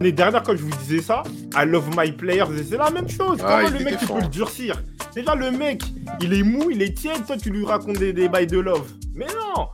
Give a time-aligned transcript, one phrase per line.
[0.00, 1.22] L'année dernière, quand je vous disais ça,
[1.54, 3.38] I love my players, c'est la même chose.
[3.44, 4.82] Ah, Comment il le mec, tu peux le durcir?
[5.14, 5.82] Déjà, le mec,
[6.20, 8.90] il est mou, il est tiède, toi, tu lui racontes des, des bails de love.
[9.14, 9.68] Mais non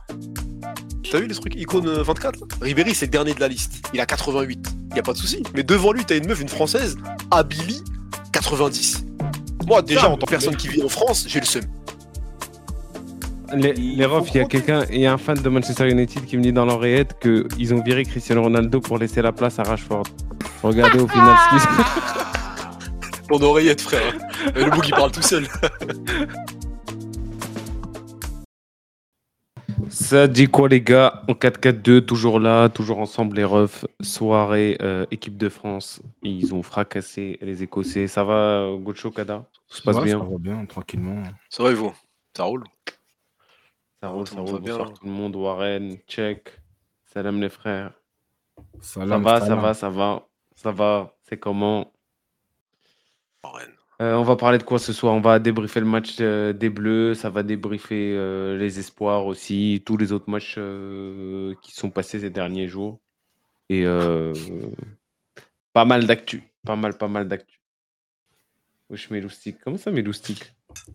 [1.09, 1.55] T'as vu les trucs?
[1.55, 2.45] Icône euh, 24 là?
[2.61, 3.87] Ribéry, c'est le dernier de la liste.
[3.93, 4.67] Il a 88.
[4.95, 5.41] Y a pas de souci.
[5.55, 6.97] Mais devant lui, t'as une meuf, une française,
[7.31, 7.81] Abili,
[8.31, 9.05] 90.
[9.65, 11.63] Moi, déjà, en tant que personne qui vit en France, j'ai le seum.
[13.55, 16.25] Les, Il refs, il y a quelqu'un, il y a un fan de Manchester United
[16.25, 19.63] qui me dit dans l'oreillette qu'ils ont viré Cristiano Ronaldo pour laisser la place à
[19.63, 20.05] Rashford.
[20.61, 24.13] Regardez au final ce qui se Ton oreillette, frère.
[24.55, 25.47] Et le bout qui parle tout seul.
[29.89, 31.23] Ça dit quoi les gars?
[31.27, 33.85] En 4-4-2, toujours là, toujours ensemble les refs.
[34.01, 36.01] Soirée, euh, équipe de France.
[36.21, 38.07] Ils ont fracassé les Écossais.
[38.07, 39.45] Ça va, Gocho Kada?
[39.67, 40.19] Tout se passe Ouais, bien?
[40.19, 41.23] Ça va bien, tranquillement.
[41.49, 41.93] Ça va et vous?
[42.37, 42.63] Ça roule?
[44.01, 44.59] Ça roule, Tout ça le monde roule.
[44.59, 44.95] va bien, Bonsoir là.
[44.97, 45.35] tout le monde.
[45.35, 46.49] Warren, check.
[47.05, 47.93] Salam les frères.
[48.81, 49.59] Ça Salam, va, ça salam.
[49.61, 50.27] va, ça va.
[50.55, 51.15] Ça va.
[51.23, 51.91] C'est comment?
[53.43, 53.69] Warren.
[54.01, 55.13] Euh, on va parler de quoi ce soir?
[55.13, 59.83] On va débriefer le match euh, des Bleus, ça va débriefer euh, les espoirs aussi,
[59.85, 63.01] tous les autres matchs euh, qui sont passés ces derniers jours.
[63.67, 64.33] Et euh,
[65.73, 67.59] pas mal d'actu, pas mal, pas mal d'actu.
[68.89, 69.57] Wesh, mes loustiques.
[69.61, 70.53] Comment ça, mes loustiques?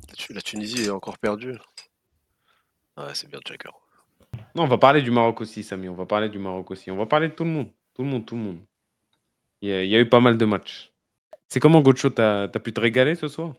[0.08, 1.58] La Tu- La Tunisie est encore perdue.
[2.96, 3.70] Ouais, c'est bien, Jacker.
[4.54, 5.88] Non, on va parler du Maroc aussi, Samy.
[5.88, 6.90] On va parler du Maroc aussi.
[6.90, 7.70] On va parler de tout le monde.
[7.94, 8.60] Tout le monde, tout le monde.
[9.60, 10.92] Il y a, il y a eu pas mal de matchs.
[11.48, 12.10] C'est comment, Gocho?
[12.10, 13.54] T'as, t'as pu te régaler ce soir?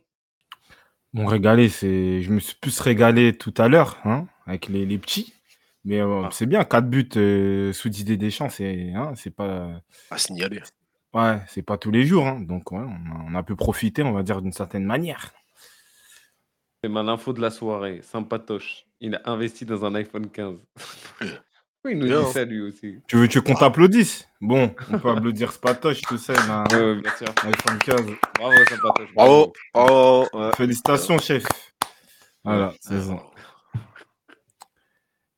[1.13, 2.21] Bon, régalé, c'est.
[2.21, 5.33] Je me suis plus régalé tout à l'heure, hein, avec les, les petits.
[5.85, 6.29] Mais euh, Ah.
[6.31, 9.81] c'est bien, 4 buts euh, sous Didier Deschamps, c'est hein, c'est pas.
[10.09, 10.61] À signaler.
[11.13, 12.27] Ouais, c'est pas tous les jours.
[12.27, 12.41] hein.
[12.41, 15.31] Donc, ouais, on, a, on a pu profiter, on va dire, d'une certaine manière.
[16.83, 18.01] C'est ma info de la soirée.
[18.03, 18.84] Sympatoche.
[19.01, 20.55] Il a investi dans un iPhone 15.
[21.21, 22.25] oui, il nous dit hein.
[22.31, 22.99] ça lui aussi.
[23.07, 26.63] Tu veux tu veux qu'on t'applaudisse Bon, on peut applaudir Spatoche, tout ça, a un
[26.65, 27.27] Ouais, bien sûr.
[27.43, 28.01] iPhone 15.
[28.39, 29.13] Bravo, Sympatoche.
[29.13, 29.53] Bravo.
[29.73, 30.51] Oh, ouais.
[30.55, 31.43] Félicitations, chef.
[32.43, 33.17] Voilà, c'est ça.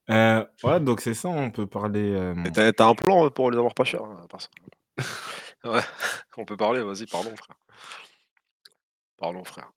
[0.09, 2.13] Euh, ouais, donc c'est ça, on peut parler.
[2.13, 4.47] euh, T'as t'as un plan pour les avoir pas chers, hein, à part ça
[5.69, 5.81] Ouais,
[6.37, 7.57] on peut parler, vas-y, parlons, frère.
[9.17, 9.69] Parlons, frère.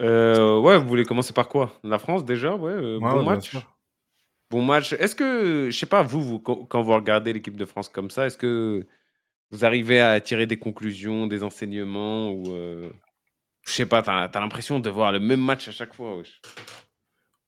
[0.00, 1.78] Euh, ouais, vous voulez commencer par quoi?
[1.84, 3.50] La France déjà Ouais, euh, Ouais, bon ouais, bien match.
[3.50, 3.76] sûr.
[4.50, 4.92] Bon match.
[4.94, 8.10] Est-ce que, je sais pas, vous, vous, quand quand vous regardez l'équipe de France comme
[8.10, 8.86] ça, est-ce que
[9.50, 12.90] vous arrivez à tirer des conclusions, des enseignements ou euh,
[13.66, 16.40] je sais pas, t'as as, l'impression de voir le même match à chaque fois wesh?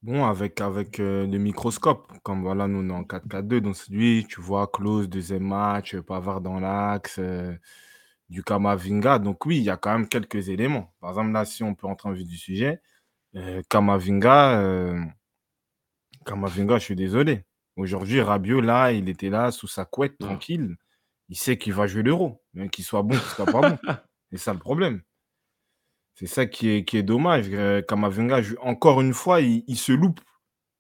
[0.03, 4.25] Bon, avec, avec euh, le microscope, comme voilà, nous on est en 4-4-2, donc lui,
[4.29, 7.57] tu vois, close, deuxième match, euh, Pavard dans l'axe, euh,
[8.29, 9.19] du Kamavinga.
[9.19, 10.93] Donc oui, il y a quand même quelques éléments.
[11.01, 12.81] Par exemple, là, si on peut entrer en vue du sujet,
[13.37, 15.01] euh, Kamavinga, euh,
[16.25, 17.45] Kamavinga, je suis désolé.
[17.77, 20.29] Aujourd'hui, Rabiot, là, il était là sous sa couette, Non.
[20.29, 20.77] tranquille.
[21.29, 23.79] Il sait qu'il va jouer l'euro, même qu'il soit bon, qu'il soit pas bon.
[24.33, 25.03] C'est ça le problème.
[26.15, 27.47] C'est ça qui est, qui est dommage.
[27.51, 30.21] Euh, Kamavinga, je- encore une fois, il, il se loupe.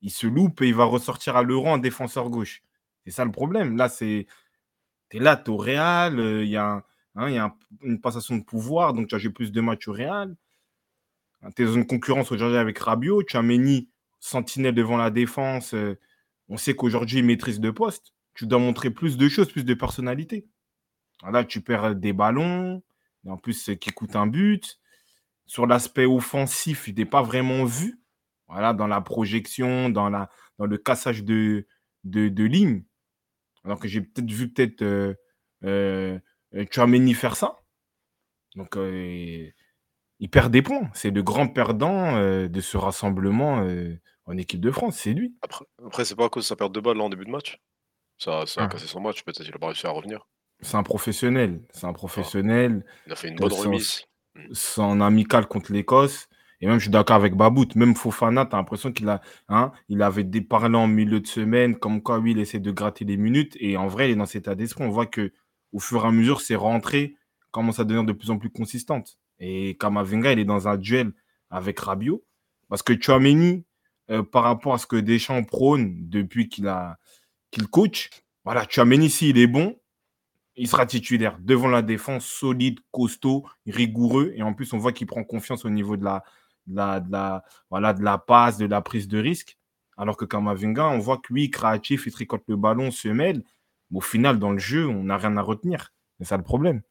[0.00, 2.62] Il se loupe et il va ressortir à l'euro en défenseur gauche.
[3.04, 3.76] C'est ça le problème.
[3.76, 4.26] Là, c'est.
[5.10, 6.82] Tu es là, tu es au Real, il y a, un-
[7.16, 9.60] hein, il y a un- une passation de pouvoir, donc tu as joué plus de
[9.60, 10.36] matchs au Real.
[11.54, 13.22] Tu es dans une concurrence aujourd'hui avec Rabiot.
[13.22, 13.88] Tu as Meni,
[14.18, 15.74] sentinelle devant la défense.
[15.74, 15.98] euh,
[16.48, 18.14] on sait qu'aujourd'hui, il maîtrise de poste.
[18.34, 20.46] Tu dois montrer plus de choses, plus de personnalité.
[21.22, 22.82] Là, tu perds des ballons,
[23.26, 24.78] en plus, euh, qui coûtent un but.
[25.46, 28.00] Sur l'aspect offensif, il n'est pas vraiment vu.
[28.48, 31.66] Voilà, dans la projection, dans, le cassage de,
[32.04, 32.82] de.
[33.64, 34.82] Alors que j'ai peut-être vu peut-être
[35.64, 36.18] euh,
[36.56, 37.60] euh, Tchouaméni faire ça.
[38.54, 39.48] Donc, euh,
[40.18, 40.88] il perd des points.
[40.94, 43.94] C'est le grand perdant euh, de ce rassemblement euh,
[44.24, 44.96] en équipe de France.
[44.98, 45.34] C'est lui.
[45.42, 47.30] Après, après c'est pas à cause de sa perte de balle là, en début de
[47.30, 47.60] match.
[48.18, 48.68] Ça, ça a Ah.
[48.68, 50.26] cassé son match, peut-être qu'il a pas réussi à revenir.
[50.62, 51.60] C'est un professionnel.
[51.70, 52.84] C'est un professionnel.
[53.06, 54.04] Il a fait une Euh, bonne remise.
[54.52, 56.28] son amical contre l'Écosse.
[56.62, 57.74] Et même, je suis d'accord avec Babout.
[57.74, 61.26] Même Fofana, tu as l'impression qu'il a, hein, il avait des parlé en milieu de
[61.26, 63.56] semaine, comme quoi, oui, il essaie de gratter les minutes.
[63.60, 64.84] Et en vrai, il est dans cet état d'esprit.
[64.84, 65.32] On voit que
[65.72, 67.16] au fur et à mesure, ses rentrées
[67.50, 69.18] commencent à devenir de plus en plus consistantes.
[69.38, 71.12] Et Kamavinga, il est dans un duel
[71.50, 72.24] avec Rabiot.
[72.68, 73.64] Parce que Chouameni,
[74.10, 76.98] euh, par rapport à ce que Deschamps prône depuis qu'il a
[77.70, 78.10] coach,
[78.44, 79.78] voilà, Chouameni, s'il est bon,
[80.56, 84.32] il sera titulaire devant la défense, solide, costaud, rigoureux.
[84.36, 86.24] Et en plus, on voit qu'il prend confiance au niveau de la,
[86.66, 89.56] de la, de la, de la passe, de la prise de risque.
[89.96, 93.42] Alors que Kamavinga, on voit que lui, créatif, il tricote le ballon, se mêle.
[93.90, 95.92] Mais au final, dans le jeu, on n'a rien à retenir.
[96.18, 96.82] C'est ça le problème.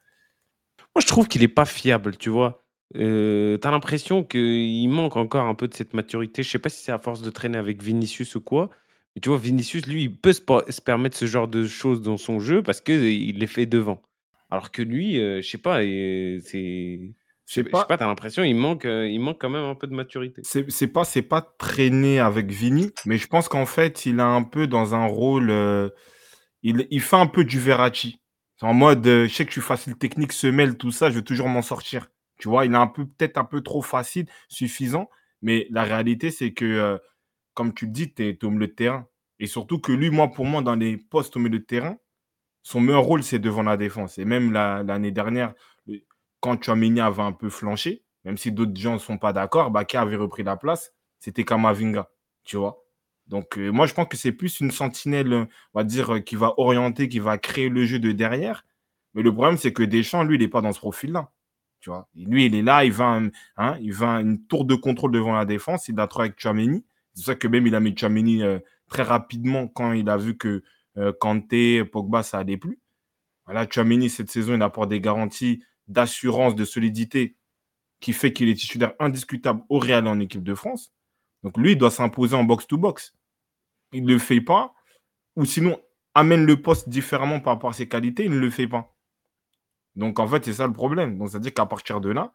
[0.95, 2.63] Moi, je trouve qu'il est pas fiable, tu vois.
[2.95, 6.44] Euh, T'as l'impression qu'il manque encore un peu de cette maturité.
[6.44, 8.69] Je sais pas si c'est à force de traîner avec Vinicius ou quoi,
[9.15, 12.18] Et tu vois, Vinicius, lui, il peut se, se permettre ce genre de choses dans
[12.18, 14.01] son jeu parce qu'il les fait devant.
[14.50, 17.01] Alors que lui, euh, je sais pas, c'est.
[17.47, 19.86] Je sais pas, pas, t'as l'impression il manque, euh, il manque quand même un peu
[19.86, 20.42] de maturité.
[20.44, 24.42] c'est pas, c'est pas traîné avec Vini, mais je pense qu'en fait, il a un
[24.42, 25.51] peu dans un rôle.
[26.66, 28.20] Il, fait un peu du Verratti.
[28.58, 31.16] C'est en mode, euh, je sais que je suis facile technique, semelle, tout ça, je
[31.16, 32.10] veux toujours m'en sortir.
[32.38, 35.10] Tu vois, il est un peu, peut-être un peu trop facile, suffisant,
[35.42, 36.98] mais la réalité, c'est que, euh,
[37.54, 39.08] comme tu le dis, tu es, au milieu de terrain.
[39.40, 41.98] Et surtout que lui, moi, pour moi, dans les postes au milieu de terrain,
[42.64, 44.18] son meilleur rôle, c'est devant la défense.
[44.18, 45.54] Et même la- l'année dernière,
[46.40, 50.02] quand Chouameni avait un peu flanché, même si d'autres gens ne sont pas d'accord, Baka
[50.02, 52.10] avait repris la place, c'était Kamavinga,
[52.44, 52.85] tu vois.
[53.27, 56.36] Donc, euh, moi, je pense que c'est plus une sentinelle, on va dire, euh, qui
[56.36, 58.66] va orienter, qui va créer le jeu de derrière.
[59.13, 61.31] Mais le problème, c'est que Deschamps, lui, il n'est pas dans ce profil-là.
[62.16, 65.88] Lui, il est là, il va, un- hein, une tour de contrôle devant la défense,
[65.88, 66.83] il a trop avec Chouameni.
[67.13, 70.18] C'est pour ça que même il a mis Chouameni euh, très rapidement quand il a
[70.18, 70.63] vu que
[70.98, 72.80] euh, Kanté, Pogba, ça allait plus.
[73.45, 73.68] Voilà,
[74.10, 77.36] cette saison, il apporte des garanties d'assurance, de solidité
[78.00, 80.92] qui fait qu'il est titulaire indiscutable au Real en équipe de France.
[81.45, 83.13] Donc lui, il doit s'imposer en box-to-box.
[83.94, 84.74] Il ne le fait pas.
[85.36, 85.80] Ou sinon,
[86.15, 88.95] amène le poste différemment par rapport à ses qualités, il ne le fait pas.
[89.95, 91.19] Donc en fait, c'est ça le problème.
[91.19, 92.33] Donc c'est-à-dire qu'à partir de là,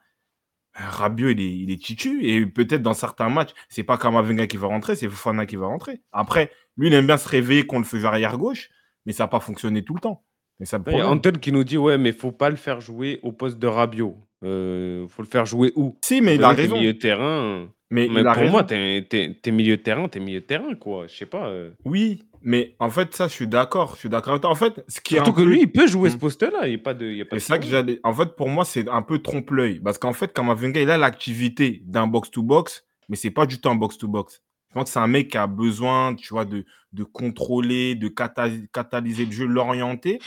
[0.74, 2.24] Rabiot, il est, il titu.
[2.24, 5.66] Et peut-être dans certains matchs, c'est pas Kamavinga qui va rentrer, c'est Fofana qui va
[5.66, 6.00] rentrer.
[6.12, 8.70] Après, lui, il aime bien se réveiller quand on le fait arrière gauche,
[9.06, 10.24] mais ça n'a pas fonctionné tout le temps.
[10.60, 11.18] C'est ça le Il y a problème.
[11.18, 14.16] Anton qui nous dit Ouais, mais faut pas le faire jouer au poste de Rabiot.
[14.44, 15.98] Euh, faut le faire jouer où?
[16.04, 16.76] Si, mais il a raison.
[16.76, 17.68] milieu de terrain.
[17.90, 18.52] Mais, Mais il a pour raison.
[18.52, 21.06] moi, t'es t'es- t'es milieu de terrain, t'es milieu de terrain, quoi.
[21.08, 21.48] Je sais pas.
[21.48, 21.70] euh.
[21.84, 23.94] Oui, mais en fait, ça, je suis d'accord.
[23.94, 24.50] Je suis d'accord avec toi.
[24.50, 26.12] En fait, ce qui est Surtout un que peu- lui, il peut jouer Mm.
[26.12, 26.66] ce poste-là.
[26.66, 27.06] Il n'y a pas de.
[27.06, 27.86] il y a pas Et de c'est ça que problème.
[27.86, 28.00] j'allais.
[28.04, 29.80] En fait, pour moi, c'est un peu trompe-l'œil.
[29.80, 33.74] Parce qu'en fait, Kamavinga, il a l'activité d'un box-to-box, mais c'est pas du tout un
[33.74, 34.40] box-to-box.
[34.68, 38.06] Je pense que c'est un mec qui a besoin, tu vois, de, de contrôler, de
[38.06, 40.20] cata- catalyser le jeu, l'orienter.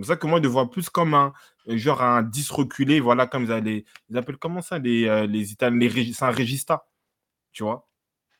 [0.00, 1.34] C'est pour ça que moi, je le vois plus comme un
[1.66, 5.52] genre un 10 reculé, voilà, comme ils, les, ils appellent comment ça, les, euh, les
[5.52, 6.86] Italiens, les c'est un régista,
[7.52, 7.86] tu vois.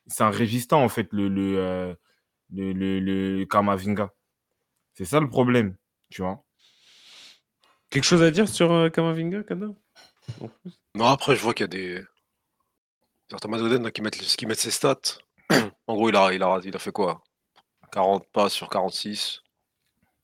[0.07, 1.93] C'est un régista, en fait, le, le, euh,
[2.51, 4.11] le, le, le Kamavinga.
[4.95, 5.75] C'est ça le problème,
[6.09, 6.43] tu vois.
[7.91, 9.67] Quelque chose à dire sur euh, Kamavinga, Kada
[10.95, 12.03] Non, après, je vois qu'il y a des.
[13.29, 15.19] Certains Madoden qui, mettent, qui mettent ses stats.
[15.87, 17.23] en gros, il a, il, a, il a fait quoi?
[17.91, 19.43] 40 pas sur 46,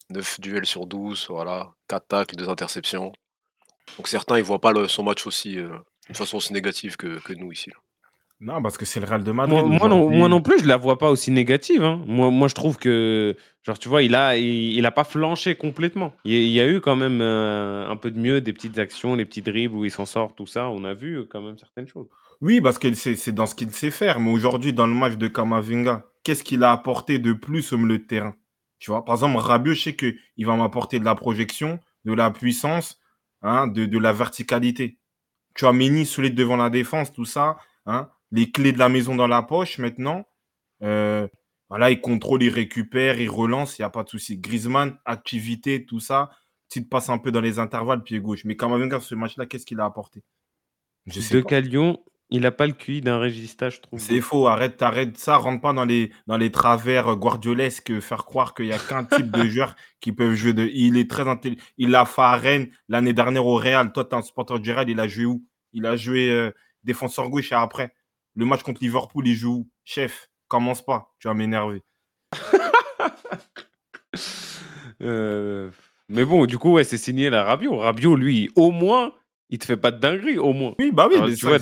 [0.10, 3.12] 9 duels sur 12, voilà, 4 tacles, 2 interceptions.
[3.98, 5.70] Donc certains, ils voient pas le- son match aussi, euh,
[6.10, 7.70] de façon aussi négative que, que nous ici.
[7.70, 7.76] là.
[8.40, 9.52] Non, parce que c'est le Real de Madrid.
[9.58, 10.18] Moi, moi non, aujourd'hui.
[10.20, 11.84] moi non plus, je la vois pas aussi négative.
[11.84, 12.04] hein.
[12.06, 15.56] Moi, moi, je trouve que, genre, tu vois, il a, il, il a pas flanché
[15.56, 16.14] complètement.
[16.24, 18.54] Il, y a- il y a eu quand même euh, un peu de mieux, des
[18.54, 20.70] petites actions, des petits dribbles où il s'en sort, tout ça.
[20.70, 22.06] On a vu euh, quand même certaines choses.
[22.40, 24.20] Oui, parce que c'est c'est dans ce qu'il sait faire.
[24.20, 27.98] Mais aujourd'hui, dans le match de Kamavinga, qu'est-ce qu'il a apporté de plus au milieu
[27.98, 28.36] de terrain?
[28.80, 32.32] Tu vois, par exemple, Rabiot, je sais qu'il va m'apporter de la projection, de la
[32.32, 33.00] puissance,
[33.42, 34.98] hein, de, de la verticalité.
[35.56, 37.58] Tu as Mini solide devant la défense, tout ça.
[37.86, 40.26] Hein, les clés de la maison dans la poche maintenant.
[40.84, 41.28] Euh,
[41.70, 44.38] voilà, il contrôle, il récupère, il relance, il n'y a pas de souci.
[44.38, 46.30] Griezmann, activité, tout ça.
[46.70, 48.44] Petite passe un peu dans les intervalles, pied gauche.
[48.46, 50.24] Mais Kamavinga, ce match-là, qu'est-ce qu'il a apporté?
[51.06, 51.42] Je sais De.
[51.42, 54.00] Calion, il a pas le QI d'un régista, je trouve.
[54.00, 58.54] C'est faux, arrête, arrête ça, rentre pas dans les, dans les travers guardiolesques, faire croire
[58.54, 60.70] qu'il n'y a qu'un type de joueur qui peuvent jouer de.
[60.74, 61.62] Il est très intelligent.
[61.78, 63.92] Il a fait à Rennes l'année dernière au Real.
[63.94, 65.44] Toi, tu es un supporter du Real, il a joué où?
[65.74, 66.52] Il a joué euh,
[66.84, 67.94] défenseur gauche et après.
[68.36, 69.70] Le match contre Liverpool, il joue où?
[69.86, 71.84] Chef, commence pas, tu vas m'énerver.
[75.02, 75.70] Euh,
[76.10, 77.78] Mais bon, du coup, ouais, c'est signé la Rabiot.
[77.78, 79.14] Rabiot, lui, au moins,
[79.50, 80.74] il te fait pas de dinguerie, au moins.
[80.80, 81.60] Oui, bah oui, Alors, mais tu ça, vois,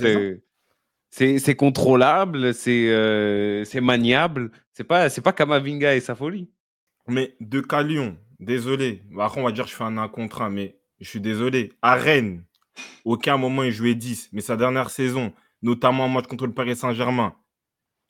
[1.15, 4.51] c'est contrôlable, c'est euh, c'est maniable.
[4.73, 6.49] C'est pas, c'est pas Kamavinga et sa folie.
[7.07, 9.03] Mais de Calion, désolé.
[9.11, 11.21] Bah, Après, on va dire que je fais un 1 contre 1, mais je suis
[11.21, 11.71] désolé.
[11.81, 12.43] À Rennes,
[13.05, 15.31] aucun moment il jouait 10, mais sa dernière saison,
[15.61, 17.35] notamment en match contre le Paris Saint-Germain,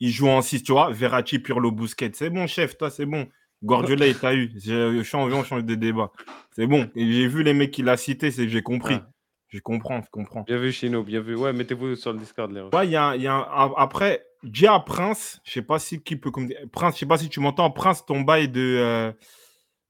[0.00, 0.90] il joue en 6, tu vois.
[0.90, 2.10] Verratti, Pirlo, Busquets.
[2.14, 3.28] C'est bon, chef, toi, c'est bon.
[3.62, 4.50] Guardiola, il t'a eu.
[4.56, 6.10] Je je suis envie, on change de débat.
[6.50, 6.90] C'est bon.
[6.96, 8.96] J'ai vu les mecs qu'il a cités, c'est que j'ai compris.
[8.96, 9.10] Ah.
[9.56, 10.42] Je comprends, je comprends.
[10.42, 11.34] Bien vu, Chino, bien vu.
[11.34, 12.60] Ouais, mettez-vous sur le Discord, les.
[12.60, 15.62] Ouais, il y a, un- il y a un- a- après, Dia Prince, je sais
[15.62, 18.48] pas si qui peut comme Prince, je sais pas si tu m'entends, Prince, ton bail
[18.48, 19.12] de euh,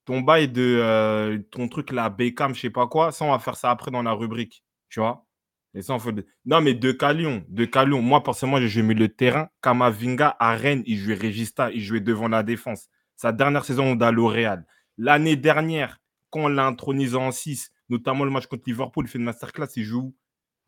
[0.05, 3.39] ton bail de euh, ton truc là, Beckham, je sais pas quoi, ça on va
[3.41, 5.27] faire ça après dans la rubrique, tu vois.
[5.75, 8.95] Et ça on fait de- Non mais de Calion, de Calion, moi personnellement j'ai joué
[8.95, 12.87] de terrain, Kamavinga à Rennes, il jouait Regista, il jouait devant la défense.
[13.17, 14.65] Sa dernière saison à L'Oréal.
[14.97, 15.99] L'année dernière,
[16.31, 19.69] quand on l'a intronisé en 6, notamment le match contre Liverpool, il fait une masterclass,
[19.77, 20.15] il joue où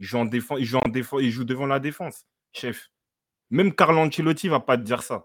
[0.00, 2.90] il joue, en défense, il, joue en défense, il joue devant la défense, chef.
[3.50, 5.24] Même Carlo Ancelotti va pas te dire ça.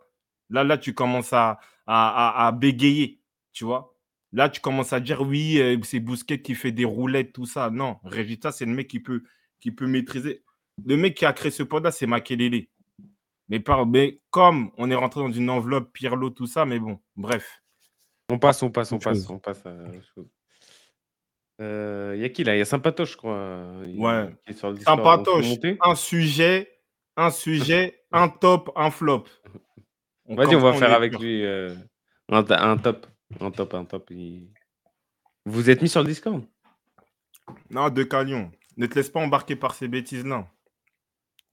[0.50, 3.22] Là, là, tu commences à, à, à- à bégayer,
[3.52, 3.96] tu vois.
[4.32, 7.70] Là, tu commences à dire oui, euh, c'est Bousquet qui fait des roulettes, tout ça.
[7.70, 9.24] Non, Regista, c'est le mec qui peut,
[9.60, 10.44] qui peut maîtriser.
[10.86, 12.68] Le mec qui a créé ce pod-là, c'est Makelele.
[13.50, 17.00] Mais, par, mais comme on est rentré dans une enveloppe, Pirlo, tout ça, mais bon,
[17.16, 17.62] bref.
[18.30, 20.28] On passe, on passe, on passe, on passe à autre chose.
[21.62, 22.56] Euh, y a qui là?
[22.56, 23.64] Il y a Sympatoche, je crois.
[23.86, 24.36] il- Ouais.
[24.46, 25.00] Qui est sur le Discord.
[25.00, 26.80] On peut Sympatoche, monter un sujet,
[27.16, 29.26] un sujet, un top, un flop.
[30.26, 31.22] On Vas-y, on va faire est avec pur.
[31.22, 31.76] lui euh,
[32.30, 33.06] un, ta- un top.
[33.40, 34.10] Un top, un top.
[34.12, 34.50] il-
[35.46, 36.44] Vous êtes mis sur le Discord?
[37.70, 38.52] Non, de Calion.
[38.78, 40.48] Ne te laisse pas embarquer par ces bêtises-là.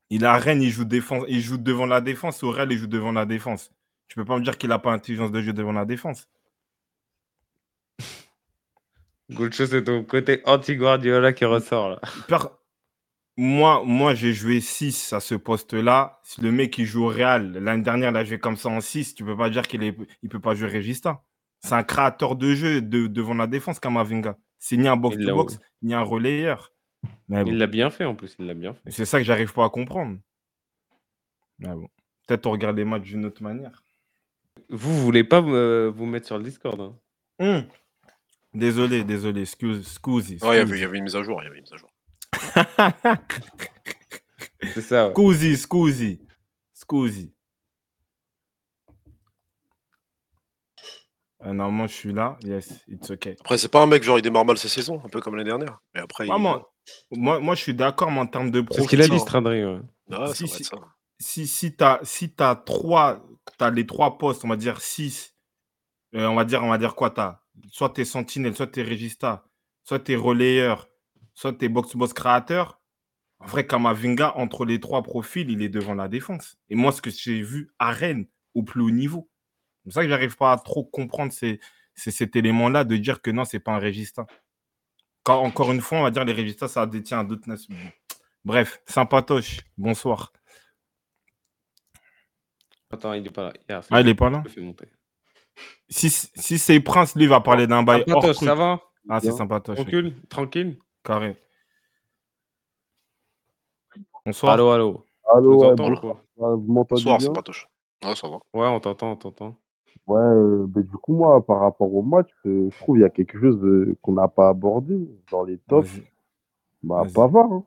[0.08, 2.42] Il a Rennes, il joue, défense, il joue devant la défense.
[2.42, 3.70] Au Real, il joue devant la défense.
[4.08, 6.28] Tu peux pas me dire qu'il n'a pas intelligence de jeu devant la défense.
[9.30, 12.00] Gaucho, c'est ton côté anti-Guardiola qui ressort là.
[12.28, 12.48] Per-
[13.36, 16.20] Moi, moi j'ai joué 6 à ce poste-là.
[16.24, 18.80] Si le mec il joue au Real, l'année dernière, il a joué comme ça en
[18.80, 21.22] 6, tu peux pas dire qu'il ne il peut pas jouer Regista.
[21.60, 24.36] C'est un créateur de jeu de- devant la défense, Kamavinga.
[24.58, 26.72] C'est ni un l'a- box-to-box, ni un relayeur.
[27.28, 27.50] Mais bon.
[27.52, 28.90] Il l'a bien fait en plus, il l'a bien fait.
[28.90, 30.18] C'est ça que j'arrive pas à comprendre.
[31.58, 31.88] Mais bon.
[32.26, 33.82] Peut-être on regarde les matchs d'une autre manière.
[34.68, 36.94] Vous, vous voulez pas euh, vous mettre sur le Discord hein?
[37.38, 37.64] Hum.
[38.52, 39.42] Désolé, désolé.
[39.42, 40.38] Excuse, scusi.
[40.42, 40.84] Ouais, il y avait- il y scusi.
[40.84, 41.40] avait une mise à jour.
[41.42, 41.90] Il y avait une mise à jour.
[44.74, 45.06] C'est ça.
[45.08, 45.12] ouais.
[45.14, 46.20] Scusi, scusi.
[46.74, 47.32] Scusi.
[51.42, 52.36] Euh, normalement, je suis là.
[52.44, 53.34] Yes, it's okay.
[53.40, 55.48] Après, c'est pas un mec, genre, il démarre mal ses saisons, un peu comme l'année
[55.48, 55.80] dernière.
[55.94, 56.30] Mais après, il...
[57.12, 59.18] Moi, moi, je suis d'accord, mais en termes de C'est ce profil, qu'il a dit.
[59.20, 59.64] Stradri.
[59.64, 59.80] ouais.
[60.12, 60.64] Ah, Si, si.
[61.18, 63.24] si, si tu as, si t'as trois,
[63.56, 65.34] t'as les trois postes, on va dire 6,
[66.12, 69.44] on va dire, on va dire quoi t'as Soit t'es sentinelle, soit t'es régista,
[69.84, 70.88] soit t'es relayeur,
[71.34, 72.80] soit t'es box-box créateur.
[73.38, 76.58] En vrai, Kamavinga, entre les trois profils, il est devant la défense.
[76.68, 79.30] Et moi, ce que j'ai vu à Rennes, au plus haut niveau,
[79.78, 81.58] c'est pour ça que j'arrive pas à trop comprendre ces,
[81.94, 84.26] ces- cet élément-là de dire que non, c'est pas un régista.
[85.22, 87.74] Quand, encore une fois, on va dire les régistas, ça détient d'autres nations.
[88.44, 89.60] Bref, sympatoche.
[89.78, 90.32] Bonsoir.
[92.90, 93.80] Attends, il est pas là.
[93.90, 94.86] Ah, il est pas là Je le fais monter.
[95.88, 99.78] Si, si c'est Prince, lui va parler d'un bail Sympatoche, ça va Ah, c'est sympatoche.
[99.78, 99.84] oui.
[99.84, 101.36] Tranquille Tranquille Carré.
[104.24, 104.52] Bonsoir.
[104.52, 105.04] Allô, allô.
[105.34, 106.00] Allô, ouais, bonsoir.
[106.00, 107.34] quoi Ouais, Vous m'entendez Bonsoir.
[108.04, 108.36] Ouais, ça va.
[108.54, 109.56] Ouais, on t'entend, on t'entend.
[110.06, 113.04] Ouais, euh, ben, du coup, moi, par rapport au match, euh, je trouve qu'il y
[113.04, 114.96] a quelque chose euh, qu'on n'a pas abordé
[115.30, 115.88] dans les tops.
[116.82, 117.12] Bah, Vas-y.
[117.12, 117.52] Pavard.
[117.52, 117.64] Hein.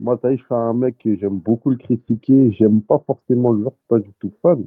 [0.00, 2.52] Moi, t'as vu, je suis un mec que j'aime beaucoup le critiquer.
[2.52, 4.66] J'aime pas forcément le joueur, je suis pas du tout fan.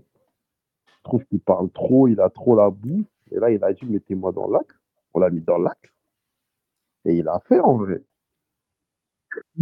[1.07, 3.05] Trouve qu'il parle trop, il a trop la boue.
[3.31, 4.75] Et là, il a dit, mettez-moi dans l'axe.
[5.13, 5.89] On l'a mis dans l'axe.
[7.05, 8.03] Et il a fait, en vrai.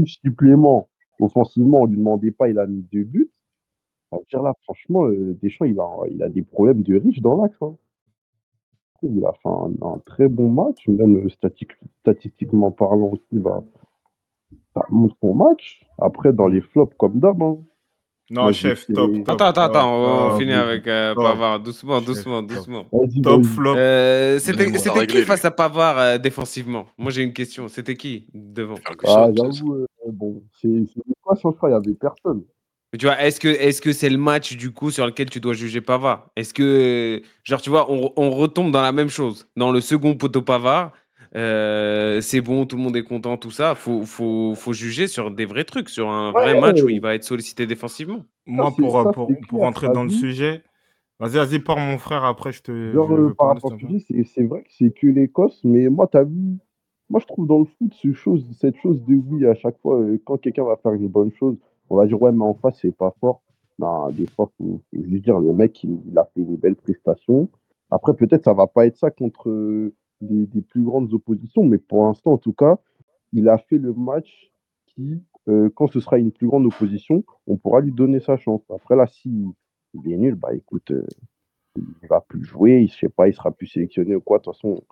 [0.05, 3.29] Supplément, offensivement, on lui demandait pas, il a mis deux buts.
[4.31, 7.61] Dire là, franchement, euh, Deschamps, il a, il a des problèmes de riche dans l'axe.
[7.61, 7.75] hein.
[9.03, 11.29] Il a fait un, très bon match, même euh,
[12.01, 13.63] statistiquement parlant aussi, bah,
[14.73, 15.85] ça montre son match.
[15.99, 17.59] Après, dans les flops, comme d'hab, hein.
[18.31, 19.11] Non, Moi, chef, top.
[19.13, 20.57] top, Attends, attends, attends, on, on top, finit oui.
[20.57, 21.13] avec euh.
[21.13, 21.59] Pavard.
[21.59, 22.57] Doucement, Chef, doucement, top.
[22.57, 22.85] doucement.
[23.21, 23.75] Top flop.
[23.77, 25.23] Euh, c'était qui lui.
[25.25, 26.87] face à Pavard euh, défensivement?
[26.97, 27.67] Moi j'ai une question.
[27.67, 28.75] C'était qui devant?
[29.05, 32.41] Ah, j'avoue, euh, bon, c'est c'est quoi sans choix, il n'y avait personne.
[32.97, 35.53] Tu vois, est-ce que est-ce que c'est le match du coup sur lequel tu dois
[35.53, 36.29] juger Pavard?
[36.35, 40.15] Est-ce que genre tu vois, on, on retombe dans la même chose dans le second
[40.15, 40.93] poteau Pavard
[41.35, 43.75] euh, c'est bon, tout le monde est content, tout ça.
[43.75, 46.59] Faut, faut, faut juger sur des vrais trucs, sur un vrai Ouais.
[46.61, 48.25] match où il va être sollicité défensivement.
[48.45, 50.63] Moi, pour, ça, pour, c'est pour rentrer t'as dans le sujet,
[51.19, 52.71] vas-y, vas-y, parle mon frère, après je te.
[52.91, 53.87] Genre, je euh, par rapport à s'il ce te que plaît.
[53.87, 56.57] tu dis, c'est c'est vrai que c'est que l'Écosse, mais moi, t'as vu,
[57.09, 59.99] moi, je trouve dans le foot ce chose, cette chose de oui, à chaque fois,
[59.99, 61.57] euh, quand quelqu'un va faire une bonne chose,
[61.89, 63.41] on va dire, ouais, mais en face, c'est pas fort.
[63.79, 66.75] Non, des fois, faut, faut juste dire, le mec, il, il a fait une belle
[66.75, 67.49] prestation.
[67.91, 69.93] Après, peut-être, ça va pas être ça contre euh,
[70.25, 72.77] des, des plus grandes oppositions, mais pour l'instant, en tout cas,
[73.33, 74.51] il a fait le match
[74.87, 78.61] qui, euh, quand ce sera une plus grande opposition, on pourra lui donner sa chance.
[78.69, 79.47] Après, là, s'il
[79.93, 81.05] il est nul, bah écoute, euh,
[81.75, 84.39] il va plus jouer, il, je sais pas, il sera plus sélectionné ou quoi.
[84.39, 84.83] De toute façon,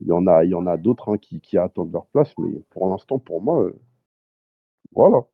[0.00, 2.32] il y en a, il y en a d'autres hein, qui, qui attendent leur place,
[2.38, 3.78] mais pour l'instant, pour moi, euh,
[4.94, 5.24] voilà.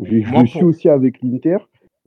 [0.00, 1.58] Je le suis aussi avec l'Inter.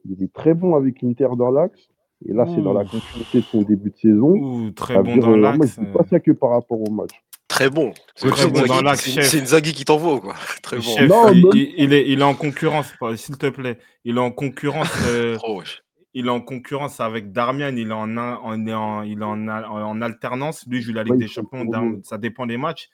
[0.05, 1.89] Il est très bon avec l'Inter dans l'axe.
[2.25, 4.29] Et là, c'est dans la continuité de son début de saison.
[4.31, 5.75] Ouh, très Ça bon dire, dans euh, Moi, l'axe.
[5.77, 7.11] je dis pas ça que par rapport au match.
[7.47, 7.91] Très bon.
[8.15, 9.25] Très C'est bon Inzaghi- dans l'axe, c'est- chef.
[9.27, 10.33] C'est Inzaghi qui t'envoie, quoi.
[10.63, 10.81] Très bon.
[10.81, 11.49] Chef, Non, il, non.
[11.53, 13.77] il- il est, il est en concurrence, s'il te plaît.
[14.03, 14.89] Il est en concurrence.
[15.07, 15.83] euh, wesh.
[16.13, 17.75] il est en concurrence avec Darmian.
[17.75, 20.65] Il est en, un- en- en, il est en, al- en alternance.
[20.67, 21.65] Lui, joue la Ligue Ouais, des Champions.
[22.03, 22.89] Ça dépend des matchs.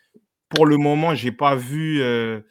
[0.50, 2.02] Pour le moment, j'ai pas vu.
[2.02, 2.42] euh,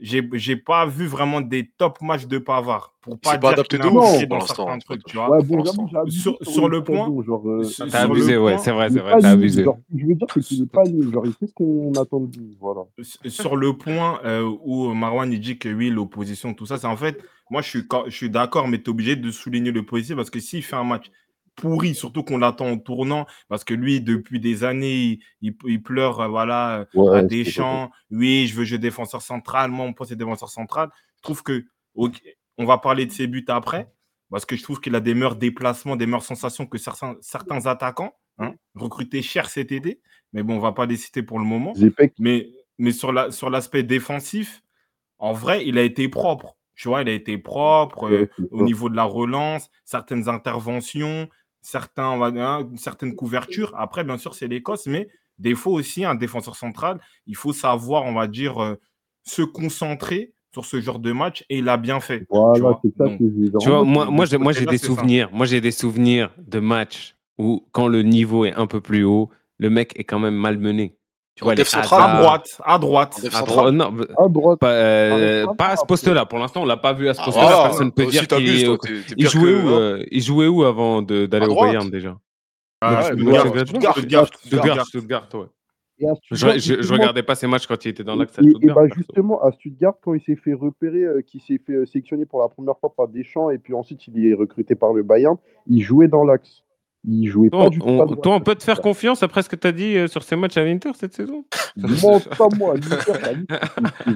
[0.00, 2.94] j'ai j'ai pas vu vraiment des top matchs de Pavard.
[3.02, 5.16] Pour pas C'est pas dire adapté de ouf manqué pour dans l'instant, certains trucs, tu
[5.16, 5.28] vois.
[5.30, 9.00] Ouais, bon, Sur- sur, sur le point- euh, T'as abusé, ouais, c'est vrai, c'est est
[9.00, 9.64] vrai, t'as abusé.
[9.64, 11.12] genre, que je veux dire, c'est qu'il est pas nul.
[11.12, 12.56] Genre, il fait ce qu'on attend de lui.
[12.60, 12.82] Voilà.
[13.26, 16.96] sur le point euh, où Marwan il dit que oui, l'opposition, tout ça, c'est en
[16.96, 17.20] fait,
[17.50, 20.30] moi je suis, je suis d'accord, mais tu es obligé de souligner le positif parce
[20.30, 21.10] que s'il fait un match
[21.54, 26.28] pourri, surtout qu'on l'attend en tournant, parce que lui, depuis des années, il, pleure euh,
[26.28, 30.16] voilà, Ouais, à c'est Deschamps, oui, je veux jouer défenseur central, moi mon poste est
[30.16, 30.90] défenseur central.
[31.16, 33.90] Je trouve que, on va parler de ses buts après,
[34.30, 37.66] parce que je trouve qu'il a des meilleurs déplacements, des meilleures sensations que certains, certains
[37.66, 40.00] attaquants, hein, recrutés cher cet été,
[40.32, 41.74] mais bon, on va pas les citer pour le moment.
[42.18, 44.62] Mais, mais sur la, sur l'aspect défensif,
[45.18, 46.56] en vrai, il a été propre.
[46.74, 51.28] Tu vois, il a été propre euh, au niveau de la relance, certaines interventions,
[51.62, 53.72] certains, on va dire, hein, certaines couvertures.
[53.76, 58.04] Après, bien sûr, c'est l'Écosse, mais des fois aussi, un défenseur central, il faut savoir,
[58.04, 58.74] on va dire, euh,
[59.24, 62.20] se concentrer sur ce genre de match et il a bien fait.
[62.20, 62.80] tu Voilà, vois.
[62.98, 63.18] ça Donc.
[63.60, 64.86] Tu moi, j'ai, moi, j'ai des ça.
[64.86, 65.30] souvenirs.
[65.32, 69.30] Moi, j'ai des souvenirs de matchs où, quand le niveau est un peu plus haut,
[69.58, 70.96] le mec est quand même malmené.
[71.34, 73.20] Tu central, à Hazard, droite, à droite.
[73.32, 76.26] À non, à droite, pas, euh, pas à ce poste-là.
[76.26, 77.62] Pour l'instant, on l'a pas vu à ce Ah, poste-là.
[77.64, 79.80] Personne ne peut dire qu'il jouait que- où, hein.
[79.80, 81.54] euh, il jouait où avant d'aller au.
[81.58, 82.18] Bayern déjà
[82.82, 83.52] Ah, Ouais, Stuttgart, ouais.
[83.60, 83.96] Je, Stuttgart,
[86.30, 88.82] je, je justement, regardais pas ses matchs quand il était dans l'axe à Et, bah
[88.94, 92.40] justement, à Stuttgart, quand il s'est fait repérer, euh, qu'il s'est fait euh, sélectionner pour
[92.40, 95.36] la première fois par Deschamps, et puis ensuite il est recruté par le Bayern,
[95.68, 96.62] il jouait dans l'axe.
[97.04, 98.22] Il jouait Toi, pas du tout on, droite.
[98.22, 100.36] toi, on peut te faire confiance après ce que tu as dit euh, sur ces
[100.36, 101.44] matchs à l'Inter cette saison?
[101.76, 103.12] Moi, pas moi, c'est-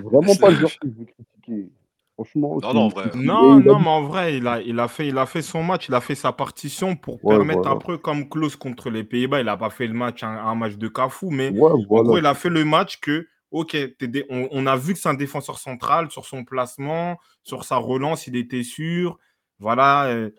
[0.04, 1.68] vraiment pas le genre que je veux critiquer.
[2.14, 3.10] Franchement, Non, non, vrai.
[3.16, 5.88] Non, non, mais en vrai, il a, il, a fait, il a fait son match,
[5.88, 7.76] il a fait sa partition pour Ouais, permettre voilà.
[7.76, 9.40] peu comme Klaus contre les Pays-Bas.
[9.40, 12.16] Il n'a pas fait le match, un, un match de cafou, mais Ouais, en gros,
[12.16, 15.10] il a fait le match que, ok, t'es dé- on, on a vu que c'est
[15.10, 19.18] un défenseur central sur son placement, sur sa relance, il était sûr.
[19.58, 20.30] Voilà, euh,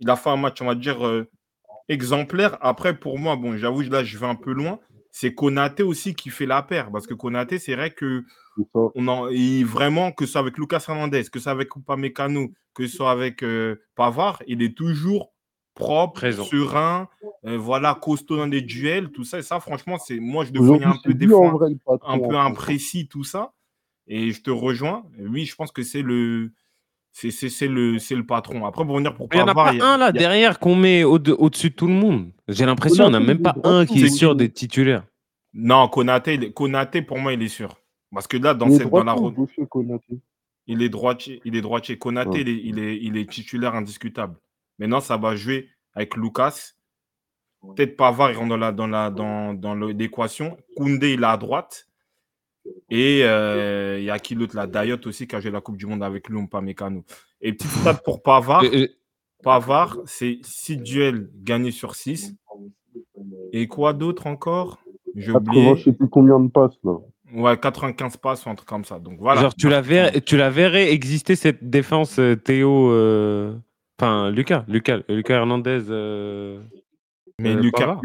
[0.00, 1.28] il a fait un match, on va dire, euh,
[1.88, 2.58] exemplaire.
[2.60, 4.78] Après, pour moi, bon, j'avoue, là, je vais un peu loin.
[5.10, 8.24] C'est Konaté aussi qui fait la paire, parce que Konaté, c'est vrai que
[8.72, 9.28] on en,
[9.64, 13.10] vraiment, que ce soit avec Lucas Hernandez, que ce soit avec Upamecano, que ce soit
[13.10, 15.32] avec euh, Pavard, il est toujours
[15.74, 16.44] propre, Présent.
[16.44, 17.08] serein,
[17.46, 19.38] euh, voilà, costaud dans les duels, tout ça.
[19.38, 21.74] Et ça, franchement, c'est moi, je deviens Aujourd'hui, un peu des fois vrai
[22.06, 23.52] un peu imprécis, tout ça.
[24.06, 25.04] Et je te rejoins.
[25.18, 26.52] Oui, je pense que c'est le,
[27.16, 28.66] c'est, c'est, c'est le, c'est le patron.
[28.66, 30.06] Après, pour venir pour Il n'y en a Pavard, pas il y a- un là
[30.06, 32.32] a- derrière qu'on met au- au-dessus de tout le monde.
[32.48, 34.38] J'ai l'impression qu'on n'a même pas un qui est sûr gaucher.
[34.48, 35.04] d'être titulaire.
[35.54, 37.78] Non, Konaté, Konaté, pour moi, il est sûr.
[38.12, 39.34] Parce que là, dans, Il est cette, dans la route.
[40.66, 41.40] Il est droitier.
[41.44, 41.98] Il est droitier.
[41.98, 42.40] Konaté, Ouais.
[42.42, 44.34] il, est, il, est, il est titulaire indiscutable.
[44.80, 46.72] Maintenant, ça va jouer avec Lucas.
[47.76, 50.56] Peut-être Pavard, il rentre dans la- dans la- dans, dans l'équation.
[50.76, 51.86] Koundé, il est à droite.
[52.90, 55.76] Et euh, il y a qui l'autre là Dayot aussi qui a joué la Coupe
[55.76, 57.04] du Monde avec lui, pas Mécano.
[57.40, 58.64] Et petit stade pour Pavard.
[59.42, 62.34] Pavard, c'est 6 duels gagnés sur 6.
[63.52, 64.78] Et quoi d'autre encore?
[65.14, 65.76] J'ai 80, oublié.
[65.76, 66.94] je sais plus combien de passes là.
[67.34, 68.98] Ouais, 95 passes ou un truc comme ça.
[68.98, 69.42] Donc voilà.
[69.42, 72.90] Genre, tu la, verrais, tu la verrais exister cette défense euh, Théo.
[72.90, 73.54] euh,
[74.00, 75.84] Enfin, Lucas, Lucas, Lucas Hernandez.
[75.88, 76.60] euh,
[77.40, 77.98] Mais euh, Lucas,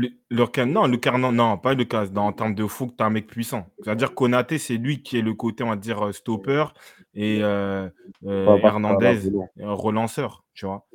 [0.65, 2.07] non, Lucas, non, non, pas Lucas.
[2.07, 3.67] Dans, en termes de foot, t'as un mec puissant.
[3.81, 6.65] C'est-à-dire Konaté, c'est lui qui est le côté, on va dire, euh, stopper
[7.13, 7.87] et euh,
[8.25, 9.19] euh, Hernandez,
[9.59, 10.87] relanceur, tu vois.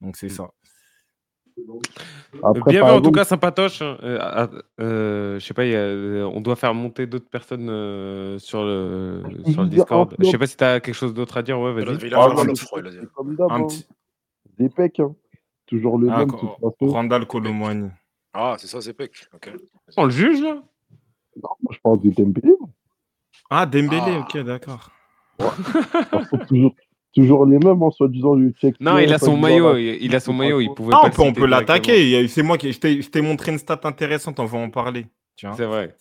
[0.00, 0.50] Donc c'est ça.
[2.42, 3.82] Après, Bien vu, en tout cas, sympatoche.
[3.82, 3.98] hein.
[4.02, 4.48] Euh, ah,
[4.80, 8.64] euh, je sais pas, il y a- on doit faire monter d'autres personnes euh, sur
[8.64, 10.14] le, sur le Discord.
[10.18, 11.58] Je sais pas si tu as quelque chose d'autre à dire.
[11.60, 12.18] Ouais, Il a-
[12.82, 12.98] vas-y.
[13.50, 13.66] Ah, un hein.
[13.66, 13.86] petit
[14.58, 15.14] des pecs, hein.
[15.70, 16.92] Toujours le Ah, même, de co- toute façon.
[16.92, 17.88] Randall Colomwani.
[18.34, 19.12] Ah, c'est ça, c'est Peck.
[19.96, 20.54] On le juge là?
[21.42, 22.54] Non, moi, je parle de Dembélé.
[23.48, 24.20] Ah, Dembélé, Ah.
[24.20, 24.90] ok, d'accord.
[26.48, 26.74] Toujours,
[27.14, 28.78] toujours les mêmes, en soi-disant du check.
[28.80, 29.76] Non, il a son maillot.
[29.76, 30.60] Il, il a son maillot.
[30.60, 32.28] Il pouvait Ah, pas on peut, on peut l'attaquer.
[32.28, 32.72] C'est moi qui.
[32.72, 35.06] Je t'ai je t'ai montré une stat intéressante, on va en parler.
[35.36, 35.94] C'est vrai.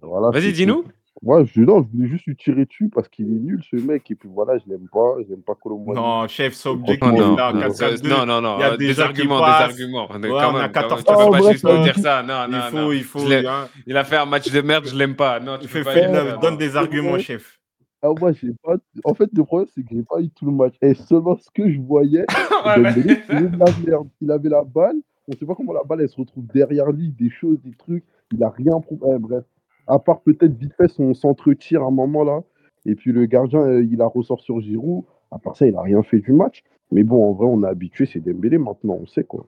[0.00, 0.84] Voilà, Vas-y, dis-nous.
[1.22, 4.10] Ouais, je, non, je voulais juste lui tirer dessus parce qu'il est nul, ce mec.
[4.10, 5.16] Et puis voilà, je l'aime pas.
[5.24, 5.98] Je n'aime pas Colomboigny.
[5.98, 8.08] Non, chef, c'est objectif non, là, non, 4-4-2.
[8.08, 10.10] non, non, non, il y a euh, des arguments, des arguments.
[10.10, 11.70] Ouais, Quand on a même, quand 14 même, tu peux Ah, pas bref, juste nous
[11.70, 12.22] euh, dire ça?
[12.22, 12.92] Non, Il non, faut, non.
[12.92, 13.32] il faut.
[13.32, 13.68] Hein.
[13.86, 15.40] Il a fait un match de merde, je l'aime pas.
[15.40, 17.58] Non, tu Il ça, donne des arguments, chef.
[18.02, 18.74] Ah, moi, j'ai pas.
[19.04, 20.74] En fait, le problème, c'est que j'ai pas eu tout le match.
[20.82, 22.26] Et selon ce que je voyais,
[22.64, 24.08] Dembélé, il faisait de la merde.
[24.20, 24.96] Il avait la balle.
[25.28, 28.04] On sait pas comment la balle, elle se retrouve derrière lui, des choses, des trucs.
[28.32, 29.00] Il a rien prouvé.
[29.06, 29.44] Ouais, bref.
[29.86, 32.42] À part peut-être vite fait son centre-tir à un moment là.
[32.84, 35.04] Et puis le gardien, euh, il a ressort sur Giroud.
[35.30, 36.62] À part ça, il a rien fait du match.
[36.92, 39.46] Mais bon, en vrai, on est habitué, c'est Dembélé maintenant, on sait quoi.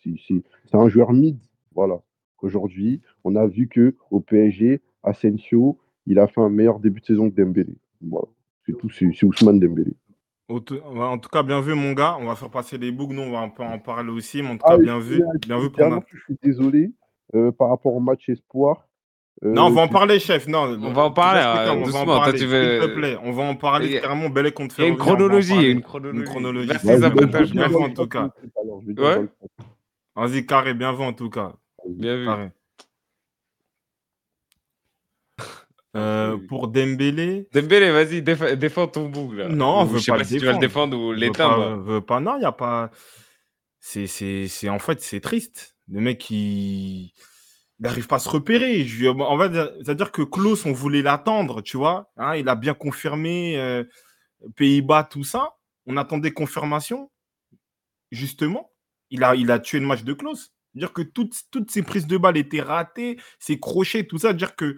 [0.00, 1.38] C'est- un joueur mid.
[1.74, 2.00] Voilà.
[2.40, 7.06] Aujourd'hui, on a vu que au PSG, Asensio, il a fait un meilleur début de
[7.06, 7.74] saison que Dembélé.
[8.00, 8.26] Voilà.
[8.64, 9.92] C'est tout, c'est Ousmane Dembélé.
[10.48, 12.16] En tout cas, bien vu, mon gars.
[12.20, 13.12] On va faire passer les bougs.
[13.12, 14.40] Nous, on va un peu en parler aussi.
[14.42, 15.22] Mais en tout Ah, cas, bien vu.
[15.46, 16.92] Bien vu pour je suis désolé
[17.34, 18.87] euh, par rapport au match espoir.
[19.44, 20.46] Euh, Non, on va en parler, chef.
[20.48, 22.88] Non, On va en parler, euh, on va en doucement, toi, parler, tu veux- S'il
[22.90, 23.86] te plaît, on va en parler.
[23.86, 25.58] Il y a- Carrément, Belek contre une Ferroviaire, on va en chronologie, il y a
[25.60, 25.70] parler.
[25.72, 26.18] une chronologie.
[26.20, 26.66] Une chronologie.
[26.68, 27.50] Vers Ouais, avantages.
[27.52, 28.30] bien vu, en tout cas.
[28.96, 29.26] Ouais.
[30.16, 31.52] Vas-y, carré, bien vu en tout cas.
[31.88, 32.24] Bien vu.
[32.24, 32.50] Carré.
[35.96, 36.46] Euh, Oui.
[36.46, 39.32] pour Dembélé, Dembélé, vas-y, déf- défends ton bout.
[39.32, 39.48] Là.
[39.48, 40.90] Non, on Ou veut je sais pas pas le si tu vas le défendre.
[40.92, 41.56] défendre ou l'éteindre.
[41.56, 42.20] pas, veut pas.
[42.20, 42.90] Non, il n'y a pas.
[43.80, 45.76] C'est, c'est, c'est en fait, c'est triste.
[45.90, 47.12] Le mec, il
[47.80, 48.82] n'arrive pas à se repérer.
[48.84, 49.14] Dire,
[49.82, 52.10] c'est-à-dire que Klaus, on voulait l'attendre, tu vois.
[52.16, 53.84] Hein, il a bien confirmé euh,
[54.56, 55.56] Pays-Bas, tout ça.
[55.86, 57.10] On attendait confirmation.
[58.10, 58.70] Justement,
[59.10, 60.52] il a, il a tué le match de Klaus.
[60.72, 64.28] C'est-à-dire que toutes, toutes ses prises de balles étaient ratées, ses crochets, tout ça.
[64.28, 64.76] C'est-à-dire que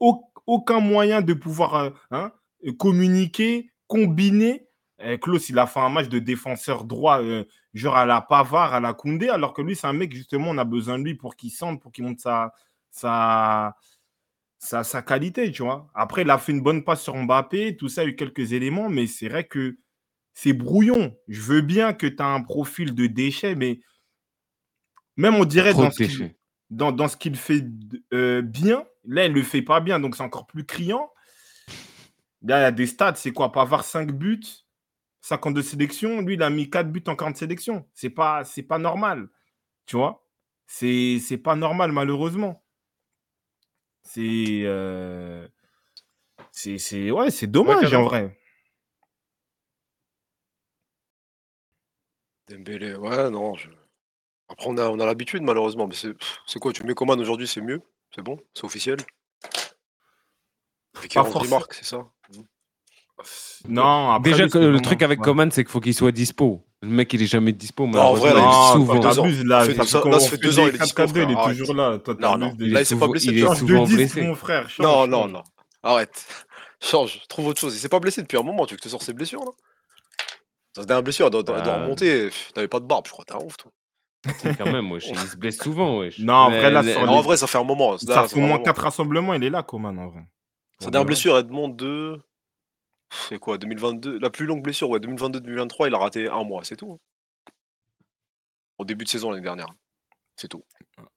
[0.00, 2.32] au- aucun moyen de pouvoir euh, hein,
[2.78, 4.67] communiquer, combiner.
[5.00, 8.74] Euh, Klaus, il a fait un match de défenseur droit, euh, genre à la Pavard,
[8.74, 11.14] à la Koundé, alors que lui, c'est un mec, justement, on a besoin de lui
[11.14, 12.52] pour qu'il sente, pour qu'il monte sa,
[12.90, 13.76] sa,
[14.58, 15.88] sa, sa qualité, tu vois.
[15.94, 18.16] Après, il a fait une bonne passe sur Mbappé, tout ça, il y a eu
[18.16, 19.78] quelques éléments, mais c'est vrai que
[20.34, 21.16] c'est brouillon.
[21.28, 23.80] Je veux bien que tu as un profil de déchet, mais
[25.16, 26.36] même on dirait Trop dans de ce qu'il- déchets.
[26.70, 27.64] dans, dans ce qu'il fait
[28.12, 31.10] euh, bien, là, il ne le fait pas bien, donc c'est encore plus criant.
[32.42, 33.50] Là, il y a des stats, c'est quoi?
[33.52, 34.40] Pavard 5 buts,
[35.20, 36.20] 52 sélections.
[36.20, 37.88] Lui, il a mis 4 buts en 40 sélections.
[37.94, 39.28] C'est pas, c'est pas normal.
[39.86, 40.24] Tu vois?
[40.66, 42.64] C'est c'est pas normal, malheureusement.
[44.02, 44.62] C'est.
[44.64, 45.46] euh,
[46.52, 48.38] c'est c'est- ouais, c'est dommage, en vrai.
[52.48, 53.54] Dembélé, ouais, non.
[53.54, 53.68] je-
[54.48, 55.86] Après, on a, on a l'habitude, malheureusement.
[55.86, 57.82] Mais c'est quoi Tu mets Coman aujourd'hui, c'est mieux?
[58.14, 58.38] C'est bon?
[58.54, 58.98] C'est officiel?
[61.04, 61.58] Il forcément.
[61.58, 62.06] marque, c'est ça?
[63.68, 65.24] Non, après, Déjà, que le truc avec ouais.
[65.24, 66.64] Coman, c'est qu'il faut qu'il soit dispo.
[66.80, 67.84] Le mec, il est jamais dispo.
[67.86, 68.94] en vrai, là, il souvent.
[68.96, 69.00] ans.
[69.00, 69.60] t'abuses, là.
[69.60, 71.30] Ça fait Ça là, ça fait deux ans, il est 4 dispo, 4 2 il
[71.30, 71.98] est frère, toujours là.
[71.98, 72.54] Toi, Non, non.
[72.58, 74.22] Là, il s'est pas blessé il depuis est souvent de 10, blessé.
[74.22, 74.70] mon frère.
[74.70, 75.42] change, Non, non, non.
[75.82, 76.24] Arrête.
[76.80, 77.74] Change, trouve autre chose.
[77.74, 78.64] Il s'est pas blessé depuis un moment.
[78.66, 79.50] Tu veux que te sorte ses blessures, là?
[80.76, 81.82] Sa dernière blessure, elle doit, elle doit Ah.
[81.82, 82.30] remonter.
[82.54, 83.24] T'avais pas de barbe, je crois.
[83.24, 83.72] T'es un ouf, toi.
[84.58, 85.08] Quand même, wesh.
[85.08, 86.18] Il se blesse souvent, wesh.
[86.20, 87.98] Non, en vrai, là, Mais- mais- en ça fait un moment.
[87.98, 88.58] Ça fait au moins.
[88.60, 90.20] 4 rassemblements, il est là, Coman, en vrai.
[90.80, 92.20] Sa dernière blessure, elle demande de.
[93.10, 96.76] C'est quoi 2022 La plus longue blessure, ouais, 2022-2023, il a raté un mois, c'est
[96.76, 96.92] tout.
[96.92, 97.52] hein.
[98.78, 99.68] Au début de saison l'année dernière.
[100.36, 100.64] C'est tout.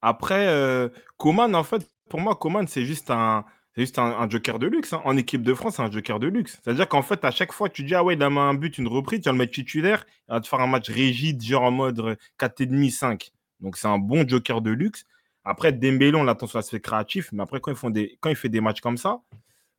[0.02, 3.46] Après, euh, Coman, en fait, pour moi, Coman, c'est juste un.
[3.78, 4.92] Juste un, joker de luxe.
[4.92, 5.02] hein.
[5.06, 6.60] En équipe de France, c'est un joker de luxe.
[6.62, 8.90] C'est-à-dire qu'en fait, à chaque fois, tu dis, ah ouais, il a un but, une
[8.90, 11.72] reprise, tu vas le mettre titulaire, il va te faire un match rigide, genre en
[11.72, 13.32] mode euh, 4,5, 5.
[13.62, 15.06] Donc, c'est un bon joker de luxe.
[15.46, 18.36] Après, Dembélé, on l'attend sur l'aspect créatif, mais après, quand, ils font des, quand il
[18.36, 19.22] fait des matchs comme ça,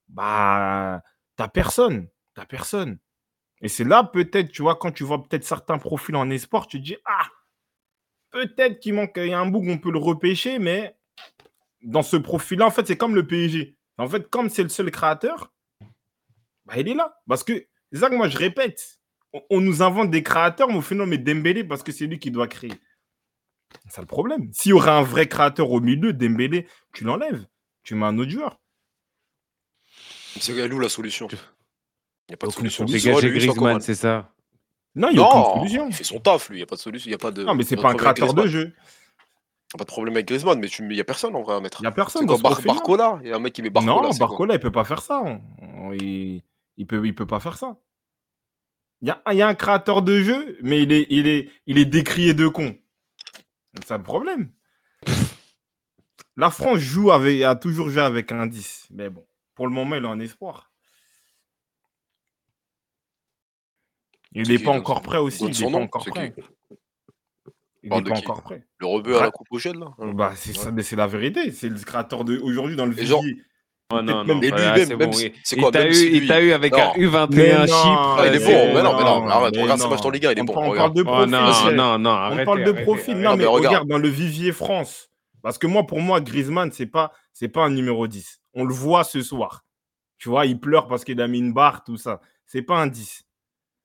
[0.09, 1.03] bah,
[1.49, 2.09] personne.
[2.35, 2.99] T'as personne.
[3.61, 6.81] Et c'est là, peut-être, tu vois, quand tu vois peut-être certains profils en esport, tu
[6.81, 7.29] dis, ah,
[8.31, 10.97] peut-être qu'il manque, un où on peut le repêcher, mais
[11.83, 13.77] dans ce profil-là, en fait, c'est comme le PSG.
[13.99, 15.53] En fait, comme c'est le seul créateur,
[16.65, 17.21] bah, il est là.
[17.29, 18.99] Parce que, c'est ça que moi, je répète.
[19.51, 22.31] On, nous invente des créateurs, mais au final, met Dembélé parce que c'est lui qui
[22.31, 22.73] doit créer.
[23.85, 24.51] C'est ça le problème.
[24.53, 27.47] S'il y aurait un vrai créateur au milieu, Dembélé, tu l'enlèves.
[27.83, 28.61] Tu mets un autre joueur.
[30.41, 31.37] C'est elle où la solution Il
[32.31, 32.85] n'y a pas de Aucune solution.
[32.85, 34.33] Dégager Griezmann, c'est ça?
[34.95, 35.87] Non, il n'y a aucune Non, solution.
[35.89, 36.57] il fait son taf, lui.
[36.57, 37.09] Il n'y a pas de solution.
[37.09, 37.43] Il y a pas de.
[37.45, 38.65] Non, mais c'est pas pas un créateur de jeu.
[38.69, 41.57] Y a Pas de problème avec Griezmann, mais tu- il n'y a personne en vrai
[41.57, 41.81] à mettre.
[41.81, 42.61] Il n'y a personne dans Bar-.
[42.63, 44.09] Barcola Il y a un mec qui met Barcola.
[44.09, 45.23] Non, Barcola, il peut pas faire ça.
[45.99, 46.43] Il,
[46.77, 47.77] il peut, il peut pas faire ça.
[49.01, 51.49] Il y a, il y a un créateur de jeu, mais il est, il est,
[51.67, 52.77] il est décrié de con.
[53.75, 54.51] C'est ça le problème.
[56.37, 58.89] La France joue avec, a toujours joué avec un 10.
[58.91, 60.71] Mais bon, pour le moment, il est en espoir.
[64.33, 65.45] Il n'est pas encore prêt aussi.
[65.45, 66.35] Il n'est pas encore prêt.
[67.83, 68.65] Il n'est pas encore prêt.
[68.79, 69.89] Le rebeu à la coupe au gel, là?
[69.99, 71.53] Bah, c'est ça, mais c'est la vérité.
[71.53, 73.15] C'est le créateur de aujourd'hui dans le vivier.
[73.95, 74.55] Oh, non, non, même-
[75.45, 76.79] c'est quoi, il t'a eu avec Non.
[76.79, 78.17] un U21 Mais non, Chypre.
[78.19, 79.27] Ah, il est bon, mais non, mais non, bon.
[79.27, 79.91] mais arrête, mais regarde ce non.
[79.91, 80.55] match en Liga, il est On bon.
[80.57, 81.31] on parle de Oh profil.
[81.31, 83.11] non, non, non, On arrêtez, parle de profil.
[83.11, 83.13] arrêtez.
[83.23, 83.67] Non, Non, mais mais regarde.
[83.67, 85.11] regarde dans le vivier France.
[85.43, 88.41] Parce que moi, pour moi, Griezmann, c'est pas, c'est pas un numéro 10.
[88.55, 89.65] On le voit ce soir.
[90.19, 92.21] Tu vois, il pleure parce qu'il a mis une barre, tout ça.
[92.47, 93.25] C'est pas un 10.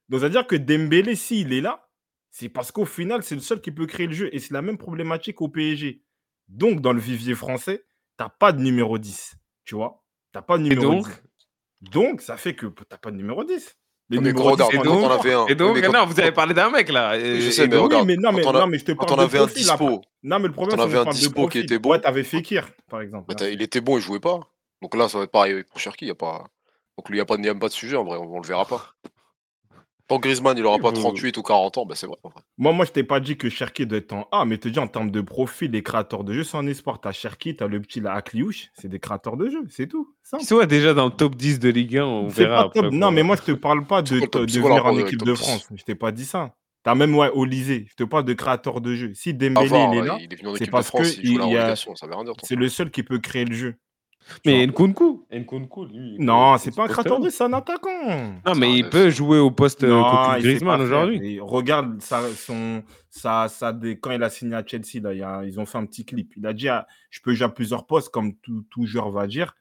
[0.09, 1.87] Donc, c'est-à-dire que Dembélé, s'il est là,
[2.31, 4.29] c'est parce qu'au final, c'est le seul qui peut créer le jeu.
[4.33, 6.01] Et c'est la même problématique au PSG.
[6.47, 7.85] Donc, dans le vivier français,
[8.17, 9.35] t'as pas de numéro 10.
[9.65, 11.21] Tu vois T'as pas de Et numéro donc 10.
[11.91, 13.75] Donc, ça fait que t'as pas de numéro 10.
[14.09, 15.47] Les mais numéros gros, 10 regarde, et sont quand donc- on avait un.
[15.47, 17.19] Et donc, non, vous avez parlé d'un mec là.
[17.19, 18.31] Je sais, et mais Oui, non, mais, non,
[18.67, 20.89] mais je te Quand parle on avait un dispo, Non, mais le problème, c'est qu'on
[20.89, 21.89] avait un parle de dispo qui était bon.
[21.91, 23.35] Ouais, t'avais Fekir, par exemple.
[23.35, 24.39] t'as- il était bon, il jouait pas.
[24.81, 26.05] Donc là, ça va être pareil pour Cherki.
[26.05, 26.45] Y a pas...
[26.97, 28.17] Donc lui, il n'y a, pas de- y a même pas de sujet, en vrai,
[28.17, 28.93] on, on le verra pas.
[30.07, 32.15] Tant que Griezmann, il aura Oui, pas vous- 38 ou 40 ans, bah c'est vrai.
[32.23, 32.41] en vrai.
[32.57, 34.79] Moi, moi, je t'ai pas dit que Cherki doit être en A, mais te dis
[34.79, 37.01] en termes de profil, les créateurs de jeux, c'est en espoir.
[37.01, 40.15] T'as Cherki, t'as le petit là, Akliouche, c'est des créateurs de jeux, c'est tout.
[40.23, 40.43] Simple.
[40.43, 42.85] Ils sont déjà dans le top 10 de Ligue 1, on C'est verra pas top.
[42.85, 42.97] après.
[42.97, 44.69] Non, mais moi, je te parle pas de, C'est quoi le top- de c'est quoi
[44.69, 45.41] le venir en avec équipe de top 10?
[45.43, 45.67] France.
[45.75, 46.55] Je t'ai pas dit ça.
[46.83, 47.85] T'as même, ouais, Olysée.
[47.89, 49.13] Je te parle de créateur de jeu.
[49.13, 50.87] Si Dembélé, Avare, il est là, là, il est venu en c'est équipe de parce
[50.87, 52.33] France, que il joue la il y a- relégation, ça veut rien dire.
[52.37, 53.75] ton c'est le seul qui peut créer le jeu.
[54.45, 56.15] Mais Nkunku, Nkunku, lui.
[56.19, 58.39] Non, c'est pas un créateur de c'est un attaquant.
[58.45, 60.01] Non, mais il peut jouer au poste euh,
[60.37, 61.39] il sait Griezmann aujourd'hui.
[61.39, 65.23] Regarde ça, son, ça, ça, des- quand il a signé à Chelsea, là, il y
[65.23, 66.33] a- ils ont fait un petit clip.
[66.37, 69.27] Il a dit ah, Je peux jouer à plusieurs postes, comme tout, tout joueur va
[69.27, 69.55] dire,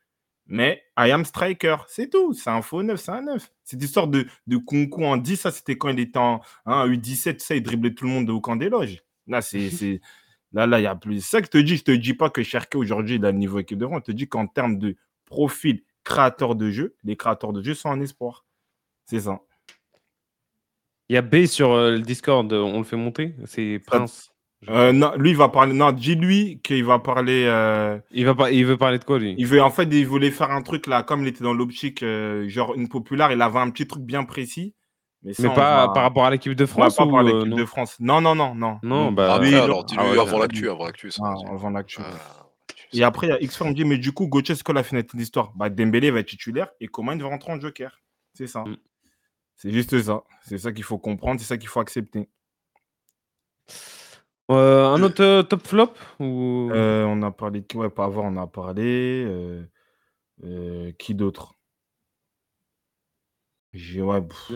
[0.47, 1.77] mais I am striker.
[1.89, 2.33] C'est tout.
[2.33, 3.51] C'est un faux neuf, c'est un neuf.
[3.65, 7.37] Cette histoire de, de Kunku en 10, ça, c'était quand il était en hein, U17,
[7.39, 9.03] tu sais, il driblait tout le monde au camp des loges.
[9.27, 9.71] Là, c'est.
[10.57, 11.21] Là, là, il y a plus.
[11.21, 11.77] C'est ça que je te dis.
[11.77, 14.01] Je te dis pas que Cherki aujourd'hui, il a le niveau équipe de France.
[14.07, 17.91] Je te dis qu'en termes de profil créateur de jeu, les créateurs de jeu sont
[17.91, 18.47] en espoir.
[19.05, 19.41] C'est ça.
[21.11, 23.35] Il y a B sur euh, le Discord, euh, on le fait monter?
[23.45, 24.31] C'est Prince.
[24.71, 25.75] Euh, non, lui, il va parler.
[25.75, 27.45] Non, dis-lui qu'il va parler.
[27.47, 29.35] euh, Il, va il veut parler de quoi, lui?
[29.37, 32.03] Il veut, en fait, il voulait faire un truc là, comme il était dans l'optique,
[32.03, 34.75] euh, genre une populaire, il avait un petit truc bien précis.
[35.27, 37.49] Mais, ça, Mais on pas va- par rapport à l'équipe de France ou, euh, l'équipe
[37.51, 37.97] non de France.
[37.99, 38.79] Non, non, non, non.
[38.85, 41.11] Non, bah, Après, Lui, alors, dis-lui Ah ouais, avant l'actu, avant l'actu.
[41.11, 41.47] ça, Ah, vas-y.
[41.53, 41.99] avant l'actu.
[42.01, 42.47] Ah,
[42.93, 44.85] Et après, il y a X me dit, mais du coup, Gauthier, c'est quoi la
[44.85, 48.01] finalité de l'histoire bah, Dembélé va être titulaire et Coman va rentrer en joker.
[48.35, 48.61] C'est ça.
[48.61, 48.77] Mm.
[49.57, 50.23] C'est juste ça.
[50.43, 52.29] C'est ça qu'il faut comprendre, c'est ça qu'il faut accepter.
[54.53, 56.71] Euh, un autre euh, top flop ou...
[56.71, 57.77] Euh, on a parlé de qui?
[57.77, 59.25] Ouais, pas avant, on a parlé.
[59.27, 59.65] euh,
[60.45, 61.55] euh, qui d'autre?
[63.73, 64.53] J'ai- ouais, pff,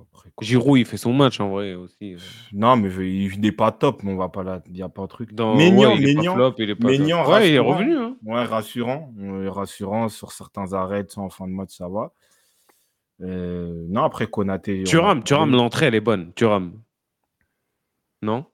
[0.00, 0.44] après, quoi.
[0.44, 2.14] Giroud, il fait son match en vrai aussi.
[2.14, 2.18] euh.
[2.52, 4.62] Non, mais il n'est pas top, mais on va pas là.
[4.66, 5.32] Il n'y a pas de truc.
[5.34, 5.54] Dans...
[5.54, 7.28] Maignan, ouais, il est pas flop, il est pas top.
[7.28, 7.96] Ouais, il est revenu.
[7.96, 8.16] Hein.
[8.24, 9.12] Ouais, rassurant.
[9.48, 12.12] Rassurant sur certains arrêts, en fin de match, ça va.
[13.22, 14.80] Euh, non, après Konaté.
[14.80, 15.50] on Tu a rames, tu parlé.
[15.50, 16.32] rames, l'entrée, elle est bonne.
[16.34, 16.72] Tu rames.
[18.22, 18.46] Non?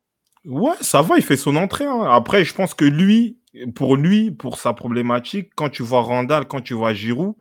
[0.45, 1.87] Ouais, ça va, il fait son entrée.
[1.87, 2.03] hein.
[2.11, 3.39] Après, je pense que lui,
[3.75, 7.35] pour lui, pour sa problématique, quand tu vois Randall, quand tu vois Giroud,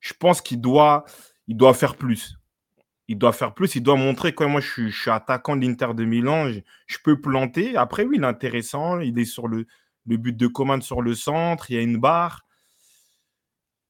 [0.00, 1.04] je pense qu'il doit,
[1.46, 2.36] il doit faire plus.
[3.12, 6.02] Il doit faire plus, il doit montrer que moi, je suis, attaquant de l'Inter de
[6.06, 6.50] Milan,
[6.86, 7.76] je, peux planter.
[7.76, 9.66] Après, oui, il est intéressant, il est sur le,
[10.06, 12.46] le but de commande sur le centre, il y a une barre.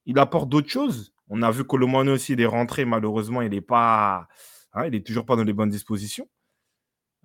[0.06, 1.12] Il apporte d'autres choses.
[1.28, 4.26] On a vu Colomano aussi, il est rentré, malheureusement, il n'est pas,
[4.72, 6.28] hein, il est toujours pas dans les bonnes dispositions.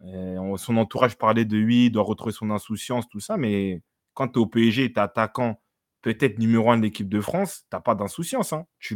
[0.04, 3.82] Euh, on- son entourage parlait de lui, il doit retrouver son insouciance, tout ça, mais
[4.14, 5.60] quand tu es au PSG, tu es attaquant,
[6.02, 8.54] peut-être numéro un de l'équipe de France, tu n'as pas d'insouciance.
[8.54, 8.66] hein.
[8.80, 8.96] Tu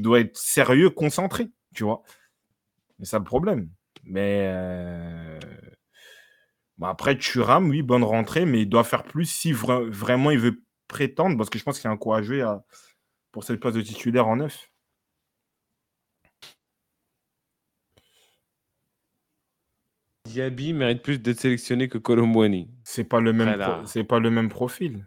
[0.00, 2.02] dois être sérieux, concentré, tu vois.
[2.98, 3.70] C'est ça le problème.
[4.04, 5.38] Mais euh,
[6.78, 10.38] bah après, Thuram, oui, bonne rentrée, mais il doit faire plus si vra- vraiment il
[10.38, 12.20] veut prétendre, parce que je pense qu'il un coup à
[13.32, 14.70] pour cette place de titulaire en neuf.
[20.26, 22.68] Diaby mérite plus d'être sélectionné que Colomboigny.
[22.82, 25.06] C'est pas le même, c'est pas le même profil.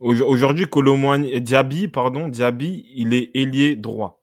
[0.00, 4.22] Aujo- Aujourd'hui, Colomboigny- Diaby, pardon, Diaby, il est ailier droit.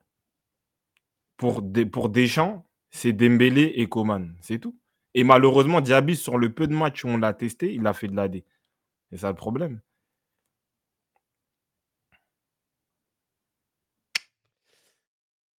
[1.38, 4.78] Pour, des, pour Deschamps, c'est Dembélé et Coman, c'est tout.
[5.14, 8.08] Et malheureusement, Diaby, sur le peu de matchs où on l'a testé, il a fait
[8.08, 8.44] de l'AD.
[9.12, 9.82] C'est ça le problème.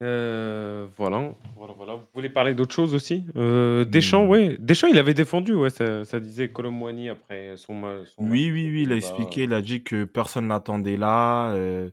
[0.04, 1.34] Euh, voilà.
[1.56, 1.96] voilà, voilà.
[1.96, 3.26] Vous voulez parler d'autre chose aussi?
[3.36, 4.30] Euh, Deschamps, Hmm.
[4.30, 4.58] ouais.
[4.60, 8.32] Deschamps, il avait défendu, ouais, ça, ça disait Colomboigny après son, ma- son match.
[8.32, 11.52] Oui, oui, oui, il a Bah, expliqué, il a dit que personne n'attendait là.
[11.54, 11.90] euh,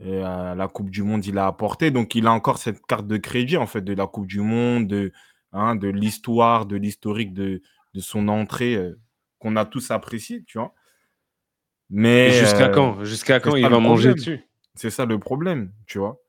[0.00, 1.90] et à la Coupe du Monde, il a apporté.
[1.90, 4.86] Donc, il a encore cette carte de crédit, en fait, de la Coupe du Monde,
[4.88, 5.12] de,
[5.52, 7.62] hein, de l'histoire, de l'historique de,
[7.94, 8.98] de son entrée euh,
[9.38, 10.74] qu'on a tous apprécié, tu vois.
[11.90, 13.04] Mais Et jusqu'à euh, quand?
[13.04, 14.14] Jusqu'à quand il ça va manger problème.
[14.14, 14.40] dessus?
[14.74, 16.20] C'est ça le problème, tu vois.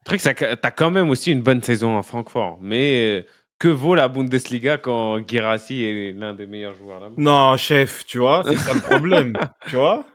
[0.00, 2.58] Le truc, c'est que t'as quand même aussi une bonne saison à Francfort.
[2.60, 3.26] Mais euh,
[3.58, 8.18] que vaut la Bundesliga quand Guirassi est l'un des meilleurs joueurs là Non, chef, tu
[8.18, 9.36] vois, c'est ça le problème,
[9.68, 10.06] tu vois?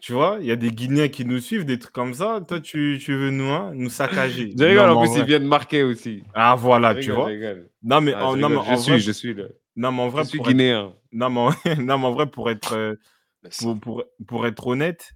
[0.00, 2.40] Tu vois, il y a des Guinéens qui nous suivent, des trucs comme ça.
[2.48, 4.52] Toi, tu, tu veux nous, hein, nous saccager.
[4.58, 6.24] Je rigole, Non, en plus, vrai- il vient de marquer aussi.
[6.34, 7.26] Ah, voilà, tu vois.
[7.26, 7.68] rigole.
[7.84, 9.44] Non, mais, Ah, en, je non, mais rigole, en je vrai, suis, je suis là.
[9.76, 10.94] non, mais en vrai, Je suis pour être, guinéen.
[11.12, 11.50] non, mais en...
[11.78, 12.94] non, mais en vrai, pour être, euh,
[13.58, 15.12] pour, pour, pour être honnête,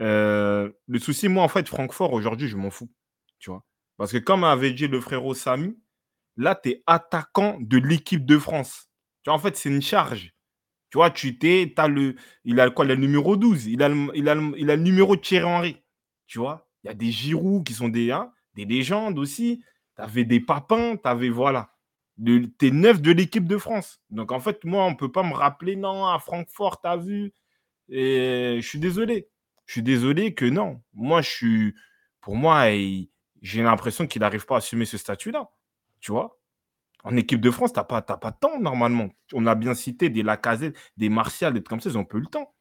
[0.00, 2.88] euh, le souci, moi, en fait, Francfort, aujourd'hui, je m'en fous.
[3.44, 3.62] Tu vois.
[3.98, 5.76] Parce que comme avait dit le frérot Samy,
[6.38, 8.88] là, tu es attaquant de l'équipe de France.
[9.22, 10.32] Tu vois, en fait, c'est une charge.
[10.90, 11.90] Tu vois, tu t'es, t'as
[12.44, 15.76] il a quoi, le numéro 12, il a le, numéro de Thierry Henry.
[16.26, 19.62] Tu vois, il y a des Giroud qui sont des, hein, des légendes aussi.
[19.96, 21.70] Tu avais des Papins, tu avais, voilà.
[22.24, 24.00] Tu es neuf de l'équipe de France.
[24.08, 26.96] Donc, en fait, moi, on ne peut pas me rappeler, non, à Francfort, tu as
[26.96, 27.34] vu.
[27.90, 29.28] Je suis désolé.
[29.66, 30.80] Je suis désolé que non.
[30.94, 31.74] Moi, je suis.
[32.22, 33.10] Pour moi, il-
[33.44, 35.50] j'ai l'impression qu'il n'arrive pas à assumer ce statut-là.
[36.00, 36.40] Tu vois
[37.04, 39.08] En équipe de France, tu n'as pas, pas de temps normalement.
[39.34, 42.18] On a bien cité des Lacazette, des Martial, des trucs comme ça, ils n'ont peu
[42.20, 42.54] le temps.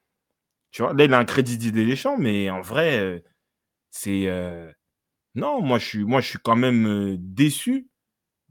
[0.72, 3.20] Tu vois Là, il a un crédit d'idée des champs, mais en vrai, euh,
[3.92, 4.28] c'est.
[4.28, 4.72] euh,
[5.36, 7.90] Non, moi je, suis, moi, je suis quand même euh, déçu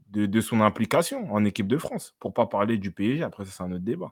[0.09, 2.15] de, de son implication en équipe de France.
[2.19, 4.11] Pour pas parler du PSG, après, ça, c'est un autre débat.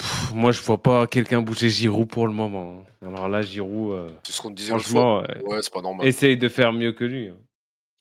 [0.00, 2.84] Pff, moi, je vois pas quelqu'un bouger Giroud pour le moment.
[3.02, 6.06] Alors là, Giroud, euh, C'est ce qu'on disait franchement, euh, Ouais, c'est pas normal.
[6.06, 7.28] essaye de faire mieux que lui.
[7.28, 7.36] hein.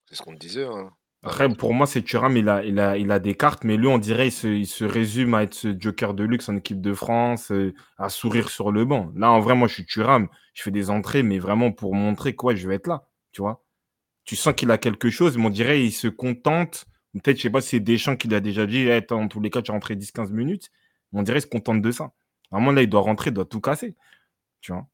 [0.06, 0.64] C'est ce qu'on te disait.
[0.66, 0.92] hein.
[1.24, 3.88] Après, pour moi, c'est Thuram, il a, il, a, il a des cartes, mais lui,
[3.88, 6.80] on dirait il se, il se résume à être ce joker de luxe en équipe
[6.80, 9.12] de France, euh, à sourire sur le banc.
[9.16, 12.34] Là, en vrai, moi, je suis Thuram, je fais des entrées, mais vraiment pour montrer
[12.36, 13.66] quoi, je vais être là, tu vois.
[14.24, 16.86] Tu sens qu'il a quelque chose, mais on dirait il se contente.
[17.14, 19.50] Peut-être, je sais pas si c'est Deschamps qui l'a déjà dit, Eh, dans tous les
[19.50, 20.70] cas, tu es rentré 10-15 minutes.
[21.14, 22.12] On dirait il se contente de ça.
[22.52, 23.96] Vraiment, là, il doit rentrer, il doit tout casser,
[24.62, 24.88] tu vois?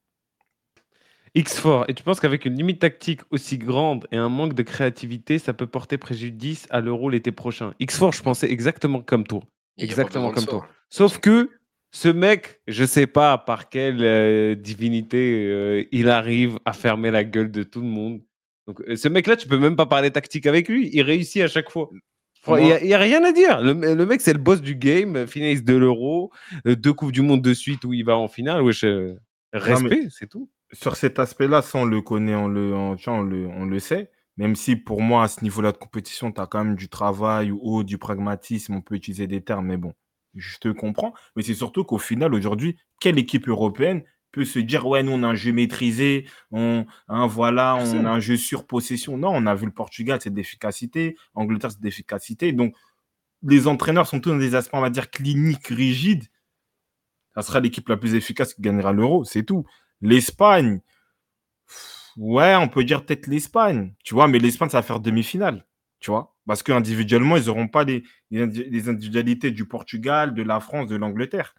[1.35, 5.37] X4, et tu penses qu'avec une limite tactique aussi grande et un manque de créativité,
[5.37, 7.73] ça peut porter préjudice à l'Euro l'été prochain?
[7.81, 9.41] X4, je pensais exactement comme toi.
[9.77, 10.67] Exactement comme toi.
[10.89, 11.49] Sauf que
[11.91, 17.23] ce mec, je sais pas par quelle euh, divinité euh, il arrive à fermer la
[17.23, 18.21] gueule de tout le monde.
[18.67, 20.89] Donc, euh, ce mec-là, tu peux même pas parler tactique avec lui.
[20.93, 21.89] Il réussit à chaque fois.
[22.47, 23.61] Il n'y a, rien à dire.
[23.61, 26.31] Le, le mec, c'est le boss du game, finaliste de l'Euro,
[26.67, 28.61] euh, deux Coupes du Monde de suite où il va en finale.
[28.61, 29.15] Wesh, euh,
[29.53, 30.49] respect, c'est tout.
[30.71, 33.65] sur cet aspect-là, ça, on le connaît, on le, on, tu vois, on le, on
[33.65, 34.11] le sait.
[34.37, 37.51] Même si pour moi, à ce niveau-là de compétition, tu as quand même du travail
[37.51, 39.93] ou du pragmatisme, on peut utiliser des termes, mais bon,
[40.35, 41.13] je te comprends.
[41.35, 44.03] Mais c'est surtout qu'au final, aujourd'hui, quelle équipe européenne
[44.35, 48.09] peut se dire, ouais, nous, on a un jeu maîtrisé, on, hein, voilà, on a
[48.09, 49.17] un jeu sur possession.
[49.17, 52.51] Non, on a vu le Portugal, c'est de l'efficacité, Angleterre, c'est de l'efficacité.
[52.51, 52.75] Donc,
[53.41, 56.25] les entraîneurs sont tous dans des aspects, on va dire, cliniques, rigides.
[57.33, 59.65] Ça sera l'équipe la plus efficace qui gagnera l'euro, c'est tout.
[60.01, 60.81] L'Espagne,
[62.17, 65.65] ouais, on peut dire peut-être l'Espagne, tu vois, mais l'Espagne, ça va faire demi-finale,
[65.99, 70.43] tu vois, parce qu'individuellement, ils n'auront pas les, les indi- les individualités du Portugal, de
[70.43, 71.55] la France, de l'Angleterre,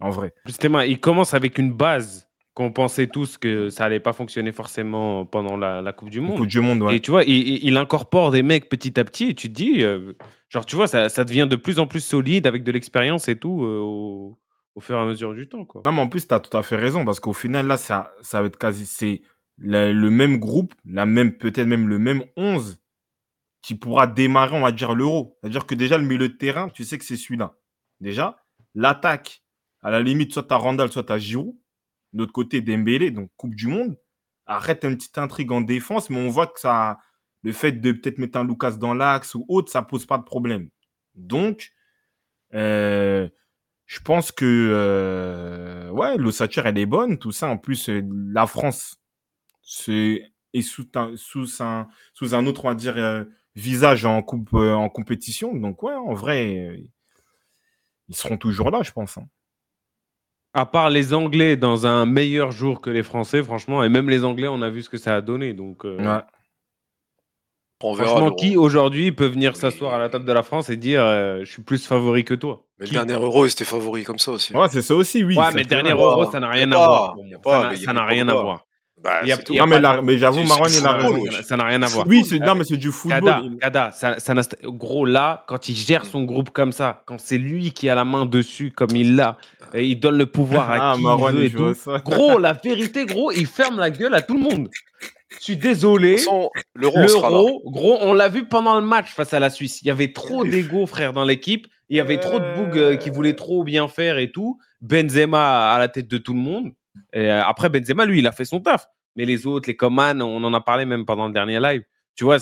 [0.00, 0.32] en vrai.
[0.46, 5.24] Justement, il commence avec une base qu'on pensait tous que ça allait pas fonctionner forcément
[5.24, 6.38] pendant la, la Coupe du Monde.
[6.38, 6.96] Coupe du Monde, ouais.
[6.96, 10.12] Et tu vois, il, incorpore des mecs petit à petit et tu te dis, euh,
[10.48, 13.36] genre, tu vois, ça, ça devient de plus en plus solide avec de l'expérience et
[13.36, 14.38] tout euh, au,
[14.74, 15.64] au fur et à mesure du temps.
[15.64, 15.82] Quoi.
[15.84, 18.12] Non, mais en plus, tu as tout à fait raison, parce qu'au final, là, ça,
[18.22, 18.86] ça va être quasi.
[18.86, 19.22] C'est
[19.58, 22.80] le, le même groupe, la même, peut-être même le même 11
[23.62, 25.38] qui pourra démarrer, on va dire, l'euro.
[25.40, 27.54] C'est-à-dire que déjà, le milieu de terrain, tu sais que c'est celui-là.
[28.00, 28.42] Déjà,
[28.74, 29.42] l'attaque,
[29.82, 31.54] à la limite, soit tu as Randall, soit tu as Giroud.
[32.12, 33.96] De l'autre côté, Dembélé, donc Coupe du Monde.
[34.46, 36.98] Arrête une petite intrigue en défense, mais on voit que ça,
[37.42, 40.24] le fait de peut-être mettre un Lucas dans l'axe ou autre, ça pose pas de
[40.24, 40.68] problème.
[41.14, 41.72] Donc,
[42.54, 43.28] euh,
[43.86, 47.48] je pense que euh, ouais, l'ossature, elle est bonne, tout ça.
[47.48, 48.96] En plus, euh, la France
[49.86, 50.86] est sous
[51.60, 52.76] un, autre,
[53.54, 55.54] visage en, compétition.
[55.54, 56.82] Donc, ouais, en vrai,
[58.08, 59.18] ils seront toujours là, je pense.
[59.18, 59.28] hein.
[60.52, 64.24] À part les Anglais dans un meilleur jour que les Français, franchement, et même les
[64.24, 65.52] Anglais, on a vu ce que ça a donné.
[65.52, 66.20] Donc, euh, Ouais.
[67.82, 68.10] On verra.
[68.10, 69.58] franchement, qui aujourd'hui peut venir Oui.
[69.58, 72.34] s'asseoir à la table de la France et dire euh, je suis plus favori que
[72.34, 74.54] toi Mais le dernier Euro, ils étaient favoris comme ça aussi.
[74.54, 75.34] Ouais, c'est ça aussi, oui.
[75.36, 75.92] Ouais, mais le dernier.
[75.92, 77.16] Euro, ça n'a rien à voir.
[77.76, 78.66] Ça n'a- rien à voir.
[79.02, 81.24] Bah, Il y a- Non, mais, pas la- mais j'avoue, Marwan, il a raison.
[81.42, 82.06] Ça n'a rien à voir.
[82.06, 83.20] Oui, c'est non, mais c'est du football.
[83.24, 84.34] Kada, Kada, ça, ça
[84.64, 88.04] gros là, quand il gère son groupe comme ça, quand c'est lui qui a la
[88.04, 89.38] main dessus comme il l'a,
[89.72, 91.74] et il donne le pouvoir à Ah, qui Marwan, il veut et tout.
[91.74, 91.98] ça.
[92.04, 94.68] Gros, la vérité, gros, il ferme la gueule à tout le monde.
[95.38, 96.16] Je suis désolé.
[96.74, 99.80] L'Euro, gros, on l'a vu pendant le match face à la Suisse.
[99.82, 101.66] Il y avait trop d'ego, frère, dans l'équipe.
[101.88, 104.58] Il y avait trop de bougs euh, qui voulaient trop bien faire et tout.
[104.80, 106.72] Benzema à la tête de tout le monde.
[107.12, 108.86] Et euh, après, Benzema, lui, il a fait son taf.
[109.16, 111.82] Mais les autres, les Coman, on en a parlé même pendant le dernier live.
[112.14, 112.38] Tu vois,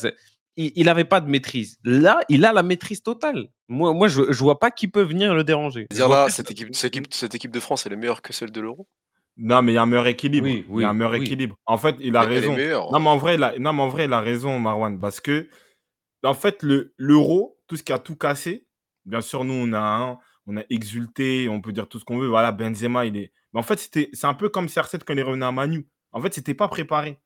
[0.57, 1.79] il n'avait pas de maîtrise.
[1.85, 3.49] Là, il a la maîtrise totale.
[3.69, 5.87] Moi, moi je ne vois pas qui peut venir le déranger.
[5.91, 8.51] Dire là, cette équipe, cette, équipe, cette équipe de France, elle est meilleure que celle
[8.51, 8.87] de l'Euro?
[9.37, 10.47] Non, mais il y a un meilleur équilibre.
[10.47, 11.23] Oui, il y a un meilleur oui.
[11.23, 11.57] équilibre.
[11.65, 12.57] En fait, il a raison.
[12.91, 15.21] Non, mais en vrai, il a, non, mais en vrai, il a raison, Marwan, parce
[15.21, 15.49] que,
[16.25, 18.67] en fait, le, l'euro, tout ce qui a tout cassé,
[19.07, 20.19] bien sûr, nous, on a, un-
[20.49, 22.27] on a exulté, on peut dire tout ce qu'on veut.
[22.27, 23.33] Voilà, Benzema, il est.
[23.53, 25.87] Mais en fait, c'était, c'est un peu comme CR7 quand il est revenu à Manu.
[26.13, 27.19] En fait, c'était pas préparé.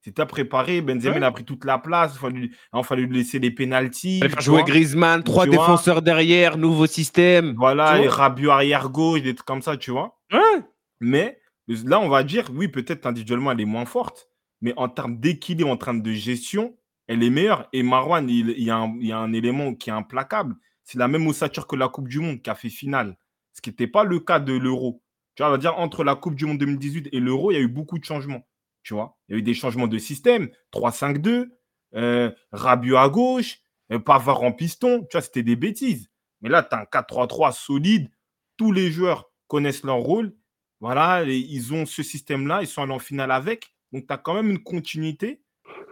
[0.00, 0.80] C'était pas préparé.
[0.82, 1.16] Benzema, Ouais.
[1.18, 2.12] il a pris toute la place.
[2.14, 4.20] Il fallait, il fallait lui laisser les pénalties.
[4.22, 4.62] Il jouer.
[4.64, 7.54] Griezmann, trois défenseurs derrière, nouveau système.
[7.56, 8.10] Voilà, vois?
[8.10, 10.18] Rabiot arrière gauche, des trucs comme ça, tu vois?
[10.32, 10.62] Ouais.
[11.00, 14.28] Mais là, on va dire, oui, peut-être individuellement, elle est moins forte,
[14.60, 16.76] mais en termes d'équilibre, en termes de gestion,
[17.08, 17.68] elle est meilleure.
[17.72, 20.54] Et Marwan, il, il y a un, il y a un élément qui est implacable.
[20.84, 23.16] C'est la même ossature que la Coupe du Monde qui a fait finale.
[23.52, 25.02] ce qui n'était pas le cas de l'Euro.
[25.36, 27.58] Tu vois, on va dire entre la Coupe du Monde 2018 et l'Euro, il y
[27.58, 28.46] a eu beaucoup de changements.
[28.82, 31.50] Tu vois, il y a eu des changements de système, 3-5-2,
[31.94, 33.58] euh, à gauche,
[33.92, 35.06] euh, Pavard en piston.
[35.10, 36.08] Tu vois, c'était des bêtises.
[36.40, 38.08] Mais là, tu as un 4-3-3 solide.
[38.56, 40.34] Tous les joueurs connaissent leur rôle.
[40.80, 43.74] Voilà, ils ont ce système-là, ils sont allés en finale avec.
[43.92, 45.42] Donc, tu as quand même une continuité.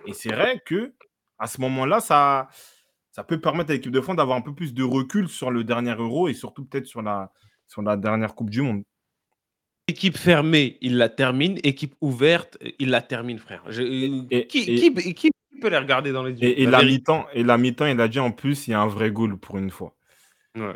[0.06, 0.94] Et c'est vrai que
[1.38, 2.48] à ce moment-là, ça,
[3.10, 5.64] ça peut permettre à l'équipe de France d'avoir un peu plus de recul sur le
[5.64, 7.32] dernier Euro et surtout peut-être sur la,
[7.66, 8.84] sur la dernière Coupe du Monde.
[9.86, 11.58] Équipe fermée, il la termine.
[11.62, 13.62] Équipe ouverte, il la termine, frère.
[13.68, 13.82] Je-
[14.30, 15.30] Et- qui, et- qui- qui
[15.60, 18.08] peut les regarder dans les yeux Et, et La mi-temps, et la mi-temps, il a
[18.08, 19.94] dit en plus, il y a un vrai goal pour une fois.
[20.56, 20.72] Ouais.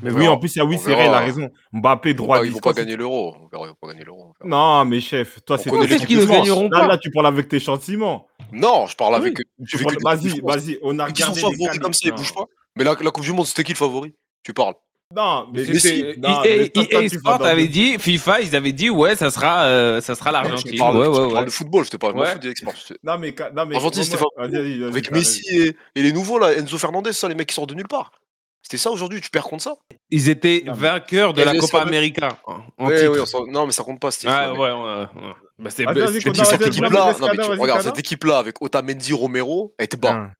[0.00, 1.50] Mais oui, en plus, il y a oui, c'est vrai, il a raison.
[1.74, 3.36] Mbappé, Ils droit pas- Ils vont pas gagner l'euro.
[3.42, 4.32] On verra, ils vont pas gagner l'euro.
[4.40, 4.80] on verra.
[4.82, 6.86] Non, mais chef, toi, c'est Peut-être l'équipe qu'ils ne gagneront Là, pas.
[6.86, 8.26] là, tu parles avec tes sentiments.
[8.50, 9.20] Non, je parle Oui.
[9.20, 9.36] avec.
[10.02, 12.46] Vas-y, vas-y, on a Mais qui sont regardé favoris comme ça, ils bougent pas.
[12.76, 14.14] Mais la, la Coupe du Monde, c'était qui le favori?
[14.42, 14.74] Tu parles.
[15.14, 15.80] Non, mais, Mais si.
[15.80, 18.56] C'était- non, EA mais toi, toi, EA tu Sport vas dans avait dit, FIFA, ils
[18.56, 20.72] avaient dit, ouais, ça sera, euh, ça sera l'Argentine.
[20.72, 21.44] te parle, Ouais, je ouais, parle ouais.
[21.44, 22.32] de football, je te parle Ouais.
[22.32, 22.72] pas de export.
[23.02, 24.22] Non, mais, non, mais Argentine, c'était
[24.86, 27.74] Avec Messi et, et les nouveaux, là, Enzo Fernandez, ça, les mecs qui sortent de
[27.74, 28.12] nulle part.
[28.62, 29.74] C'était ça aujourd'hui, tu perds contre ça
[30.10, 32.38] Ils étaient Non, vainqueurs de la Copa América
[32.78, 34.28] Ouais, ouais, Non, mais ça compte pas, Ouais, faux,
[34.62, 35.32] ouais, ouais, ouais.
[35.58, 35.84] Bah, c'est
[36.44, 37.82] cette équipe-là, Kada.
[37.82, 40.30] cette équipe-là avec Otamendi, Romero, elle était bas.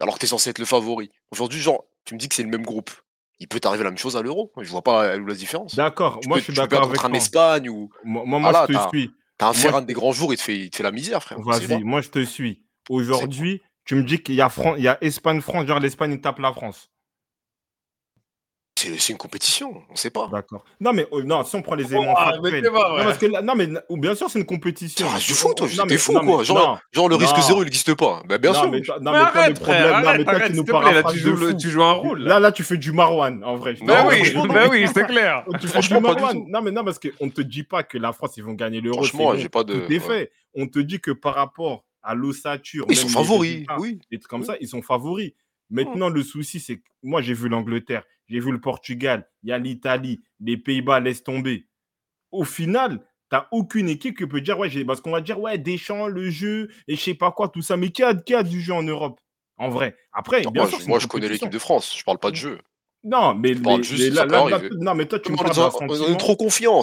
[0.00, 1.10] Alors que t'es censé être le favori.
[1.30, 2.90] Aujourd'hui, genre, tu me dis que c'est le même groupe.
[3.38, 4.52] Il peut t'arriver la même chose à l'euro.
[4.58, 5.74] Je vois pas la différence.
[5.74, 7.10] D'accord, moi peux, je suis d'accord avec toi.
[7.16, 7.90] Espagne ou.
[8.04, 9.10] Moi, moi, moi, Voilà, je te suis.
[9.38, 11.38] T'as un Ferran des grands jours, il te fait, il te fait la misère, frère.
[11.40, 12.62] Vas-y, moi je te suis.
[12.88, 16.20] Aujourd'hui, tu me dis qu'il y a, Fran- il y a Espagne-France, genre l'Espagne il
[16.20, 16.90] tape la France.
[18.78, 20.28] C'est une compétition, on sait pas.
[20.30, 20.62] D'accord.
[20.80, 22.72] Non, mais euh, non, si on prend les éléments Ah, mais factuels.
[22.72, 23.04] pas Non, vrai.
[23.04, 25.06] parce que là- non, mais ou bien sûr, c'est une compétition.
[25.06, 25.66] Tu restes du fou, toi.
[25.78, 26.38] Non, T'es mais- fou, non, quoi.
[26.38, 27.42] mais- Genre, non, genre, le risque non.
[27.42, 28.22] zéro, il n'existe pas.
[28.28, 28.70] Bah, bien non, sûr.
[28.70, 30.72] mais, non, Mais mais toi, le arrête, problème, non, mais arrête, toi, arrête, nous là,
[30.72, 31.56] paraphrases tu joues, le- fou.
[31.56, 32.18] tu joues un rôle.
[32.20, 33.76] Là, Là, là, tu fais du Marwan, en vrai.
[33.82, 35.44] Bah oui, bah oui, c'est clair.
[35.58, 36.44] Tu fais du Marwan.
[36.46, 38.82] Non, mais non, parce qu'on ne te dit pas que la France, ils vont gagner
[38.82, 39.02] l'euro.
[39.02, 39.86] Franchement, j'ai pas de.
[40.54, 43.98] On te dit que par rapport à l'ossature, Ils sont favoris, oui.
[44.10, 45.32] des trucs comme ça, ils sont favoris.
[45.70, 49.52] Maintenant, le souci, c'est que moi, j'ai vu l'Angleterre, j'ai vu le Portugal, il y
[49.52, 51.66] a l'Italie, les Pays-Bas laissent tomber.
[52.32, 52.98] Au final,
[53.30, 56.30] tu n'as aucune équipe qui peut dire, ouais, parce qu'on va dire, ouais, Deschamps, le
[56.30, 57.76] jeu, et je sais pas quoi, tout ça.
[57.76, 59.20] Mais qui a, qui a du jeu en Europe?
[59.58, 59.96] En vrai.
[60.12, 61.96] Après, Non, bien moi, sûr, je, moi, connais l'équipe de France.
[61.96, 62.60] Je parle pas de jeu.
[63.08, 66.34] Non, mais, juste, là, non, mais toi, tu me on, parles d'un on est trop
[66.36, 66.82] confiant.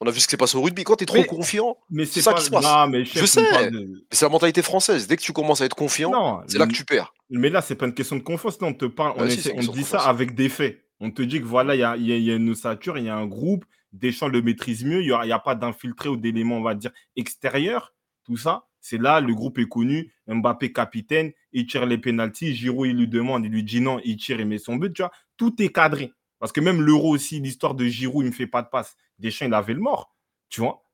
[0.00, 0.84] On a vu ce qui s'est passé au rugby.
[0.84, 2.38] Quand tu es trop Mais- confiant, Mais c'est ça pas...
[2.38, 2.64] qui se passe.
[2.64, 3.70] Non, mais chef, Je sais.
[3.70, 5.06] de- c'est la mentalité française.
[5.06, 7.12] Dès que tu commences à être confiant, Non, c'est là que tu perds.
[7.30, 8.60] Mais là, c'est pas une question de confiance.
[8.60, 10.84] Là, on te parle, on, Bah si, essaie- on dit ça avec des faits.
[11.00, 12.50] On te dit que voilà, il y a, il y a- il y a une
[12.50, 15.38] ossature, il y a un groupe, Deschamps le maîtrise mieux, il n'y a, y a
[15.38, 17.92] pas d'infiltré ou d'éléments, on va dire, extérieurs.
[18.24, 20.12] Tout ça, c'est là, le groupe est connu.
[20.28, 22.54] Mbappé capitaine, il tire les pénalties.
[22.54, 24.92] Giroud, il lui demande, il lui dit non, il tire, il met son but.
[24.94, 25.10] Tu vois,
[25.42, 26.12] tout est cadré.
[26.38, 28.96] Parce que même l'euro aussi, l'histoire de Giroud, il me fait pas de passe.
[29.18, 30.14] Deschamps, il avait le mort.
[30.48, 30.84] Tu vois?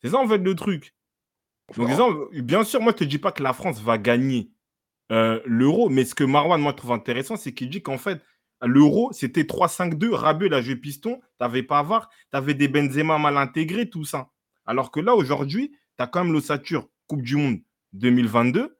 [0.00, 0.92] C'est ça, en fait, le truc.
[1.76, 1.88] Donc,
[2.32, 4.50] bien sûr, moi, je te dis pas que la France va gagner
[5.12, 8.20] euh, l'euro, mais ce que Marwan, moi, trouve intéressant, c'est qu'il dit qu'en fait,
[8.60, 12.66] l'euro, c'était 3-5-2, Rabiot, il a joué piston, tu n'avais pas VAR, tu avais des
[12.66, 14.30] Benzema mal intégrés, tout ça.
[14.66, 17.60] Alors que là, aujourd'hui, tu as quand même l'ossature Coupe du Monde
[17.92, 18.76] 2022.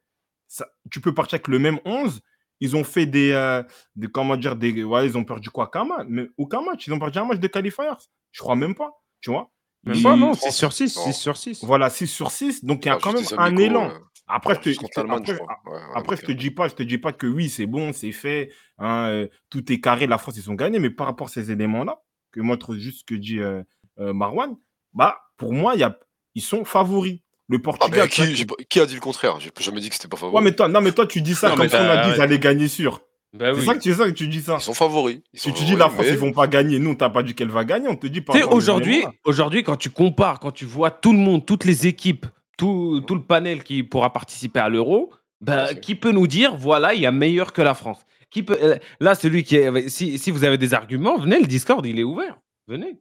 [0.49, 2.21] Ça, tu peux partir avec le même 11.
[2.63, 3.63] Ils ont fait des, euh,
[3.97, 6.87] des comment dire, des, ouais, ils ont perdu quoi qu'un match, mais aucun match.
[6.87, 7.91] Ils ont perdu un match de qualifiers.
[8.31, 8.91] Je crois même pas,
[9.21, 9.51] tu vois.
[9.85, 11.05] Même pas, non, France, 6 sur 6, non.
[11.07, 11.65] 6 sur 6.
[11.65, 12.65] Voilà, 6 sur 6.
[12.65, 13.91] Donc, il y a Ah, quand même un élan.
[13.91, 13.99] euh,
[14.29, 15.57] Après, je te, juste contre l'Allemagne, je après, crois.
[15.67, 17.67] Ouais, ouais, après, je donc, te dis pas, je te dis pas que oui, c'est
[17.67, 21.09] bon, c'est fait, hein, euh, tout est carré, la France ils ont gagné, mais par
[21.09, 22.01] rapport à ces éléments-là,
[22.31, 23.63] que moi je trouve juste ce que dit euh,
[23.99, 24.57] euh, Marwan,
[24.95, 25.99] bah pour moi il y a,
[26.37, 27.19] ils sont favoris.
[27.49, 28.09] Le Ah, Portugal.
[28.09, 29.39] qui, ça, j'ai pas- qui a dit le contraire?
[29.41, 30.37] J'ai jamais dit que c'était pas favori.
[30.37, 32.07] Ouais, mais toi, non, mais toi tu dis ça Non, comme si on a t'as-
[32.07, 33.01] dit qu'ils allaient gagner sûr.
[33.35, 33.67] Bah c'est oui.
[33.67, 34.57] ça que tu ça que tu dis ça.
[34.61, 35.21] Ils sont favoris.
[35.33, 37.35] Ils Si tu dis la France mais- ils vont pas gagner, nous t'as pas dit
[37.35, 40.91] qu'elle va gagner, on te dit aux aujourd'hui, aujourd'hui, quand tu compares, quand tu vois
[40.91, 42.27] tout le monde, toutes les équipes,
[42.59, 46.93] tout, tout le panel qui pourra participer à l'euro, bah, qui peut nous dire, voilà,
[46.95, 48.05] il y a meilleur que la France?
[48.31, 49.89] Qui peut, euh, Là, celui qui est.
[49.89, 52.39] Si, si vous avez des arguments, venez, le Discord, il est ouvert.
[52.69, 52.99] Venez.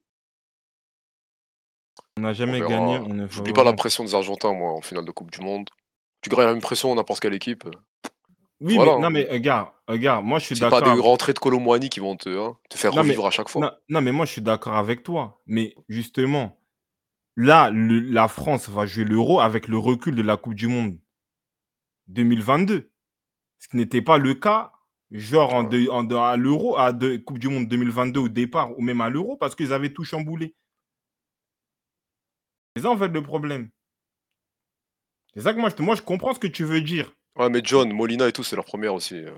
[2.22, 2.98] On n'a jamais on gagné.
[3.00, 5.68] On J'oublie pas la pression des Argentins, moi, en finale de Coupe du Monde.
[6.22, 7.64] Tu gagnes la même pression n'importe quelle équipe.
[8.60, 9.10] Oui, Voilà, mais non, hein.
[9.10, 10.94] mais regarde, regarde, moi je suis C'est pas d'accord.
[10.94, 13.50] des rentrées de Colomboigny qui vont te, hein, te faire Non, mais- revivre à chaque
[13.50, 13.62] fois.
[13.64, 15.42] Non, non, mais moi, je suis d'accord avec toi.
[15.48, 16.60] Mais justement,
[17.36, 21.00] là, le- la France va jouer l'euro avec le recul de la Coupe du Monde
[22.08, 22.92] 2022.
[23.58, 24.74] Ce qui n'était pas le cas,
[25.10, 28.78] genre en de- en de- à l'euro, à de, Coupe du Monde 2022 au départ,
[28.78, 30.54] ou même à l'euro, parce qu'ils avaient tout chamboulé.
[32.76, 33.70] C'est ça, en fait, le problème.
[35.34, 37.12] C'est ça que moi, je, moi, je comprends ce que tu veux dire.
[37.38, 39.16] Ouais, mais John, Molina et tout, c'est leur première aussi.
[39.16, 39.32] euh,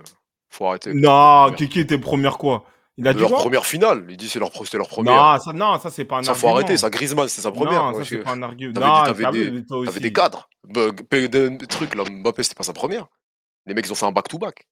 [0.50, 0.94] Faut arrêter.
[0.94, 1.52] Non.
[1.56, 2.66] Kiki était première quoi?
[2.98, 3.40] Il a dit leur quoi?
[3.40, 4.06] première finale.
[4.10, 5.14] Il dit c'est leur, c'était leur première.
[5.16, 6.66] Non, ça, non, ça c'est pas un ça, faut argument.
[6.66, 6.78] arrêter.
[6.78, 7.92] Ça, Griezmann, c'était sa première.
[7.92, 8.74] Non, ça c'est pas un argument.
[8.74, 10.48] T'avais t'avais des- T'avais des cadres.
[10.64, 12.04] Des, des- trucs là.
[12.04, 13.08] Mbappé, c'était pas sa première.
[13.66, 14.68] Les mecs, ils ont fait un back-to-back.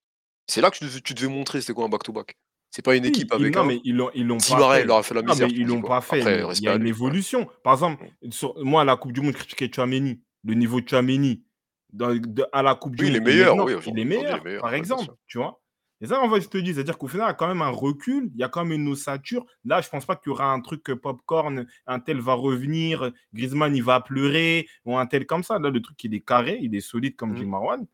[0.47, 2.35] C'est là que tu devais, tu devais montrer c'était quoi un back-to-back.
[2.71, 3.65] C'est pas une équipe avec non, un.
[3.65, 4.85] mais ils l'ont ils l'ont Si pas fait.
[4.85, 5.47] leur fait la Non, misère.
[5.49, 6.21] mais ils l'ont pas fait.
[6.21, 7.47] Après, il y a une évolution.
[7.63, 10.21] Par exemple, sur- moi, à la Coupe du Monde, je critiquais Chouameni.
[10.45, 11.43] Le niveau de Chouameni
[11.91, 13.27] dans- de- à la Coupe du Oui, il Monde.
[13.27, 15.13] est meilleur, oui, il est meilleur, par ouais, exemple.
[15.27, 15.59] Tu vois
[15.99, 17.61] Et ça, en fait, je te dis, c'est-à-dire qu'au final, il y a quand même
[17.61, 19.45] un recul, il y a quand même une ossature.
[19.65, 23.11] Là, je pense pas qu'il y aura un truc que popcorn, un tel va revenir,
[23.33, 25.59] Griezmann, il va pleurer, ou un tel comme ça.
[25.59, 27.49] Là, le truc, il est carré, il est solide, comme dit Mhm.
[27.49, 27.85] Marwan.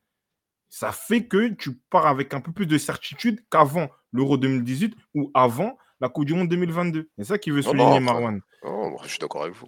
[0.70, 5.32] Ça fait que tu pars avec un peu plus de certitude qu'avant l'Euro 2018 ou
[5.34, 7.10] avant la Coupe du Monde 2022.
[7.18, 8.42] C'est ça qu'il veut souligner, non, Marwan.
[8.64, 9.68] Oh, moi, je suis d'accord avec vous.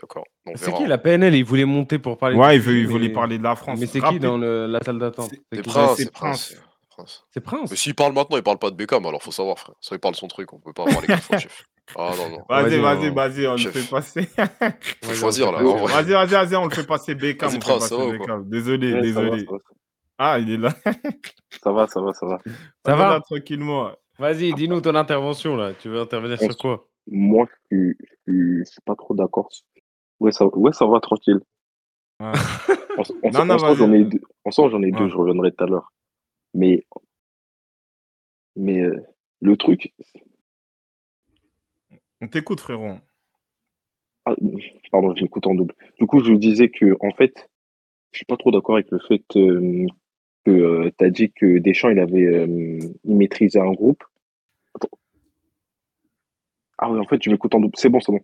[0.00, 0.24] d'accord.
[0.56, 2.36] C'est qui la PNL Il voulait monter pour parler.
[2.36, 3.78] Ouais, du il, veut, il voulait mais- parler de la France.
[3.80, 5.30] Mais c'est qui dans le- la salle d'attente?
[5.30, 5.68] C'est- qui?
[5.70, 6.48] Prince, c'est Prince.
[6.52, 6.62] Prince.
[6.90, 7.24] Prince.
[7.30, 7.70] C'est Prince.
[7.70, 9.74] Mais s'il parle maintenant, il parle pas de Beckham, alors faut savoir, frère.
[9.80, 11.64] Ça, il parle son truc, on peut pas parler quatre fois, chef.
[11.96, 12.44] Ah non, non.
[12.48, 14.28] Vas-y, Vas-y, vas-y, on- on le fait passer.
[15.02, 15.62] Faut choisir, on là.
[15.62, 17.50] Vas-y, vas-y, vas-y, on le fait passer Beckham.
[17.54, 18.40] On ça va.
[18.44, 19.44] Désolé, Ouais, ça va, désolé.
[19.44, 19.58] ça va,
[20.18, 20.70] Ah, il est là.
[21.62, 22.38] ça va, ça va, ça va.
[22.86, 23.90] Ça On va tranquillement.
[24.18, 25.72] Vas-y, dis-nous ton intervention là.
[25.74, 26.88] Tu veux intervenir sur quoi?
[27.06, 27.92] Moi, je
[28.26, 29.48] suis, suis, pas trop d'accord.
[30.20, 31.40] Ouais, ça, ouais, ça va, tranquille.
[32.20, 32.32] Ouais.
[33.32, 35.10] Non, non, en soi, j'en ai deux, j'en ai deux, Ouais.
[35.10, 35.92] je reviendrai tout à l'heure.
[36.54, 36.86] Mais,
[38.56, 39.02] mais euh,
[39.42, 39.92] le truc,
[42.24, 42.94] On t'écoute, frérot.
[44.24, 44.34] ah,
[44.90, 45.74] pardon, j'écoute en double.
[46.00, 47.50] Du coup, je disais que, en fait,
[48.12, 49.86] je suis pas trop d'accord avec le fait euh,
[50.46, 54.02] que tu as dit que Deschamps, il avait, euh, il maîtrisait un groupe.
[54.74, 54.88] Attends.
[56.78, 57.74] Ah oui, en fait, tu m'écoutes en double.
[57.76, 58.20] C'est bon, c'est bon.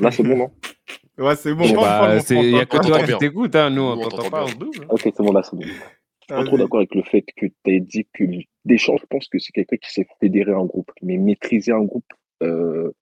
[0.00, 0.50] Là, c'est bon, non?
[1.18, 1.64] Ouais, c'est bon.
[1.68, 3.68] Bon, parle, Bah, parle, mon c'est- frère, Il y a que toi qui t'écoutes, hein.
[3.70, 4.86] nous on t'entend pas en double.
[4.88, 5.62] Ok, c'est bon, là, c'est bon.
[5.64, 8.24] Je suis pas trop d'accord avec le fait que tu as dit que
[8.64, 12.06] Deschamps, je pense que c'est quelqu'un qui sait fédérer un groupe, mais maîtriser un groupe
[12.42, 12.92] euh,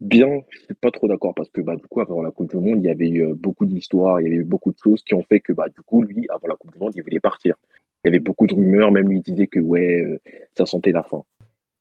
[0.00, 2.56] bien, je suis pas trop d'accord parce que bah, du coup, avant la Coupe du
[2.56, 5.02] Monde, il y avait eu euh, beaucoup d'histoires, il y avait eu beaucoup de choses
[5.02, 7.20] qui ont fait que bah, du coup, lui, avant la Coupe du Monde, il voulait
[7.20, 7.56] partir.
[8.04, 10.20] Il y avait beaucoup de rumeurs, même lui il disait que ouais, euh,
[10.56, 11.22] ça sentait la fin.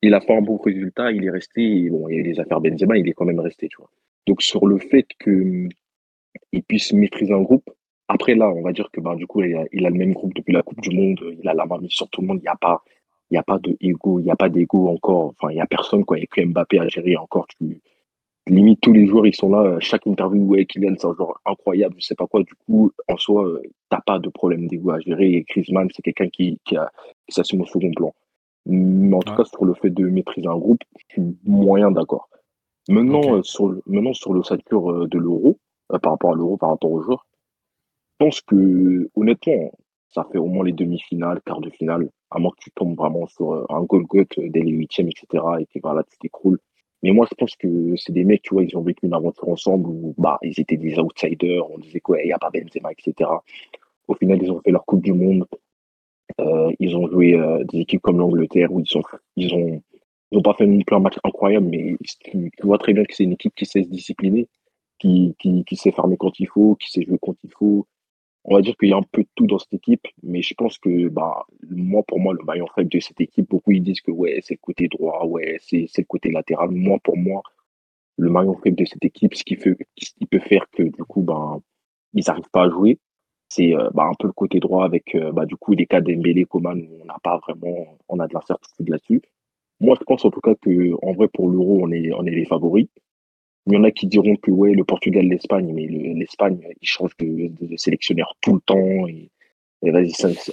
[0.02, 2.40] Il a fait un bon résultat, il est resté, bon, il y a eu les
[2.40, 3.90] affaires Benzema, il est quand même resté, tu vois.
[4.28, 5.68] Donc sur le fait que
[6.52, 7.70] il puisse maîtriser un groupe,
[8.08, 10.14] après là, on va dire que bah, du coup, il a, il a le même
[10.14, 12.40] groupe depuis la Coupe du Monde, il a la main mise sur tout le monde,
[12.40, 12.84] il n'y a pas,
[13.32, 15.62] il y a pas de ego, il n'y a pas d'ego encore, enfin, il n'y
[15.62, 16.18] a personne, quoi.
[16.18, 17.48] Il n'y a que Mbappé à gérer encore.
[17.48, 17.82] Tu,
[18.48, 21.96] limite, tous les joueurs, ils sont là, chaque interview, ouais, Kylian, c'est un joueur incroyable,
[21.98, 22.44] je sais pas quoi.
[22.44, 25.32] Du coup, en soi, euh, t'as pas de problème d'ego à gérer.
[25.34, 28.14] Et Griezmann, c'est quelqu'un qui, qui, qui s'assume au second plan.
[28.68, 29.38] Mais en tout Ouais.
[29.38, 32.30] cas, sur le fait de maîtriser un groupe, je suis moyen d'accord.
[32.88, 35.58] Maintenant, euh, sur le, maintenant, sur le sature euh, de l'euro,
[35.92, 37.26] euh, par rapport à l'euro, par rapport aux joueurs,
[38.20, 39.72] je pense que, honnêtement,
[40.12, 43.26] ça fait au moins les demi-finales, quarts de finale, à moins que tu tombes vraiment
[43.28, 46.60] sur euh, un Golgoth dès les huitièmes, etc., et que voilà, tu t'écroules.
[47.02, 49.48] Mais moi, je pense que c'est des mecs, tu vois, ils ont vécu une aventure
[49.48, 52.92] ensemble où bah, ils étaient des outsiders, on disait quoi, il n'y a pas Benzema,
[52.92, 53.30] etc.
[54.08, 55.46] Au final, ils ont fait leur Coupe du Monde.
[56.42, 59.04] Euh, ils ont joué euh, des équipes comme l'Angleterre où ils ont,
[59.36, 59.82] ils ont,
[60.32, 61.96] ils ont pas fait non plus un match incroyable, mais
[62.32, 64.48] tu, vois très bien que c'est une équipe qui sait se discipliner,
[65.00, 67.86] qui, qui, qui sait fermer quand il faut, qui sait jouer quand il faut.
[68.48, 70.54] On va dire qu'il y a un peu de tout dans cette équipe, mais je
[70.54, 74.02] pense que bah, moi, pour moi, le maillon faible de cette équipe, beaucoup ils disent
[74.02, 76.70] que ouais, c'est le côté droit, ouais, c'est le côté latéral.
[76.70, 77.42] Moi, pour moi,
[78.18, 81.04] le maillon faible de cette équipe, ce qui, fait, ce qui peut faire que du
[81.06, 81.60] coup, ben,
[82.14, 83.00] ils n'arrivent pas à jouer,
[83.50, 86.02] c'est euh, bah, un peu le côté droit avec euh, bah, du coup les cas
[86.02, 89.22] d'Embélé, Coman, où on n'a pas vraiment, on a de l'incertitude là-dessus.
[89.80, 92.32] Moi, je pense en tout cas que en vrai pour l'Euro, on est, on est
[92.32, 92.88] les favoris.
[93.68, 96.88] Il y en a qui diront que ouais, le Portugal, l'Espagne, mais le- l'Espagne, ils
[96.88, 99.08] changent de, sélectionneur tout le temps.
[99.08, 99.30] Et,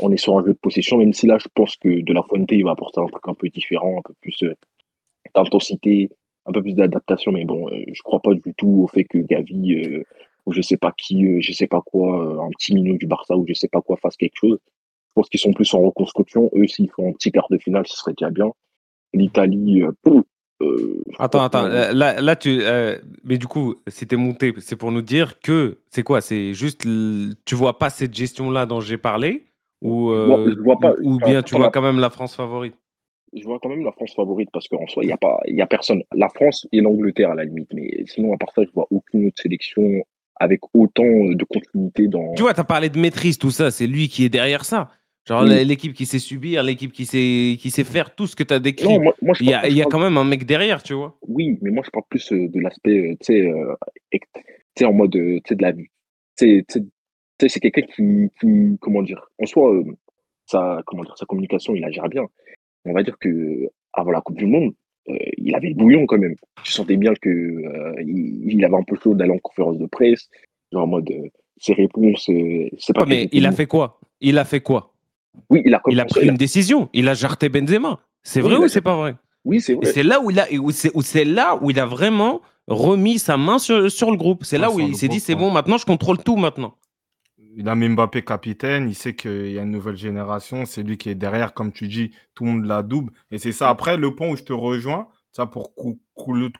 [0.01, 2.23] on est sur un jeu de possession, même si là, je pense que De La
[2.23, 4.55] Fuente, il va apporter un truc un peu différent, un peu plus euh,
[5.35, 6.11] d'intensité,
[6.47, 7.33] un peu plus d'adaptation.
[7.33, 10.05] Mais bon, euh, je crois pas du tout au fait que Gavi, euh,
[10.47, 13.37] ou je sais pas qui, euh, je sais pas quoi, un petit minot du Barça
[13.37, 14.59] ou je sais pas quoi fasse quelque chose.
[15.13, 16.51] Je pense qu'ils sont plus en reconstruction.
[16.55, 18.51] Eux, s'ils font un petit quart de finale, ce serait déjà bien.
[19.15, 19.93] L'Italie, euh,
[20.63, 21.65] euh, Attends, attends.
[21.65, 22.59] euh, Là, là tu.
[22.63, 26.55] euh, mais du coup, si t'es monté, c'est pour nous dire que c'est quoi C'est
[26.55, 26.85] juste.
[26.87, 29.45] l- Tu vois pas cette gestion-là dont j'ai parlé
[29.83, 32.37] Ou, Je vois- je vois pas- ou bien tu vois la- quand même la France
[32.37, 32.75] favorite?
[33.35, 35.57] Je vois quand même la France favorite parce qu'en soi, il n'y a, pas- il
[35.57, 36.03] y a personne.
[36.15, 39.27] La France et l'Angleterre à la limite, mais sinon, à part ça, je vois aucune
[39.27, 40.05] autre sélection
[40.37, 42.33] avec autant de continuité dans.
[42.35, 43.71] Tu vois, tu as parlé de maîtrise, tout ça.
[43.71, 44.91] C'est lui qui est derrière ça.
[45.27, 45.65] Genre Oui.
[45.65, 48.59] l'équipe qui sait subir, l'équipe qui sait, qui sait faire tout ce que tu as
[48.59, 48.85] décrit.
[48.89, 50.25] Non, moi, moi, je il y a, je il y a parle- quand même un
[50.25, 51.17] mec derrière, tu vois.
[51.29, 53.75] Oui, mais moi, je parle plus euh, de l'aspect, euh, tu sais, euh,
[54.13, 54.19] tu
[54.77, 55.87] sais, en mode, tu sais, de la vie.
[56.37, 59.85] Tu sais, c'est quelqu'un qui, qui, comment dire, en soi, euh,
[60.47, 62.25] sa, comment dire, sa communication, il la gère bien.
[62.85, 64.73] on va dire que avant la Coupe du Monde,
[65.09, 66.35] euh, il avait le bouillon quand même.
[66.65, 67.29] Tu sentais bien que
[68.05, 70.29] il, il avait un peu chaud d'aller en conférence de presse,
[70.73, 71.11] genre en mode
[71.59, 72.29] ses réponses,
[72.79, 73.03] c'est pas.
[73.03, 74.01] Ouais, mais il a fait quoi?
[74.21, 74.92] Il a fait quoi?
[75.51, 76.89] Oui, il a Il a commencé, pris une décision.
[76.93, 77.99] Il a jarté Benzema.
[78.23, 79.17] C'est Oui, vrai ou c'est pas vrai?
[79.45, 79.87] Oui, c'est vrai.
[79.87, 83.19] c'est là où il a, et où c'est, où là où il a vraiment remis
[83.19, 84.45] sa main sur, sur le groupe.
[84.45, 86.77] C'est là où sur il s'est dit c'est bon, maintenant je contrôle tout maintenant.
[87.55, 91.11] Il a Mbappé capitaine, il sait qu'il y a une nouvelle génération, c'est lui qui
[91.11, 93.13] est derrière, comme tu dis, tout le monde la double.
[93.31, 93.69] Et c'est ça.
[93.69, 95.75] Après, le point où je te rejoins, ça pour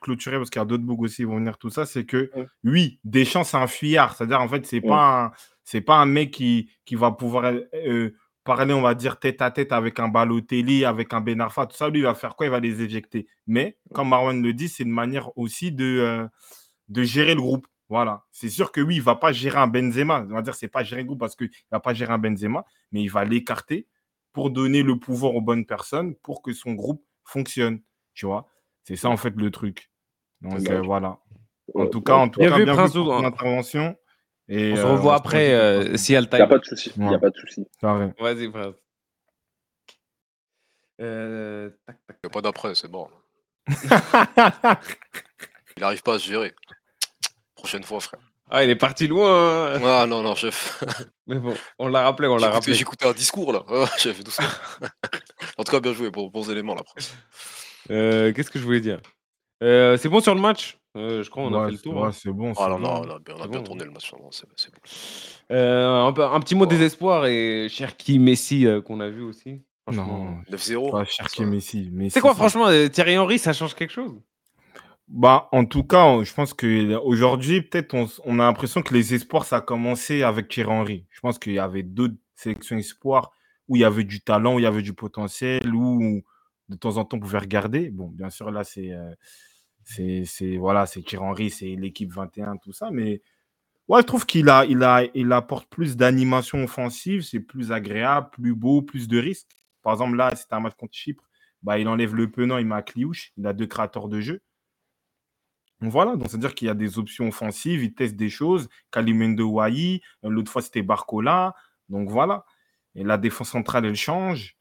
[0.01, 2.29] clôturer, parce qu'il y a d'autres bugs aussi qui vont venir, tout ça, c'est que
[2.35, 2.45] Ouais.
[2.63, 4.15] oui, Deschamps, c'est un fuyard.
[4.15, 4.89] C'est-à-dire, en fait, c'est Ouais.
[4.89, 5.31] pas un,
[5.63, 8.11] c'est pas un mec qui, qui va pouvoir euh,
[8.43, 11.75] parler, on va dire, tête à tête avec un Balotelli, avec un Ben Arfa, tout
[11.75, 11.89] ça.
[11.89, 12.45] Lui, il va faire quoi?
[12.45, 13.27] Il va les éjecter.
[13.47, 16.27] Mais, comme Marwan le dit, c'est une manière aussi de, euh,
[16.89, 17.67] de gérer le groupe.
[17.89, 18.23] Voilà.
[18.31, 20.25] C'est sûr que oui, il ne va pas gérer un Benzema.
[20.29, 21.93] On va dire que ce n'est pas gérer le groupe parce qu'il ne va pas
[21.93, 23.87] gérer un Benzema, mais il va l'écarter
[24.31, 27.81] pour donner le pouvoir aux bonnes personnes pour que son groupe fonctionne.
[28.13, 28.47] Tu vois?
[28.83, 29.91] C'est ça, en fait, le truc.
[30.41, 31.19] Donc, euh, voilà.
[31.75, 33.95] En tout cas, en tout Bien cas, vu, bien vu Prince pour ton intervention.
[34.49, 36.49] Et, On se euh, revoit se après euh, si elle Il n'y a time.
[36.49, 36.91] pas de souci.
[36.97, 37.15] Il n'y Ouais.
[37.15, 37.65] a pas de souci.
[37.81, 38.75] Vas-y, Prince.
[41.01, 42.17] Euh, tac, tac.
[42.23, 43.07] Il n'y a pas d'après, c'est bon.
[45.75, 46.53] Il n'arrive pas à se gérer.
[47.55, 48.19] Prochaine fois, frère.
[48.51, 49.73] Ah, il est parti loin.
[49.75, 49.81] hein.
[49.83, 50.83] Ah non, non, chef.
[51.27, 52.73] Mais bon, on l'a rappelé, on l'a J'écoutais rappelé.
[52.75, 53.63] j'écoutais un discours là.
[53.69, 54.45] Ah, chef, doucement.
[55.57, 56.83] en tout cas, bien joué, bon, bons éléments là.
[57.89, 58.99] Euh, Qu'est-ce que je voulais dire?
[59.63, 60.77] Euh, C'est bon sur le match?
[60.95, 61.95] Euh, Je crois qu'on a Ouais, fait le c'est- tour.
[61.95, 62.11] ouais, hein.
[62.11, 62.51] c'est bon.
[62.51, 62.87] Ah c'est non, bon.
[62.87, 63.63] on a bien, on a C'est bien bon.
[63.65, 64.13] tourné le match.
[64.13, 64.79] non, c'est c'est bon.
[65.55, 69.61] Euh, un, peu- un petit mot désespoir et Cherki Messi euh, qu'on a vu aussi.
[69.83, 70.25] Franchement.
[70.25, 70.91] Non, 9-0.
[70.91, 71.89] pas Cherki Messi.
[71.91, 74.13] Messi, C'est quoi, ça- franchement, euh, Thierry Henry, ça change quelque chose?
[75.07, 78.93] Bah, en tout cas, on- je pense qu'aujourd'hui, peut-être, on, s- on a l'impression que
[78.93, 81.05] les espoirs, ça a commencé avec Thierry Henry.
[81.09, 83.31] Je pense qu'il y avait d'autres sélections espoirs
[83.67, 86.21] où il y avait du talent, où il y avait du potentiel, où
[86.69, 87.89] de temps en temps, on pouvait regarder.
[87.89, 89.11] Bon, bien sûr, là, c'est euh,
[89.85, 92.89] c'est voilà, c'est Thierry c'est l'équipe 21, tout ça.
[92.91, 93.21] Mais
[93.87, 98.29] ouais, je trouve qu'il a, il a, il apporte plus d'animation offensive, c'est plus agréable,
[98.31, 99.51] plus beau, plus de risques.
[99.81, 101.23] Par exemple, là, c'était un match contre Chypre.
[101.61, 103.31] Bah, il enlève le penant, il met Cliouche.
[103.37, 104.41] Il a deux créateurs de jeu.
[105.81, 108.69] Donc voilà, donc c'est-à-dire qu'il y a des options offensives, il teste des choses.
[108.91, 111.55] Kalimendo Wai, euh, l'autre fois c'était Barcola.
[111.89, 112.45] Donc voilà.
[112.95, 114.57] Et la défense centrale, elle change.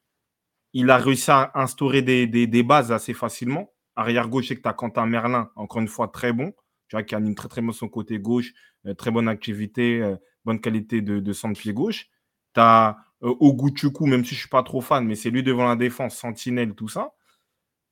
[0.72, 3.72] Il a réussi à instaurer des bases assez facilement.
[3.97, 6.53] Arrière gauche, c'est que tu as Quentin Merlin, encore une fois très bon.
[6.88, 8.53] Tu vois, qui anime très très bien son côté gauche,
[8.86, 12.07] euh, très bonne activité, euh, bonne qualité de, de centre pied gauche.
[12.55, 15.64] Tu as Oguchuku, même si je ne suis pas trop fan, mais c'est lui devant
[15.64, 17.12] la défense, sentinelle, tout ça.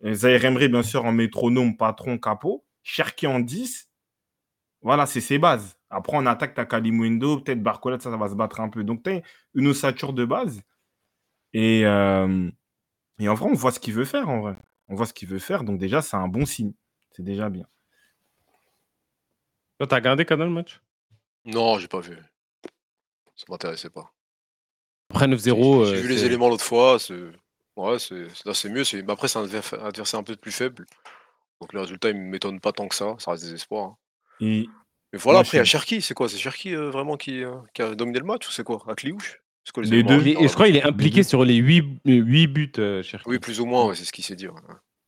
[0.04, 2.64] Euh, Zahir Emery, bien sûr, en métronome, patron, capot.
[2.82, 3.88] Cherki en 10.
[4.82, 5.76] Voilà, c'est ses bases.
[5.90, 8.84] Après, en attaque, tu as Kalimundo, peut-être Barcola, ça, ça va se battre un peu.
[8.84, 9.22] Donc, tu as
[9.54, 10.62] une ossature de base.
[11.52, 12.50] Et, euh,
[13.20, 14.56] et en vrai, on voit ce qu'il veut faire, en vrai.
[14.90, 15.64] On voit ce qu'il veut faire.
[15.64, 16.72] Donc, déjà, c'est un bon signe.
[17.12, 17.64] C'est déjà bien.
[19.78, 20.80] Toi, t'as regardé quand même le match?
[21.46, 22.16] Non, j'ai pas vu.
[23.36, 24.12] Ça m'intéressait pas.
[25.10, 25.84] Après J'ai 9-0.
[25.86, 26.98] j'ai euh, vu les éléments l'autre fois.
[26.98, 27.14] c'est-
[27.76, 28.84] Ouais, c'est là, c'est mieux.
[28.84, 30.84] c'est- mais Après, c'est un adver- adversaire un peu plus faible.
[31.60, 33.14] Donc, le résultat, il me m'étonne pas tant que ça.
[33.18, 33.84] Ça reste des espoirs.
[33.86, 33.96] hein.
[34.40, 34.68] Et
[35.12, 36.02] Mais voilà, après, il y a je- Cherki.
[36.02, 36.28] C'est quoi?
[36.28, 38.82] C'est Cherki euh, vraiment qui, euh, qui a dominé le match ou c'est quoi?
[38.86, 40.26] À Cliouche C'est quoi Les deux.
[40.26, 41.82] Et je crois là-bas qu'il est impliqué sur les 8,
[42.46, 43.02] buts, euh.
[43.26, 44.48] Oui, plus ou moins, ouais, c'est ce qu'il s'est dit.
[44.48, 44.54] ouais.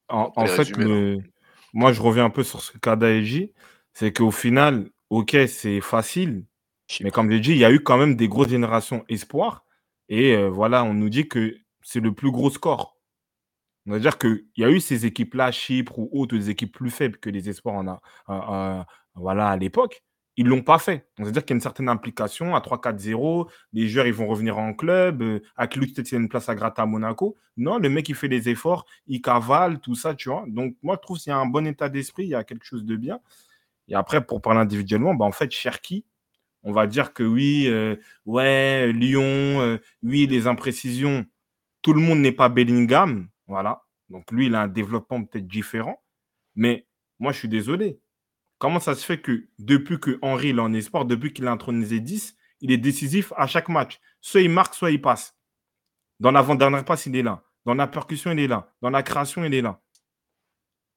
[0.08, 1.18] en, fait, le...
[1.72, 3.52] moi, je reviens un peu sur ce qu'a dit.
[3.94, 6.44] C'est qu'au final, OK, c'est facile.
[7.00, 9.64] Mais comme j'ai dit, il y a eu quand même des grosses générations espoirs.
[10.08, 12.96] Et euh, voilà, on nous dit que c'est le plus gros score.
[13.86, 16.90] On va dire qu'il y a eu ces équipes-là, Chypre ou autres, des équipes plus
[16.90, 18.82] faibles que les espoirs en a, euh, euh,
[19.14, 20.02] voilà, à l'époque.
[20.36, 21.06] Ils ne l'ont pas fait.
[21.18, 23.50] Donc, C'est-à-dire qu'il y a une certaine implication à 3-4-0.
[23.72, 25.22] Les joueurs, ils vont revenir en club.
[25.22, 27.36] Euh, à peut-être une place à gratter à Monaco.
[27.56, 30.44] Non, le mec, il fait les efforts, il cavale, tout ça, tu vois.
[30.48, 32.64] Donc, moi, je trouve qu'il y a un bon état d'esprit, il y a quelque
[32.64, 33.20] chose de bien.
[33.88, 36.04] Et après, pour parler individuellement, bah, en fait, Cherki,
[36.62, 39.22] on va dire que oui, euh, ouais, Lyon,
[39.60, 41.26] euh, oui, les imprécisions,
[41.82, 43.82] tout le monde n'est pas Bellingham, voilà.
[44.08, 46.02] Donc lui, il a un développement peut-être différent.
[46.54, 46.86] Mais
[47.18, 47.98] moi, je suis désolé.
[48.62, 51.98] Comment ça se fait que depuis que Henry est en espoir, depuis qu'il a intronisé
[51.98, 54.00] 10, il est décisif à chaque match?
[54.20, 55.36] Soit il marque, soit il passe.
[56.20, 57.42] Dans l'avant-dernière passe, il est là.
[57.64, 58.72] Dans la percussion, il est là.
[58.80, 59.82] Dans la création, il est là.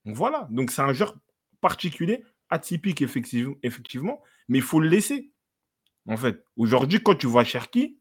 [0.05, 0.47] Voilà.
[0.51, 1.15] Donc c'est un joueur
[1.59, 5.33] particulier, atypique effectivement, effectivement mais il faut le laisser.
[6.07, 7.99] En fait, aujourd'hui, quand tu vois Cherki,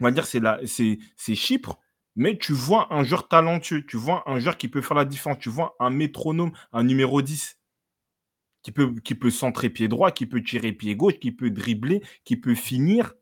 [0.00, 1.78] on va dire c'est c'est Chypre,
[2.16, 5.40] mais tu vois un joueur talentueux, tu vois un joueur qui peut faire la différence,
[5.40, 7.57] tu vois un métronome, un numéro 10
[8.62, 12.54] qui peut, centrer pied droit, qui peut tirer pied gauche, qui peut dribbler, qui peut
[12.54, 13.14] finir.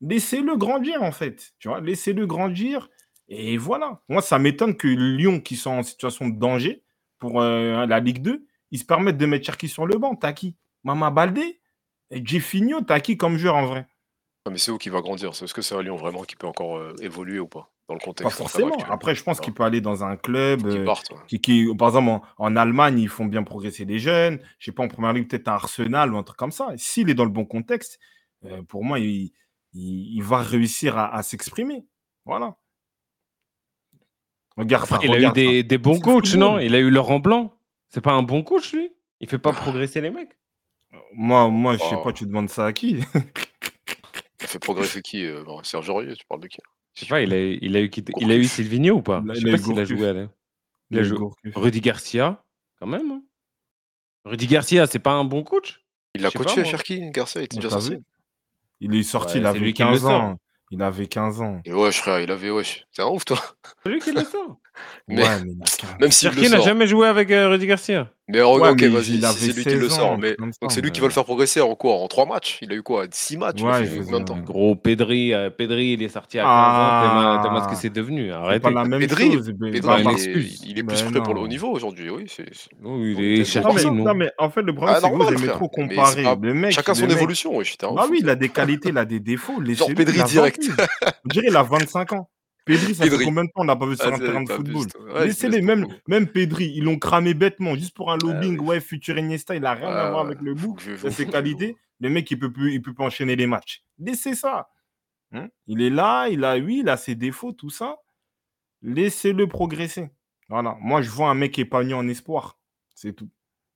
[0.00, 1.54] Laissez-le grandir, en fait.
[1.58, 2.88] Tu vois, laissez-le grandir.
[3.28, 4.02] Et voilà.
[4.08, 6.82] Moi, ça m'étonne que Lyon, qui sont en situation de danger
[7.18, 10.16] pour euh, la Ligue 2, ils se permettent de mettre Cherki sur le banc.
[10.16, 10.56] T'as qui?
[10.84, 11.60] Mama Baldé
[12.10, 13.86] Jeffinho, t'as qui comme joueur en vrai?
[14.44, 15.30] Ah, mais c'est où qui va grandir?
[15.30, 17.71] Est-ce que c'est un Lyon vraiment qui peut encore euh, évoluer ou pas?
[17.88, 18.68] Dans le Pas contexte forcément.
[18.74, 20.60] actuel Après, je pense qu'il peut aller dans un club.
[20.70, 21.16] Qui euh, partent, ouais.
[21.26, 24.38] qui, qui- par exemple, en, en Allemagne, ils font bien progresser les jeunes.
[24.58, 26.68] Je sais pas, en première ligue, peut-être un Arsenal ou un truc comme ça.
[26.76, 27.98] S'il est dans le bon contexte,
[28.44, 29.32] euh, pour moi, il,
[29.74, 31.84] il- il va réussir à, à s'exprimer.
[32.24, 32.56] Voilà.
[34.56, 34.84] Regarde.
[34.90, 36.58] Après, il a eu des, des bons coachs, non?
[36.58, 37.56] Il a eu Laurent Blanc.
[37.88, 38.90] C'est pas un bon coach, lui?
[39.20, 40.36] Il fait pas progresser les mecs?
[41.14, 42.02] Moi, moi, je sais Oh.
[42.02, 42.98] pas, tu demandes ça à qui?
[44.40, 46.58] Il fait progresser qui euh, bon, Serge Aurier, tu parles de qui?
[46.94, 49.22] Je sais pas, il a, il a eu, qui- il a eu Silvino ou pas?
[49.24, 49.98] Il a- Je sais a pas eu s'il a Gourcuff.
[49.98, 50.28] joué à la-
[50.90, 51.18] Il a joué.
[51.54, 52.44] Rudy Garcia,
[52.78, 53.10] quand même.
[53.10, 53.22] hein.
[54.24, 55.80] Rudy Garcia, c'est pas un bon coach?
[56.14, 56.64] Il l'a coaché.
[56.64, 57.96] Cherki Garcia, il était déjà sorti.
[58.80, 60.10] Il est sorti, Ouais, il c'est avait lui qui le 15 sort.
[60.20, 60.36] ans.
[60.70, 61.60] Il avait 15 ans.
[61.64, 62.86] Et wesh, frère, il avait wesh.
[62.94, 63.38] T'es un ouf, toi.
[63.82, 64.58] C'est lui qui le sort.
[65.08, 67.66] Mais- Ouais, mais il a 15 Même s'il Cherki n'a jamais joué avec euh, Rudy
[67.66, 68.12] Garcia.
[68.28, 70.12] Mais en- Ouais, ok, vas-y, il c'est lui qui le 16 sort.
[70.12, 72.24] ans, Mais ça, donc c'est lui qui va le faire progresser en quoi En 3
[72.24, 72.58] matchs?
[72.62, 73.04] Il a eu quoi?
[73.10, 76.48] 6 matchs Il Ouais, il temps Gros Pedri, euh, Pedri, il est sorti à 15
[76.50, 77.02] ans.
[77.02, 77.80] T'es ma- t'es ma ce que Ah.
[77.82, 78.26] c'est devenu.
[78.28, 78.60] C'est Arrêtez.
[78.60, 79.46] pas la même Pedri, chose.
[79.60, 82.24] Pedri, bah, il, est, il est plus prêt pour le haut niveau aujourd'hui, oui.
[82.28, 82.44] c'est-
[82.80, 84.14] Non, il est Cherki, Non mais, non.
[84.14, 86.24] mais en fait, le problème, Ah, c'est que vous aimez trop comparer.
[86.40, 87.64] Le mec, Chacun son évolution, oui.
[87.82, 88.08] Ouf.
[88.10, 89.62] oui, il a des qualités, il a des défauts.
[89.64, 90.62] Genre Pedri il direct.
[90.64, 90.86] 28.
[91.24, 92.28] On dirait qu'il a 25 ans.
[92.64, 93.18] Pedri, ça Pedri.
[93.18, 94.86] fait combien de temps on l'a pas vu sur Ah, un c'est- terrain de football.
[95.14, 98.58] Ouais, Laissez-les, laisse même, même Pedri, ils l'ont cramé bêtement, juste pour un lobbying.
[98.60, 98.66] ouais.
[98.66, 100.76] Ouais, futur Iniesta, il a rien à Ouais, voir avec le bout.
[101.10, 101.76] ses qualités.
[102.00, 103.82] Le mec, il peut plus, il peut pas enchaîner les matchs.
[103.98, 104.68] Laissez ça.
[105.32, 105.48] Hein?
[105.66, 107.96] Il est là, il a, oui, il a ses défauts, tout ça.
[108.82, 110.10] Laissez-le progresser.
[110.48, 110.76] Voilà.
[110.80, 112.58] Moi, je vois un mec épanoui en espoir.
[112.94, 113.28] C'est tout.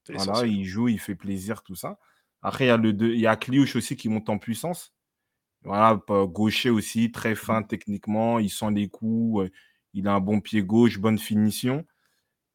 [0.09, 1.99] Voilà, il joue, il fait plaisir, tout ça.
[2.43, 4.93] Après, il y a, le il y a Kliouche aussi qui monte en puissance.
[5.67, 9.51] Voilà, gaucher aussi, très fin techniquement, il sent les coups,
[9.95, 11.85] il a un bon pied gauche, bonne finition.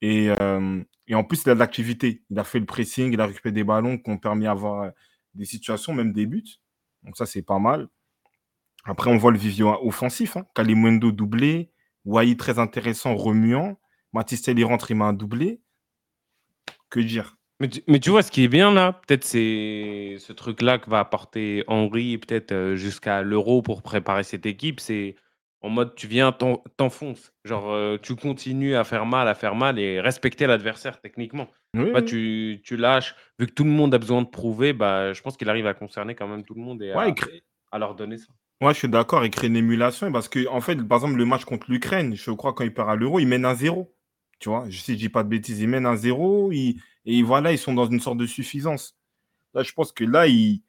[0.01, 2.23] Et, euh, et en plus, il a de l'activité.
[2.29, 4.91] Il a fait le pressing, il a récupéré des ballons qui ont permis d'avoir
[5.35, 6.59] des situations, même des buts.
[7.03, 7.89] Donc ça, c'est pas mal.
[8.85, 10.37] Après, on voit le vivio offensif.
[10.37, 10.45] Hein.
[10.55, 11.71] Kalimundo doublé,
[12.05, 13.79] Wai très intéressant, remuant.
[14.13, 15.61] Matistel, il rentre, il un doublé.
[16.89, 17.37] Que dire?
[17.61, 20.89] Mais tu, mais tu vois, ce qui est bien là, peut-être c'est ce truc-là que
[20.89, 24.79] va apporter Henry, peut-être euh, jusqu'à l'Euro pour préparer cette équipe.
[24.79, 25.15] C'est
[25.61, 27.31] en mode tu viens, t'en- t'enfonces.
[27.45, 31.47] Genre, euh, tu continues à faire mal, à faire mal et respecter l'adversaire techniquement.
[31.75, 32.05] Oui, Bah, oui.
[32.05, 33.15] tu, tu lâches.
[33.37, 35.75] Vu que tout le monde a besoin de prouver, bah, je pense qu'il arrive à
[35.75, 38.27] concerner quand même tout le monde et Ouais, à, crée- à leur donner ça.
[38.63, 41.25] Ouais, je suis d'accord, il crée une émulation parce que, en fait, par exemple, le
[41.25, 43.93] match contre l'Ukraine, je crois, quand il part à l'Euro, il mène un 0.
[44.39, 47.51] Tu vois, si je dis pas de bêtises, il mène un 0 il- et voilà,
[47.51, 48.97] ils sont dans une sorte de suffisance.
[49.53, 50.61] Là, je pense que là, il,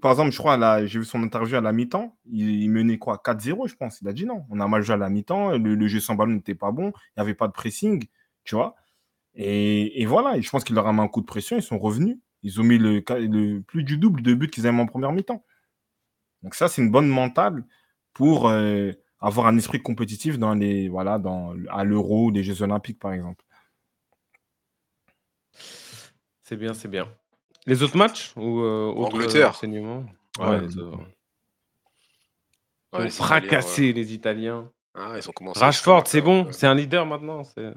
[0.00, 3.68] par exemple, je crois, j'ai vu son interview à la mi-temps, il, menait quoi 4-0,
[3.68, 4.00] je pense.
[4.00, 6.32] Il a dit non, on a mal joué à la mi-temps, le, jeu sans ballon
[6.32, 8.06] n'était pas bon, il n'y avait pas de pressing,
[8.44, 8.74] tu vois.
[9.34, 11.78] Et, voilà, et je pense qu'il leur a mis un coup de pression, ils sont
[11.78, 12.18] revenus.
[12.42, 13.00] Ils ont mis le,
[13.60, 15.44] plus du double de buts qu'ils avaient en première mi-temps.
[16.42, 17.64] Donc ça, c'est une bonne mentale
[18.12, 22.98] pour euh, avoir un esprit compétitif dans les, voilà, dans, à l'Euro les Jeux Olympiques,
[22.98, 23.44] par exemple.
[26.44, 27.08] C'est bien, c'est bien.
[27.66, 29.50] Les autres matchs ou euh, autres, euh, Angleterre.
[29.50, 30.04] enseignements?
[30.38, 30.96] Ouais, Ouais, les ils autres.
[30.98, 31.06] ont-
[32.94, 34.70] Ouais, ils ont les Italiens, fracassé les Italiens.
[34.94, 35.60] Ah, ils ont commencé.
[35.60, 37.44] Rashford, c'est bon, c'est un leader maintenant.
[37.44, 37.72] c'est-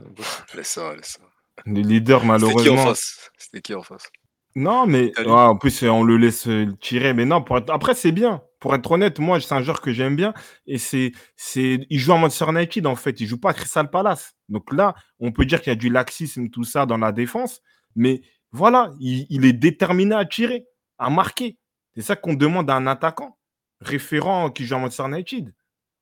[0.55, 1.21] Laisse ça, laisse ça.
[1.65, 2.83] Les leaders, C'était qui en malheureusement.
[2.85, 3.31] face?
[3.37, 4.09] C'était qui en face?
[4.57, 5.29] Non, mais Italie.
[5.29, 7.13] en plus, on le laisse euh, tirer.
[7.13, 8.41] Mais non, pour être- après, c'est bien.
[8.59, 10.33] Pour être honnête, moi, c'est un joueur que j'aime bien.
[10.65, 13.19] Et c'est, c'est, il joue en Manchester United, en fait.
[13.21, 14.33] Il joue pas à Crystal Palace.
[14.49, 17.61] Donc là, on peut dire qu'il y a du laxisme, tout ça, dans la défense.
[17.97, 18.21] Mais
[18.55, 20.65] voilà, il, est déterminé à tirer,
[20.97, 21.57] à marquer.
[21.93, 23.37] C'est ça qu'on demande à un attaquant
[23.81, 25.53] référent qui joue en Manchester United.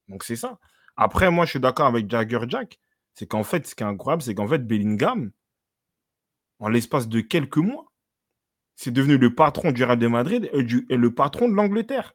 [0.08, 0.60] Donc c'est ça.
[0.95, 2.80] Après, moi, je suis d'accord avec Jagger Jack.
[3.16, 5.32] C'est qu'en fait, ce qui est incroyable, c'est qu'en fait, Bellingham,
[6.60, 7.91] en l'espace de quelques mois,
[8.76, 12.14] c'est devenu le patron du Real de Madrid et, le patron de l'Angleterre.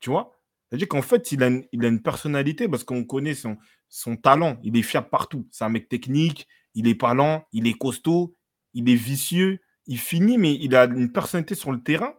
[0.00, 0.32] Tu vois?
[0.68, 3.56] C'est-à-dire qu'en fait, il a, une, personnalité parce qu'on connaît son,
[3.88, 4.58] son talent.
[4.64, 5.46] Il est fiable partout.
[5.52, 8.34] C'est un mec technique, il est pas lent, il est costaud,
[8.74, 12.14] il est vicieux, il finit, mais il a une personnalité sur le terrain.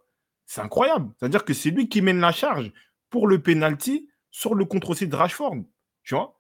[0.46, 1.12] C'est incroyable.
[1.20, 2.72] C'est-à-dire que c'est lui qui mène la charge
[3.10, 5.56] pour le penalty sur le contre aussi de Rashford.
[6.04, 6.40] Tu vois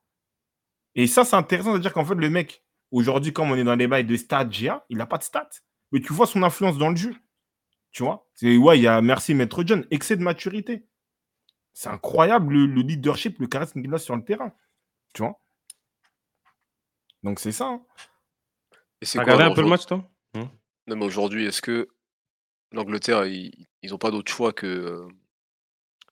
[0.95, 1.71] Et ça, c'est intéressant.
[1.73, 4.85] C'est-à-dire qu'en fait, le mec, aujourd'hui, comme on est dans les bails de stats GA,
[4.89, 5.49] il n'a pas de stats.
[5.91, 7.15] Mais tu vois son influence dans le jeu.
[7.91, 10.85] Tu vois C'est ouais, il y a merci Maître John, excès de maturité.
[11.73, 14.53] C'est incroyable le, le leadership, le charisme qu'il a sur le terrain.
[15.13, 15.39] Tu vois
[17.23, 17.67] Donc c'est ça.
[17.67, 17.85] hein.
[19.01, 20.09] Et c'est T'as quoi regardé alors, un peu le match, toi?
[20.87, 21.87] Non, mais aujourd'hui, est-ce que
[22.71, 25.07] l'Angleterre, ils n'ont pas d'autre choix que euh,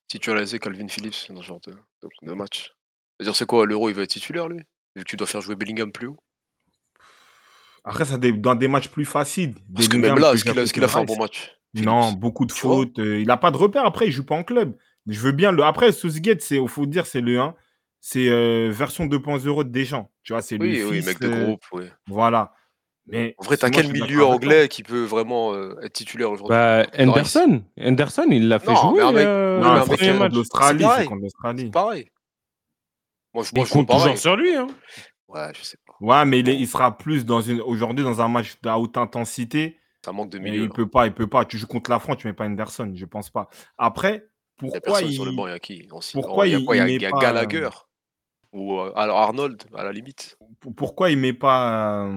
[0.08, 2.74] titulariser Calvin Phillips dans ce genre de, de- de match?
[3.18, 4.60] C'est-à-dire, c'est quoi L'Euro, il va être titulaire, lui?
[4.94, 6.18] Vu que tu dois faire jouer Bellingham plus haut?
[7.84, 9.54] Après, ça dans des matchs plus faciles.
[9.74, 12.60] Parce que même là, est-ce qu'il a, fait un bon match Non, beaucoup de Tu
[12.60, 12.98] fautes.
[12.98, 13.84] euh, il n'a pas de repère.
[13.86, 14.76] Après, il joue pas en club.
[15.06, 15.62] Je veux bien le.
[15.62, 17.54] Après, Southgate, c'est, il faut dire, c'est le 1.
[18.00, 20.10] C'est euh, version 2.0 de Deschamps.
[20.24, 21.84] Tu vois, c'est Oui, le oui, fils, mec de euh, groupe, oui.
[22.08, 22.52] Voilà.
[23.08, 26.86] Mais En vrai, t'as quel milieu anglais qui peut vraiment euh, être titulaire aujourd'hui Bah.
[26.98, 27.62] Anderson.
[27.80, 30.18] Anderson, il l'a fait Non, mais jouer un mec- euh, Non, mais c'est euh, contre
[30.18, 30.32] match.
[30.34, 30.84] l'Australie.
[30.98, 31.62] C'est contre l'Australie.
[31.66, 32.10] C'est pareil.
[33.34, 34.54] Moi, je, Il moi, je compte toujours sur lui.
[34.56, 34.66] Hein.
[35.28, 35.94] Ouais, je sais pas.
[36.00, 38.96] Ouais, mais il, est- il sera plus dans une aujourd'hui dans un match à haute
[38.96, 39.78] intensité.
[40.04, 40.62] Ça manque de milieu.
[40.62, 40.72] il là.
[40.74, 41.44] peut pas, il peut pas.
[41.44, 43.48] Tu joues contre la France, tu mets pas Anderson, je pense pas.
[43.78, 44.26] Après,
[44.56, 45.86] pourquoi il, sur le banc, il y a qui?
[45.90, 46.12] Non, si.
[46.12, 46.76] pourquoi il y a il- quoi?
[46.76, 47.68] Il y a, il il y a met pas, Gallagher.
[48.52, 50.38] Ou euh, alors Arnold, à la limite.
[50.60, 52.08] pour- pourquoi il met pas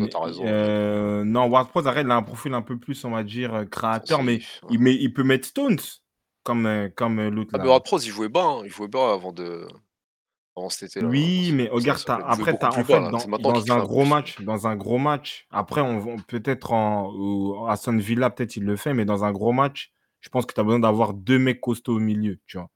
[0.00, 0.42] met- t'as raison.
[0.46, 3.54] euh, non, Ward Prowse, arrête, il a un profil un peu plus, on va dire,
[3.54, 4.42] euh, créateur, mais ouais.
[4.70, 5.78] il, met, il peut mettre Stones
[6.42, 7.64] comme, euh, comme euh, l'autre Ah, là.
[7.64, 7.70] mais
[8.06, 8.44] il jouait bas.
[8.44, 8.62] hein.
[8.64, 9.66] Il jouait bas avant de.
[10.56, 11.00] Avant cet été.
[11.00, 11.08] là.
[11.08, 14.98] Oui, mais regarde, ça après, plus en fait, dans, un gros match, dans un gros
[14.98, 19.24] match, après, on, va- peut-être en, à Aston Villa, peut-être il le fait, mais dans
[19.24, 22.38] un gros match, je pense que tu as besoin d'avoir deux mecs costauds au milieu,
[22.46, 22.70] tu vois.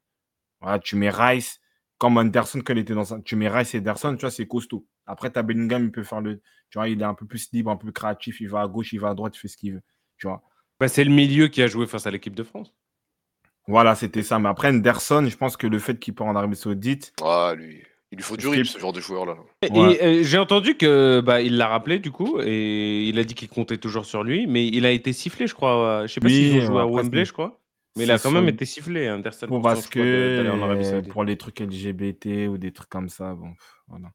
[0.61, 1.61] Voilà, tu mets Rice,
[1.99, 4.47] comme Anderson, quand il était dans un, tu mets Rice et Anderson, tu vois, c'est
[4.49, 4.85] costaud.
[5.09, 6.37] Après, tu as Bellingham, il peut faire le,
[6.71, 8.93] tu vois, il est un peu plus libre, un peu créatif, il va à gauche,
[8.93, 9.83] il va à droite, il fait ce qu'il veut,
[10.19, 10.43] tu vois.
[10.79, 12.73] Bah, c'est le milieu qui a joué face à l'équipe de France.
[13.67, 14.39] Voilà, c'était ça.
[14.39, 17.83] Mais après, Anderson, je pense que le fait qu'il part en Arabie Saoudite, Ah, lui.
[18.11, 19.37] Il lui faut du qu'il- ce genre de joueur-là.
[19.63, 20.03] Et Ouais.
[20.03, 23.51] euh, j'ai entendu que bah, il l'a rappelé du coup et il a dit qu'il
[23.51, 25.77] comptait toujours sur lui, mais il a été sifflé, je crois.
[26.03, 27.61] euh, Je sais pas Oui, s'ils ont joué à Wembley, je crois.
[27.97, 31.13] Mais il a quand même été sifflé, Anderson, pour parce que Saoudite.
[31.13, 33.53] pour les trucs LGBT ou des trucs comme ça, bon,
[33.89, 34.09] voilà.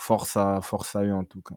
[0.00, 1.56] Force à, force à eux en tout cas.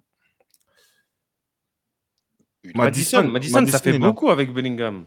[2.76, 4.00] Madison, Madison, ça fait là.
[4.00, 5.06] beaucoup avec Bellingham.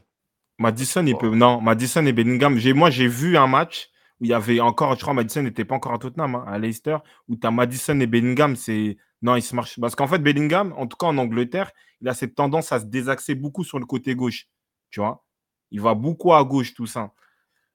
[0.58, 1.18] Madison, il Oh.
[1.18, 1.34] peut.
[1.34, 2.56] Non, Madison et Bellingham.
[2.56, 5.66] J'ai, moi, j'ai vu un match où il y avait encore, je crois, Madison n'était
[5.66, 6.96] pas encore à Tottenham, hein, à Leicester,
[7.28, 8.56] où tu as Madison et Bellingham.
[8.56, 9.78] C'est non, ils se marchent.
[9.78, 12.86] Parce qu'en fait, Bellingham, en tout cas en Angleterre, il a cette tendance à se
[12.86, 14.46] désaxer beaucoup sur le côté gauche.
[14.90, 15.24] Tu vois,
[15.70, 17.12] il va beaucoup à gauche, tout ça.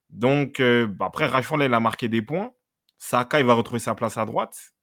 [0.09, 2.51] Donc, euh, bah, après, Rashford, là, il a marqué des points.
[2.97, 4.73] Saka, il va retrouver sa place à droite.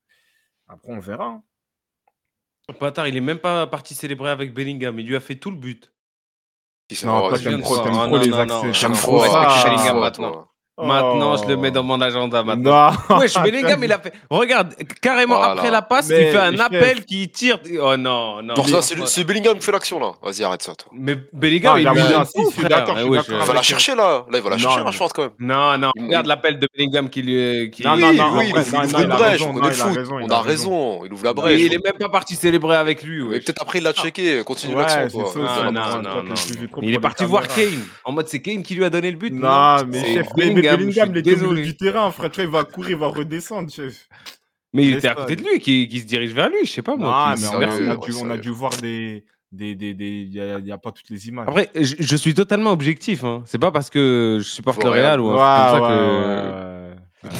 [0.69, 1.25] Après, on verra.
[1.27, 1.43] hein.
[2.81, 4.99] Bâtard, il est même pas parti célébrer avec Bellingham.
[4.99, 5.91] Il lui a fait tout le but.
[7.05, 8.57] Non, je t'aimes viens de trop, Ah, trop non, les non, accès.
[8.57, 9.12] non, non, trop
[9.64, 10.53] Bellingham fois,
[10.87, 11.37] maintenant.
[11.37, 11.72] je le mets Oh.
[11.72, 12.91] dans mon agenda maintenant.
[13.11, 13.18] Non.
[13.18, 14.12] Wesh, Bellingham, il a fait.
[14.31, 15.53] Regarde, carrément Voilà.
[15.53, 16.61] après la passe, Mais, il fait un chef.
[16.61, 17.59] appel qui tire.
[17.83, 18.55] Oh non, non.
[18.55, 20.12] Pour mais- ça, c'est Bellingham qui fait l'action là.
[20.22, 20.91] Vas-y, arrête ça, toi.
[20.93, 21.87] Mais Bellingham, il
[22.26, 22.87] si, tout, je suis frère.
[22.97, 24.24] je Ouais, Il va la chercher là.
[24.31, 25.31] Là, il va la Non, chercher, mais- Rashford quand même.
[25.39, 27.70] Non, non, Il- regarde l'appel de Bellingham qui lui.
[27.70, 27.83] Qui...
[27.85, 29.97] Non, non, non, oui, il ouvre une il a brèche, on connaît le a foot.
[29.97, 31.61] raison, il On a a raison, il ouvre la Mais brèche.
[31.61, 33.22] il est même pas parti célébrer avec lui.
[33.24, 36.35] Mais peut-être après il l'a checké, continue l'action Non, non, non,
[36.83, 37.47] Il est parti voir.
[37.49, 37.85] Kane.
[38.05, 39.33] En mode, c'est Kane qui lui a donné le but.
[39.33, 41.62] Non, mais chef, mais, mais Bellingham, Bellingham, il désolé.
[41.62, 42.31] du terrain, frère.
[42.31, 44.09] Tu vois, il va courir, il va redescendre, chef.
[44.75, 45.61] Mais il était à côté de lui.
[45.61, 47.35] qui, qui se dirige vers lui, je sais pas moi.
[47.37, 49.25] Qui- mais on a, dû, on a dû voir des.
[49.51, 50.09] des, des, des...
[50.23, 51.47] Il n'y a, il y a pas toutes les images.
[51.49, 53.25] Après, je, je suis totalement objectif.
[53.25, 53.43] Hein.
[53.47, 57.39] C'est pas parce que je supporte le Real ou ouais, un truc ouais, comme ça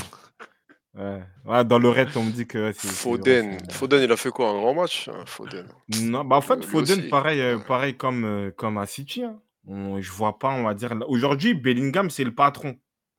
[0.95, 0.99] que.
[0.99, 2.73] ouais, ouais, dans le raid, on me dit que.
[2.73, 5.67] Foden, c'est- Foden, il a fait quoi Un grand match hein, Foden?
[6.01, 7.09] Non, bah en fait, Lui Foden, aussi.
[7.09, 9.23] pareil, euh, pareil comme, euh, comme à City.
[9.25, 9.39] hein.
[9.67, 10.95] On- je vois pas, on va dire.
[11.09, 12.77] Aujourd'hui, Bellingham, c'est le patron.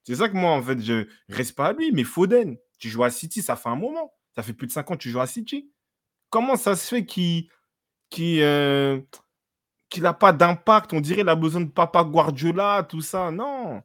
[0.10, 1.92] C'est ça que moi, en fait, je reste pas à lui.
[1.92, 4.12] Mais Foden, tu joues à City, ça fait un moment.
[4.36, 5.72] Ça fait plus de 5 ans que tu joues à City.
[6.32, 7.48] Comment ça se fait qu'il
[8.10, 9.00] qu'il euh,
[9.98, 10.94] n'a pas d'impact?
[10.94, 13.30] On dirait qu'il a besoin de Papa Guardiola, tout ça.
[13.32, 13.84] Non.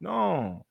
[0.00, 0.62] Non.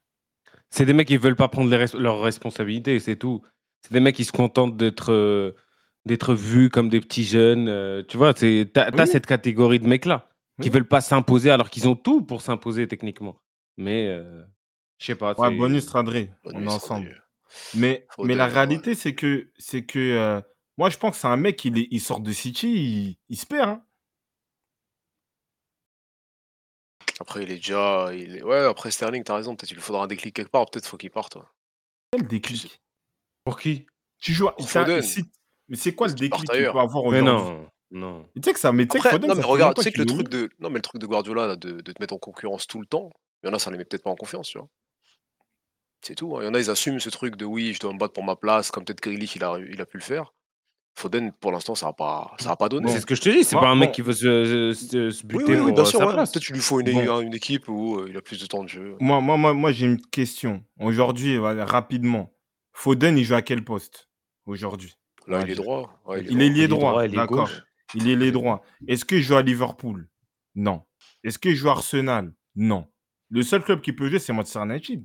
[0.71, 3.43] C'est des mecs qui veulent pas prendre res- leurs responsabilités, c'est tout.
[3.81, 5.51] C'est des mecs qui se contentent d'être euh,
[6.05, 7.67] d'être vus comme des petits jeunes.
[7.69, 8.45] euh, tu vois, t'as
[8.91, 9.07] Oui.
[9.07, 10.27] cette catégorie de mecs-là
[10.61, 10.73] qui Oui.
[10.73, 13.39] veulent pas s'imposer alors qu'ils ont tout pour s'imposer techniquement.
[13.79, 14.43] Mais euh,
[14.97, 15.33] je sais pas.
[15.39, 16.29] Ouais, c'est- bonus, Radré.
[16.43, 17.23] On est ensemble.
[17.75, 20.41] Mais, mais la réalité, c'est que, c'est que euh,
[20.77, 23.37] moi, je pense que c'est un mec, il, est, il sort de City, il, il
[23.37, 23.69] se perd.
[23.69, 23.83] hein.
[27.21, 28.09] Après, il est déjà.
[28.13, 28.43] Il est...
[28.43, 29.55] Ouais, après Sterling, t'as raison.
[29.55, 30.69] Peut-être il lui faudra un déclic quelque part.
[30.69, 31.35] Peut-être faut qu'il parte.
[31.35, 31.41] ouais.
[32.11, 32.81] Quel déclic?
[33.43, 33.85] Pour qui?
[34.19, 35.01] Tu joues à- Pour t'as- Foden.
[35.01, 35.23] si-
[35.69, 36.73] Mais c'est quoi le déclic qu'il ailleurs?
[36.73, 37.51] peut avoir Mais aujourd'hui?
[37.51, 38.29] non, non.
[38.35, 39.69] Tu sais que ça, mais tu sais que Après, Foden, non, ça mais fait regarde,
[39.71, 40.49] longtemps tu sais que le qu'il est truc de.
[40.59, 42.85] Non, mais le truc de Guardiola, là, de, de te mettre en concurrence tout le
[42.87, 43.11] temps,
[43.43, 44.67] il y en a, ça les met peut-être pas en confiance, tu vois.
[46.01, 46.35] C'est tout.
[46.37, 46.41] hein.
[46.41, 48.23] Il y en a, ils assument ce truc de oui, je dois me battre pour
[48.23, 50.33] ma place, comme peut-être Grealish, il a, il a pu le faire.
[50.97, 52.87] Foden, pour l'instant, ça n'a pas, ça a pas donné.
[52.87, 52.91] Bon.
[52.91, 53.93] C'est ce que je te dis, c'est pas un mec bon.
[53.93, 55.99] qui veut se, se- se Oui, buter oui, oui, pour bien euh, sûr.
[55.99, 56.13] sa ouais.
[56.13, 56.31] place.
[56.31, 57.21] Peut-être qu'il lui faut une, Bon.
[57.21, 58.95] une équipe où euh, il a plus de temps de jeu.
[58.99, 60.63] Moi, moi, moi, moi j'ai une question.
[60.79, 62.33] Aujourd'hui, voilà, rapidement.
[62.73, 64.09] Foden, il joue à quel poste
[64.45, 64.97] aujourd'hui?
[65.27, 66.01] Là, Ouais, il est droit.
[66.05, 67.37] Ouais, Il est lié Il est droit, droit, il est d'accord.
[67.45, 67.61] gauche.
[67.93, 68.61] Il est les droits.
[68.87, 70.07] Est-ce qu'il joue à Liverpool?
[70.55, 70.83] Non.
[71.23, 72.33] Est-ce qu'il joue à Arsenal?
[72.55, 72.87] Non.
[73.31, 75.03] Le seul club qui peut jouer, c'est Manchester United.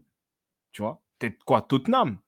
[0.72, 1.02] Tu vois?
[1.18, 1.62] Peut-être quoi?
[1.62, 2.18] Tottenham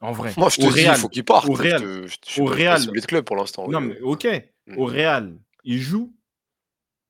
[0.00, 0.32] En vrai.
[0.36, 0.96] Moi, je te Au dis, il Real.
[0.98, 1.48] faut qu'il parte.
[1.48, 1.80] Au Je Real.
[1.80, 2.86] te- je- je suis Au Real.
[2.86, 3.68] de club pour l'instant.
[3.68, 3.88] Non, oui.
[3.88, 4.26] mais ok.
[4.66, 4.78] Mm.
[4.78, 6.14] Au Real, il joue?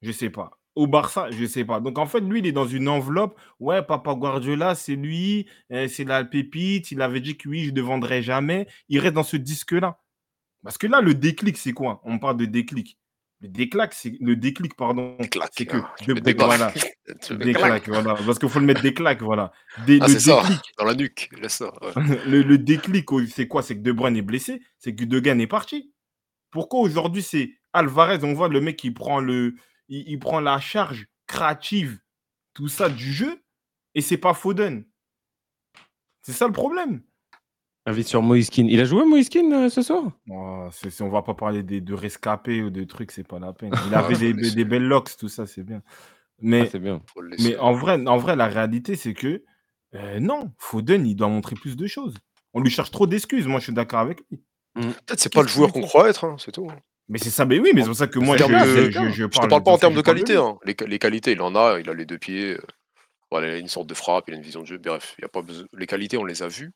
[0.02, 0.50] Je sais pas.
[0.74, 1.80] Au Barça, je sais pas.
[1.80, 3.38] Donc en fait, lui, il est dans une enveloppe.
[3.58, 6.92] Ouais, Papa Guardiola, c'est lui, euh, c'est la pépite.
[6.92, 8.68] Il avait dit que oui, je ne vendrai jamais.
[8.88, 9.98] Il reste dans ce disque-là.
[10.62, 12.00] Parce que là, le déclic, c'est quoi?
[12.04, 12.96] On parle de déclic.
[13.40, 15.16] Le déclic, c'est le déclic, pardon.
[15.56, 15.76] C'est que
[16.14, 16.72] de- voilà.
[18.26, 19.52] Parce qu'il faut le mettre des claques, voilà.
[20.02, 20.42] Ah, le ça.
[20.42, 21.30] déclic, Dans la nuque.
[21.48, 21.72] Ça.
[21.82, 22.18] ouais.
[22.26, 23.62] le, le déclic, oh, c'est quoi?
[23.62, 25.92] C'est que De Bruyne est blessé, c'est que Gundogan est parti.
[26.50, 29.54] Pourquoi aujourd'hui c'est Alvarez On voit le mec qui prend le,
[29.88, 32.00] il, il prend la charge créative,
[32.54, 33.40] tout ça du jeu,
[33.94, 34.84] et c'est pas Foden.
[36.22, 37.02] C'est ça le problème.
[38.04, 38.66] Sur Moiskin.
[38.68, 40.04] Il a joué Moiskin euh, ce soir?
[40.30, 43.38] Oh, c'est- c'est- on va pas parler des- de rescapés ou de trucs, c'est pas
[43.38, 43.72] la peine.
[43.86, 45.82] Il avait des, des- des belles locks, tout ça, c'est bien.
[45.86, 45.92] Ah,
[46.40, 47.00] Mais, C'est bien.
[47.12, 47.50] Faut le laisser.
[47.50, 49.42] mais en, vrai, en vrai, la réalité, c'est que
[49.94, 52.14] euh, non, Foden, il doit montrer plus de choses.
[52.54, 53.46] On lui cherche trop d'excuses.
[53.46, 54.40] Moi, je suis d'accord avec lui.
[54.74, 56.70] Peut-être c'est pas le qu'est-ce joueur qu'on croit être, hein, c'est tout.
[57.08, 58.90] Mais c'est ça, mais oui, mais c'est pour ça que moi, je, termes de- je,
[58.90, 60.36] je, je, je te parle pas en termes de qualité.
[60.36, 60.58] hein.
[60.64, 61.80] Les, les qualités, il en a.
[61.80, 62.52] Il a les deux pieds.
[62.54, 62.60] euh,
[63.30, 64.78] voilà, il a une sorte de frappe, il a une vision de jeu.
[64.78, 66.72] Bref, il y a pas besoin- les qualités, on les a vues.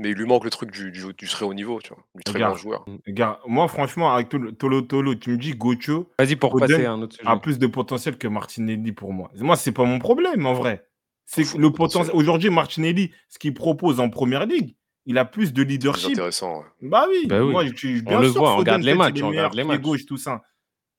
[0.00, 2.22] Mais il lui manque le truc du, du, du très haut niveau, tu vois, du
[2.22, 2.52] très Regarde.
[2.54, 2.84] grand joueur.
[3.06, 7.02] Regarde, moi, franchement, avec Tolo Tolo, tu me dis Gocho Vas-y pour passer à un
[7.02, 7.28] autre sujet.
[7.28, 9.30] a plus de potentiel que Martinelli pour moi.
[9.36, 10.86] Moi, c'est pas mon problème, en vrai.
[11.26, 11.76] C'est le le potentiel.
[12.12, 12.16] potentiel.
[12.16, 16.10] Aujourd'hui, Martinelli, ce qu'il propose en première ligue, il a plus de C'est leadership.
[16.12, 16.58] intéressant.
[16.60, 16.64] ouais.
[16.82, 17.50] Bah oui, Bah oui.
[17.50, 19.64] moi, je suis On bien le sûr, voit, on regarde les matchs, on regarde les
[19.64, 19.80] matchs.
[19.80, 20.42] gauche, tout ça.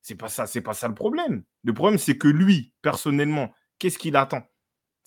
[0.01, 1.43] C'est pas ça, c'est pas ça le problème.
[1.63, 4.41] Le problème, c'est que lui, personnellement, qu'est-ce qu'il attend?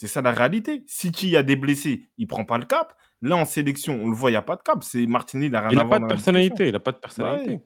[0.02, 0.82] C'est ça la réalité.
[0.88, 2.96] City, il y a des blessés, il prend pas le cap.
[3.20, 4.82] Là, en sélection, on le voit, il n'y a pas de cap.
[4.82, 6.66] C'est Martinelli, il a rien Il à n'a voir pas de personnalité.
[6.66, 7.50] Il n'a pas de personnalité.
[7.52, 7.60] Ouais.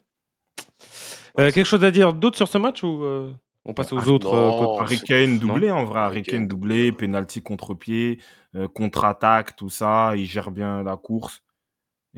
[1.41, 3.33] Euh, quelque chose à dire d'autre sur ce match ou euh,
[3.65, 4.79] on passe aux Ah, autres euh, non.
[4.81, 8.21] Harry Kane doublé en vrai, Harry Kane doublé, penalty contre-pied,
[8.55, 11.43] euh, contre-attaque, tout ça, il gère bien la course.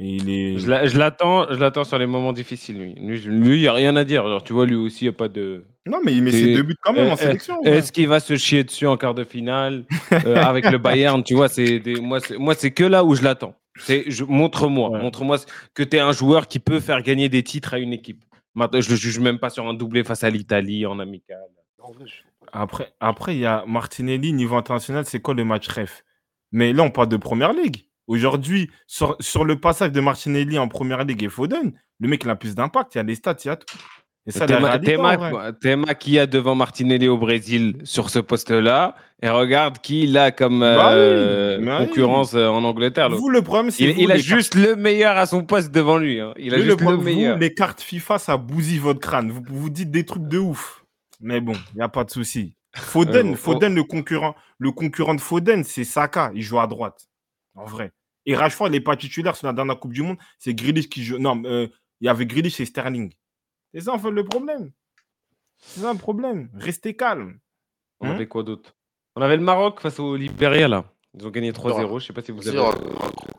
[0.00, 0.58] Et il est.
[0.58, 2.94] Je l'a- je l'attends, je l'attends sur les moments difficiles.
[2.96, 4.24] Lui, lui, il n'y a rien à dire.
[4.24, 5.64] Alors, tu vois, lui aussi, il n'y a pas de.
[5.86, 7.60] Non, mais il met Et- ses deux buts quand même euh, en sélection.
[7.62, 7.70] ouais.
[7.78, 11.34] Est-ce qu'il va se chier dessus en quart de finale euh, avec le Bayern Tu
[11.34, 13.54] vois, c'est des- moi, c'est moi, c'est que là où je l'attends.
[13.80, 15.00] C'est je- montre-moi, Ouais.
[15.02, 15.38] montre-moi
[15.74, 18.24] que tu es un joueur qui peut faire gagner des titres à une équipe.
[18.54, 21.38] Maintenant, je le juge même pas sur un doublé face à l'Italie en amical.
[22.52, 26.04] Après, après, il y a Martinelli, niveau international, c'est quoi le match ref?
[26.52, 27.84] Mais là, on parle de première ligue.
[28.08, 32.30] Aujourd'hui, sur, sur le passage de Martinelli en première ligue et Foden, le mec, il
[32.30, 32.94] a plus d'impact.
[32.94, 33.76] Il y a les stats, il y a tout.
[34.26, 34.46] Et ça,
[35.60, 40.32] Théma qui a devant Martinelli au Brésil sur ce poste-là, et regarde qui il a
[40.32, 41.86] comme Bah euh, oui.
[41.86, 43.08] concurrence euh, en Angleterre.
[43.08, 46.20] Vous, le problème, c'est Il, a juste le meilleur à son poste devant lui.
[46.20, 46.34] hein.
[46.36, 47.34] Il a Lui, juste le, problème, meilleur.
[47.36, 49.30] Vous, les cartes FIFA, ça bousille votre crâne.
[49.30, 50.84] Vous vous dites des trucs de ouf.
[51.20, 52.54] Mais bon, il n'y a pas de souci.
[52.76, 56.30] Foden, Ouais, bon, Foden le, concurrent, le concurrent de Foden, c'est Saka.
[56.34, 57.08] Il joue à droite.
[57.54, 57.92] En vrai.
[58.28, 60.18] Et Rashford, il n'est pas titulaire sur la dernière Coupe du Monde.
[60.38, 61.18] C'est Grealish qui joue.
[61.18, 61.66] Non, euh,
[62.02, 63.10] il y avait Grealish et Sterling.
[63.72, 64.70] C'est ça, en fait, le problème.
[65.56, 66.50] C'est ça le problème.
[66.54, 67.38] Restez calme.
[68.00, 68.76] On Hein avait quoi d'autre?
[69.16, 70.84] On avait le Maroc face au Libéria là.
[71.14, 71.98] Ils ont gagné 3-0.
[72.00, 72.58] Je sais pas si vous avez.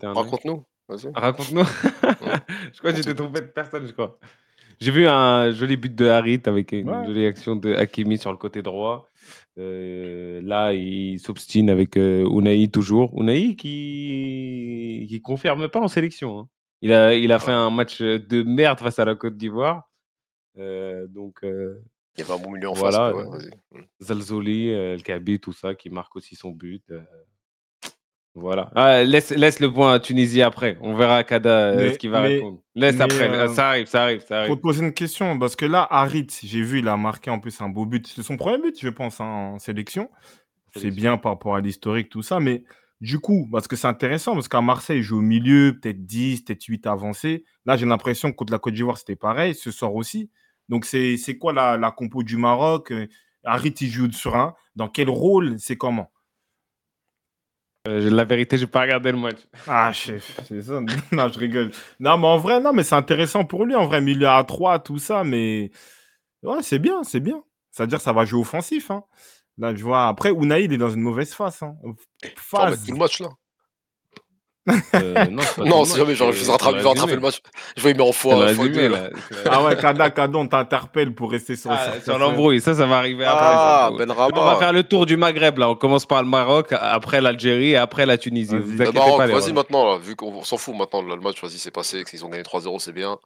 [0.01, 0.65] Raconte-nous.
[0.87, 1.11] Vas-y.
[1.13, 1.63] Raconte-nous.
[2.73, 4.17] je crois que j'étais trompé de personne, je crois.
[4.81, 7.05] J'ai vu un joli but de Harit avec une Ouais.
[7.05, 9.07] jolie action de Hakimi sur le côté droit.
[9.57, 13.11] Euh, là, il s'obstine avec euh, Unai toujours.
[13.19, 16.39] Unai qui qui confirme pas en sélection.
[16.39, 16.49] hein.
[16.81, 19.89] Il a, il a fait un match de merde face à la Côte d'Ivoire.
[20.57, 21.81] Euh, donc, euh,
[22.17, 23.25] Il y avait un bon milieu en Voilà, face.
[23.43, 23.87] euh, ouais.
[24.01, 26.83] Zalzoli, euh, El Kabi, tout ça, qui marque aussi son but.
[28.39, 28.71] Voilà.
[28.75, 30.77] Ah, laisse, laisse le point à Tunisie après.
[30.81, 32.59] On verra Kada euh, Mais- ce qu'il va mais- répondre.
[32.75, 33.29] Laisse mais, après.
[33.29, 36.27] euh, Ça arrive, ça arrive, ça Faut te poser une question, parce que là, Harit,
[36.43, 38.07] j'ai vu, il a marqué en plus un beau but.
[38.07, 40.09] C'est son premier but, je pense, hein, en sélection.
[40.75, 42.39] C'est bien par rapport à l'historique, tout ça.
[42.39, 42.63] Mais
[43.01, 46.41] du coup, parce que c'est intéressant, parce qu'à Marseille, il joue au milieu, peut-être 10,
[46.41, 47.43] peut-être 8 avancés.
[47.65, 50.29] Là, j'ai l'impression que contre la Côte d'Ivoire, c'était pareil, ce soir aussi.
[50.69, 52.91] Donc, c'est c'est quoi la, la compo du Maroc?
[52.91, 53.07] Euh,
[53.43, 54.53] Harit, il joue sur un.
[54.75, 55.55] Dans quel rôle?
[55.57, 56.11] C'est comment?
[57.87, 59.37] Euh, la vérité, j'ai pas regardé le match.
[59.67, 60.81] Ah, chef, c'est ça.
[61.11, 61.71] non, je rigole.
[61.99, 63.75] Non, mais en vrai, non, mais c'est intéressant pour lui.
[63.75, 65.71] En vrai, milieu à 3, tout ça, mais
[66.43, 67.43] ouais, c'est bien, c'est bien.
[67.71, 68.91] C'est-à-dire, ça va jouer offensif.
[68.91, 69.03] Hein.
[69.57, 70.07] Là, je vois.
[70.07, 71.61] Après, Unai, il est dans une mauvaise phase.
[71.63, 71.75] Hein.
[72.35, 72.85] Phase.
[72.85, 73.29] tout le match là.
[74.95, 77.39] Euh, non, c'est Non, jamais genre, je vais rattraper, rattraper le match.
[77.75, 78.45] Je vais y mettre en fois,
[79.49, 82.97] Ah ouais, Kada, Kada, on t'interpelle pour rester sur, Ah, sur- l'embrouille, ça, ça va
[82.97, 83.45] arriver après.
[83.47, 83.97] Ah, ça.
[84.05, 85.69] Ben On va faire le tour du Maghreb là.
[85.69, 88.51] On commence par le Maroc, après l'Algérie et après la Tunisie.
[88.53, 88.61] Vas-y.
[88.61, 89.53] Vous Ben inquiétez Maroc, pas, les vas-y Rois.
[89.53, 92.29] maintenant, là, vu qu'on s'en fout maintenant, là, le match, vas-y, c'est passé, qu'ils ont
[92.29, 93.17] gagné 3-0, c'est bien.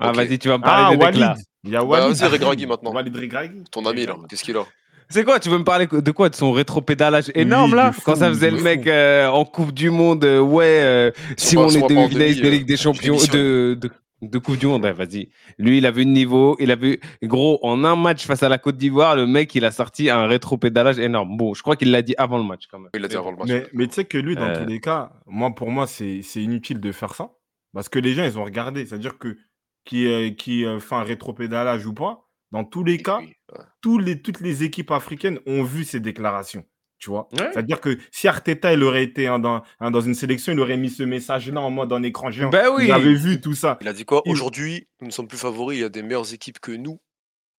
[0.00, 1.18] Ah, vas-y, tu vas me Ah, parler des Walid.
[1.20, 1.36] déclats.
[1.64, 2.16] Il y a Bah, Walid.
[2.16, 2.92] vas-y, Regragui, maintenant.
[2.92, 3.64] Walid Regragui.
[3.70, 4.64] Ton ami là, qu'est-ce qu'il a?
[5.08, 8.16] C'est quoi Tu veux me parler de quoi De son rétropédalage énorme Oui, là Quand
[8.16, 12.08] ça faisait le mec euh, en Coupe du Monde, euh, ouais, euh, si on était
[12.08, 13.90] finaliste de demi, Ligue des euh, Champions, de, de,
[14.22, 15.28] de Coupe du Monde, ouais, vas-y.
[15.58, 18.48] Lui, il a vu le niveau, il a vu, gros, en un match face à
[18.48, 21.36] la Côte d'Ivoire, le mec, il a sorti un rétropédalage énorme.
[21.36, 22.90] Bon, je crois qu'il l'a dit avant le match quand même.
[22.94, 23.48] Il l'a dit avant le match.
[23.48, 24.62] Mais, mais tu sais que lui, dans Euh.
[24.62, 27.30] tous les cas, moi, pour moi, c'est c'est inutile de faire ça.
[27.72, 28.86] Parce que les gens, ils ont regardé.
[28.86, 29.36] C'est-à-dire que
[29.84, 32.24] qui, euh, qui euh, fait un rétropédalage ou pas,
[32.54, 33.64] dans tous les cas, Oui, ouais.
[33.82, 36.64] tous les, toutes les équipes africaines ont vu ces déclarations.
[36.98, 37.28] Tu vois?
[37.32, 37.50] Ouais.
[37.52, 40.76] C'est-à-dire que si Arteta il aurait été hein, dans, hein, dans une sélection, il aurait
[40.76, 42.48] mis ce message-là en mode en écran géant.
[42.50, 42.86] Ben oui.
[42.86, 43.76] Vous avez vu tout ça.
[43.82, 44.22] Il a dit quoi?
[44.24, 45.76] Il- Aujourd'hui, nous ne sommes plus favoris.
[45.78, 47.00] Il y a des meilleures équipes que nous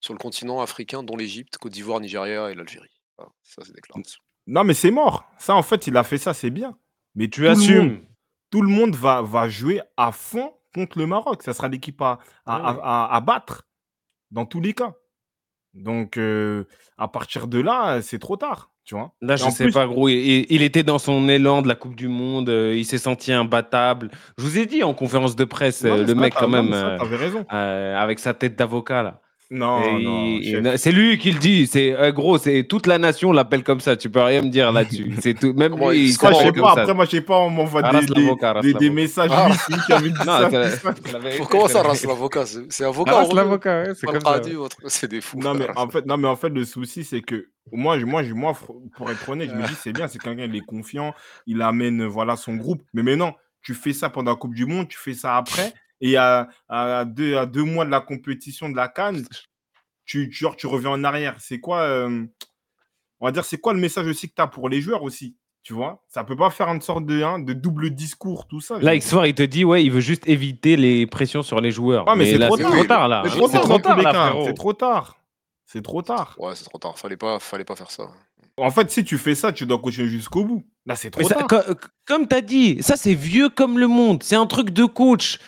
[0.00, 2.88] sur le continent africain, dont l'Égypte, Côte d'Ivoire, Nigeria et l'Algérie.
[3.44, 4.20] Ça, c'est déclaration.
[4.46, 5.24] Non, mais c'est mort.
[5.38, 6.76] Ça, en fait, il a fait ça, c'est bien.
[7.14, 8.00] Mais Tu tout le monde- assumes.
[8.50, 11.42] tout le monde va, va jouer à fond contre le Maroc.
[11.42, 12.78] Ça sera l'équipe à, à, oui.
[12.82, 13.65] à- à- à battre
[14.30, 14.94] dans tous les cas.
[15.74, 16.64] Donc, euh,
[16.96, 18.70] à partir de là, c'est trop tard.
[18.84, 20.08] Tu vois Là, Et je en sais plus- pas, gros.
[20.08, 22.48] Il, était dans son élan de la Coupe du Monde.
[22.48, 24.10] euh, il s'est senti imbattable.
[24.38, 26.90] Je vous ai dit en conférence de presse, Non, euh, le mec, quand même, ça,
[26.94, 27.44] euh, raison.
[27.52, 29.20] euh, avec sa tête d'avocat, là.
[29.48, 30.40] Non, non,
[30.76, 31.68] c'est lui qui le dit.
[31.68, 33.96] C'est euh, gros, c'est toute la nation l'appelle comme ça.
[33.96, 35.14] Tu peux rien me dire là-dessus.
[35.20, 35.52] C'est tout.
[35.52, 36.12] Même lui, il- je
[36.46, 38.22] sais pas, après, moi, je sais pas, on m'envoie des, des,
[38.62, 39.30] des- des messages.
[39.32, 39.48] Ah.
[39.68, 40.40] Lui qui avait dit Non, ça.
[40.40, 40.70] l'avocat?
[42.70, 44.32] C'est avocat l'avocat, c'est comme ça.
[44.88, 45.38] C'est des fous.
[45.38, 48.24] Non mais, en fait, non, mais en fait, le souci, c'est que moi, je- moi,
[48.24, 48.52] je- moi,
[48.96, 51.14] pour être honnête, je me dis, c'est bien, c'est quelqu'un, il est confiant,
[51.46, 52.82] il amène voilà, son groupe.
[52.94, 56.16] Mais maintenant, tu fais ça pendant la Coupe du Monde, tu fais ça après, et
[56.16, 59.24] à, à deux, à deux mois de la compétition de la Cannes,
[60.04, 61.36] tu, tu, genre, tu reviens en arrière.
[61.38, 62.24] C'est quoi, euh,
[63.20, 65.36] on va dire, c'est quoi le message aussi que tu as pour les joueurs aussi
[65.66, 68.78] tu vois, ça peut pas faire une sorte de, hein, de double discours, tout ça.
[68.78, 71.72] Là, X soir, il te dit, ouais, il veut juste éviter les pressions sur les
[71.72, 72.04] joueurs.
[72.06, 72.70] Ah, mais c'est trop tard.
[72.70, 73.24] trop tard, là.
[73.26, 74.44] C'est trop tard, là, frérot.
[74.46, 75.18] C'est trop tard.
[75.64, 76.36] C'est trop tard.
[76.38, 76.96] Ouais, c'est trop tard.
[76.96, 78.08] Fallait pas, fallait pas faire ça.
[78.58, 80.64] En fait, si tu fais ça, tu dois continuer jusqu'au bout.
[80.86, 81.46] Là, c'est trop Mais ça- tard.
[81.46, 81.74] co-
[82.06, 84.22] comme tu as dit, ça c'est vieux comme le monde.
[84.22, 85.38] C'est un truc de coach.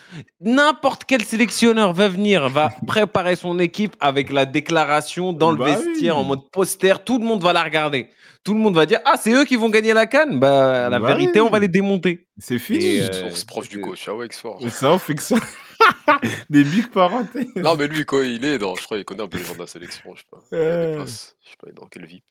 [0.41, 5.75] N'importe quel sélectionneur va venir, va préparer son équipe avec la déclaration dans le Bah
[5.75, 6.21] vestiaire oui.
[6.21, 7.03] en mode poster.
[7.03, 8.09] Tout le monde va la regarder.
[8.43, 10.39] Tout le monde va dire Ah, c'est eux qui vont gagner la canne.
[10.39, 11.47] Bah, la Bah vérité, oui.
[11.47, 12.27] on va les démonter.
[12.37, 12.99] C'est fini.
[12.99, 14.03] Euh, c'est proche du coach.
[14.07, 15.35] Ah ouais, ça, on fait que ça.
[16.49, 17.47] Des big parentés.
[17.55, 18.75] Non, mais lui, quoi, il est dans.
[18.75, 20.13] Je crois qu'il connaît un peu les gens de la sélection.
[20.15, 20.39] Je sais pas.
[20.51, 20.95] Il a des Euh.
[20.97, 21.35] places.
[21.43, 22.23] Je sais pas, il est dans quel VIP.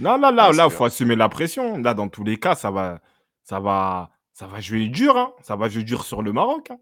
[0.00, 1.78] Non, là, là, Ah, là, c'est faut assumer la pression.
[1.78, 3.00] Là, dans tous les cas, ça va,
[3.44, 5.16] ça va, ça va jouer dur.
[5.16, 5.32] Hein.
[5.42, 6.70] Ça va jouer dur sur le Maroc.
[6.70, 6.78] hein.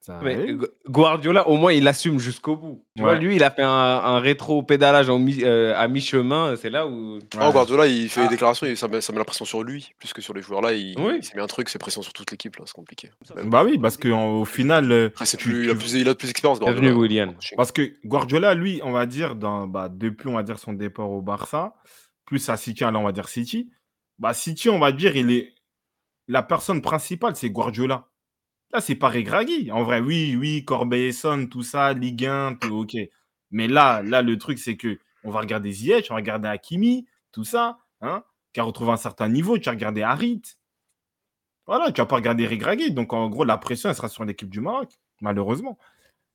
[0.00, 0.54] Ça- Mais oui.
[0.54, 2.84] Gu- Guardiola, au moins, il assume jusqu'au bout.
[2.96, 3.18] Tu vois, Ouais.
[3.18, 6.54] lui, il a fait un, un rétro-pédalage en mi- euh, à mi-chemin.
[6.56, 7.18] C'est là où.
[7.36, 8.24] Ah, Guardiola, il fait Ah.
[8.24, 10.40] des déclarations et ça met, ça met la pression sur lui, plus que sur les
[10.40, 10.62] joueurs.
[10.62, 11.16] Là, il, Oui.
[11.18, 12.56] il s'est mis un truc, c'est pression sur toute l'équipe.
[12.56, 13.10] là, C'est compliqué.
[13.46, 16.08] Bah oui, parce qu'au final, euh, Après, c'est tu- plus, il, a tu- plus, il
[16.08, 16.60] a plus d'expérience.
[16.60, 17.00] Bienvenue, Guardiola.
[17.02, 17.34] William.
[17.56, 21.10] Parce que Guardiola, lui, on va dire, dans, bah, depuis on va dire son départ
[21.10, 21.74] au Barça,
[22.28, 23.70] plus à City, là on va dire City,
[24.18, 25.54] bah City, on va dire, il est
[26.28, 28.08] la personne principale, c'est Guardiola.
[28.72, 29.72] Là, c'est pas Regragui.
[29.72, 32.96] En vrai, oui, oui, Corbeil-Essonne, tout ça, Ligue 1, tout ok.
[33.50, 37.06] Mais là, là, le truc, c'est que on va regarder Ziyech, on va regarder Hakimi,
[37.32, 38.22] tout ça, hein,
[38.52, 39.56] qui a retrouvé un certain niveau.
[39.58, 40.42] Tu as regardé Harit.
[41.66, 42.92] Voilà, tu vas pas regarder Regragui.
[42.92, 44.90] Donc, en gros, la pression, elle sera sur l'équipe du Maroc,
[45.22, 45.78] malheureusement.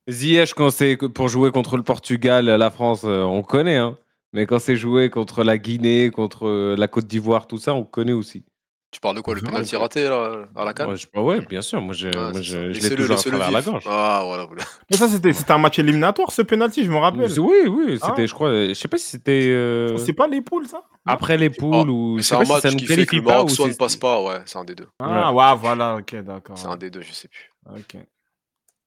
[0.09, 3.77] Ziyech, quand c'est pour jouer contre le Portugal, la France, euh, on connaît.
[3.77, 3.97] Hein.
[4.33, 7.83] Mais quand c'est joué contre la Guinée, contre euh, la Côte d'Ivoire, tout ça, on
[7.83, 8.43] connaît aussi.
[8.91, 10.89] Tu parles de quoi Le penalty raté là, à la canne?
[10.91, 11.81] Ouais, je- ouais, bien sûr.
[11.81, 12.31] Moi, c'est je, ça.
[12.43, 13.83] je l'ai Laissez-le- toujours à travers la gorge.
[13.87, 14.45] Ah, voilà.
[14.45, 14.63] voilà.
[14.91, 17.31] Mais ça, c'était c'était un match éliminatoire, ce penalty, je me rappelle.
[17.39, 18.07] Oui, oui, Ah.
[18.09, 20.83] c'était, je crois, je sais pas si c'était euh, C'est pas les poules, ça?
[21.05, 23.15] après les poules ou Mais je c'est un pas si match ça qui fait que
[23.15, 24.21] le pas Maroc ou soit ne passe pas.
[24.21, 24.87] Ouais, c'est un des deux.
[24.99, 26.57] Ah, ouais, voilà, ok, d'accord.
[26.57, 27.51] C'est un des deux, je sais plus.
[27.75, 27.97] Ok.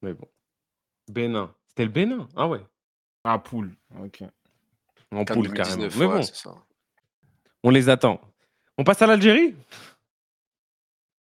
[0.02, 0.28] Mais bon.
[1.10, 1.52] Bénin.
[1.68, 2.28] C'était le Bénin?
[2.36, 2.60] Ah ouais.
[3.24, 3.72] Ah, poule,
[4.04, 4.22] ok.
[5.16, 5.76] En Cannes poule carrément.
[5.88, 6.54] 2019, Mais ouais, bon, c'est ça.
[7.62, 8.20] on les attend.
[8.78, 9.54] On passe à l'Algérie?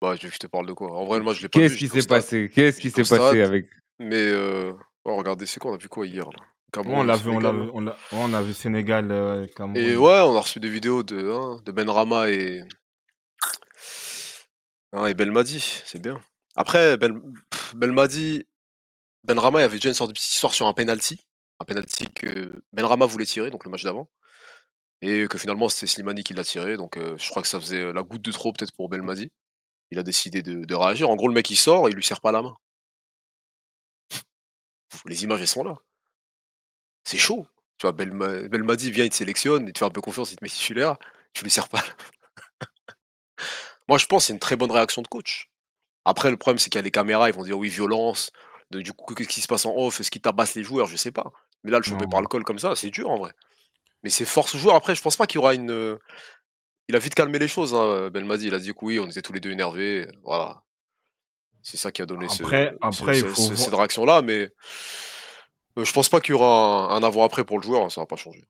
[0.02, 0.92] Bah, je, je te parle de quoi?
[0.92, 1.58] En vrai, moi, je l'ai pas.
[1.58, 2.50] Qu'est-ce qui s'est passé?
[2.54, 3.68] Qu'est-ce qui s'est passé avec
[3.98, 4.72] Mais euh...
[5.04, 5.72] oh, regardez, c'est quoi?
[5.72, 6.38] On a vu quoi hier là?
[6.72, 9.46] Cameroun, on l'a vu, on l'a vu, on l'a- ouais, on a vu Sénégal, euh,
[9.56, 9.76] Cameroun.
[9.76, 12.60] Et ouais, on a reçu des vidéos de, hein, de Ben Rama et,
[14.92, 16.20] hein, et Belmadi, c'est bien.
[16.56, 17.20] Après, Ben,
[17.74, 18.46] Belmadi,
[19.24, 21.25] Ben Rama, il y avait déjà une sorte de petite histoire sur un penalty.
[21.60, 24.08] Un penalty que Ben Rama voulait tirer, donc le match d'avant.
[25.02, 26.76] Et que finalement, c'était Slimani qui l'a tiré.
[26.76, 29.30] Donc euh, je crois que ça faisait la goutte de trop peut-être pour Belmadi.
[29.90, 31.10] Il a décidé de, réagir.
[31.10, 32.56] En gros, le mec, il sort, il lui serre pas la main.
[35.06, 35.78] Les images, elles sont là.
[37.04, 37.46] C'est chaud.
[37.78, 40.36] Tu vois, Belma- Belmadi vient, il te sélectionne, il te fait un peu confiance, il
[40.36, 40.96] te met titulaire,
[41.34, 41.82] tu lui sers pas.
[43.88, 45.50] Moi, je pense que c'est une très bonne réaction de coach.
[46.04, 48.30] Après, le problème, c'est qu'il y a les caméras, ils vont dire oui, violence.
[48.70, 50.00] Du coup, qu'est-ce qui se passe en off?
[50.00, 50.88] Est-ce qu'il tabasse les joueurs?
[50.88, 51.32] Je sais pas.
[51.64, 52.10] Mais là, le choper Non.
[52.10, 53.32] par le col comme ça, c'est dur en vrai.
[54.02, 54.76] Mais c'est force joueur.
[54.76, 55.70] Après, je pense pas qu'il y aura une.
[55.70, 55.96] euh,
[56.88, 58.46] Il a vite calmé les choses, hein, Belmadi.
[58.46, 60.06] Il a dit que oui, on était tous les deux énervés.
[60.22, 60.62] Voilà.
[61.62, 63.74] C'est ça qui a donné ce- Après- ce- après, il ce- faut ce- voir- cette
[63.74, 64.22] réaction-là.
[64.22, 64.50] Mais
[65.78, 67.82] euh, je pense pas qu'il y aura un, un avant-après pour le joueur.
[67.84, 68.44] hein, Ça va pas changer.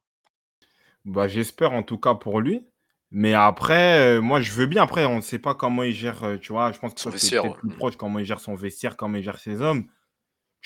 [1.06, 2.66] Bah, j'espère en tout cas pour lui.
[3.12, 4.82] Mais après, euh, moi, je veux bien.
[4.82, 6.72] Après, on ne sait pas comment il gère, euh, tu vois.
[6.72, 7.60] Je pense que Son toi, c'est vestiaire, peut-être ouais.
[7.60, 9.86] plus proche comment il gère son vestiaire, comment il gère ses hommes.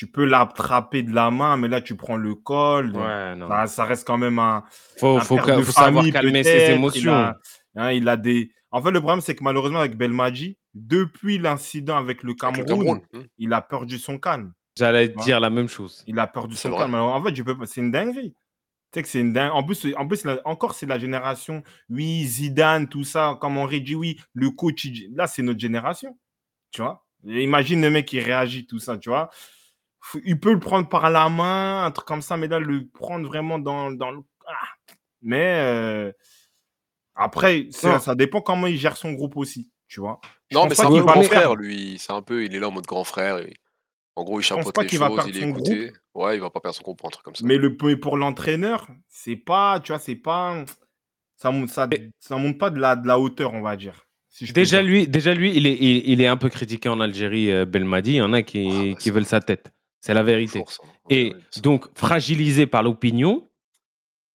[0.00, 2.96] Tu peux l'attraper de la main, mais là, tu prends le col.
[2.96, 3.46] Ouais, non.
[3.50, 4.64] Ça, ça reste quand même un,
[4.96, 7.12] Faut, un faut, père de faut savoir famille, calmer ses émotions.
[7.12, 7.38] Il a,
[7.76, 8.50] hein, il a des...
[8.70, 12.64] En fait, le problème, c'est que malheureusement, avec Belmadi, depuis l'incident avec le Avec Cameroun,
[12.64, 13.00] le Cameroun.
[13.12, 13.26] hmm.
[13.36, 14.54] il a perdu son calme.
[14.74, 16.02] J'allais dire la même chose.
[16.06, 16.78] Il a perdu son vrai.
[16.78, 16.94] calme.
[16.94, 18.32] Alors, en fait, je peux c'est une dinguerie.
[18.32, 18.36] Tu
[18.94, 19.52] sais que c'est une dingue.
[19.52, 21.62] En plus, en plus encore, c'est la génération.
[21.90, 23.36] Oui, Zidane, tout ça.
[23.38, 24.88] Comme on dit, oui, le coach.
[25.14, 26.18] Là, c'est notre génération.
[26.70, 27.04] Tu vois?
[27.22, 29.28] Imagine le mec qui réagit, tout ça, tu vois?
[30.24, 33.26] Il peut le prendre par la main, un truc comme ça, mais là, le prendre
[33.26, 34.20] vraiment dans, dans le.
[34.46, 34.54] Ah
[35.22, 36.12] mais euh,
[37.14, 39.68] après, ça, ça dépend comment il gère son groupe aussi.
[39.88, 40.20] Tu vois?
[40.50, 41.98] Je Non, mais c'est un peu va grand frère, lui.
[41.98, 43.38] C'est un peu, il est là en mode grand frère.
[43.38, 43.54] et
[44.16, 45.92] En gros, il chapeaute les qu'il va choses, perdre il est son écouté.
[46.14, 47.44] Ouais, il va pas perdre son groupe pour un truc comme ça.
[47.44, 50.64] Mais le mais pour l'entraîneur, c'est pas, tu vois, c'est pas,
[51.36, 54.06] ça monte, ça, ça monte pas de la, de la hauteur, on va dire.
[54.28, 54.86] si Déjà dire.
[54.90, 58.12] lui, déjà, lui il, est, il, il est un peu critiqué en Algérie, euh, Belmadi.
[58.12, 59.70] Il y en a qui, Ah, bah, qui veulent sa tête.
[60.00, 60.58] C'est la vérité.
[60.60, 60.88] Force, hein.
[61.10, 63.48] Et donc, fragilisé par l'opinion,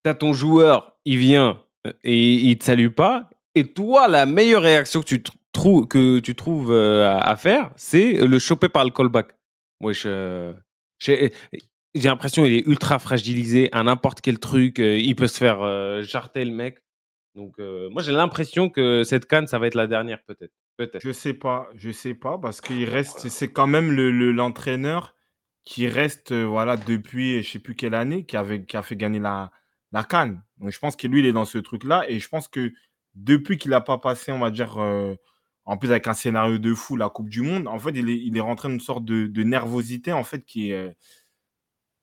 [0.03, 3.29] tu as ton joueur, il vient euh, et il te salue pas.
[3.55, 7.35] Et toi, la meilleure réaction que tu, tr- trou- que tu trouves euh, à, à
[7.35, 9.29] faire, c'est le choper par le callback.
[9.81, 10.53] Moi, je-
[10.99, 11.31] j'ai
[11.95, 14.79] j'ai l'impression qu'il est ultra fragilisé à n'importe quel truc.
[14.79, 16.79] euh, il peut se faire euh, jarter le mec.
[17.35, 20.53] Donc, euh, moi, j'ai l'impression que cette canne, ça va être la dernière, peut-être.
[20.77, 21.01] Peut-être.
[21.01, 25.14] Je sais pas, je sais pas, parce qu'il reste, c'est quand même le- le- l'entraîneur
[25.65, 29.19] qui reste, voilà, depuis, je sais plus quelle année, qui, avait, qui a fait gagner
[29.19, 29.51] la,
[29.91, 30.41] la Cannes.
[30.59, 32.71] Donc, je pense que lui, il est dans ce truc-là, et je pense que
[33.15, 34.77] depuis qu'il n'a pas passé, on va dire,
[35.65, 38.17] en plus avec un scénario de fou, la Coupe du Monde, en fait, il est,
[38.17, 40.95] il est rentré dans une sorte de, de nervosité, en fait, qui est,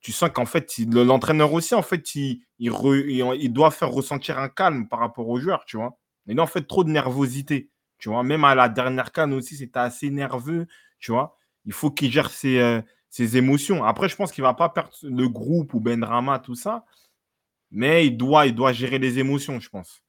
[0.01, 2.73] tu sens qu'en fait, il- le- l'entraîneur aussi, en fait, il, il,
[3.09, 5.99] il- il doit faire ressentir un calme par rapport aux joueurs, tu vois.
[6.27, 7.71] Et là, en fait, trop de nervosité.
[7.99, 10.67] Tu vois, même à la dernière canne aussi, c'était assez nerveux.
[10.99, 12.83] Tu vois, il faut qu'il gère ses,
[13.15, 13.85] ses émotions.
[13.85, 16.85] Après, je pense qu'il va pas perdre le groupe ou Benrama, tout ça.
[17.71, 20.03] Mais il doit, il doit gérer les émotions, je pense.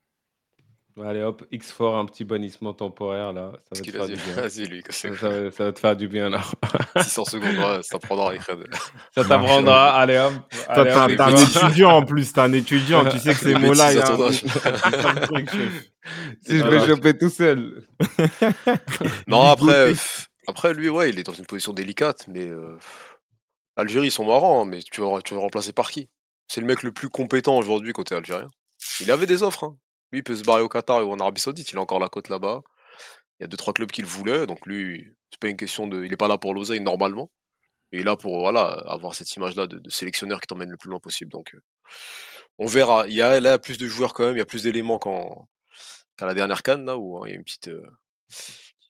[1.04, 3.52] Allez hop, X4, un petit bannissement temporaire là.
[3.72, 4.34] Ça va, te Vas-y, faire du bien.
[4.36, 4.84] vas-y, lui.
[4.90, 6.42] Ça, ça va- ça va te faire du bien là.
[7.02, 8.58] 600 secondes, ça prendra les creds.
[9.16, 9.96] Ça t'apprendra.
[9.96, 10.34] Allez hop.
[10.68, 11.66] Allez, T'as hop, t'as un X4.
[11.68, 13.04] étudiant en plus, t'as un étudiant.
[13.10, 15.50] Tu sais que ces Les mots-là, il y a un- truc.
[16.44, 17.88] Si je vais choper tout seul.
[19.28, 22.50] Non, après, pff, après, lui, ouais, il est dans une position délicate, mais
[23.76, 26.10] Algérie, ils sont marrants, hein, mais tu vas, le remplacer par qui?
[26.48, 28.52] C'est le mec le plus compétent aujourd'hui côté algérien.
[29.00, 29.64] Il avait des offres.
[29.64, 29.78] hein.
[30.12, 32.10] Lui, il peut se barrer au Qatar ou en Arabie Saoudite, il a encore la
[32.10, 32.62] cote là-bas.
[33.40, 35.88] Il y a deux, trois clubs qui le voulaient, donc lui, c'est pas une question
[35.88, 36.04] de.
[36.04, 37.32] Il n'est pas là pour l'oseille normalement.
[37.92, 41.00] Il est là pour voilà, avoir cette image-là de, sélectionneur qui t'emmène le plus loin
[41.00, 41.32] possible.
[41.32, 41.56] Donc,
[42.60, 43.08] on verra.
[43.08, 46.28] Il y a là plus de joueurs quand même, il y a plus d'éléments qu'à
[46.28, 47.72] la dernière canne, là, où hein, il y a une petite.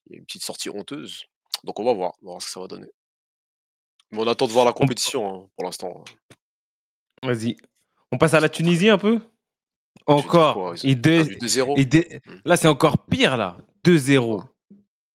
[0.07, 1.25] il y a une petite sortie honteuse.
[1.63, 2.87] Donc on va voir, on va voir ce que ça va donner.
[4.11, 6.03] Mais on attend de voir la compétition hein, pour l'instant.
[7.23, 7.57] Vas-y.
[8.11, 9.19] On passe à la Tunisie un peu?
[10.05, 10.75] Quoi, Encore.
[10.75, 11.73] ils ont Il dé- perdu 2-0.
[11.77, 12.31] il dé- Mm.
[12.45, 13.57] Là, c'est encore pire là.
[13.83, 14.43] 2-0.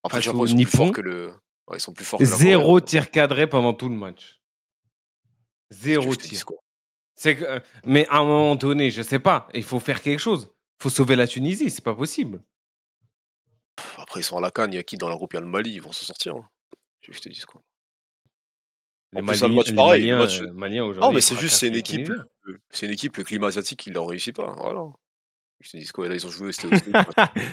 [0.02, 1.26] Après, face Japon, au ils sont plus que le.
[1.68, 2.84] ouais, ils sont plus forts que la Zéro Corée.
[2.84, 4.40] tir cadré pendant tout le match.
[5.70, 6.44] Zéro tir.
[6.46, 6.56] quoi
[7.16, 10.20] C'est que- euh, mais à un moment donné, je sais pas, il faut faire quelque
[10.20, 10.48] chose.
[10.80, 12.40] Il faut sauver la Tunisie, c'est pas possible.
[14.08, 14.72] Après, ils sont à la canne.
[14.72, 15.34] Il y a qui dans la groupe?
[15.34, 16.34] Il y a le Mali, ils vont s'en sortir.
[16.36, 16.48] hein.
[17.02, 17.60] Je te dise quoi
[19.12, 21.22] Les, En plus, Mali- match les pareil, Maliens, match- euh, Maliens Non, aujourd'hui, mais ils
[21.22, 22.08] c'est juste, c'est une équipe.
[22.10, 24.52] Euh, C'est une équipe, le climat asiatique, qui leur réussit pas.
[24.56, 24.84] Voilà.
[25.60, 26.52] Je te dis quoi Là, ils ont joué.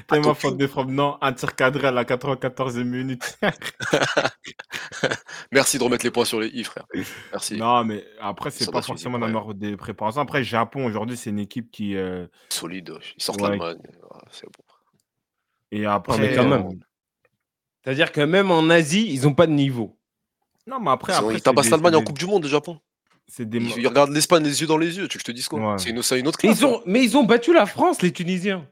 [0.07, 0.87] Tellement faute de frappe.
[0.89, 3.37] Non, un tir cadré à la 94e minute.
[5.51, 6.85] Merci de remettre les points sur les i, frère.
[7.31, 7.57] Merci.
[7.57, 10.21] non, mais après, c'est pas forcément dans des préparations.
[10.21, 11.95] Après, Japon, aujourd'hui, c'est une équipe qui.
[11.95, 12.93] euh, Solide.
[13.17, 13.49] Ils sortent Ouais.
[13.49, 13.79] l'Allemagne.
[14.31, 14.63] c'est bon.
[15.75, 16.17] Et après.
[16.17, 16.79] mais quand euh, même.
[17.83, 19.97] C'est-à-dire que même en Asie, ils ont pas de niveau.
[20.67, 21.13] Non, mais après.
[21.13, 22.79] Ils, ont- après ils tabassent des- l'Allemagne en Coupe du Monde, le Japon.
[23.27, 23.57] C'est des.
[23.59, 25.07] Ils, ils regardent l'Espagne les yeux dans les yeux.
[25.07, 25.59] Tu veux que je te dise quoi?
[25.73, 25.77] Ouais.
[25.77, 26.61] C'est une, c'est une autre Mais classe.
[26.61, 28.67] ils ont, mais ils ont battu la France, les Tunisiens.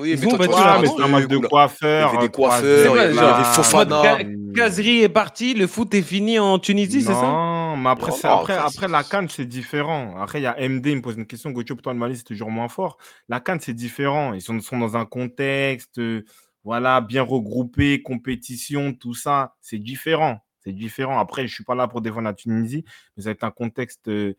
[0.00, 2.10] Oui, ils mais toi, la fais mais c'est un match de coiffeurs.
[2.12, 4.18] il y avait des coiffeurs, il y avait- Fofana.
[4.54, 7.22] Kazri est parti, le foot est fini en Tunisie, c'est ça?
[7.22, 10.14] Non, mais après, non, après, après, la Cannes, c'est différent.
[10.16, 11.50] Après, il y a MD, il me pose une question.
[11.50, 12.96] Gauthier, pourtant, le Mali, c'est toujours moins fort.
[13.28, 14.34] La Cannes, c'est différent.
[14.34, 16.24] Ils sont, sont dans un contexte, euh,
[16.62, 19.54] voilà, bien regroupé, compétition, tout ça.
[19.60, 20.38] C'est différent.
[20.64, 21.18] C'est différent.
[21.18, 22.84] Après, je suis pas là pour défendre la Tunisie,
[23.16, 24.34] mais ça va être un contexte euh,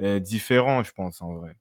[0.00, 1.56] euh, différent, je pense, en vrai.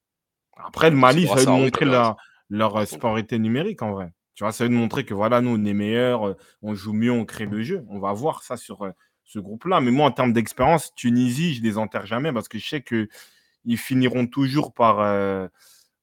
[0.58, 2.16] Après, le Mali, ça pour oui, montrer t'as
[2.50, 4.12] leur, euh, supériorité numérique en vrai.
[4.36, 7.26] Tu vois, ça veut montrer que voilà, nous, on est meilleurs, on joue mieux, on
[7.26, 7.84] crée le jeu.
[7.90, 8.92] On va voir ça sur euh,
[9.24, 9.82] ce groupe-là.
[9.82, 13.78] Mais moi, en termes d'expérience, Tunisie, je les enterre jamais parce que je sais qu'ils
[13.78, 15.48] finiront toujours par euh,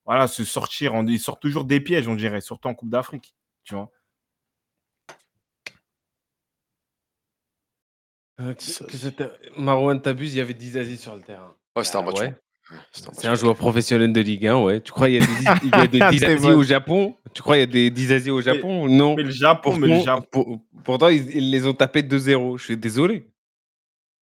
[0.05, 0.95] voilà, se sortir.
[0.95, 3.35] en- Ils sortent toujours des pièges, on dirait, surtout en Coupe d'Afrique.
[3.63, 3.91] Tu vois.
[8.41, 8.55] Euh,
[9.57, 11.55] Marouane t'abuses, il y avait 10 Aziz sur le terrain.
[11.77, 12.19] Ouais, c'était un Ah match.
[12.21, 12.35] ouais.
[12.93, 14.81] C'est un joueur professionnel de Ligue 1, ouais.
[14.81, 15.33] Tu crois qu'il y a des,
[15.65, 16.55] il y a des 10 C'est Aziz vrai.
[16.55, 17.17] au Japon?
[17.35, 19.17] Tu crois qu'il y a des 10 Aziz au Japon Non?
[19.17, 20.27] Mais le Japon, mais le Pourtant, Japon.
[20.33, 22.57] pour- pourtant, ils, ils les ont tapés 2-0.
[22.59, 23.31] Je suis désolé.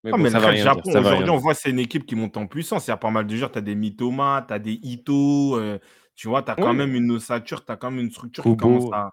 [0.05, 2.05] Mais Ah, bon, mais ça le va rien Japon, aujourd'hui, on voit c'est une équipe
[2.05, 2.86] qui monte en puissance.
[2.89, 3.52] Il y a pas mal de joueurs.
[3.52, 5.56] Tu as des Mitoma, tu as des Ito.
[5.56, 5.78] euh,
[6.16, 8.51] tu vois, tu as quand même une ossature, tu as quand même une structure qui
[8.51, 8.62] Kubo.
[8.62, 9.10] commence à.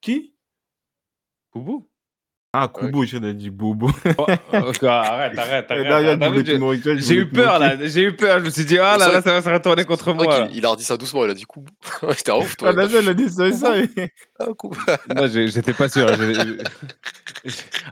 [0.00, 0.34] Qui?
[1.52, 1.89] Koubou
[2.52, 3.88] Ah, Kubo, j'ai dit Bobo.
[4.18, 4.82] Oh, arrête,
[5.38, 5.70] arrête, arrête.
[6.98, 8.40] j'ai- eu peur là, j'ai eu peur.
[8.40, 10.48] Je me suis dit, ah là là, ça va se retourner contre moi.
[10.52, 11.64] il a redit ça doucement, il a dit coup.
[12.16, 12.72] C'était ouf, Ah, toi.
[12.72, 13.78] d'accord, il a dit ça, ça.
[13.78, 13.88] et-
[14.40, 14.46] Ah.
[15.14, 16.08] Moi, j'étais pas sûr.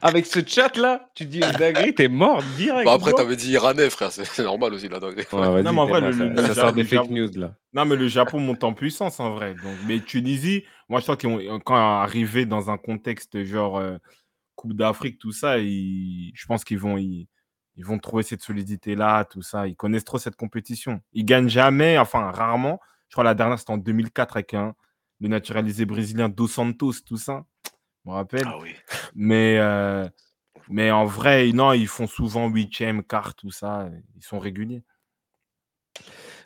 [0.03, 2.85] Avec ce chat là, tu dis une dinguerie, t'es mort direct.
[2.85, 4.99] Bah, après, t'avais dit iranais, frère, c'est normal aussi là.
[4.99, 5.27] dinguerie.
[5.33, 7.31] Ouais, Non, mais en vrai, le- ça, le- ça le sort des Japon- fake news
[7.37, 7.53] là.
[7.75, 9.55] Non, mais le Japon monte en puissance en vrai.
[9.55, 13.99] Donc, mais Tunisie, moi je crois qu'ils ont- quand arrivé dans un contexte genre euh,
[14.59, 17.29] Coupe d'Afrique, tout ça, ils- je pense qu'ils vont, ils,
[17.77, 19.69] ils vont trouver cette solidité-là, tout ça.
[19.69, 21.01] Ils connaissent trop cette compétition.
[21.13, 22.81] Ils gagnent jamais, enfin rarement.
[23.09, 24.75] Je crois la dernière c'était en 2004 avec un,
[25.21, 27.45] le naturalisé brésilien Dos Santos, tout ça.
[28.05, 28.43] Je me rappelle.
[28.47, 28.75] Ah oui.
[29.15, 30.09] Mais, euh,
[30.69, 33.89] mais en vrai, non, ils font souvent huitième, quart, tout ça.
[34.17, 34.83] Ils sont réguliers.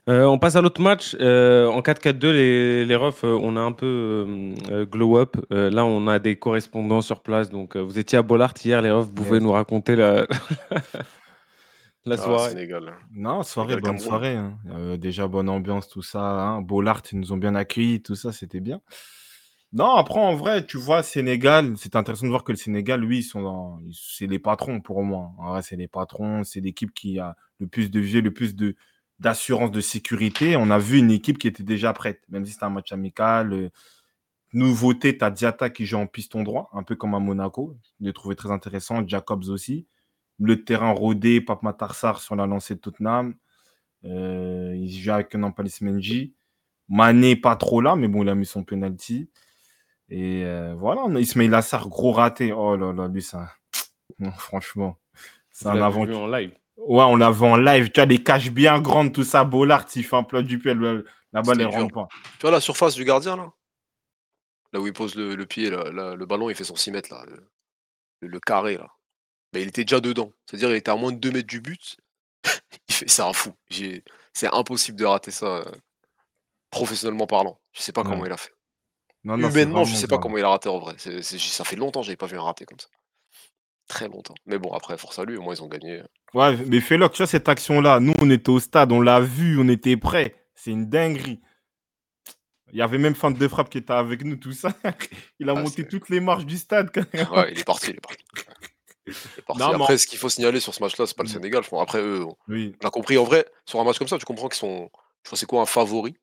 [0.08, 1.16] Euh, on passe à l'autre match.
[1.20, 4.54] Euh, en 4-4-2, les, les refs, euh, on a un peu
[4.90, 5.36] glow up.
[5.52, 7.50] Euh, là, on a des correspondants sur place.
[7.50, 9.06] Donc, euh, vous étiez à Bollard hier, les refs.
[9.06, 10.26] Vous pouvez nous raconter la,
[12.04, 12.50] la Ah, soirée.
[12.50, 12.94] Sénégal.
[13.14, 14.34] Non, soirée, Sénégal, bonne soirée.
[14.36, 14.58] hein.
[14.70, 16.20] Euh, déjà, bonne ambiance, tout ça.
[16.20, 16.62] Hein.
[16.62, 18.80] Bollard, ils nous ont bien accueillis, tout ça, c'était bien.
[19.72, 23.18] Non, après, en vrai, tu vois, Sénégal, c'est intéressant de voir que le Sénégal, lui,
[23.20, 23.78] ils sont dans...
[23.86, 25.30] ils- c'est les patrons pour moi.
[25.38, 28.54] En vrai, c'est les patrons, c'est l'équipe qui a le plus de vie, le plus
[28.56, 28.74] de
[29.18, 30.56] d'assurance de sécurité.
[30.56, 33.52] On a vu une équipe qui était déjà prête, même si c'était un match amical.
[33.52, 33.70] euh,
[34.54, 37.78] Nouveauté, tu as Diata qui joue en piston droit, un peu comme à Monaco.
[38.00, 39.06] Je l'ai trouvé très intéressant.
[39.06, 39.86] Jacobs aussi.
[40.38, 43.34] Le terrain rodé, Pape Matarsar sur la lancée de Tottenham.
[44.04, 46.34] Euh, il joue avec Nampalis Menji.
[46.88, 49.30] Mané, pas trop là, mais bon, il a mis son penalty.
[50.10, 52.52] Et euh, voilà, Ismail Assar, gros raté.
[52.52, 53.48] Oh là là, lui, ça.
[54.18, 54.98] Non, franchement,
[55.50, 56.02] c'est un avant.
[56.02, 56.52] en live.
[56.76, 57.90] Ouais, on l'a vu en live.
[57.90, 59.44] Tu as des caches bien grandes, tout ça.
[59.44, 60.74] Bollard, il fait un plat du pied.
[61.32, 61.70] La balle, dur.
[61.70, 62.08] rentre pas.
[62.38, 63.52] Tu vois la surface du gardien là
[64.72, 66.92] Là où il pose le, le pied, là, là, le ballon il fait son 6
[66.92, 67.24] mètres là,
[68.20, 68.88] le, carré là.
[69.52, 70.32] Mais il était déjà dedans.
[70.46, 71.98] C'est-à-dire il était à moins de 2 mètres du but.
[72.88, 73.52] il fait c'est un fou.
[74.32, 75.64] C'est impossible de rater ça euh,
[76.70, 77.60] professionnellement parlant.
[77.72, 78.52] Je sais pas comment il a fait.
[79.24, 80.22] Non, non, Humainement, je sais pas grave.
[80.22, 80.96] comment il a raté en vrai.
[80.98, 82.88] Ça fait longtemps que j'avais pas vu un raté comme ça.
[83.88, 84.34] Très longtemps.
[84.46, 86.02] Mais bon, après, force à lui, au moins ils ont gagné.
[86.34, 89.58] Ouais, mais fais-le, tu vois, cette action-là, nous, on était au stade, on l'a vu,
[89.60, 90.34] on était prêts.
[90.54, 91.40] C'est une dinguerie.
[92.72, 94.72] Il y avait même fin de frappe qui était avec nous, tout ça.
[95.38, 96.90] Il a Ah, monté toutes les marches du stade.
[96.94, 97.28] quand même.
[97.30, 98.24] Ouais, il est parti, il est parti.
[99.06, 99.60] Il est parti.
[99.60, 101.32] Non, mais Après, ce qu'il faut signaler sur ce match-là, c'est pas le Mm.
[101.32, 101.62] Sénégal.
[101.64, 101.82] je pense.
[101.82, 102.74] Après, eux, on Oui.
[102.82, 103.18] on a compris.
[103.18, 104.90] En vrai, sur un match comme ça, tu comprends qu'ils sont.
[105.24, 106.14] Je crois c'est quoi un favori?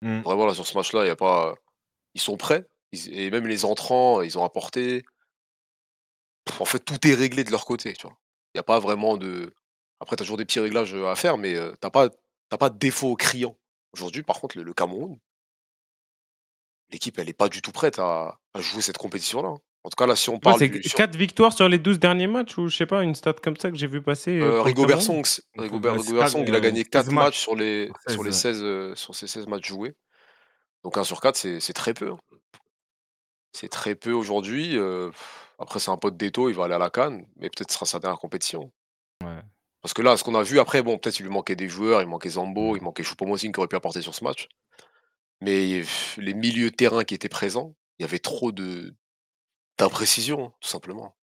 [0.00, 0.20] Mm.
[0.22, 1.54] Vraiment, là, sur ce match-là, il y a pas.
[2.14, 2.64] Ils sont prêts.
[2.92, 5.02] Ils- Et même les entrants, ils ont apporté.
[6.44, 8.16] Pff, En fait, tout est réglé de leur côté, tu vois?
[8.54, 9.52] Il n'y a pas vraiment de.
[10.00, 12.08] Après, tu as toujours des petits réglages à faire, mais euh, t'as pas,
[12.48, 13.56] t'as pas de défaut criant.
[13.94, 15.18] Aujourd'hui, par contre, le, le Cameroun,
[16.90, 19.48] l'équipe, elle n'est pas du tout prête à, à jouer cette compétition-là.
[19.48, 19.58] hein.
[19.84, 20.82] En tout cas, là, si on parle c'est du.
[20.82, 23.56] sur- 4 victoires sur les 12 derniers matchs ou je sais pas, une stat comme
[23.56, 24.30] ça que j'ai vu passer.
[24.38, 25.24] euh, Euh, pour le Rigobert Cameroun?
[25.24, 27.24] Song, Il faut Rigobert, faire Rigobert quatre, Song, il a gagné 16 4 matchs.
[27.24, 29.94] matchs sur les, Sur sur, les 16, 16, euh, sur ces 16 matchs joués.
[30.84, 32.10] Donc 1 sur 4, c'est c'est très peu.
[32.10, 32.18] hein.
[33.52, 34.76] C'est très peu aujourd'hui.
[34.78, 37.70] euh, pff, après, c'est un pote d'Eto, il va aller à la Cannes, mais peut-être
[37.70, 38.72] ce sera sa dernière compétition.
[39.22, 39.40] Ouais.
[39.80, 42.02] Parce que là, ce qu'on a vu après, bon, peut-être il lui manquait des joueurs,
[42.02, 44.48] il manquait Zambo, il manquait Choupo-Moting qui aurait pu apporter sur ce match.
[45.40, 45.82] Mais
[46.18, 48.94] les milieux de terrain qui étaient présents, il y avait trop de
[49.78, 51.16] d'imprécision, tout simplement.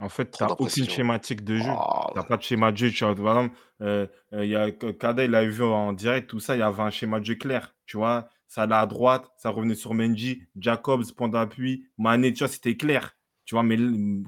[0.00, 1.68] En fait, tu n'as aucune schématique de jeu.
[1.68, 2.90] Ah, Tu n'as pas de schéma de jeu.
[2.90, 6.30] Tu vois, par exemple, euh, euh, il y a Kada, il a vu en direct,
[6.30, 7.74] tout ça, il y avait un schéma de jeu clair.
[7.86, 12.40] Tu vois, ça allait à droite, ça revenait sur Menji, Jacobs, point d'appui, Mané, tu
[12.40, 13.14] vois, c'était clair.
[13.50, 13.76] Tu vois, mais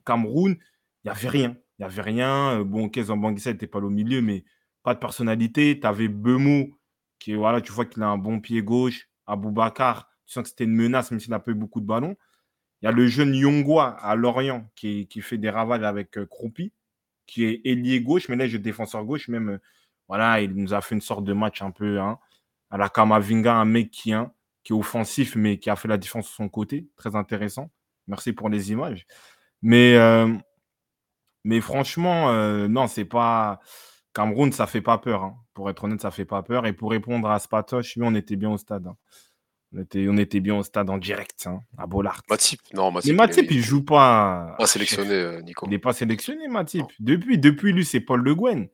[0.05, 0.57] Cameroun,
[1.05, 1.57] il n'y avait rien.
[1.78, 2.59] Il n'y avait rien.
[2.59, 4.43] Euh, Bon, ok, Zambanguissa n'était pas au milieu, mais
[4.82, 5.78] pas de personnalité.
[5.78, 6.77] Tu avais Bemou,
[7.20, 9.09] qui, voilà, tu vois qu'il a un bon pied gauche.
[9.28, 12.16] Aboubacar, tu sens que c'était une menace, même s'il n'a pas eu beaucoup de ballons.
[12.81, 16.73] Il y a le jeune Yongwa à Lorient qui, fait des ravages avec euh, Croupi,
[17.28, 19.28] qui est ailier gauche, mais là, je défenseur gauche.
[19.28, 19.59] Même, euh,
[20.09, 22.19] voilà, il nous a fait une sorte de match un peu, hein,
[22.70, 24.32] À la Kamavinga, un mec qui, hein,
[24.65, 26.89] qui est offensif, mais qui a fait la différence de son côté.
[26.97, 27.70] Très intéressant.
[28.09, 29.07] Merci pour les images.
[29.62, 30.33] Mais, euh,
[31.45, 33.61] mais franchement, euh, non, c'est pas.
[34.15, 35.23] Cameroun, ça fait pas peur.
[35.24, 35.37] hein.
[35.55, 36.66] Pour être honnête, ça fait pas peur.
[36.66, 38.87] Et pour répondre à Spatoche, oui, on était bien au stade.
[38.87, 38.97] hein.
[39.74, 42.20] On, était, on était bien au stade en direct, hein, à Bollard.
[42.29, 43.09] Matip, non, Matip.
[43.09, 44.55] Mais il Matip, est- il joue pas.
[44.59, 45.65] pas sélectionné, euh, Nico.
[45.66, 46.85] Il n'est pas sélectionné, Matip.
[47.01, 48.69] Depuis, depuis lui, c'est Paul Le Guen.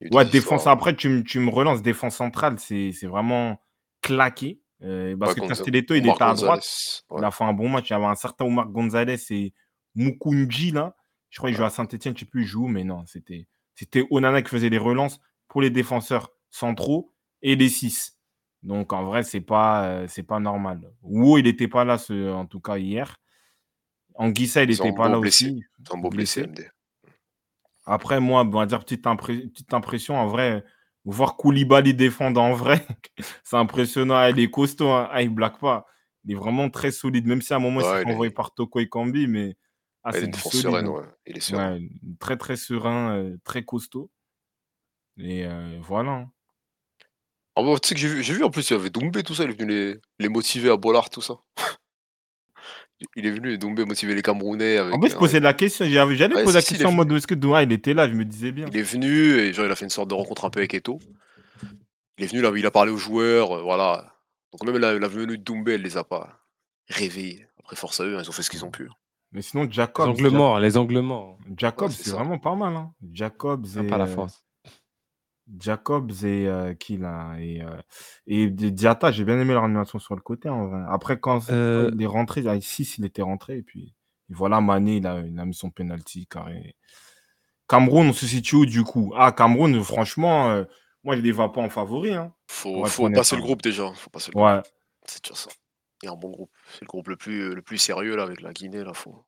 [0.00, 3.60] Il Ouais, défense après, tu, me- tu me relances défense centrale, c'est c'est vraiment
[4.00, 4.58] claqué.
[4.82, 6.62] Euh, parce Ouais, que Castelletto, il était à droite.
[7.10, 7.18] Ouais.
[7.18, 7.90] Il a fait un bon match.
[7.90, 9.52] Il y avait un certain Omar Gonzalez et
[9.94, 10.94] Mukunji, là.
[11.30, 13.46] Je crois qu'il joue à Saint-Etienne, je ne sais plus il joue, mais non, c'était
[13.74, 18.16] c'était Onana qui faisait les relances pour les défenseurs centraux et les 6.
[18.62, 20.80] Donc en vrai, c'est pas, euh, c'est pas normal.
[21.02, 23.16] Wo, il n'était pas là, ce- en tout cas hier.
[24.14, 25.44] Anguissa, il n'était pas là blessé.
[25.50, 25.64] aussi.
[25.88, 26.62] Zambo blessé, blessé.
[26.62, 26.70] MD.
[27.86, 30.64] Après, moi, on va dire petite, impré- petite impression, en vrai,
[31.12, 32.86] voir Koulibaly défendre en vrai,
[33.44, 34.14] c'est impressionnant.
[34.16, 35.08] Ah, Il est costaud, hein.
[35.10, 35.86] Ah, il blague pas.
[36.24, 38.52] Il est vraiment très solide, même si à un moment, il s'est est- envoyer par
[38.52, 39.56] Toko et Kambi, mais
[40.04, 40.90] ah, c'est sereine, hein.
[40.90, 41.04] ouais.
[41.26, 41.74] Il est serein.
[41.74, 41.88] Ouais,
[42.20, 44.10] très, très serein, euh, très costaud.
[45.18, 46.10] Et euh, voilà.
[46.12, 46.30] hein.
[47.56, 49.34] Ah bah, tu sais que j'ai vu, vu en plus, il y avait Doumbé, tout
[49.34, 51.34] ça, il est venu les, les motiver à Bollard, tout ça.
[53.14, 54.78] Il est venu, Doumbé, motiver les Camerounais.
[54.78, 56.92] Avec, En plus, je posais la question, j'avais- Ouais, poser la si, si, question en
[56.92, 58.66] mode est-ce que Doua, il était là, je me disais bien.
[58.72, 60.74] Il est venu et genre, il a fait une sorte de rencontre un peu avec
[60.74, 60.98] Eto.
[62.18, 64.12] Il est venu là, il a parlé aux joueurs, euh, voilà.
[64.52, 66.40] Donc même la, la venue de Doumbé, elle les a pas
[66.88, 67.46] réveillés.
[67.60, 68.88] Après, force à eux, hein, ils ont fait ce qu'ils ont pu.
[69.30, 71.38] Mais sinon, Les Jacobs, angles morts, les angles morts.
[71.56, 72.74] Jacobs, Ouais, c'est vraiment pas mal.
[72.74, 72.92] Hein.
[73.12, 74.42] Jacobs et, pas la euh, force.
[75.60, 77.76] Jacobs et euh, qui là et, euh,
[78.26, 80.48] et Di- Diatta, j'ai bien aimé leur animation sur le côté.
[80.48, 80.80] en vrai.
[80.88, 83.58] Après, quand, quand Euh, il est rentré, à 6, il était rentré.
[83.58, 83.94] Et puis
[84.30, 86.76] et voilà, Mané, il a, il a mis son penalty carré.
[87.68, 89.12] Cameroun, on se situe où du coup?
[89.16, 90.64] Ah, Cameroun, franchement, euh,
[91.04, 92.14] moi, je ne les vois pas en favori.
[92.14, 92.32] Hein.
[92.50, 93.38] Faut, Pour être faut honnête, passer hein.
[93.38, 93.92] le groupe déjà.
[93.94, 94.46] Faut passer le groupe.
[94.46, 94.60] Ouais.
[95.06, 95.50] C'est déjà ça.
[96.02, 96.50] Il y a un bon groupe.
[96.72, 98.84] C'est le groupe le plus, le plus sérieux là avec la Guinée.
[98.84, 99.24] Là, faut...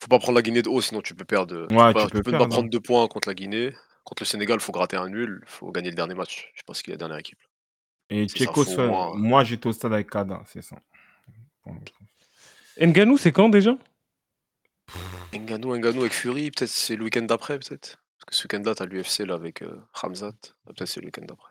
[0.00, 1.66] faut pas prendre la Guinée de haut, sinon tu peux perdre.
[1.68, 2.48] tu Ouais, peux, pas, tu peux peux perdre, pas hein.
[2.48, 3.74] prendre deux points contre la Guinée.
[4.04, 5.42] Contre le Sénégal, faut gratter un nul.
[5.46, 6.52] faut gagner le dernier match.
[6.54, 7.38] Je ce qu'il y a la dernière équipe.
[8.10, 8.26] Et
[8.86, 10.76] moins- moi, j'étais au stade avec Kada, c'est ça.
[12.80, 13.76] Nganou, c'est quand déjà?
[15.32, 17.98] Ngannou, Ngannou avec Fury, peut-être c'est le week-end d'après, peut-être.
[18.18, 20.32] Parce que ce week-end-là, t'as l'UFC là avec euh, Hamzat.
[20.66, 21.50] Ah, Peut-être c'est le week-end d'après.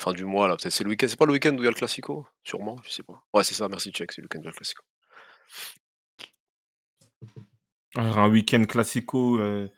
[0.00, 1.06] Fin du mois là, peut-être c'est le week-end.
[1.08, 2.26] C'est pas le week-end où il y a le Classico?
[2.42, 3.22] Sûrement, je sais pas.
[3.32, 4.82] Ouais, c'est ça, merci Check, c'est le week-end où il y a le Classico.
[7.96, 9.68] Alors, Un week-end classico euh,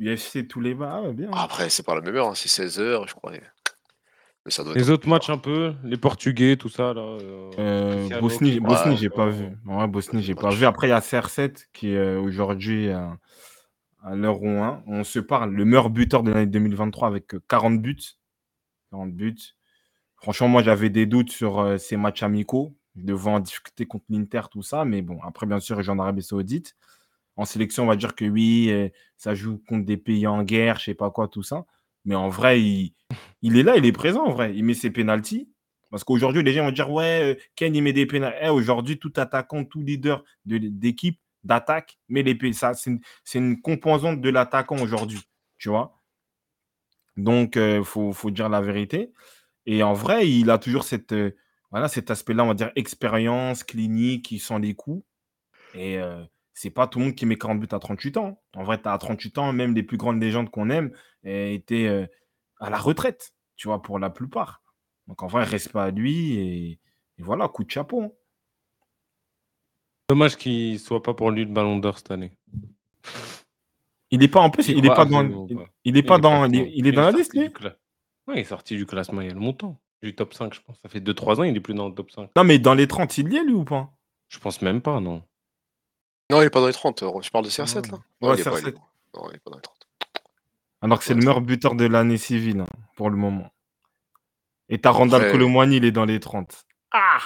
[0.00, 1.30] UFC tous les bas, ah, ouais, bien.
[1.32, 3.34] Après, c'est pas la même heure, hein, c'est 16h, je crois.
[3.34, 3.42] et-
[4.44, 7.00] Mais ça doit être Les autres matchs un peu, les Portugais, tout ça là.
[7.02, 9.46] euh, Euh, Bosnie, Bosnie Ouais, j'ai pas vu.
[9.66, 10.64] Ouais, Bosnie, j'ai pas vu.
[10.64, 14.82] Après, il y a CR7 qui est euh, aujourd'hui à l'heure où un.
[14.86, 17.98] On se parle, le meilleur buteur de l'année 2023 avec euh, 40 buts.
[18.90, 19.36] 40 buts.
[20.16, 22.74] Franchement, moi, j'avais des doutes sur euh, ces matchs amicaux.
[22.96, 24.84] Je devais en discuter contre l'Inter, tout ça.
[24.84, 26.74] Mais bon, après, bien sûr, il joue en Arabie Saoudite.
[27.38, 30.78] En sélection, on va dire que oui, euh, ça joue contre des pays en guerre,
[30.80, 31.64] je sais pas quoi, tout ça.
[32.04, 34.54] Mais en vrai, il, est là, il est présent, en vrai.
[34.56, 35.48] Il met ses pénalties.
[35.90, 38.48] Parce qu'aujourd'hui, les gens vont dire, ouais, euh, Ken, il met des pénalties.
[38.48, 42.98] aujourd'hui, tout attaquant, tout leader de- d'équipe, d'attaque, met les pénalties.
[43.24, 45.20] C'est une, composante de l'attaquant aujourd'hui,
[45.58, 45.94] tu vois.
[47.16, 49.12] Donc, il faut, faut dire la vérité.
[49.70, 51.30] Et en vrai, il a toujours euh,
[51.88, 55.04] cet aspect-là, on va dire, expérience, clinique, il sent les coups.
[55.74, 56.24] Et euh,
[56.58, 58.42] c'est pas tout le monde qui met 40 buts à 38 ans.
[58.56, 60.90] En vrai, tu as 38 ans, même les plus grandes légendes qu'on aime
[61.22, 62.04] étaient euh,
[62.58, 64.60] à la retraite, tu vois, pour la plupart.
[65.06, 66.70] Donc en vrai, respect à lui et,
[67.18, 68.02] et voilà, coup de chapeau.
[68.02, 68.10] hein.
[70.08, 72.32] Dommage qu'il soit pas pour lui le Ballon d'Or cette année.
[74.10, 75.98] Il est pas en plus, il est crois pas dans, il, pas.
[75.98, 77.68] est pas dans, il est, il est dans la liste, sorti lui.
[78.26, 79.78] Ouais, il est sorti du classement il y a longtemps.
[80.02, 80.78] Du top 5, je pense.
[80.80, 82.30] Ça fait 2-3 ans, il est plus dans le top 5.
[82.34, 83.92] Non, mais dans les 30, il y est, lui ou pas?
[84.28, 85.22] Je pense même pas, non.
[86.30, 87.02] Non, il est pas dans les 30.
[87.02, 88.74] euh, Je parle de CR7 là Non, Ouais, il est pas, il est CR7.
[88.74, 89.20] pas.
[89.20, 89.76] Non, il est pas dans les 30.
[90.82, 93.50] Alors que c'est le meilleur buteur de l'année civile, hein, pour le moment.
[94.68, 95.38] Et t'as Randall Après-
[95.76, 96.64] il est dans les 30.
[96.92, 97.18] Ah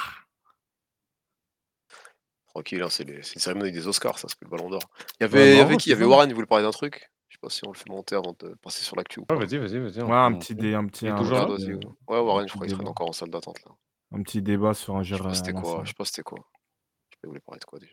[2.46, 4.82] Tranquille, hein, c'est les- une cérémonie des Oscars, ça, c'est le ballon d'or.
[5.20, 5.88] Il y avait, y qui?
[5.88, 6.04] Il y avait.
[6.04, 7.10] Warren, il voulait parler d'un truc?
[7.28, 9.20] Je sais pas si on le fait monter avant de passer sur l'actu.
[9.20, 10.02] Ouais, vas-y, vas-y, vas-y.
[10.02, 11.44] Ouais, un petit, dé, un petit, un, toujours là?
[11.48, 11.74] Euh, ouais.
[12.08, 12.90] Ouais, Warren, je crois qu'il débat.
[12.90, 13.72] encore en salle d'attente là.
[14.14, 16.38] un petit débat sur un Je sais pas c'était quoi, je sais pas c'était quoi.
[16.40, 17.92] Je sais pas, il voulait parler de quoi déjà.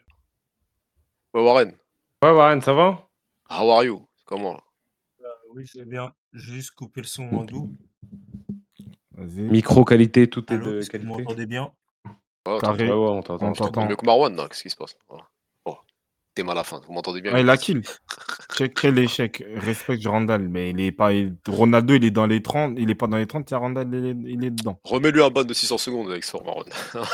[1.34, 1.78] Ouais, Warren,
[2.24, 3.08] Ouais, Warren, ça va?
[3.50, 4.08] How are you?
[4.26, 4.64] Comment là?
[5.22, 6.12] Euh, oui, c'est bien.
[6.34, 7.72] J'ai juste coupé le son en doux.
[9.12, 9.42] Vas-y.
[9.44, 11.24] Micro qualité, tout est Allô, de est-ce que vous qualité.
[11.24, 11.72] m'entendez bien?
[12.48, 13.54] Ouais, ouais, on t'entend.
[13.54, 14.96] Je mieux que Marwan, là, qu'est-ce qui se passe?
[15.08, 15.26] Voilà.
[16.30, 16.32] Oh.
[16.36, 16.80] thème à la fin.
[16.88, 17.82] Vous m'entendez bien Ouais, il a kill.
[18.56, 19.44] Quel, quel échec.
[19.56, 21.14] Respecte Randall, mais il est pas.
[21.14, 22.74] il- Ronaldo, il est dans les 30.
[22.78, 24.80] Il est pas dans les 30, tiens, Randall, il est, il est dedans.
[24.84, 26.64] Remets-lui un ban de 600 secondes avec son Marron.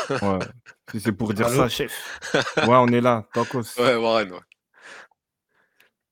[0.10, 0.40] Ouais.
[1.00, 2.20] C'est pour dire Allô ça, chef.
[2.58, 3.26] Ouais, on est là.
[3.34, 3.64] Tacos.
[3.80, 4.40] ouais, Warren, ouais.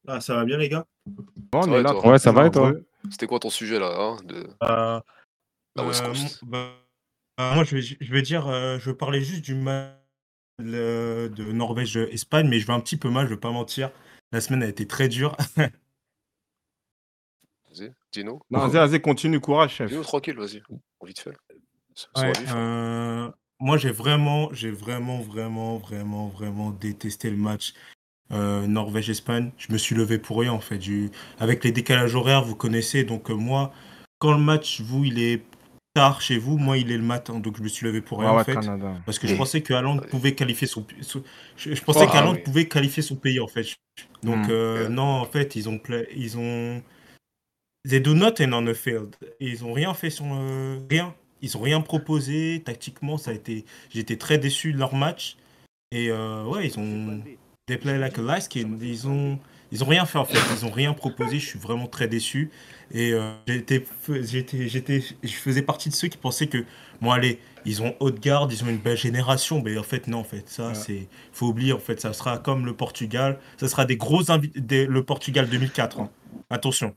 [0.07, 0.85] Ah, ça va bien, les gars?
[1.07, 1.23] Ouais,
[1.53, 1.91] on Ça est va et là.
[1.91, 2.07] toi?
[2.07, 2.65] Ouais, ça va et toi?
[2.67, 2.85] Nombreux.
[3.09, 4.47] C'était quoi ton sujet là hein, de...
[4.63, 4.99] Euh,
[5.75, 6.69] La West euh, Coast bah,
[7.39, 9.93] euh, Moi, je vais, je vais dire, euh, je veux parler juste du match
[10.59, 13.91] de Norvège-Espagne, mais je vais un petit peu mal, je vais pas mentir.
[14.31, 15.37] La semaine a été très dure.
[17.69, 18.39] Vas-y, dis-nous.
[18.51, 19.89] Non, vas-y, vas-y, continue, courage, chef.
[19.89, 20.61] Dis-nous tranquille, vas-y.
[21.03, 21.35] Vite fait.
[22.15, 27.73] Ouais, euh, moi, j'ai vraiment, j'ai vraiment, vraiment, vraiment, vraiment détesté le match
[28.31, 29.51] euh, Norvège-Espagne.
[29.57, 30.79] Je me suis levé pour rien, en fait.
[31.39, 33.03] Avec les décalages horaires, vous connaissez.
[33.03, 33.71] Donc, euh, moi,
[34.19, 35.43] quand le match, vous, il est
[35.93, 37.39] tard chez vous, moi, il est le matin.
[37.39, 38.53] Donc, je me suis levé pour rien, en ouais, fait.
[38.53, 38.93] Canada.
[39.05, 40.85] Parce que je pensais que Haaland pouvait qualifier son.
[41.57, 42.39] Je, je pensais Oh, ah oui.
[42.39, 43.75] pouvait qualifier son pays, en fait.
[44.23, 44.51] Donc, Hmm.
[44.51, 45.77] euh, non, en fait, ils ont.
[45.77, 46.81] pla- Ils ont...
[47.87, 49.15] They do nothing on the field.
[49.39, 50.25] Ils ont rien fait sur.
[50.31, 51.13] euh, rien.
[51.41, 52.61] Ils ont rien proposé.
[52.65, 53.65] Tactiquement, ça a été.
[53.93, 55.35] J'étais très déçu de leur match.
[55.91, 57.21] Et euh, ouais, ils ont.
[57.67, 58.77] They play like a light skin.
[58.81, 59.37] Ils ont.
[59.71, 62.51] Ils ont rien fait en fait, ils ont rien proposé, je suis vraiment très déçu.
[62.91, 63.85] Et euh, j'étais,
[64.21, 66.63] j'étais, j'étais, je faisais partie de ceux qui pensaient que,
[67.01, 70.19] bon allez, ils ont haute garde, ils ont une belle génération, mais en fait non,
[70.19, 70.75] en fait, ça Ouais.
[70.75, 74.51] c'est, faut oublier en fait, ça sera comme le Portugal, ça sera des gros invi-
[74.59, 76.09] des- le Portugal 2004, hein.
[76.49, 76.93] attention,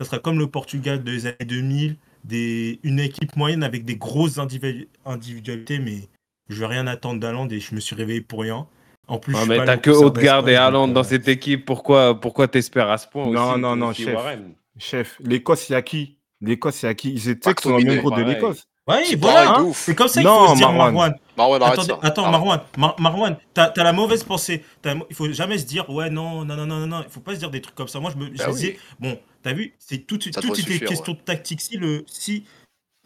[0.00, 4.38] ça sera comme le Portugal des années 2000, des, une équipe moyenne avec des grosses
[4.38, 6.08] individu- individualités, mais
[6.48, 8.66] je vais rien attendre d'Aland et je me suis réveillé pour rien.
[9.08, 11.64] En plus, je Ouais, mais t'as que Haute-Garde et Haaland dans euh, cette équipe.
[11.64, 14.14] Pourquoi, pourquoi t'espères à ce point Non, aussi, non, non, chef.
[14.14, 14.52] Warren?
[14.78, 16.18] Chef, l'Écosse, il y a qui?
[16.40, 17.12] L'Écosse, il y a qui?
[17.12, 18.66] Ils étaient dans le même groupe de l'Écosse.
[19.04, 19.70] C'est voilà, hein.
[19.74, 20.92] c'est comme ça qu'il Non, faut se dire, Marwan.
[20.92, 21.14] Marwan.
[21.36, 21.98] Marwan, Attendez, ça.
[22.02, 22.30] attends.
[22.30, 24.64] Marwan, Mar- Marwan, t'as t'as la mauvaise pensée.
[24.82, 27.20] T'as- Il faut jamais se dire, ouais, non, non, non, non, non, non, il faut
[27.20, 28.00] pas se dire des trucs comme ça.
[28.00, 28.54] Moi, je me je Bah oui.
[28.54, 31.60] disais, bon, t'as vu, c'est tout, tout suffire, question de tactique.
[31.60, 32.44] Si, le, si,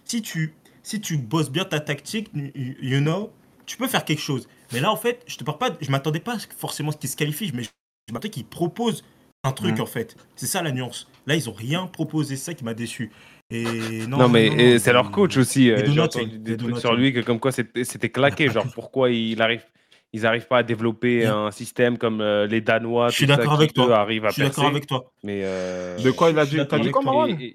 [0.05, 3.31] si, tu, si tu bosses bien ta tactique, you know,
[3.67, 4.49] tu peux faire quelque chose.
[4.73, 7.11] Mais là, en fait, je te parle pas, je m'attendais pas forcément à ce qu'ils
[7.11, 7.69] se qualifient, mais je,
[8.09, 9.05] je m'attendais qu'ils proposent
[9.45, 9.83] un truc, Mhm.
[9.83, 10.17] en fait.
[10.37, 11.07] C'est ça la nuance.
[11.27, 13.11] Là, ils ont rien proposé, c'est ça qui m'a déçu.
[13.51, 15.71] Et non, Non, mais non, et non, c'est leur coach aussi.
[15.71, 18.49] euh, do J'ai nothing, entendu des trucs sur lui que comme quoi c'était claqué.
[18.49, 19.65] Genre pourquoi il arrive,
[20.13, 23.09] ils n'arrivent pas à développer un système comme euh, les Danois.
[23.09, 23.87] Je suis d'accord avec toi.
[23.87, 25.11] eux, arrivent à Je suis d'accord avec toi.
[25.25, 26.59] Mais euh, De quoi il a dit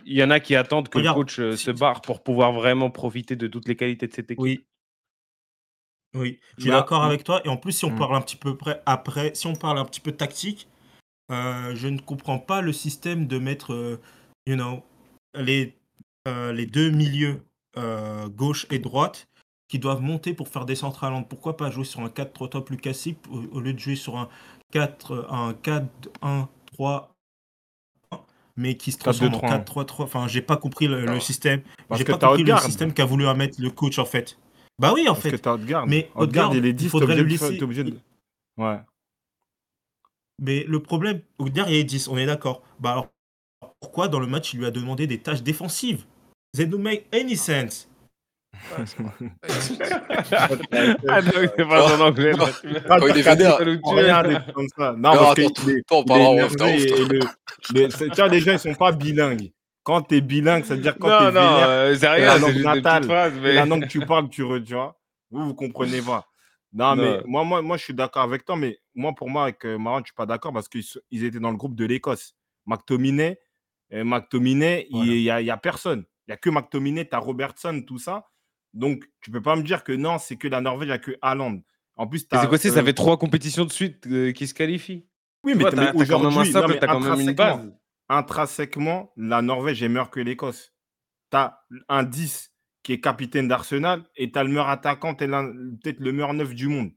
[0.06, 2.22] il y en a qui attendent que Regarde, le coach euh, si- se barre pour
[2.24, 4.42] pouvoir vraiment profiter de toutes les qualités de cette équipe.
[4.44, 4.66] Oui.
[6.14, 7.42] Oui, je suis d'accord avec toi.
[7.46, 7.98] Et en plus, si on Mm.
[7.98, 10.68] parle un petit peu près après, si on parle un petit peu tactique,
[11.32, 14.00] euh, je ne comprends pas le système de mettre, euh,
[14.46, 14.84] you know,
[15.36, 15.76] les,
[16.28, 17.42] euh, les deux milieux,
[17.78, 19.28] euh, gauche et droite,
[19.70, 21.26] qui doivent monter pour faire des Londres.
[21.30, 24.28] Pourquoi pas jouer sur un 4-3-3 plus classique au, au lieu de jouer sur un
[24.74, 27.08] 4, un 4-1-3,
[28.58, 29.86] mais qui se transforme en 4-2-3.
[29.86, 30.04] 4-3-3.
[30.04, 31.62] Enfin, j'ai pas compris le, le système.
[31.92, 34.38] J'ai que pas compris le système qu'a voulu mettre le coach en fait.
[34.80, 35.38] Bah oui, en Parce que fait.
[35.38, 35.88] t'as Haute-Garde.
[35.90, 37.98] Mais Odegaard, il est il 10, t'es faudrait obligé, le laisser- t'es obligé de...
[38.58, 38.80] Ouais.
[40.42, 42.62] Mais le problème, Odegaard, il est 10, on est d'accord.
[42.80, 43.08] Bah alors,
[43.80, 46.04] pourquoi dans le match, il lui a demandé des tâches défensives
[46.58, 47.88] That don't make any sense.
[48.70, 49.32] Vrai.
[51.08, 52.32] Ah non, c'est pas en anglais.
[52.38, 53.58] Quand il est vénère.
[54.24, 54.94] D'être comme ça.
[54.98, 56.56] Non, Non, parce que attends, il est- attends, on il est parlera en off,
[57.62, 59.52] Tu vois, les gens, ils sont pas bilingues.
[59.84, 62.38] Quand t'es bilingue, ça veut dire quand t'es Non, non, vénère, euh, c'est la rien,
[62.38, 63.04] langue des petites natale.
[63.06, 63.34] phrases.
[63.34, 63.54] c'est Mais...
[63.54, 65.00] la langue que tu parles, tu, re, tu vois.
[65.32, 66.28] Vous, vous comprenez pas.
[66.74, 67.04] Non, Non.
[67.04, 69.78] mais moi, moi, moi, je suis d'accord avec toi, mais moi, pour moi, avec euh,
[69.78, 72.36] Marwan, je suis pas d'accord parce qu'ils ils étaient dans le groupe de l'Écosse.
[72.66, 73.40] McTominay,
[73.94, 75.14] euh, McTominay, il Voilà.
[75.14, 76.06] y, a, il y a personne.
[76.28, 78.28] Il y a que McTominay, tu as Robertson, tout ça.
[78.74, 81.00] Donc, tu peux pas me dire que non, c'est que la Norvège, il n'y a
[81.00, 81.60] que Haaland.
[81.96, 84.54] En plus, c'est quoi, si ça euh, fait trois compétitions de suite euh, qui se
[84.54, 85.06] qualifient
[85.44, 87.74] Oui, Tu mais, mais t'as quand même un aujourd'hui, t'as quand même une intrinsèquement, base.
[88.10, 90.74] intrinsèquement, la Norvège est meilleure que l'Écosse.
[91.32, 92.54] Tu as un 10
[92.84, 96.68] qui est capitaine d'Arsenal et tu as le meilleur attaquant, peut-être le meilleur neuf du
[96.68, 96.92] monde.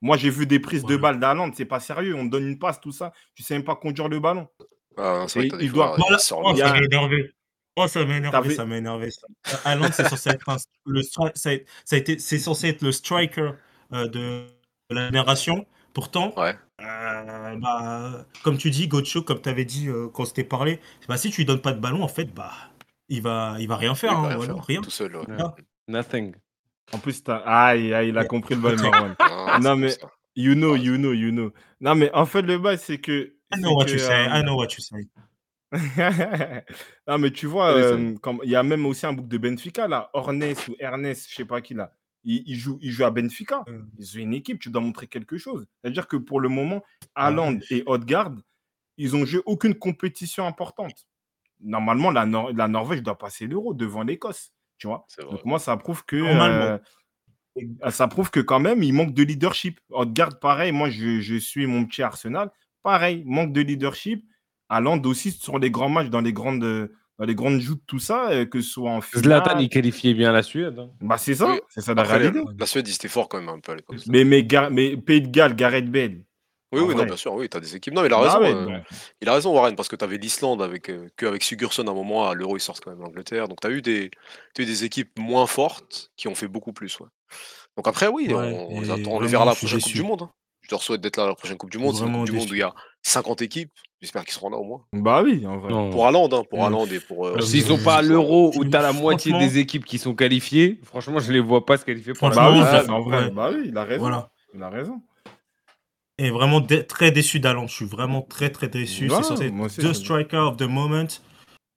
[0.00, 2.14] Moi, j'ai vu des prises de balles d'Haaland, c'est pas sérieux.
[2.16, 3.12] On te donne une passe, tout ça.
[3.34, 4.48] Tu sais même pas conduire le ballon.
[4.96, 6.18] Ah, c'est il doit- il Voilà.
[6.30, 7.30] Oh, ça m'a énervé.
[7.76, 9.10] Oh, ça m'a énervé, ça m'a énervé.
[9.10, 9.26] ça.
[9.64, 12.82] Haaland, c'est censé être un- le stri- ça a- ça a été, c'est censé être
[12.82, 13.52] le striker
[13.94, 14.46] euh, de
[14.90, 15.64] la génération.
[15.94, 16.54] Pourtant, Ouais.
[16.82, 20.80] euh, bah, comme tu dis, Gocho, comme tu avais dit euh, quand on s'était parlé,
[21.08, 22.52] bah, si tu lui donnes pas de ballon, en fait, bah,
[23.08, 24.12] il va, il va rien faire.
[24.12, 24.80] Il va hein, rien voilà, faire, rien.
[24.82, 25.16] Tout seul.
[25.16, 25.24] ouais.
[25.88, 26.34] Nothing.
[26.92, 27.36] En plus, t'as...
[27.38, 29.14] Aïe, aïe, il a compris le bail, Marwan.
[29.18, 29.96] Ah, Non, mais-.
[30.34, 30.80] You know, Ouais.
[30.80, 31.52] you know, you know.
[31.80, 33.34] Non, mais en fait, le bail, c'est que.
[33.54, 35.06] I know what que, you say, euh, I know what you say.
[37.06, 39.88] non, mais tu vois, euh, comme- il y a même aussi un bouc de Benfica,
[39.88, 40.10] là.
[40.12, 41.92] Ornes ou Ernest, je sais pas qui, là.
[42.24, 43.62] il, il joue, il joue à Benfica.
[43.68, 45.66] Euh, Ils ont une équipe, tu dois montrer quelque chose.
[45.82, 46.82] C'est-à-dire que pour le moment,
[47.14, 48.32] Ah Haaland et Odegaard,
[48.96, 51.06] ils ont joué aucune compétition importante.
[51.60, 54.52] Normalement, la, Nor- la Norvège doit passer l'euro devant l'Écosse.
[54.82, 55.06] Tu vois.
[55.30, 56.78] Donc moi, ça prouve que euh,
[57.90, 59.78] ça prouve que quand même, il manque de leadership.
[59.90, 62.50] Odegaard, pareil, moi, je, je suis mon petit Arsenal.
[62.82, 64.24] Pareil, manque de leadership.
[64.68, 66.60] Haaland aussi sur les grands matchs, dans les grandes,
[67.18, 69.24] dans les grandes joutes, tout ça, euh, que ce soit en finale.
[69.24, 70.78] Zlatan, il qualifiait bien la Suède.
[70.78, 70.90] hein.
[71.02, 71.60] Bah, c'est ça, Oui.
[71.68, 72.40] c'est ça la Après, réalité.
[72.58, 73.98] la Suède, ils étaient forts quand même un peu à l'époque.
[74.06, 76.22] Mais, mais, Gar- mais Pays de Galles, Gareth Bale.
[76.72, 77.06] Oui, en oui, non, vrai.
[77.06, 77.92] bien sûr, oui, t'as des équipes.
[77.94, 78.40] Non, mais il a Ah raison.
[78.40, 78.84] ouais, euh, donc,
[79.20, 81.90] Il a raison, Warren, parce que tu avais l'Islande avec, euh, que avec Sigurdsson à
[81.90, 83.48] un moment, à l'Euro, ils sortent quand même l'Angleterre.
[83.48, 84.10] Donc tu as eu des,
[84.54, 86.98] t'as eu des équipes moins fortes qui ont fait beaucoup plus.
[87.00, 87.06] Ouais.
[87.76, 89.58] Donc après, oui, Ouais, on, on les et attend, on les verra à la je
[89.58, 90.08] suis prochaine Coupe du déçu.
[90.08, 90.22] Monde.
[90.22, 90.30] hein.
[90.62, 91.94] Je leur souhaite d'être là à la prochaine Coupe du Monde.
[91.94, 92.72] C'est une Vraiment Coupe du Monde où il y a
[93.02, 93.72] 50 équipes.
[94.00, 94.82] J'espère qu'ils seront là au moins.
[94.92, 95.70] Bah oui, en vrai.
[95.72, 95.90] Non.
[95.90, 97.26] Pour Haaland, hein, pour Euh, Haaland et pour.
[97.26, 99.58] euh, S'ils sont euh, pas à l'euro où je- tu as la moitié franchement- des
[99.58, 102.60] équipes qui sont qualifiées, franchement, je les vois pas se qualifier pour la Bah oui,
[102.60, 103.24] ça, c'est en vrai.
[103.24, 103.30] ouais.
[103.30, 104.00] Bah oui, il a raison.
[104.00, 104.30] Voilà.
[104.54, 105.00] Il a raison.
[106.18, 107.66] Et vraiment dé- très déçu d'Alan.
[107.66, 109.08] Je suis vraiment très très déçu.
[109.10, 111.08] Ouais, c'est censé être the striker of the moment.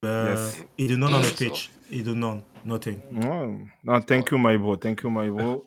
[0.03, 0.64] Uh, Yes.
[0.78, 1.72] He did not on the pitch.
[1.91, 2.41] He did not.
[2.66, 2.99] Nothing.
[3.12, 3.57] Ouais.
[3.84, 4.76] Non, thank you, my bro.
[4.76, 5.64] Thank you, my bro.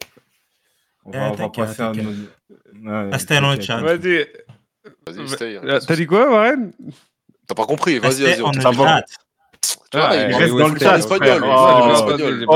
[1.05, 2.11] On va, Eh, on va passer à nos...
[2.85, 3.63] On t'inquiète.
[3.63, 3.81] chat.
[3.81, 4.27] Vas-y.
[5.07, 6.73] Vas-y, stay, hein, Euh, de T'as dit quoi, Warren?
[7.47, 8.37] T'as pas compris, vas-y, vas-y.
[8.39, 9.28] the
[9.91, 11.43] Tu vois, Ah, il reste dans le chat, espagnol.
[11.45, 11.91] Oh.
[11.93, 12.47] espagnol.
[12.47, 12.55] pas Oh,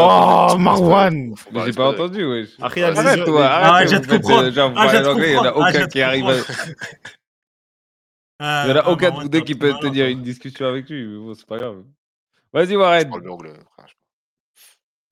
[0.50, 0.62] entendu.
[0.62, 2.48] Marwan parler J'ai pas entendu, wesh.
[2.60, 3.70] Après, il y a des Arrête, toi, arrête.
[3.72, 4.50] Ah, je te faites, comprends.
[4.50, 5.62] genre, vous Ah, je anglais, il y en a comprends.
[5.64, 6.52] Ah, je aucun qui arrive comprends.
[8.40, 11.06] Il y en a aucun de vous deux qui peut tenir une discussion avec lui,
[11.06, 11.84] mais bon, c'est pas grave.
[12.52, 13.10] Vas-y, Je Warren.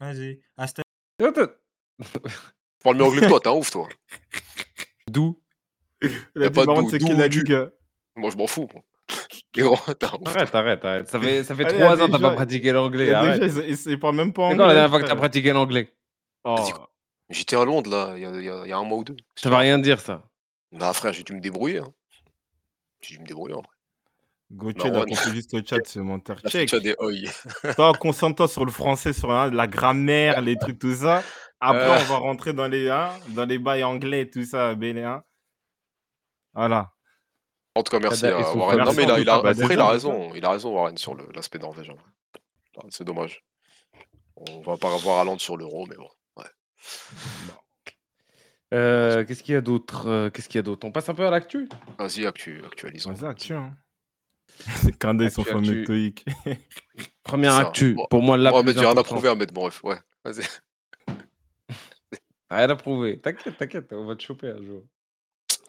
[0.01, 0.41] Vas-y.
[1.19, 3.89] Je parle mieux anglais que toi, t'es un ouf, toi.
[5.09, 5.41] D'où?
[6.03, 6.91] Il Y a a dit, pas de Marwan, doute.
[6.93, 7.69] c'est D'où qui la tu- ligue
[8.17, 8.69] Moi, je m'en fous.
[8.73, 8.83] moi.
[9.55, 9.77] Gros.
[10.27, 11.09] Arrête, arrête, arrête.
[11.09, 13.43] Ça fait, ça fait Allez, trois ans que t'as pas pratiqué l'anglais, arrête.
[13.43, 14.59] ils- ils- parlent même pas anglais.
[14.59, 15.93] quand la dernière fois que t'as pratiqué l'anglais?
[16.45, 16.57] Oh.
[17.29, 19.17] J'étais à Londres, là, il y a, y y un mois ou deux.
[19.37, 20.23] Ça va rien dire, ça.
[20.73, 21.79] Bah, frère, j'ai dû me débrouiller.
[21.79, 21.93] Hein.
[23.03, 23.71] J'ai dû me débrouiller, en vrai.
[24.53, 25.09] Gauthier, Marwan.
[25.11, 26.41] là, pour juste au chat, c'est mon terre.
[26.43, 26.71] La Check.
[27.77, 31.23] Toi, concentre-toi sur le français, sur hein, la grammaire, les trucs, tout ça.
[31.61, 31.99] Après, Euh.
[32.01, 35.23] on va rentrer dans les, hein, dans les bails anglais, tout ça, bénéen.
[36.55, 36.91] Voilà.
[37.75, 38.79] En tout cas, merci Kada et à son Warren.
[38.85, 40.35] Non, mais il a, il a- Ah, bah, après, il a raison.
[40.35, 41.95] Il a raison, Warren, sur l'aspect norvégien.
[42.77, 43.45] Ah, C'est dommage.
[44.37, 46.09] On va pas avoir Haaland sur l'euro, mais bon.
[48.73, 50.87] Euh, Qu'est-ce qu'il y a d'autre euh, Qu'est-ce qu'il y a d'autre?
[50.87, 51.69] On passe un peu à l'actu?
[51.99, 53.13] Vas-y, actu, actualisons.
[53.13, 53.53] Vas-y, actu.
[53.55, 53.75] Hein.
[54.77, 55.85] C'est son Actu, fameux.
[57.25, 57.95] Première Ça, actu.
[57.95, 58.07] bon.
[58.09, 59.83] Pour moi, la Ouais, plus mais j'ai rien à prouver à mettre, bref.
[59.83, 60.45] Ouais, vas-y.
[62.51, 63.21] Rien à prouver.
[63.21, 64.83] T'inquiète, t'inquiète, on va te choper un jour.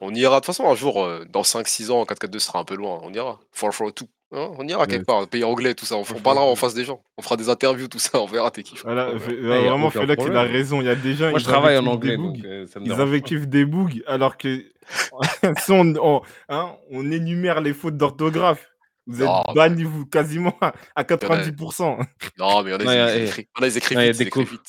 [0.01, 2.75] On ira, de toute façon, un jour, euh, dans 5-6 ans, 4-4-2 sera un peu
[2.75, 2.99] loin.
[3.03, 3.39] On ira.
[3.55, 4.07] 4-4-2.
[4.33, 5.95] Hein on ira quelque part, pays anglais, tout ça.
[5.97, 7.03] On, on parlera en face des gens.
[7.17, 8.19] On fera des interviews, tout ça.
[8.21, 8.75] On verra t'es qui.
[8.83, 9.19] Voilà, Ouais.
[9.19, 10.79] fait- y a vraiment, Fela qu'il a raison.
[10.81, 11.29] Il y a des gens.
[11.31, 13.03] Moi, ils je travaille en anglais, donc euh, ça me Ils dérange pas.
[13.09, 14.63] invectivent des bougs alors que
[15.59, 18.67] si on, on- hein, on énumère les fautes d'orthographe.
[19.07, 21.97] Vous êtes Non, bannis vous, quasiment à, à 90%.
[22.37, 24.61] Non, mais il y en a, eh, il y en a, non, y a vite.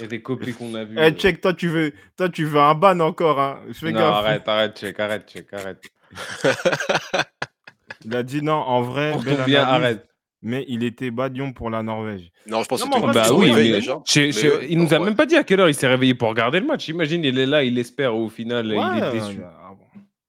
[0.00, 0.96] A des copies qu'on a vues.
[1.00, 3.38] Eh, check, toi tu veux, toi tu veux un ban encore.
[3.40, 3.60] Hein.
[3.72, 4.14] Fais Non, gaffe.
[4.14, 5.82] arrête, arrête, check, arrête, check, arrête.
[8.04, 10.08] Il a dit non, en vrai, belle bien, arrête.
[10.42, 12.32] mais il était badion pour la Norvège.
[12.48, 15.04] Non, je pense Non, que Bah c'est oui, mais Mais, euh, il nous a ouais.
[15.04, 16.88] même pas dit à quelle heure il s'est réveillé pour regarder le match.
[16.88, 18.72] Imagine, il est là, il espère, au final, il
[19.04, 19.38] est déçu.
[19.40, 19.84] euh, ah bon.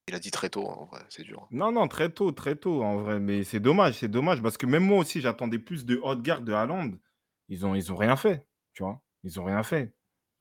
[0.06, 1.48] Il a dit très tôt, hein, en vrai, c'est dur.
[1.50, 3.18] Non, non, très tôt, très tôt en vrai.
[3.18, 6.52] Mais c'est dommage, c'est dommage parce que même moi aussi, j'attendais plus de Odegaard de
[6.52, 6.90] Haaland.
[7.48, 9.00] Ils ont, ils ont rien fait, tu vois.
[9.24, 9.92] Ils ont rien fait.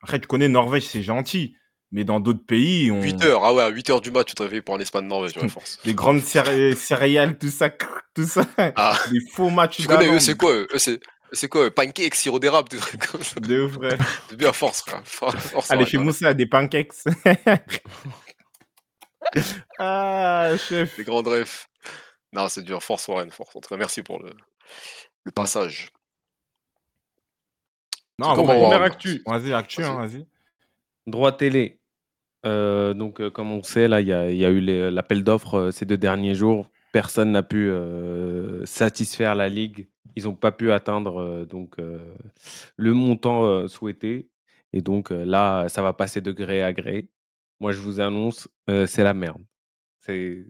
[0.02, 1.56] Après, tu connais Norvège, c'est gentil.
[1.92, 3.02] Mais dans d'autres pays, on...
[3.04, 5.38] 8 heures, ah ouais, à 8 heures du mat, tu te réveilles pour un Espagne-Norvège,
[5.38, 5.80] ouais, force.
[5.86, 7.70] les grandes céré- céréales, tout ça,
[8.16, 8.46] tout ça.
[8.76, 11.00] Ah, Les faux matchs tu connais, eux, c'est quoi eux c'est
[11.32, 13.40] c'est quoi Pancakes, sirop d'érable, des trucs comme ça?
[13.40, 13.98] De vrai.
[14.30, 15.02] C'est bien force, frère.
[15.04, 16.04] Force, Allez, chez ouais.
[16.04, 16.94] Moussa, des pancakes.
[19.80, 20.96] ah, chef.
[20.98, 21.68] Des grands refs.
[22.34, 22.82] Non, c'est dur.
[22.84, 23.56] Force, Warren, force.
[23.56, 24.32] En tout cas, merci pour le,
[25.24, 25.90] le passage.
[28.20, 29.22] Non, comment ouais, on Première va- actu.
[29.26, 30.08] Vas-y, actu, hein, Vas-y.
[30.18, 30.28] vas-y.
[31.08, 31.80] Droit télé.
[32.46, 34.92] Euh, donc, euh, comme on sait, là, il y, a il y a eu les-
[34.92, 36.70] l'appel d'offres euh, ces deux derniers jours.
[36.92, 39.88] Personne n'a pu euh, satisfaire la ligue.
[40.16, 42.00] Ils n'ont pas pu atteindre euh, donc euh,
[42.78, 44.30] le montant euh, souhaité.
[44.74, 47.08] Et donc euh, là, ça va passer de gré à gré.
[47.60, 49.42] Moi, je vous annonce, euh, c'est la merde.
[50.02, 50.46] C'est,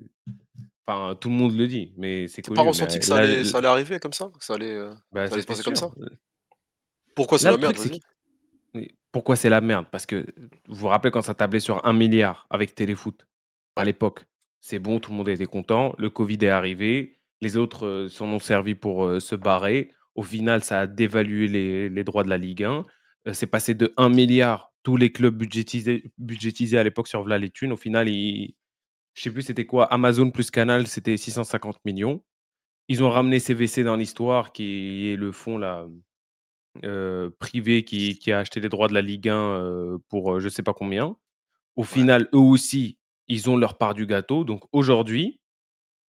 [0.88, 2.56] enfin, tout le monde le dit, mais c'est T'as connu.
[2.56, 4.31] pas ressenti que ça là, allait, l- ça allait arriver comme ça?
[4.40, 5.91] Ça allait, euh, bah, ça allait se passer comme ça?
[7.15, 7.76] Pourquoi c'est la merde
[9.11, 9.85] Pourquoi c'est la merde?
[9.91, 10.26] Parce que
[10.68, 13.26] vous vous rappelez quand ça tablait sur un milliard avec Téléfoot
[13.76, 14.26] à l'époque.
[14.61, 15.94] C'est bon, tout le monde était content.
[15.98, 17.18] Le Covid est arrivé.
[17.41, 19.91] Les autres euh, s'en ont servi pour euh, se barrer.
[20.15, 22.85] Au final, ça a dévalué les, les droits de la Ligue 1.
[23.27, 27.38] euh, c'est passé de 1 milliard, tous les clubs budgétisés, budgétisés à l'époque sur Vla
[27.38, 27.73] les thunes.
[27.73, 28.56] Au final, ils,
[29.14, 32.23] je sais plus c'était quoi, Amazon plus Canal, c'était 650 millions.
[32.88, 35.88] Ils ont ramené CVC dans l'histoire, qui est le fonds là,
[36.83, 40.39] euh, privé qui, qui a acheté les droits de la Ligue 1 euh, pour euh,
[40.39, 41.15] je sais pas combien.
[41.75, 42.97] Au final, eux aussi,
[43.27, 44.43] ils ont leur part du gâteau.
[44.43, 45.39] Donc aujourd'hui,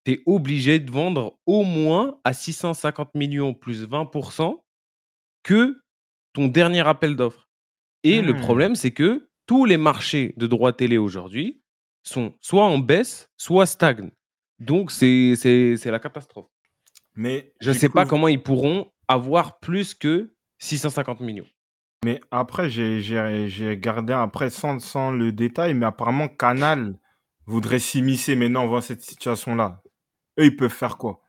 [0.04, 4.62] tu es obligé de vendre au moins à 650 millions plus 20%
[5.42, 5.80] que
[6.32, 7.48] ton dernier appel d'offres.
[8.02, 8.40] Et le Hmm.
[8.40, 11.60] problème, c'est que tous les marchés de droits télé aujourd'hui
[12.02, 14.10] sont soit en baisse, soit stagnent.
[14.58, 16.48] Donc, c'est c'est- c'est la catastrophe.
[17.14, 20.33] Mais Je ne j'ai sais pas comment ils pourront avoir plus que
[20.64, 21.46] 650 millions.
[22.04, 26.98] Mais après, j'ai- j'ai j'ai gardé après sans, sans le détail, mais apparemment Canal
[27.46, 29.82] voudrait s'immiscer maintenant dans cette situation-là.
[30.38, 31.20] Eux, ils peuvent faire quoi?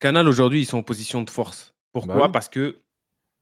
[0.00, 1.74] Canal, aujourd'hui, ils sont en position de force.
[1.92, 2.14] Pourquoi?
[2.14, 2.32] Bah oui.
[2.32, 2.80] Parce que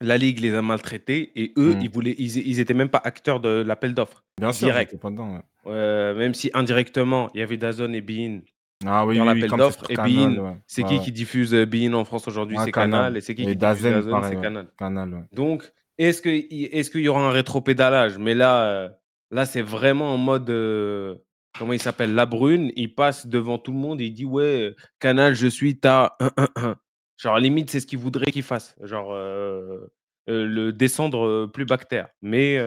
[0.01, 1.81] la Ligue les a maltraités et eux, Hmm.
[1.81, 4.23] ils voulaient, ils, ils étaient même pas acteurs de l'appel d'offres.
[4.39, 4.91] Bien sûr, Direct.
[4.91, 5.35] j'étais pas dedans.
[5.35, 5.41] ouais.
[5.67, 8.41] Euh, même si indirectement, il y avait Dazon et Bein
[8.85, 9.85] Ah oui, dans oui, oui, l'appel c'est d'offres.
[9.89, 10.57] Et Bein, ouais.
[10.67, 11.03] c'est qui ouais.
[11.03, 12.57] qui diffuse euh, Bein en France aujourd'hui?
[12.63, 12.91] C'est Canal.
[12.91, 13.17] Canal.
[13.17, 14.41] Et c'est qui Et qui diffuse Dazen, Dazon pareil, C'est.
[14.41, 14.67] Canal.
[14.77, 15.27] Canal.
[15.33, 18.17] Donc, est-ce que- est-ce qu'il y aura un rétropédalage?
[18.19, 18.89] Mais là, euh,
[19.31, 20.49] là c'est vraiment en mode.
[20.51, 21.15] euh,
[21.57, 22.13] comment il s'appelle?
[22.13, 22.71] La Brune.
[22.75, 26.15] Il passe devant tout le monde et il dit Ouais, Canal, je suis ta.
[27.17, 28.75] Genre, limite, c'est ce qu'il voudrait qu'il fasse.
[28.83, 29.91] Genre, euh,
[30.29, 32.09] euh, le descendre plus bactère.
[32.21, 32.59] Mais,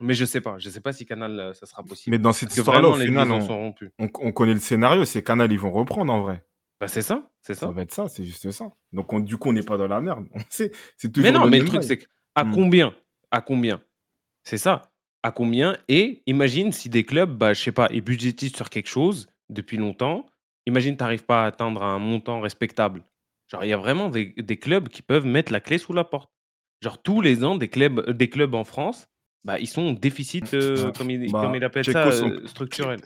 [0.00, 0.58] mais je sais pas.
[0.58, 2.14] Je sais pas si Canal, euh, ça sera possible.
[2.16, 5.04] Mais dans cette histoire-là, au final, on, on- on connaît le scénario.
[5.04, 6.44] C'est Canal, ils vont reprendre en vrai.
[6.80, 7.28] Bah, c'est ça.
[7.42, 7.72] C'est Ça ça.
[7.72, 8.66] va être ça, c'est juste ça.
[8.92, 10.26] Donc, on- du coup, on n'est pas dans la merde.
[10.34, 12.52] On sait, c'est toujours Mais non, le mais le truc, c'est à Hmm.
[12.52, 12.94] combien
[13.30, 13.80] À combien
[14.44, 14.90] C'est ça.
[15.22, 18.88] À combien Et imagine si des clubs, bah, je sais pas, ils budgétisent sur quelque
[18.88, 20.26] chose depuis longtemps.
[20.66, 23.02] Imagine, tu n'arrives pas à atteindre un montant respectable.
[23.50, 26.04] Genre, il y a vraiment des, des clubs qui peuvent mettre la clé sous la
[26.04, 26.30] porte.
[26.82, 29.08] Genre, tous les ans, des clubs, des clubs en France,
[29.46, 32.46] bah, ils sont en déficit, euh, comme, il, Bah, comme il appelle ça, son- euh,
[32.48, 33.00] structurel.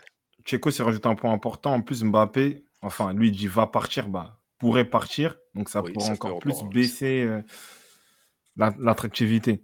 [0.46, 1.74] Checo s'est rajouté un point important.
[1.74, 5.36] En plus, Mbappé, enfin, lui, il dit va partir, bah, pourrait partir.
[5.54, 7.42] Donc, ça Oui, pourrait ça encore plus encore, euh, baisser euh,
[8.56, 9.62] la- l'attractivité.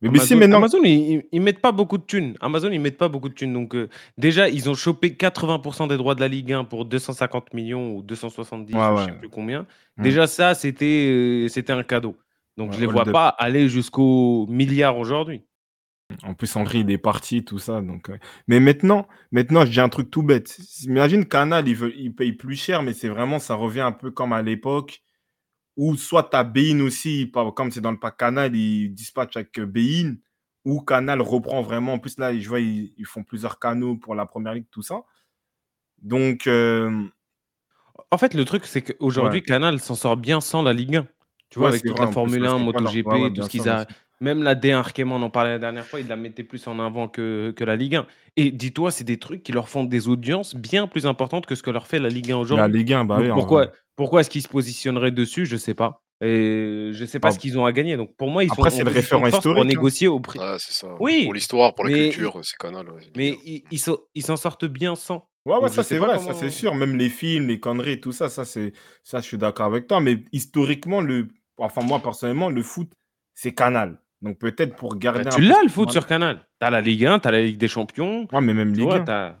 [0.00, 0.56] Mais, mais si Amazon, maintenant.
[0.56, 2.36] Amazon, ils, ils- mettent pas beaucoup de thunes.
[2.40, 3.52] Amazon, ils mettent pas beaucoup de thunes.
[3.52, 3.88] Donc, euh,
[4.18, 8.02] déjà, ils ont chopé 80% des droits de la Ligue 1 pour 250 millions ou
[8.02, 9.18] 270, Ouais, ou je sais ouais.
[9.18, 9.66] plus combien.
[9.98, 10.02] Mm.
[10.02, 11.08] Déjà, ça, c'était
[11.44, 12.16] euh, c'était un cadeau.
[12.56, 15.42] Donc, Ouais, je les hold vois pas aller jusqu'au milliard aujourd'hui.
[16.22, 17.80] En plus, Henri, il est parti, tout ça.
[17.80, 18.10] Donc,
[18.46, 20.58] Mais maintenant, maintenant, je dis un truc tout bête.
[20.82, 24.10] Imagine Canal, il, veut, il paye plus cher, mais c'est vraiment, ça revient un peu
[24.10, 25.02] comme à l'époque
[25.76, 29.58] où soit tu as Bein aussi, comme c'est dans le pack Canal, ils dispatchent avec
[29.58, 30.16] euh, Bein,
[30.64, 31.94] ou Canal reprend vraiment.
[31.94, 34.82] En plus, là, je vois, ils, ils font plusieurs canaux pour la première ligue, tout
[34.82, 35.02] ça.
[36.02, 36.90] Donc, euh,
[38.10, 41.06] En fait, le truc, c'est qu'aujourd'hui, Canal s'en sort bien sans la Ligue 1.
[41.48, 43.32] Tu vois, Ouais, avec toute vrai, la Formule ouais, 1, c'est pas leur- MotoGP, ouais,
[43.32, 43.86] tout ce qu'ils a.
[44.22, 46.78] Même la D1 Arkema, on en parlait la dernière fois, ils la mettaient plus en
[46.78, 48.06] avant que, que la Ligue 1.
[48.36, 51.62] Et dis-toi, c'est des trucs qui leur font des audiences bien plus importantes que ce
[51.62, 52.78] que leur fait la Ligue 1 la aujourd'hui.
[52.78, 56.00] Ligue 1, bah oui, en pourquoi, pourquoi est-ce qu'ils se positionneraient dessus Je sais pas.
[56.24, 57.30] Et je sais pas Ah.
[57.32, 57.96] ce qu'ils ont à gagner.
[57.96, 59.64] Donc pour moi, ils Après, sont c'est le référent pour hein.
[59.64, 60.38] négocier au prix.
[60.38, 60.94] Ouais, c'est ça.
[61.00, 62.88] Oui, Pour l'histoire, pour la mais- culture, c'est Canal.
[62.90, 65.26] ouais, Mais ils ils s'en ils s'en sortent bien sans.
[65.44, 66.76] Ouais, ouais, Donc, ça c'est vrai, comment- ça c'est sûr.
[66.76, 68.72] Même les films, les conneries, tout ça, ça c'est
[69.02, 70.00] ça, je suis d'accord avec toi.
[70.00, 71.26] Mais historiquement, le,
[71.58, 72.88] enfin moi personnellement, le foot,
[73.34, 73.98] c'est Canal.
[74.22, 75.24] Donc peut-être pour garder.
[75.24, 76.46] Bah, tu l'as le foot sur Canal.
[76.60, 78.26] T'as la Ligue 1, t'as la Ligue des Champions.
[78.32, 79.38] Ouais, mais même Tu Ligue vois, 1, t'as-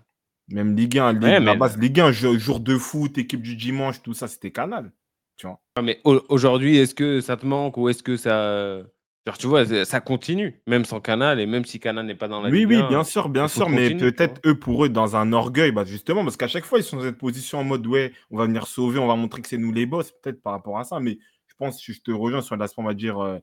[0.48, 3.54] même Ligue 1, Ligue, Ouais, la base Ligue 1, jour, jour de foot, équipe du
[3.56, 4.92] dimanche, tout ça, c'était Canal.
[5.36, 5.60] Tu vois.
[5.76, 8.82] Ouais, mais au- aujourd'hui, est-ce que ça te manque ou est-ce que ça.
[9.24, 12.42] Genre, tu vois, ça continue, même sans Canal et même si Canal n'est pas dans
[12.42, 14.88] la Oui, Ligue oui, 1, bien sûr, bien sûr, mais tu peut-être eux, pour eux,
[14.88, 17.64] dans un orgueil, bah, justement, parce qu'à chaque fois, ils sont dans cette position en
[17.64, 20.42] mode, ouais, on va venir sauver, on va montrer que c'est nous les boss, peut-être
[20.42, 22.94] par rapport à ça, mais je pense que je te rejoins sur l'aspect, on va
[22.94, 23.38] dire, euh,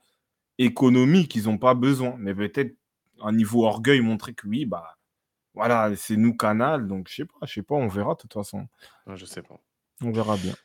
[0.60, 2.76] économique, ils n'ont pas besoin, mais peut-être
[3.22, 4.98] un niveau orgueil, montrer que oui, bah,
[5.56, 8.34] voilà, c'est nous Canal, donc je sais pas, je sais pas, on verra de toute
[8.34, 8.68] façon,
[9.08, 9.60] Ouais, je sais pas.
[10.04, 10.56] on verra bien.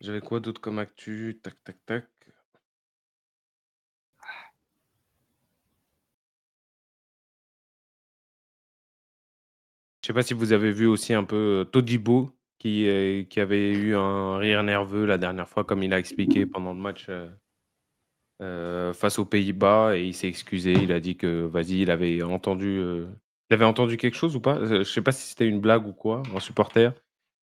[0.00, 1.40] J'avais quoi d'autre comme actu?
[1.42, 2.06] Tac, tac, tac.
[10.02, 13.40] Je sais pas si vous avez vu aussi un peu euh, Todibo qui, euh, qui
[13.40, 17.06] avait eu un rire nerveux la dernière fois, comme il a expliqué pendant le match
[17.08, 17.28] euh,
[18.40, 20.82] euh, face aux Pays-Bas, et il s'est excusé.
[20.82, 23.06] Il a dit que vas-y, il avait entendu, euh,
[23.50, 24.56] il avait entendu quelque chose ou pas?
[24.56, 26.92] Euh, Je sais pas si c'était une blague ou quoi, un supporter,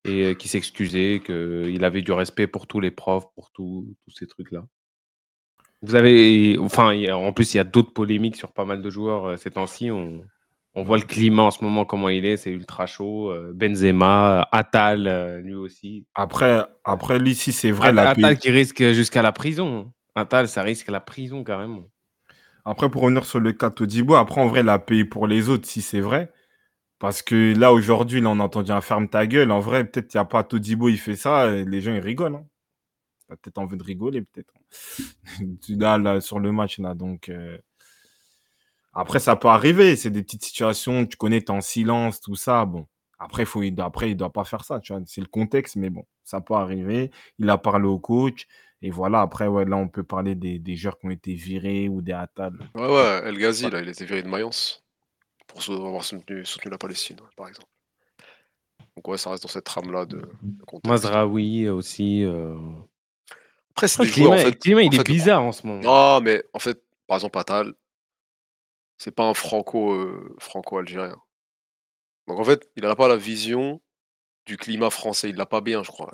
[0.05, 4.27] et euh, qui s'excusait, qu'il avait du respect pour tous les profs, pour tous ces
[4.27, 4.65] trucs-là.
[5.81, 8.65] Vous avez, enfin, il y a- en plus, il y a d'autres polémiques sur pas
[8.65, 9.91] mal de joueurs ces temps-ci.
[9.91, 10.21] On,
[10.75, 13.33] on voit le climat en ce moment, comment il est, c'est ultra chaud.
[13.53, 16.05] Benzema, Atal, euh, lui aussi.
[16.15, 19.91] Après, après lui, si c'est vrai, la Atal P- qui risque jusqu'à la prison.
[20.19, 21.89] Atal, ça risque la prison carrément.
[22.65, 25.49] Après, pour revenir sur le cas Todibo, après, en vrai, il a payé pour les
[25.49, 26.31] autres, si c'est vrai.
[26.99, 29.51] Parce que là, aujourd'hui, là, on a entendu un ferme ta gueule.
[29.51, 32.35] En vrai, peut-être qu'il n'y a pas Todibo, il fait ça, les gens, ils rigolent.
[32.35, 32.45] Hein.
[33.29, 34.53] Peut-être envie de rigoler, peut-être.
[35.69, 36.93] là, là, sur le match, là.
[36.93, 37.57] Donc, euh,
[38.93, 39.95] après, ça peut arriver.
[39.95, 42.65] C'est des petites situations, tu connais, t'es en silence, tout ça.
[42.65, 42.87] Bon,
[43.19, 45.01] après, il, après, il doit pas faire ça, tu vois.
[45.05, 47.11] C'est le contexte, mais bon, ça peut arriver.
[47.37, 48.47] Il a parlé au coach.
[48.81, 51.89] Et voilà, après, ouais, là, on peut parler des, des joueurs qui ont été virés
[51.89, 52.53] ou des attaques.
[52.75, 54.83] Ouais, ouais, El Ghazi, là, il a été viré de Mayence
[55.47, 57.67] pour sou- avoir soutenu, soutenu la Palestine, ouais, par exemple.
[58.95, 60.89] Donc, ouais, ça reste dans cette trame-là de, de contexte.
[60.89, 62.23] Mazraoui aussi.
[62.23, 62.55] euh.
[63.71, 64.55] Après, c'est Après, des le joueurs, en climat, fait.
[64.55, 65.81] le climat, il en est fait, bizarre en ce moment.
[65.81, 67.73] Non, mais en fait, par exemple, Atal,
[68.99, 71.15] c'est pas un franco, euh, franco-algérien.
[72.27, 73.81] Donc en fait, il n'a pas la vision
[74.45, 75.29] du climat français.
[75.29, 76.11] Il l'a pas bien, je crois.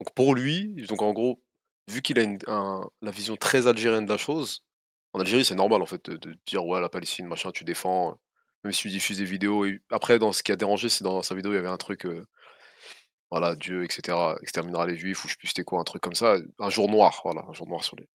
[0.00, 1.42] Donc pour lui, donc en gros,
[1.88, 4.64] vu qu'il a une, un- la vision très algérienne de la chose,
[5.14, 8.12] en Algérie, c'est normal en fait de, de dire ouais, la Palestine, machin, tu défends.
[8.12, 8.14] euh,
[8.64, 9.64] Même si tu diffuses des vidéos.
[9.66, 11.76] Et après, dans ce qui a dérangé, c'est dans sa vidéo, il y avait un
[11.76, 12.26] truc, euh,
[13.30, 16.14] voilà, Dieu, etc., exterminera les Juifs, ou je sais plus c'était quoi, un truc comme
[16.14, 18.08] ça, un jour noir, voilà, un jour noir sur les.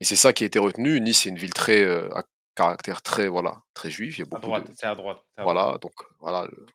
[0.00, 1.00] Et c'est ça qui a été retenu.
[1.00, 2.24] Nice, c'est une ville très euh, à
[2.56, 4.18] caractère très, voilà, très juif.
[4.18, 5.18] Il y a À beaucoup droite, de, c'est à droite.
[5.36, 5.56] c'est à droite.
[5.56, 6.66] voilà, donc voilà, le-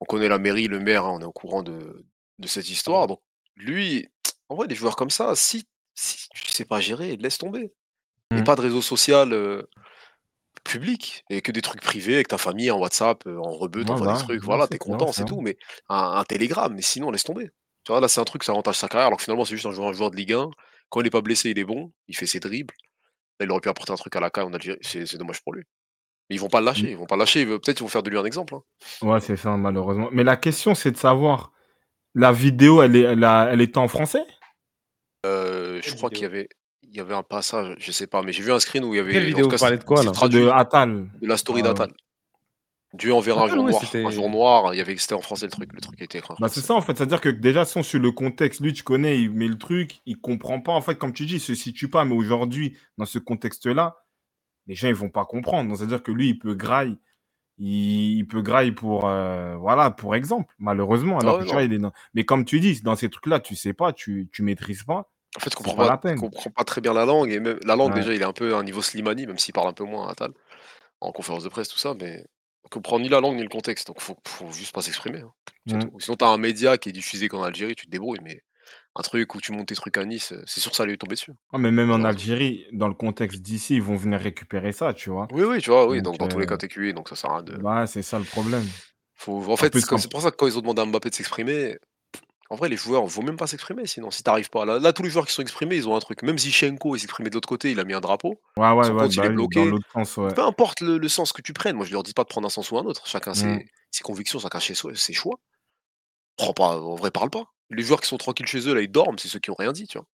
[0.00, 2.04] on connaît la mairie, le maire, hein, on est au courant de,
[2.38, 3.06] de cette histoire.
[3.06, 3.20] Donc
[3.56, 4.08] lui,
[4.48, 5.64] en vrai, des joueurs comme ça, si,
[6.00, 7.72] si tu sais pas gérer, laisse tomber.
[8.36, 8.44] Et Mm.
[8.44, 9.62] pas de réseau social euh,
[10.64, 13.84] public, et que des trucs privés avec ta famille en WhatsApp, euh, en rebeu, Ouais,
[13.86, 15.28] t'envoies bah, des trucs, ouais, voilà, c'est t'es clair, content, c'est c'est vrai.
[15.30, 15.56] tout, mais
[15.88, 17.50] un, un télégramme, mais sinon laisse tomber.
[17.84, 19.66] Tu vois, là c'est un truc, ça avantage sa carrière, alors que finalement c'est juste
[19.66, 20.50] un joueur, un joueur de Ligue 1.
[20.90, 22.74] Quand il n'est pas blessé, il est bon, il fait ses dribbles.
[23.40, 25.40] Là, il aurait pu apporter un truc à la CAN en Algérie, c'est c'est dommage
[25.42, 25.62] pour lui.
[26.28, 27.82] Mais ils vont pas le lâcher, ils vont pas le lâcher, ils veulent- peut-être ils
[27.84, 28.54] vont faire de lui un exemple.
[28.54, 28.62] hein.
[29.02, 30.08] Ouais, c'est ça, malheureusement.
[30.12, 31.52] Mais la question, c'est de savoir,
[32.14, 34.24] la vidéo, elle, est, elle, a- elle était en français?
[35.26, 36.48] Euh, je crois qu'il y avait,
[36.82, 38.98] il y avait un passage, je sais pas, mais j'ai vu un screen où il
[38.98, 39.12] y avait.
[39.12, 39.44] Quelle en vidéo?
[39.46, 40.10] vous cas, parlez de quoi là?
[40.12, 41.08] traduit De Atal.
[41.20, 41.68] de la story ouais.
[41.68, 41.92] d'Atal.
[42.94, 43.82] Dieu enverra un Atal, jour ouais, noir.
[43.82, 46.34] Un c'était- jour noir, il y avait, c'était en français le truc, le truc en
[46.40, 46.96] Bah, c'est ça, en fait.
[46.96, 50.00] C'est-à-dire que déjà, si on suit le contexte, lui, tu connais, il met le truc,
[50.06, 50.72] il comprend pas.
[50.72, 52.04] En fait, comme tu dis, il se situe pas.
[52.06, 53.96] Mais aujourd'hui, dans ce contexte-là,
[54.66, 55.68] les gens, ils vont pas comprendre.
[55.68, 56.96] Donc, c'est-à-dire que lui, il peut graille.
[57.58, 61.18] Il, il peut graille pour, euh, voilà, pour exemple, malheureusement.
[61.18, 61.92] Alors que tu vois, il est dans...
[62.14, 65.10] Mais comme tu dis, dans ces trucs-là, tu sais pas, tu, tu maîtrises pas.
[65.36, 66.14] En fait, comprends pas pas,
[66.56, 67.30] pas très bien la langue.
[67.30, 68.00] Et même la langue, Ouais.
[68.00, 70.08] déjà, il est un peu à un niveau Slimani, même s'il parle un peu moins
[70.08, 70.32] à Atal,
[71.00, 71.94] en conférence de presse, tout ça.
[72.00, 72.24] Mais
[72.64, 73.88] on comprend ni la langue ni le contexte.
[73.88, 75.20] Donc, faut, faut juste pas s'exprimer.
[75.20, 75.32] hein.
[75.66, 75.78] Mm.
[75.80, 76.00] tout.
[76.00, 78.20] Sinon, t'as un média qui est diffusé qu'en Algérie, tu te débrouilles.
[78.22, 78.42] Mais
[78.98, 80.96] un truc où tu montes tes trucs à Nice, euh, c'est sûr que ça allait
[80.96, 81.32] tomber dessus.
[81.52, 85.10] Ah, mais même en Algérie, dans le contexte d'ici, ils vont venir récupérer ça, tu
[85.10, 85.28] vois.
[85.30, 86.02] Oui, oui, tu vois, oui.
[86.02, 87.56] Donc, Donc, dans tous les euh, cas, t'es cuit, donc ça sert à rien de.
[87.56, 88.66] bah, c'est ça le problème.
[89.14, 89.50] Faut...
[89.50, 91.76] En fait, c'est comme- pour ça que quand ils ont demandé à Mbappé de s'exprimer,
[92.50, 94.64] en vrai, les joueurs ne vont même pas s'exprimer sinon, si t'arrives pas.
[94.64, 96.22] Là, là, tous les joueurs qui sont exprimés, ils ont un truc.
[96.22, 98.40] Même Zichenko, il s'exprimait de l'autre côté, il a mis un drapeau.
[98.56, 99.70] Ouais, ouais, Son ouais, il bah est oui, dans bloqué.
[99.92, 100.34] sens, ouais.
[100.34, 102.46] Peu importe le, le sens que tu prennes, moi je leur dis pas de prendre
[102.46, 103.06] un sens ou un autre.
[103.06, 103.34] Chacun Mm.
[103.34, 105.38] ses, ses convictions, chacun ses, ses choix.
[106.36, 107.44] Prends pas, en vrai, parle pas.
[107.70, 109.72] Les joueurs qui sont tranquilles chez eux, là, ils dorment, c'est ceux qui ont rien
[109.72, 110.06] dit, tu vois.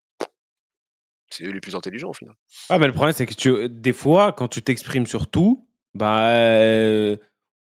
[1.29, 2.35] C'est eux les plus intelligents au final.
[2.69, 6.29] Ah, mais le problème, c'est que tu, des fois, quand tu t'exprimes sur tout, bah,
[6.29, 7.17] euh,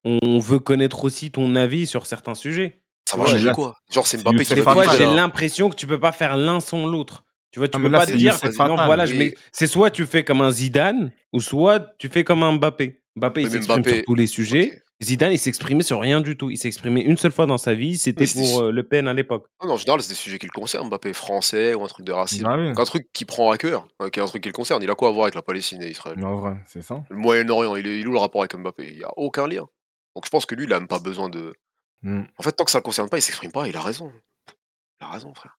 [0.03, 2.79] on veut connaître aussi ton avis sur certains sujets.
[3.09, 3.75] Ça là, quoi?
[3.89, 4.97] Genre, c'est Mbappé qui Fatal.
[4.97, 7.23] j'ai l'impression que tu peux pas faire l'un sans l'autre.
[7.51, 8.85] Tu vois, tu Ah, peux là, pas te dire, non, Fatal.
[8.85, 12.23] voilà, je mets- Mais- c'est soit tu fais comme un Zidane, ou soit tu fais
[12.25, 13.01] comme un Mbappé.
[13.17, 14.83] Mbappé, il s'exprime sur tous les sujets.
[15.01, 16.49] Zidane, il s'exprimait sur rien du tout.
[16.49, 19.47] Il s'exprimait une seule fois dans sa vie, c'était pour euh, Le Pen à l'époque.
[19.61, 20.87] Non, non, en général, c'est des sujets qui le concernent.
[20.87, 22.45] Mbappé français ou un truc de racisme.
[22.45, 22.69] Bah oui.
[22.75, 24.81] Un truc qui prend à cœur, euh, qui est un truc qui le concerne.
[24.81, 26.23] Il a quoi à voir avec la Palestine et Israël?
[26.23, 27.03] En vrai, c'est ça.
[27.09, 28.87] Le Moyen-Orient, il est, il est où le rapport avec Mbappé?
[28.87, 29.67] Il n'y a aucun lien.
[30.15, 31.53] Donc je pense que lui, il a même pas besoin de.
[32.01, 32.23] Mm.
[32.37, 34.11] En fait, tant que ça ne le concerne pas, il s'exprime pas, il a raison.
[34.99, 35.57] Il a raison, frère.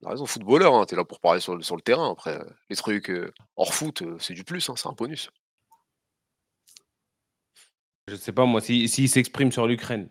[0.00, 2.10] Il a raison, footballeur, hein, t'es là pour parler sur le, sur le terrain.
[2.10, 2.38] Après,
[2.68, 5.30] les trucs euh, hors foot, euh, c'est du plus, hein, c'est un bonus.
[8.08, 10.08] Je sais pas, moi, s'il si, s'il s'exprime sur l'Ukraine,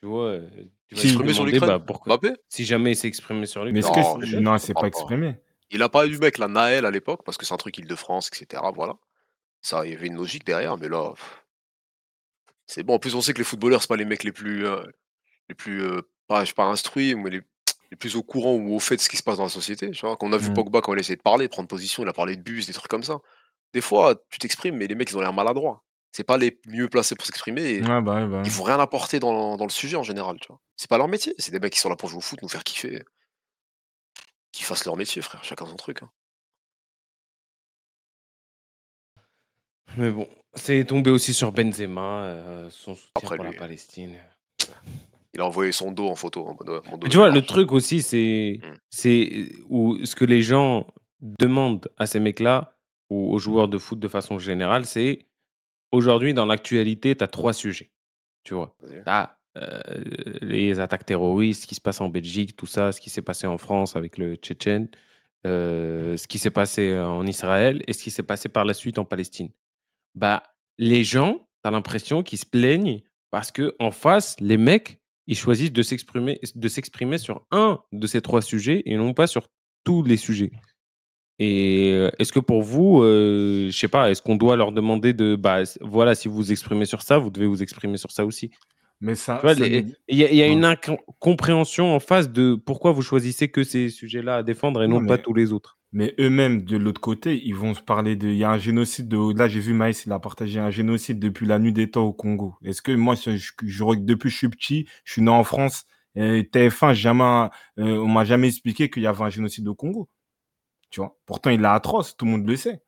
[0.00, 0.48] tu vois, euh,
[0.88, 1.68] tu vas S'exprimer sur l'Ukraine?
[1.68, 2.36] bah, pourquoi Mbappé?
[2.48, 4.40] Si jamais il s'exprimait sur Mais l'Ukraine?
[4.40, 4.86] Non, c'est pas pas.
[4.88, 5.36] exprimé.
[5.70, 8.30] Il a pas eu mec, la Naël à l'époque, parce que c'est un truc Île-de-France,
[8.32, 8.62] etc.
[8.74, 8.96] Voilà.
[9.62, 11.12] Ça, il y avait une logique derrière, mais là.
[12.66, 12.94] C'est bon.
[12.94, 14.66] En plus, on sait que les footballeurs, c'est pas les mecs les plus.
[14.66, 14.82] euh,
[15.48, 15.82] les plus.
[15.82, 17.40] euh, pas, je sais pas, instruits, mais les,
[17.90, 19.90] les plus au courant ou au fait de ce qui se passe dans la société.
[19.92, 20.54] Tu vois, quand on a vu Mm.
[20.54, 22.72] Pogba, quand il a essayé de parler, prendre position, il a parlé de bus, des
[22.72, 23.18] trucs comme ça.
[23.72, 25.84] Des fois, tu t'exprimes, mais les mecs, ils ont l'air maladroits.
[26.12, 27.82] C'est pas les mieux placés pour s'exprimer.
[27.82, 28.48] Ouais, bah ouais, bah Ils ouais.
[28.48, 30.60] vont rien apporter dans, dans le sujet en général, tu vois.
[30.76, 31.34] C'est pas leur métier.
[31.38, 33.02] C'est des mecs qui sont là pour jouer au foot, nous faire kiffer.
[34.52, 35.44] Qu'ils fassent leur métier, frère.
[35.44, 36.02] Chacun son truc.
[36.02, 36.10] hein.
[39.96, 43.58] Mais bon, c'est tombé aussi sur Benzema, euh, son soutien Après, pour la lui.
[43.58, 44.16] Palestine.
[45.34, 46.44] Il a envoyé son dos en photo.
[46.90, 48.74] Mon dos est tu vois, le truc aussi, c'est Mm.
[48.90, 50.86] c'est où ce que les gens
[51.20, 52.74] demandent à ces mecs-là,
[53.10, 55.26] aux, aux joueurs de foot de façon générale, c'est
[55.92, 57.90] aujourd'hui, dans l'actualité, tu as trois sujets.
[58.44, 59.36] Tu vois, tu as
[60.42, 63.46] les attaques terroristes, ce qui se passe en Belgique, tout ça, ce qui s'est passé
[63.46, 64.88] en France avec le Tchétchène,
[65.46, 68.98] euh, ce qui s'est passé en Israël et ce qui s'est passé par la suite
[68.98, 69.50] en Palestine.
[70.14, 70.42] Bah,
[70.78, 75.36] les gens, tu as l'impression qu'ils se plaignent parce que en face, les mecs, ils
[75.36, 79.48] choisissent de s'exprimer, de s'exprimer sur un de ces trois sujets et non pas sur
[79.84, 80.50] tous les sujets.
[81.38, 85.12] Et euh, est-ce que pour vous, euh, je sais pas, est-ce qu'on doit leur demander
[85.12, 88.24] de, bah, voilà, si vous vous exprimez sur ça, vous devez vous exprimer sur ça
[88.24, 88.50] aussi.
[89.02, 89.40] Mais ça,
[90.08, 94.36] il y a, y une incompréhension en face de pourquoi vous choisissez que ces sujets-là
[94.36, 95.78] à défendre et non, Non, pas tous les autres.
[95.92, 98.28] Mais eux-mêmes, de l'autre côté, ils vont se parler de.
[98.28, 99.38] Il y a un génocide de.
[99.38, 102.12] Là, j'ai vu Maïs, il a partagé un génocide depuis la nuit des temps au
[102.12, 102.54] Congo.
[102.64, 105.84] Est-ce que moi, je- depuis que je suis petit, je suis né en France,
[106.14, 107.48] et TF1, jamais,
[107.78, 110.08] euh, on m'a jamais expliqué qu'il y avait un génocide au Congo.
[110.90, 111.16] Tu vois?
[111.26, 112.82] Pourtant, il est atroce, tout le monde le sait.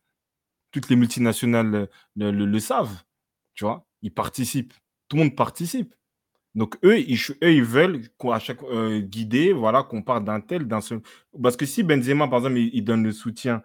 [0.72, 3.02] Toutes les multinationales euh, le, le- le savent.
[3.54, 3.86] Tu vois?
[4.02, 4.74] Ils participent.
[5.08, 5.94] Tout le monde participe.
[6.54, 10.24] Donc eux, ils, ch- eux, ils veulent qu'on à chaque euh, guider, voilà, qu'on parle
[10.24, 11.02] d'un tel, d'un seul.
[11.42, 13.62] Parce que si Benzema, par exemple, il, il donne le soutien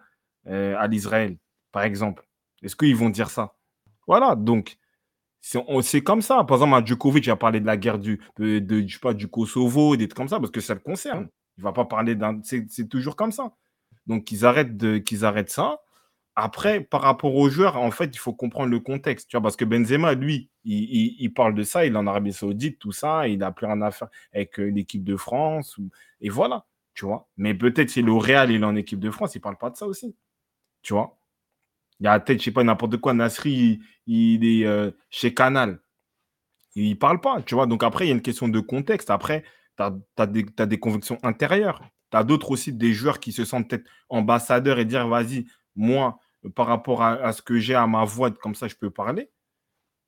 [0.48, 1.38] euh, à l'Israël,
[1.72, 2.26] par exemple,
[2.62, 3.56] est-ce qu'ils vont dire ça?
[4.06, 4.78] Voilà, donc
[5.82, 6.44] c'est comme ça.
[6.44, 9.00] Par exemple, à Djokovic, il a parlé de la guerre du, de, de- je sais
[9.00, 11.28] pas, du Kosovo, des trucs comme ça, parce que ça le concerne.
[11.58, 12.40] Il va pas parler d'un.
[12.42, 13.52] C'est toujours comme ça.
[14.06, 14.82] Donc qu'ils arrêtent,
[15.22, 15.80] arrêtent ça.
[16.36, 19.30] Après, par rapport aux joueurs, en fait, il faut comprendre le contexte.
[19.30, 22.78] Tu vois, parce que Benzema, lui, il, parle de ça, il est en Arabie Saoudite,
[22.80, 25.78] tout ça, il n'a plus rien à faire avec euh, l'équipe de France.
[26.20, 27.28] Et voilà, tu vois.
[27.36, 29.76] Mais peut-être si le Real est en équipe de France, il ne parle pas de
[29.76, 30.16] ça aussi.
[30.82, 31.18] Tu vois.
[32.00, 35.80] Il y a peut-être, je sais pas, n'importe quoi, Nasri, il, est euh, chez Canal.
[36.74, 37.66] Il ne parle pas, tu vois.
[37.66, 39.10] Donc après, il y a une question de contexte.
[39.10, 39.44] Après,
[39.76, 41.80] tu as, des convictions intérieures.
[42.14, 46.20] Tu as d'autres aussi, des joueurs qui se sentent peut-être ambassadeurs et dire, vas-y, moi,
[46.54, 49.32] par rapport à, à ce que j'ai à ma voix, comme ça, je peux parler.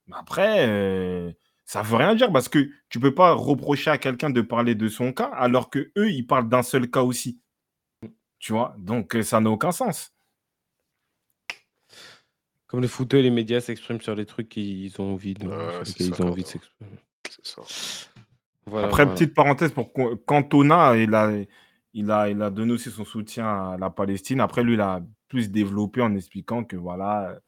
[0.06, 1.32] Mais après, euh,
[1.64, 4.86] ça veut rien dire parce que tu peux pas reprocher à quelqu'un de parler de
[4.86, 7.40] son cas alors que eux, ils parlent d'un seul cas aussi.
[8.38, 8.76] Tu vois?
[8.78, 10.14] Donc, euh, ça n'a aucun sens.
[12.68, 15.48] Comme les footeux et les médias s'expriment sur les trucs qu'ils ont envie de,
[15.82, 17.00] ça, ont envie s'exprimer.
[17.28, 17.62] C'est ça.
[18.66, 19.18] Voilà, Après, voilà.
[19.18, 19.92] petite parenthèse pour
[20.24, 21.32] Cantona, il a,
[21.98, 24.40] il, a, il a donné aussi son soutien à la Palestine.
[24.40, 27.39] Après, lui, il a plus développé en expliquant que voilà, euh,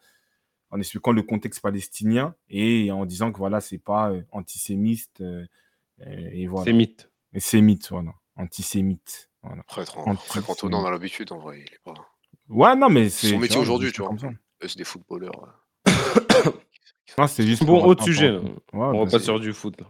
[0.71, 5.45] en expliquant le contexte palestinien et en disant que voilà, c'est pas euh, antisémite euh,
[6.01, 6.65] euh, et voilà.
[6.65, 7.11] C'est mythe.
[7.35, 8.13] Et sémite, voilà.
[8.37, 9.31] Antisémite.
[9.43, 9.61] Voilà.
[9.61, 11.59] Après, après Cantona, on a l'habitude en vrai.
[11.61, 11.95] Il est pas...
[12.49, 13.29] Ouais, non, mais c'est.
[13.29, 14.15] son métier aujourd'hui, tu vois.
[14.63, 15.63] Eux, c'est des footballeurs.
[15.87, 16.53] ouais.
[17.19, 18.31] Non, c'est juste Bon, pour autre sujet.
[18.31, 19.79] Ouais, On bah, va pas c'est- sur du foot.
[19.79, 19.87] Là.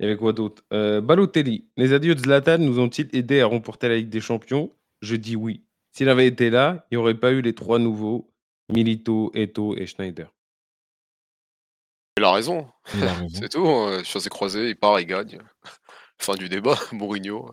[0.00, 0.62] Il y avait quoi d'autre?
[0.72, 1.68] Euh, Balotelli.
[1.76, 4.72] Les adieux de Zlatan nous ont-ils aidés à remporter la Ligue des Champions?
[5.02, 5.64] Je dis oui.
[5.92, 8.30] S'il avait été là, il n'y aurait pas eu les trois nouveaux
[8.72, 10.32] Milito, Eto et Schneider.
[12.16, 12.68] Il a raison.
[13.32, 13.66] C'est tout.
[13.66, 14.02] Hein.
[14.04, 15.40] Chassé croisé, il part, il gagne.
[16.20, 17.50] Fin du débat, Mourinho.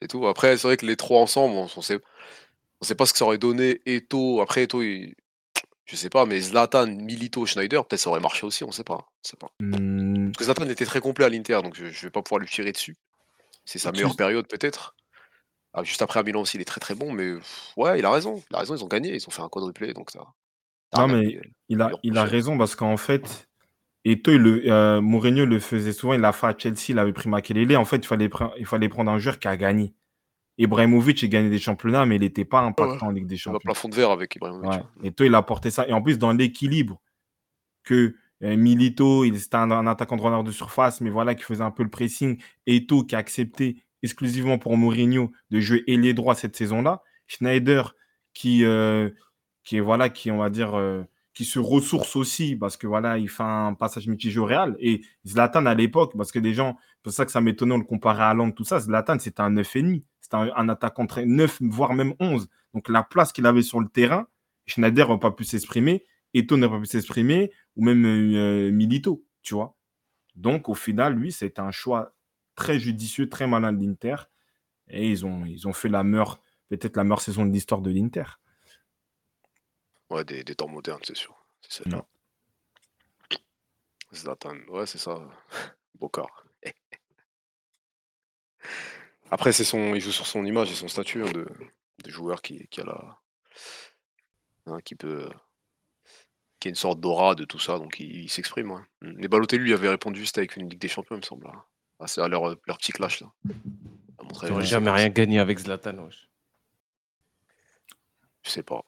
[0.00, 0.26] C'est tout.
[0.26, 1.98] Après, c'est vrai que les trois ensemble, on, on sait,
[2.80, 3.80] on sait pas ce que ça aurait donné.
[3.84, 5.14] Eto, après Eto, il-
[5.86, 8.98] je sais pas, mais Zlatan, Milito, Schneider, peut-être ça aurait marché aussi, on sait pas.
[8.98, 9.50] On sait pas.
[9.60, 9.97] Hmm,
[10.32, 12.48] Parce que Zlatan était très complet à l'Inter, donc je, je vais pas pouvoir lui
[12.48, 12.96] tirer dessus.
[13.64, 14.94] C'est sa meilleure période peut-être.
[15.74, 17.34] Ah, juste après à Milan aussi, il est très très bon, mais
[17.76, 18.42] ouais, il a raison.
[18.50, 20.20] Il a raison, ils ont gagné, ils ont fait un quadruplé, donc ça.
[20.96, 23.46] Non, à mais il a, il raison parce qu'en fait,
[24.06, 26.14] Eto, il le, euh, Mourinho le faisait souvent.
[26.14, 27.76] Il l'a fait à Chelsea, il avait pris Makelele.
[27.76, 29.92] En fait, il fallait, pre- il fallait prendre un joueur qui a gagné.
[30.56, 33.60] Ibrahimovic, il gagnait des championnats, mais il n'était pas impactant en Ligue des a Champions.
[33.62, 34.70] plafond de verre avec Ibrahimovic.
[34.70, 34.82] Ouais.
[35.04, 35.86] Et toi, il a porté ça.
[35.86, 37.00] Et en plus, dans l'équilibre
[37.84, 41.82] que Milito, il un, un attaquant de de surface, mais voilà, qui faisait un peu
[41.82, 42.38] le pressing.
[42.66, 47.02] Eto, qui a accepté exclusivement pour Mourinho de jouer ailier droit cette saison-là.
[47.26, 47.94] Schneider,
[48.34, 49.10] qui, euh,
[49.72, 51.02] voilà, qui, on va dire, euh,
[51.34, 54.76] qui se ressource aussi, parce que voilà, il fait un passage mitigé au Real.
[54.80, 57.78] Et Zlatan, à l'époque, parce que les gens, c'est pour ça que ça m'étonnait, on
[57.78, 60.02] le comparait à Hollande, tout ça, Zlatan, c'était un 9,5.
[60.20, 62.48] C'était un, un attaquant très 9, voire même 11.
[62.74, 64.26] Donc la place qu'il avait sur le terrain,
[64.66, 66.04] Schneider n'a pas pu s'exprimer,
[66.34, 69.74] Eto n'a pas pu s'exprimer, ou même euh, Milito, tu vois.
[70.34, 72.12] Donc au final, lui, c'était un choix
[72.54, 74.16] très judicieux, très malin de l'Inter.
[74.88, 77.90] Et ils ont, ils ont fait la meilleure, peut-être la meilleure saison de l'histoire de
[77.90, 78.24] l'Inter.
[80.10, 81.34] Ouais, des, des temps modernes, c'est sûr.
[81.62, 82.04] C'est celle-là.
[84.14, 85.20] Zlatan, ouais, c'est ça.
[85.98, 86.46] Bocard.
[89.30, 91.46] Après, c'est son, il joue sur son image et son statut hein, de,
[92.04, 93.20] de joueur qui, qui a la,
[94.66, 95.28] hein, qui peut,
[96.60, 98.70] qui a une sorte d'aura de tout ça, donc il, il s'exprime.
[98.72, 98.80] Ouais.
[99.02, 99.18] Mm.
[99.20, 101.46] Les Balotelli lui avait répondu, c'était avec une Ligue des Champions, il me semble.
[101.46, 101.52] là.
[102.00, 103.28] Ah, c'est à leur, leur petit clash là.
[104.42, 105.96] La jamais rien gagné avec Zlatan.
[106.04, 106.28] wesh.
[108.44, 108.82] Je sais pas.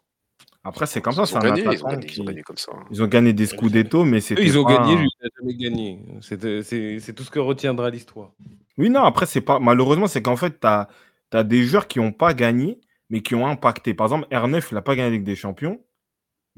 [0.62, 2.24] Après, c'est comme ça, Ils c'est ont un gagné, ils ont gagné, ils ont qui-
[2.24, 2.72] gagné comme ça.
[2.74, 2.84] hein.
[2.90, 5.24] Ils ont gagné des Scudetto, mais Eux, c'était ils ont pas gagné, un- lui, il
[5.24, 6.01] n'a jamais gagné.
[6.20, 8.32] C'est- C'est c'est tout ce que retiendra l'histoire.
[8.76, 9.59] Oui, non, après, c'est pas.
[9.59, 12.78] Malheureusement, c'est qu'en fait, tu as, des joueurs qui n'ont pas gagné,
[13.09, 13.94] mais qui ont impacté.
[13.94, 15.80] Par exemple, R9, il n'a pas gagné avec des champions.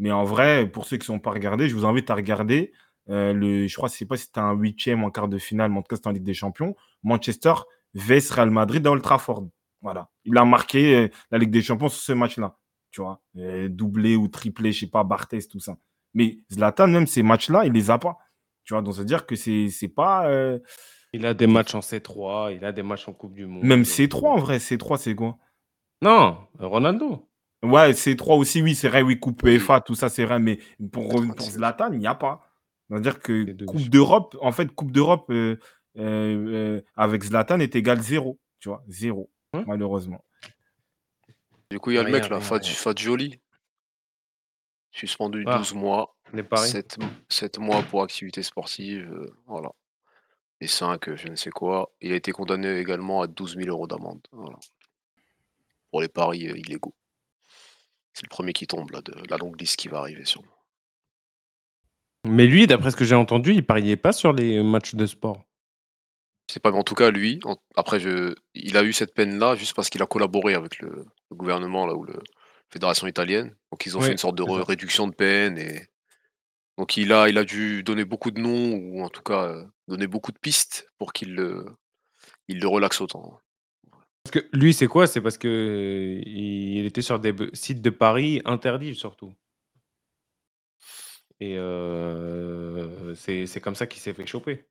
[0.02, 2.72] Mais en vrai, pour ceux qui ne sont pas regardés, je vous invite à regarder.
[3.08, 5.70] euh, le, je crois, je sais pas si c'était un huitième en quart de finale,
[5.70, 6.74] mais en tout cas, c'était en Ligue des Champions.
[7.04, 7.54] Manchester
[7.94, 9.46] vs Real Madrid à Old Trafford.
[9.80, 10.08] Voilà.
[10.24, 12.56] Il a marqué euh, la Ligue des Champions sur ce match-là.
[12.90, 15.76] Tu vois, Euh, doublé ou triplé, je sais pas, Barthez, tout ça.
[16.14, 18.18] Mais Zlatan, même ces matchs-là, il les a pas.
[18.64, 20.28] Tu vois, donc c'est-à-dire que c'est c'est pas.
[21.14, 23.64] Il a des matchs en C3, il a des matchs en Coupe du Monde.
[23.64, 25.36] Même euh, C3 en vrai, C3 c'est quoi?
[26.00, 27.28] Non, Ronaldo.
[27.62, 29.42] Ouais, C3 aussi, oui, c'est vrai, oui, Coupe.
[29.44, 30.58] UEFA, tout ça, c'est vrai, mais
[30.92, 31.54] pour, pour 96.
[31.54, 32.48] Zlatan, il n'y a pas.
[32.88, 35.56] C'est-à-dire que C'est Coupe d'Europe, en fait, Coupe d'Europe euh,
[35.98, 36.02] euh,
[36.78, 39.64] euh, avec Zlatan est égal zéro, tu vois, zéro, Hein?
[39.66, 40.24] malheureusement.
[41.70, 42.40] Du coup, il y a le mec là.
[42.40, 43.40] Fadjoli,
[44.90, 45.58] suspendu Ah.
[45.58, 46.68] 12 mois, Les paris.
[47.28, 49.70] 7, mois pour activité sportive, euh, voilà.
[50.60, 51.92] Et 5, je ne sais quoi.
[52.00, 54.20] Il a été condamné également à 12 000 euros d'amende.
[54.32, 54.58] Voilà.
[55.90, 56.94] Pour les paris euh, illégaux.
[58.12, 60.52] C'est le premier qui tombe là, de la longue liste qui va arriver sûrement.
[62.26, 65.44] Mais lui, d'après ce que j'ai entendu, il pariait pas sur les matchs de sport.
[66.48, 69.14] Je sais pas, mais en tout cas, lui, en- après, je, il a eu cette
[69.14, 72.14] peine-là juste parce qu'il a collaboré avec le, le gouvernement là, ou la
[72.70, 73.56] fédération italienne.
[73.70, 75.58] Donc, ils ont fait une sorte de c'est re- réduction de peine.
[75.58, 75.88] Et...
[76.78, 79.64] Donc, il a, il a dû donner beaucoup de noms, ou en tout cas, euh,
[79.88, 81.66] donner beaucoup de pistes pour qu'il le,
[82.48, 83.40] il le relaxe autant.
[84.24, 85.06] Parce que lui, c'est quoi?
[85.06, 89.34] C'est parce que euh, il était sur des b- sites de paris interdits surtout.
[91.40, 94.64] Et euh, c'est c'est comme ça qu'il s'est fait choper.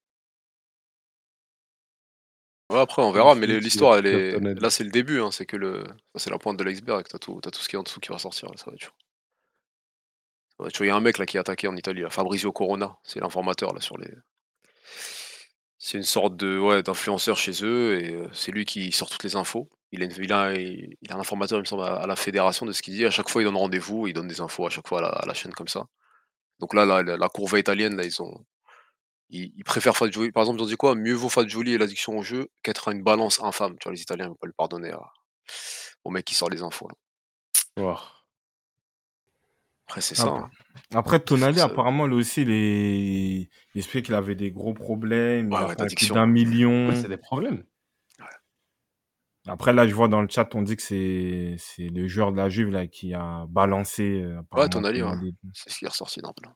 [2.69, 4.40] Ouais, après, on verra, mais Ensuite, le- il y a l'histoire, elle est.
[4.61, 5.84] Là, c'est le début, hein, c'est que le.
[6.14, 7.99] ça, C'est la pointe de l'iceberg, t'as tout, t'as tout ce qui est en dessous
[7.99, 8.49] qui va sortir.
[8.49, 8.91] là, ça va être chaud.
[10.52, 10.86] Ça va être chaud.
[10.86, 13.19] Il y a un mec là qui est attaqué en Italie, là, Fabrizio Corona, c'est
[13.19, 14.07] l'informateur là sur les.
[15.84, 19.36] C'est une sorte de ouais, d'influenceur chez eux et c'est lui qui sort toutes les
[19.36, 19.68] infos.
[19.91, 22.72] Il a, il a, il a un informateur, il me semble, à, la fédération de
[22.72, 23.03] ce qu'il dit.
[23.03, 25.34] À chaque fois, il donne rendez-vous, il donne des infos à chaque fois à la,
[25.34, 25.88] chaîne comme ça.
[26.60, 28.45] Donc là, la, la, la courbe italienne, là, ils ont.
[29.30, 29.98] Ils, ils préfèrent.
[29.98, 30.94] Par exemple, ils ont dit quoi?
[30.94, 33.76] Mieux vaut Fagioli et l'addiction au jeu qu'être à une balance infâme.
[33.80, 34.94] Tu vois, les Italiens vont pas le pardonner
[36.03, 36.90] au mec qui sort les infos.
[39.91, 40.27] Après, c'est ça.
[40.30, 40.49] hein.
[40.93, 43.49] Après, Tonali, ça- apparemment, lui aussi, il, est...
[43.76, 46.88] il explique qu'il avait des gros problèmes, il a ouais, plus d'un million.
[46.88, 47.63] Ouais, c'est des problèmes.
[49.47, 52.38] Après, là, je vois dans le chat, on dit que c'est c'est le joueur de
[52.38, 54.22] la Juve là, qui a balancé.
[54.22, 54.39] euh,
[54.69, 55.09] Tonali, ouais.
[55.09, 55.35] Tonali.
[55.53, 56.49] C'est ce qui est ressorti dans le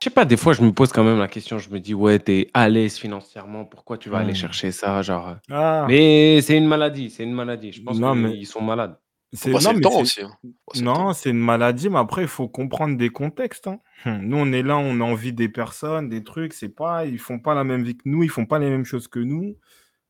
[0.00, 1.58] Je sais pas, des fois, je me pose quand même la question.
[1.58, 4.36] Je me dis, ouais, t'es à l'aise financièrement, pourquoi tu vas aller Hmm.
[4.36, 5.28] chercher ça genre...
[5.28, 7.70] euh, Ah, Mais c'est une maladie, c'est une maladie.
[7.70, 8.98] Je pense qu'ils mais- sont malades.
[9.32, 10.20] C'est non, le mais temps c'est- aussi.
[10.22, 10.30] hein.
[10.76, 13.66] Non, c'est une maladie, mais après, il faut comprendre des contextes.
[13.66, 13.80] hein.
[14.06, 16.52] Hum, Nous, on est là, on a envie des personnes, des trucs.
[16.54, 18.84] C'est pas, ils font pas la même vie que nous, ils font pas les mêmes
[18.84, 19.56] choses que nous,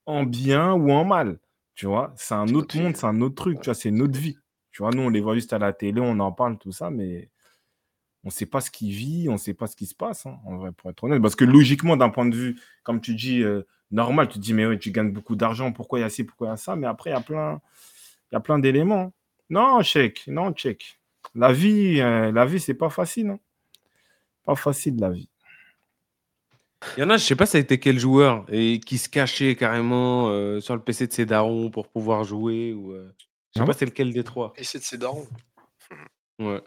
[0.07, 1.39] en bien ou en mal.
[1.75, 3.61] Tu vois, c'est un autre monde, c'est un autre truc.
[3.61, 4.37] Tu vois, c'est notre vie.
[4.73, 6.91] Tu vois, nous, on les voit juste à la télé, on en parle, tout ça,
[6.91, 7.31] mais
[8.25, 10.57] on sait pas ce qu'ils vit, on sait pas ce qui se passe, hein, en
[10.57, 11.21] vrai, pour être honnête.
[11.21, 14.55] Parce que logiquement, d'un point de vue, comme tu dis, euh, normal, tu te dis,
[14.55, 16.57] mais ouais, tu gagnes beaucoup d'argent, pourquoi il y a ci, pourquoi il y a
[16.57, 17.61] ça, mais après, il y a plein,
[18.33, 19.13] il y a plein d'éléments.
[19.51, 20.99] Non, check, non, check.
[21.35, 23.29] La vie, euh, la vie, c'est pas facile.
[23.29, 23.39] hein.
[24.45, 25.29] Pas facile, la vie.
[26.97, 29.09] Il y en a, je sais pas, ça a été quel joueur et qui se
[29.09, 32.73] cachait carrément euh, sur le PC de ses darons pour pouvoir jouer.
[32.73, 33.09] Ou, euh,
[33.55, 34.53] je sais Ah pas c'est lequel des trois.
[34.57, 35.29] Et c'est de ses darons.
[36.41, 36.61] Ouais.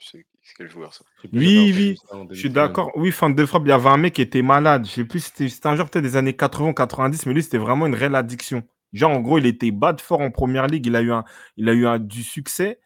[0.00, 1.04] C'est c'est quel joueur ça?
[1.32, 1.96] Oui, oui,
[2.30, 2.52] Je suis 2019.
[2.52, 2.90] d'accord.
[2.96, 4.86] Oui, fin de frappe, il y avait un mec qui était malade.
[4.86, 7.58] Je sais plus, c'était c'était un joueur peut-être des années 80, 90, mais lui, c'était
[7.58, 8.64] vraiment une réelle addiction.
[8.92, 10.86] Genre, en gros, il était bas de fort en première ligue.
[10.86, 11.24] Il a eu, un,
[11.56, 12.78] il a eu un, du succès.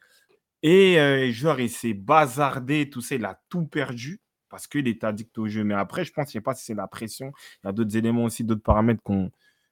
[0.63, 3.15] Et euh, genre, il s'est bazardé, tout ça.
[3.17, 5.65] Il a tout perdu parce qu'il était addict au jeu.
[5.65, 7.33] Mais après, je pense, je sais pas si c'est la pression.
[7.63, 9.31] Il y a d'autres éléments aussi, d'autres paramètres qu'on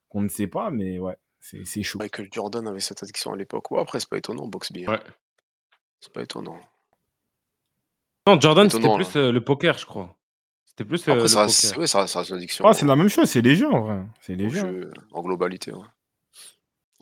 [0.09, 0.70] qu'on ne sait pas.
[0.70, 1.98] Mais ouais, c'est c'est chaud.
[2.01, 3.70] Michael Jordan avait cette addiction à l'époque.
[3.70, 4.85] Ouais, après, c'est pas étonnant, Boxby.
[4.86, 4.93] hein.
[4.93, 5.01] Ouais.
[6.01, 6.59] C'est pas étonnant.
[8.27, 10.16] Non, Jordan, c'était plus euh, le poker, je crois.
[10.65, 11.78] C'était plus euh, Après, le ça, reste- poker.
[11.81, 12.65] ouais, ça, ça reste une addiction.
[12.66, 13.28] Ah, c'est la même chose.
[13.31, 14.02] C'est les jeux, en vrai.
[14.20, 14.61] C'est les jeux.
[14.61, 14.73] hein.
[14.73, 15.73] jeu, en globalité.
[15.73, 15.85] ouais.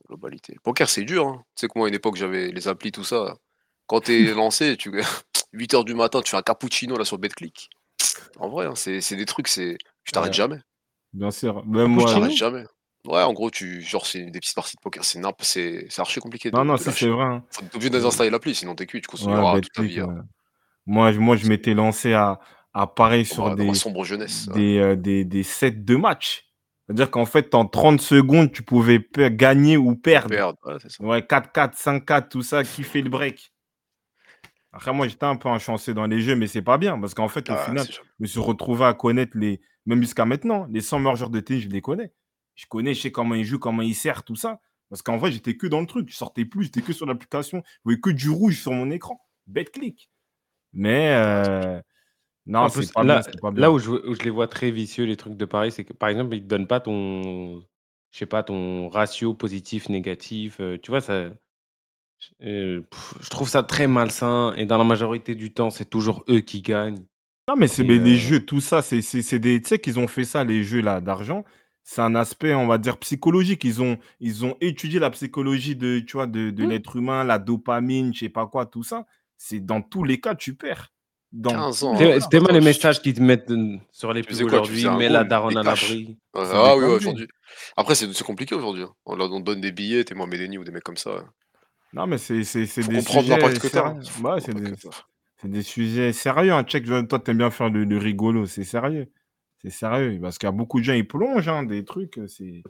[0.09, 0.57] Globalité.
[0.63, 1.27] Poker, c'est dur.
[1.27, 1.45] Hein.
[1.57, 3.35] Tu sais que moi, à une époque, j'avais les applis, tout ça.
[3.87, 4.91] Quand t'es lancé, tu
[5.53, 7.69] 8 h du matin, tu fais un cappuccino là sur BetClick.
[8.39, 10.37] En vrai, hein, c'est des trucs, c'est tu t'arrêtes Ouais.
[10.37, 10.59] jamais.
[11.13, 11.65] Bien sûr.
[11.67, 12.05] Même moi.
[12.05, 12.65] Cappuccino t'arrêtes jamais.
[13.07, 15.21] Ouais, en gros, tu genre c'est des petites parties de poker, c'est
[15.91, 16.51] c'est archi compliqué.
[16.53, 17.25] De, Non, non, c'est vrai.
[17.25, 17.45] hein.
[17.51, 20.15] Faut obligé désinstaller l'appli, sinon t'es cuit, tu Ouais, continueras toute ta vie ouais.
[20.87, 22.39] Moi, je- moi, je m'étais lancé à,
[22.73, 24.47] à pareil sur des, sombre jeunesse.
[24.49, 24.55] ouais.
[24.55, 26.45] des, euh, des, des sets de match.
[26.93, 30.55] C'est-à-dire qu'en fait, en 30 secondes, tu pouvais gagner ou perdre.
[30.67, 31.03] Ouais, c'est ça.
[31.03, 33.51] Ouais, 4-4, 5-4, tout ça, qui fait le break.
[34.73, 37.29] Après, moi, j'étais un peu enchancé dans les jeux, mais c'est pas bien parce qu'en
[37.29, 40.83] fait, au Ah, final, je me suis retrouvé à connaître les, même jusqu'à maintenant, les
[40.83, 42.13] 100 meilleurs joueurs de tennis, je les connais.
[42.57, 44.61] Je connais, je sais comment ils jouent, comment ils servent, tout ça.
[44.91, 46.11] Parce qu'en vrai, j'étais que dans le truc.
[46.11, 47.63] Je sortais plus, j'étais que sur l'application.
[47.67, 49.25] Je voyais que du rouge sur mon écran.
[49.47, 50.11] Bête clic.
[50.75, 51.81] Mais euh,
[52.47, 53.65] non, c'est pas là, bien, c'est pas bien.
[53.65, 55.93] là où, je, où je les vois très vicieux, les trucs de Paris, c'est que
[55.93, 57.61] par exemple, ils te donnent pas ton,
[58.13, 60.61] je sais pas, ton ratio positif, négatif.
[60.61, 61.31] euh, tu vois, ça,
[62.43, 64.55] euh, pff, je trouve ça très malsain.
[64.57, 67.05] Et dans la majorité du temps, c'est toujours eux qui gagnent.
[67.49, 69.61] Non, mais c'est Et, mais les euh, jeux, tout ça, c'est c'est- c'est des.
[69.61, 71.45] Tu sais qu'ils ont fait ça, les jeux là d'argent.
[71.83, 73.65] C'est un aspect, on va dire, psychologique.
[73.65, 76.63] Ils ont, ils ont étudié la psychologie de, tu vois, de, de Hmm.
[76.65, 79.07] l'être humain, la dopamine, je sais pas quoi, tout ça.
[79.37, 80.92] C'est dans tous les cas, tu perds.
[81.33, 81.95] Dans 15 tous ans,
[82.53, 86.19] les messages qu'ils te mettent euh, sur les pubs aujourd'hui, mets la daronne à l'abri.
[86.35, 87.27] Ah oui, aujourd'hui.
[87.77, 88.83] Après, c'est c'est compliqué aujourd'hui.
[88.83, 88.93] hein.
[89.07, 91.25] On leur donne des billets, t'es moi Médeni ou des mecs comme ça.
[91.95, 93.35] Non, mais c'est c'est- c'est Faut des sujets
[95.41, 96.53] c'est des sujets sérieux.
[96.53, 96.65] Hein.
[96.65, 98.47] Check, toi, t'aimes bien faire le, le rigolo.
[98.47, 99.09] C'est sérieux.
[99.63, 100.19] C'est sérieux.
[100.21, 102.21] Parce qu'il y a beaucoup de gens, ils plongent hein, des trucs.
[102.29, 102.63] C'est.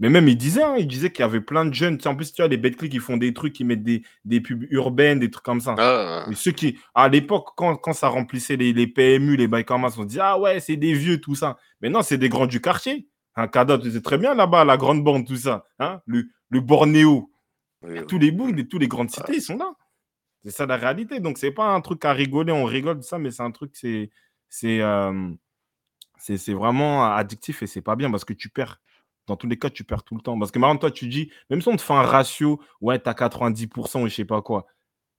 [0.00, 1.96] Mais même, il disait, hein, il disait qu'il y avait plein de jeunes.
[1.98, 4.02] Tu sais, en plus, tu vois, les BetClick, ils font des trucs, ils mettent des,
[4.24, 5.76] des pubs urbaines, des trucs comme ça.
[5.78, 9.64] Ah, Et ceux qui, à l'époque, quand, quand ça remplissait les, les PMU, les bails
[9.64, 11.56] comme ça, on se dit, ah ouais, c'est des vieux, tout ça.
[11.80, 13.08] Mais non, c'est des grands du quartier.
[13.36, 15.64] Un cadeau, tu sais très bien là-bas, la grande bande, tout ça.
[15.78, 17.30] Hein le, le Bornéo.
[17.82, 18.06] oui, oui.
[18.06, 19.72] Tous les bouts, de tous les grandes cités, ils sont là.
[20.44, 21.20] C'est ça la réalité.
[21.20, 23.70] Donc, c'est pas un truc à rigoler, on rigole de ça, mais c'est un truc,
[23.74, 24.10] c'est.
[24.48, 25.30] C'est euh,
[26.48, 28.80] vraiment addictif et c'est pas bien parce que tu perds.
[29.26, 30.38] Dans tous les cas, tu perds tout le temps.
[30.38, 33.12] Parce que maintenant, toi, tu dis, même si on te fait un ratio, ouais, t'as
[33.14, 34.66] 90% ou je sais pas quoi.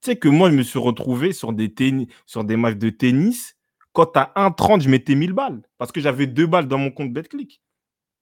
[0.01, 2.89] Tu sais que moi, je me suis retrouvé sur des, tennis, sur des matchs de
[2.91, 3.55] tennis.
[3.93, 5.61] Quand t'as 1,30, je mettais 1000 balles.
[5.77, 7.61] Parce que j'avais deux balles dans mon compte BetClick.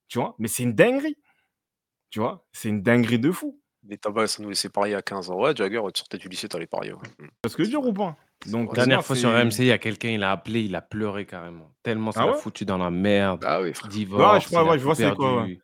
[0.07, 0.35] Tu vois?
[0.39, 1.17] Mais c'est une dinguerie.
[2.11, 2.45] Tu vois?
[2.51, 3.59] C'est une dinguerie de fou.
[3.85, 5.41] Les tabacs, ça nous laissait parier à 15 ans.
[5.41, 6.93] Ouais, Jagger, tu sortais du lycée, t'allais parier.
[6.93, 6.99] ouais.
[7.19, 7.27] Mm.
[7.41, 8.15] Parce que je dire ou pas?
[8.45, 10.81] Donc, Ouais, Dernière fois sur RMC, il y a quelqu'un, il a appelé, il a
[10.81, 11.69] pleuré carrément.
[11.81, 12.37] Tellement ça Ah l'a ouais?
[12.39, 13.43] foutu dans la merde.
[13.45, 13.89] Ah oui, frère.
[13.89, 15.59] Divorce, crois, il a ouais, je vois c'est quoi, perdu.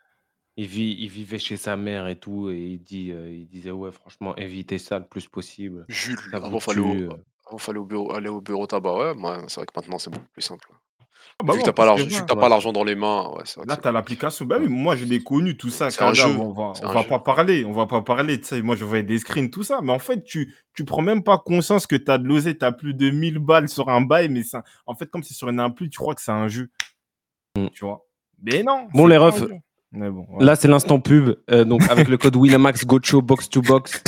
[0.60, 3.72] Il, vit, il vivait chez sa mère et tout, et il, dit, euh, il disait
[3.72, 5.86] ouais, franchement, évitez ça le plus possible.
[5.88, 7.03] Jules, Ça avant, vous fallait au, tue.
[7.06, 7.10] euh.
[7.48, 8.94] avant, fallait au bureau, aller au bureau tabac.
[8.94, 10.68] Ouais, moi, c'est vrai que maintenant, c'est beaucoup plus simple.
[11.41, 12.41] Ah bah vu ouais, que t'as en pas plus, l'argent, vu que t'as Ouais.
[12.41, 14.45] pas l'argent dans les mains, ouais, c'est vrai que Là, c'est- tu as l'application.
[14.45, 15.90] Bah oui, moi, je l'ai connu, tout ça.
[15.91, 16.26] C'est un jeu.
[16.26, 17.07] On va, C'est on un va jeu.
[17.07, 17.64] pas parler.
[17.64, 18.41] On va pas parler.
[18.41, 19.80] Tu sais, moi, je voyais des screens, tout ça.
[19.81, 22.57] Mais en fait, tu, tu prends même pas conscience que tu as de l'osé.
[22.57, 24.27] Tu as plus de 1000 balles sur un bail.
[24.27, 26.69] Mais ça, en fait, comme c'est sur une impli, tu crois que c'est un jeu.
[27.57, 27.68] Mm.
[27.73, 28.06] Tu vois?
[28.44, 28.88] Mais non.
[28.94, 29.52] Bon, c'est les pas un refs, jeu.
[29.91, 30.45] Mais bon, ouais.
[30.45, 31.35] Là, c'est l'instant pub.
[31.49, 34.03] Euh, donc, avec le code Winamax Gocho Box to Box,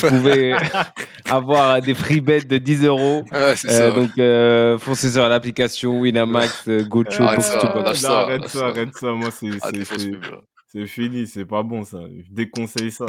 [0.00, 0.54] vous pouvez
[1.30, 3.22] avoir des free bets de 10 euros.
[3.32, 7.98] Ouais, Euh, donc, euh, foncez sur l'application Winamax euh, Gocho Arrête Box ça, to Box.
[8.00, 8.66] ça, arrête ça, ça.
[8.68, 9.12] arrête ça.
[9.12, 11.26] Moi, c'est Ah, c'est- fini.
[11.26, 11.98] C'est pas bon, ça.
[12.18, 13.06] Je déconseille ça.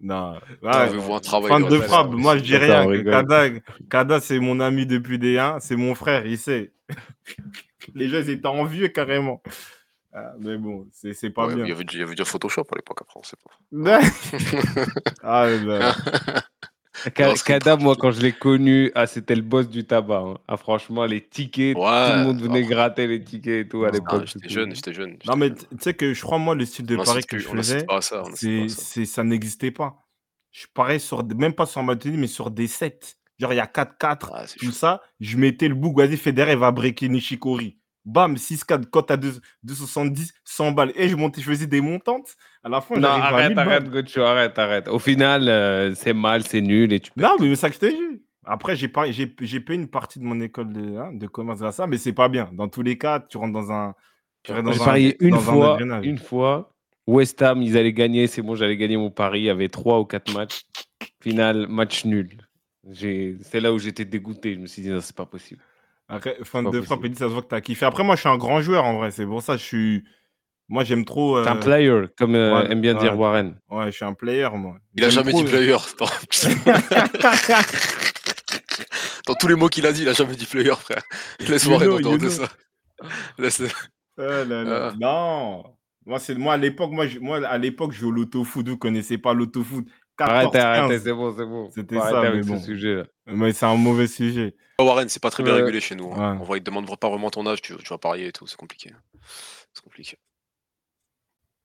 [0.00, 0.34] Non.
[0.62, 2.86] Ouais, un travail Fan de frappe, moi je dis rien.
[3.02, 3.46] Kada,
[3.90, 6.70] Kada c'est mon ami depuis des 1, c'est mon frère, il sait.
[7.94, 9.42] Les gens ils étaient envieux carrément.
[10.20, 11.64] Ah, mais bon, c'est c'est pas Ouais, bien.
[11.64, 13.52] il, y avait, il y avait déjà Photoshop à l'époque, après, on sait pas.
[15.22, 15.48] ah,
[17.04, 20.18] c'est Kada, moi, quand je l'ai connu, ah, c'était le boss du tabac.
[20.18, 20.38] hein.
[20.48, 22.68] Ah, franchement, les tickets, tout le monde venait oh.
[22.68, 24.08] gratter les tickets et tout à l'époque.
[24.10, 25.16] Ah, du j'étais jeune, j'étais jeune.
[25.26, 27.38] Non, mais tu sais que je crois, moi, le style de On pari n'incite que
[27.38, 28.24] je faisais, pas ça.
[29.22, 30.04] N'existait pas.
[30.50, 32.98] Je parais sur, même pas sur ma tenue, mais sur des sets.
[33.38, 34.72] Genre, il y a 4-4, Ah, c'est tout chaud.
[34.72, 35.00] ça.
[35.20, 37.78] Je mettais le bout, vas-y, Federer va breaker Nishikori.
[38.08, 40.92] Bam, 6-4, cote à 2, 270, 100 balles.
[40.96, 42.36] Et je montais, je faisais des montantes.
[42.64, 44.88] À la fin, Non, j'arrivais à arrête, 1000 arrête, arrête, arrête.
[44.88, 47.10] Au final, euh, c'est mal, c'est nul et tu.
[47.18, 48.22] Non, mais ça que je t'ai dit.
[48.46, 51.98] Après, j'ai, payé une partie de mon école de, hein, de commerce à ça, mais
[51.98, 52.48] c'est pas bien.
[52.54, 53.94] Dans tous les cas, tu rentres dans un.
[54.42, 56.74] Tu rentres J'ai dans un, parié une dans un fois, une fois.
[57.06, 59.40] West Ham, ils allaient gagner, c'est bon, j'allais gagner mon pari.
[59.40, 60.62] Il y avait trois ou quatre matchs.
[61.20, 62.48] Final, match nul.
[62.94, 64.54] C'est là où j'étais dégoûté.
[64.54, 65.60] Je me suis dit, non, c'est pas possible.
[66.08, 67.06] Après, fin de frappe, possible.
[67.06, 67.84] il dit, ça se voit que t'as kiffé.
[67.84, 69.10] Après, moi, je suis un grand joueur en vrai.
[69.10, 70.04] C'est pour ça que je suis.
[70.70, 71.42] Moi, j'aime trop.
[71.42, 73.18] C'est un euh, player, comme euh, ouais, aime bien dire ouais.
[73.18, 73.58] Warren.
[73.70, 74.76] Ouais, je suis un player, moi.
[74.94, 75.76] Il a jamais trop- dit player.
[75.98, 76.06] Dans...
[79.26, 81.02] Dans tous les mots qu'il a dit, il a jamais dit player, frère.
[81.46, 82.30] Laisse-moi You know, répondre you de know.
[82.30, 82.48] ça.
[83.38, 83.62] Laisse...
[84.16, 84.90] Oh là là.
[84.92, 84.96] Ah.
[84.98, 85.64] Non.
[86.06, 88.66] Moi, c'est moi à l'époque, moi, je- moi, à l'époque, je jouais au loto-foot.
[88.68, 89.86] Vous connaissez pas l'auto-foot.
[90.16, 91.02] 14, Arrêtez, arrêtez, 15.
[91.04, 91.70] c'est bon, c'est bon.
[91.70, 92.58] C'était ça, mais bon.
[92.58, 93.04] ce sujet-là.
[93.26, 94.56] Mais c'est un mauvais sujet.
[94.80, 95.60] Warren, c'est pas très bien Ouais.
[95.60, 96.12] régulé chez nous.
[96.12, 96.34] hein.
[96.34, 96.38] Ouais.
[96.40, 98.46] On voit, il te demande pas vraiment ton âge, tu, tu vas parier et tout,
[98.46, 98.92] c'est compliqué.
[99.74, 100.18] C'est compliqué.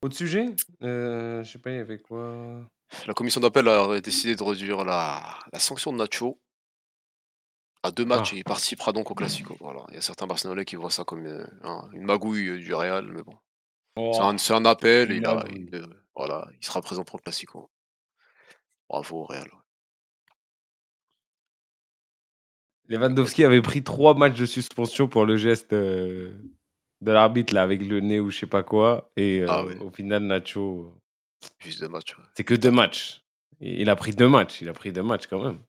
[0.01, 0.47] Autre sujet?
[0.81, 2.61] Euh, Je sais pas, il y avait quoi?
[3.07, 6.39] La commission d'appel a décidé de réduire la, la sanction de Nacho
[7.83, 8.35] à deux matchs Ah.
[8.35, 9.55] et il participera donc au Classico.
[9.59, 9.83] Voilà.
[9.89, 12.73] Il y a certains Barcelonais qui voient ça comme euh, un- une magouille euh, du
[12.73, 13.37] Real, mais bon.
[13.95, 15.85] C'est un, c'est un appel et il, a- il, euh,
[16.15, 17.69] voilà, il sera présent pour le Classico.
[18.89, 19.49] Bravo au Real.
[22.93, 26.31] Lewandowski avait pris trois matchs de suspension pour le geste euh,
[27.01, 29.11] de l'arbitre là avec le nez ou je sais pas quoi.
[29.17, 29.75] Et Ah euh, oui.
[29.79, 30.93] au final, Nacho,
[31.59, 32.17] Juste deux matchs.
[32.17, 32.23] ouais.
[32.35, 33.21] c'est que deux matchs.
[33.59, 34.61] Et Il a pris deux matchs.
[34.61, 35.59] Il a pris deux matchs quand même.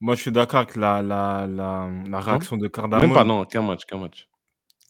[0.00, 3.12] Moi, je suis d'accord avec la, la, la, la réaction de Même Cardamone.
[3.14, 4.28] pas, non, qu'un match, qu'un match.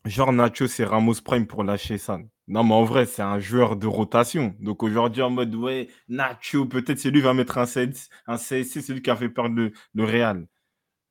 [0.05, 2.19] Genre, Nacho, c'est Ramos Prime pour lâcher ça.
[2.49, 4.55] Non, mais en vrai, c'est un joueur de rotation.
[4.61, 8.37] Donc aujourd'hui, en mode, ouais, Nacho, peut-être c'est lui qui va mettre un, CS, un
[8.37, 10.47] CSC, c'est lui qui a fait perdre le, le Real.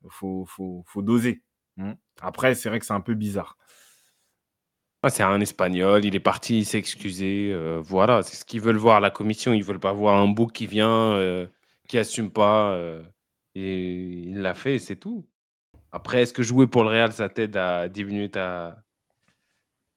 [0.08, 1.42] Faut, faut, faut doser.
[1.78, 1.94] hein.
[2.20, 3.56] Après, c'est vrai que c'est un peu bizarre.
[5.02, 7.50] Ah, c'est un Espagnol, il est parti, il s'est excusé.
[7.52, 9.52] euh, voilà, c'est ce qu'ils veulent voir, la commission.
[9.52, 11.46] Ils veulent pas voir un bouc qui vient, euh,
[11.88, 12.72] qui assume pas.
[12.72, 13.02] euh,
[13.54, 15.28] et il l'a fait, c'est tout.
[15.92, 18.82] Après, est-ce que jouer pour le Real, ça t'aide à diminuer ta,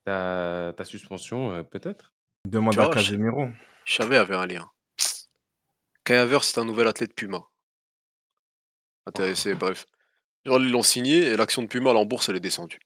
[0.04, 2.14] ta, ta suspension Euh, Peut-être?
[2.46, 3.48] Demande à vois, je- Casemiro.
[3.88, 4.70] Y avait un lien.
[6.10, 7.44] Havertz, c'est un nouvel athlète Puma.
[9.06, 9.86] Intéressé, bref.
[10.48, 12.80] Ils l'ont signé et l'action de Puma, là, en bourse, elle est descendue.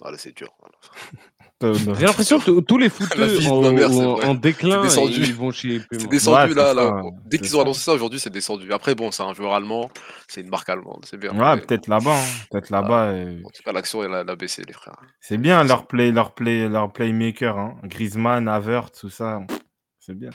[0.00, 0.52] Voilà, c'est dur.
[0.60, 0.74] voilà.
[1.62, 5.22] Euh, J'ai l'impression que tous les footeux en, mère, en- déclin, descendu.
[5.22, 6.00] ils vont chez Puma.
[6.02, 6.82] C'est descendu Ouais, là, là.
[6.84, 8.70] ça, Bon, Dès qu'ils ont annoncé ça aujourd'hui, c'est descendu.
[8.74, 9.90] Après, bon, c'est un joueur allemand,
[10.28, 11.30] c'est une marque allemande, c'est bien.
[11.34, 12.14] Ouais, Mais peut-être là-bas.
[12.14, 12.24] hein.
[12.50, 13.04] Peut-être là-bas.
[13.06, 14.96] euh, En tout cas, l'action, elle, a- elle a baissé, les frères.
[15.18, 17.56] C'est bien leur play, leur play, leur playmaker.
[17.58, 17.76] Hein.
[17.84, 19.40] Griezmann, Havertz, tout ça.
[19.98, 20.28] C'est bien.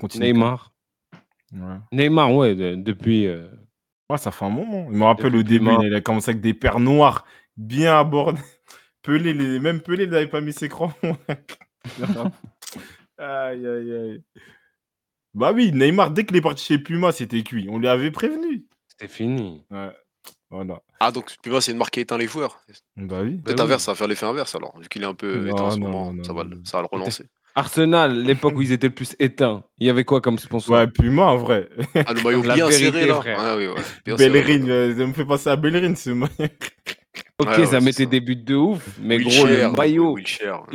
[0.00, 0.32] Continue.
[0.32, 0.72] Neymar.
[1.52, 1.76] Ouais.
[1.92, 3.26] Neymar, ouais, de- depuis.
[3.26, 3.46] euh,
[4.10, 4.86] Ouais, ça fait un moment.
[4.90, 7.24] Je me rappelle au début, il a commencé avec des paires noires
[7.56, 8.40] bien abordées.
[9.02, 9.58] Pelé, les...
[9.60, 11.16] même Pelé, il n'avait pas mis ses crampons.
[13.18, 14.22] aïe, aïe, aïe.
[15.34, 17.66] Bah oui, Neymar, dès qu'il est parti chez Puma, c'était cuit.
[17.70, 18.64] On lui avait prévenu.
[18.88, 19.64] C'était fini.
[19.70, 19.90] Ouais.
[20.50, 20.80] Voilà.
[21.00, 22.60] Ah, donc Puma, c'est une marque qui éteint les joueurs.
[22.96, 23.36] Bah oui.
[23.38, 24.78] Peut-être inverse, ça va faire l'effet inverse alors.
[24.78, 26.50] Vu qu'il est un peu Non, éteint en ce non, moment, non, ça, va, non.
[26.50, 27.24] le- ça va le relancer.
[27.56, 30.76] Arsenal, l'époque où ils étaient le plus éteints, il y avait quoi comme sponsor?
[30.76, 31.68] Ouais, Puma, en vrai.
[31.94, 33.14] Ah, le maillot bien vérité, serré, là.
[33.14, 33.38] frère.
[33.40, 33.74] Ah, oui, ouais.
[34.04, 34.30] bien serré.
[34.42, 36.30] Bellerin, euh, ça me fait penser à Bellerin, ce mec.
[37.38, 38.10] Ok, Ouais, ouais, ça mettait ça.
[38.10, 40.18] des buts de ouf, mais gros, le maillot.
[40.18, 40.24] Il-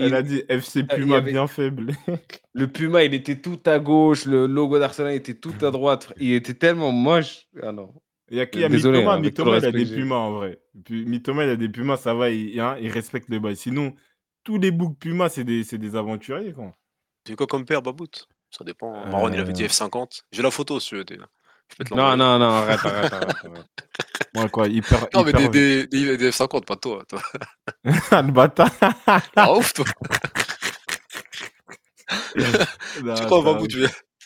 [0.04, 1.94] Elle a dit FC Puma avait- bien faible.
[2.54, 6.12] le Puma, il était tout à gauche, le logo d'Arsenal était tout à droite.
[6.20, 7.46] Il était tellement moche.
[7.62, 7.90] Ah non.
[8.32, 8.60] Il y a qui?
[8.60, 9.86] Il y a Désolé, Mitoma, hein, Mitoma, il a des.
[9.86, 10.60] Pumas en vrai.
[10.86, 13.56] Puis, Mitoma, il a des Pumas, ça va, il, hein, il respecte le bail.
[13.56, 13.94] Sinon,
[14.44, 16.54] tous les boucs Pumas, c'est des, c'est des aventuriers.
[16.54, 16.76] Quoi.
[17.28, 18.28] C'est quoi comme père, Babout?
[18.50, 19.06] Ça dépend.
[19.08, 19.68] Marron, il avait dit Euh.
[19.68, 20.22] F50.
[20.32, 21.06] J'ai la photo, si tu veux.
[21.06, 21.18] t'es-
[21.70, 23.36] Je peux te Non, non, non, arrête, arrête, arrête.
[23.46, 23.66] arrête.
[24.36, 25.08] Ouais, quoi, hyper.
[25.14, 27.04] Non, mais hyper- des, des, des, des F50, pas toi.
[27.08, 27.22] toi.
[28.12, 28.70] Ah, le bâtard.
[29.36, 29.86] Ah, ouf, toi.
[33.04, 33.80] Non, Tu crois, Babout, tu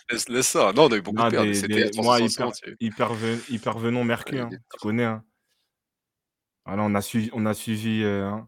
[0.09, 0.71] laisse, laisse ça.
[0.73, 1.43] Non, on a eu beaucoup Non, de pères.
[1.43, 2.59] des- C'était des- moi, hyper, 350.
[2.61, 3.13] il y a eu- hyper,
[4.03, 5.03] Mercure, hein, tu connais.
[5.03, 5.23] Hein.
[6.65, 8.47] Voilà, on a suivi, on a suivi, euh, hein,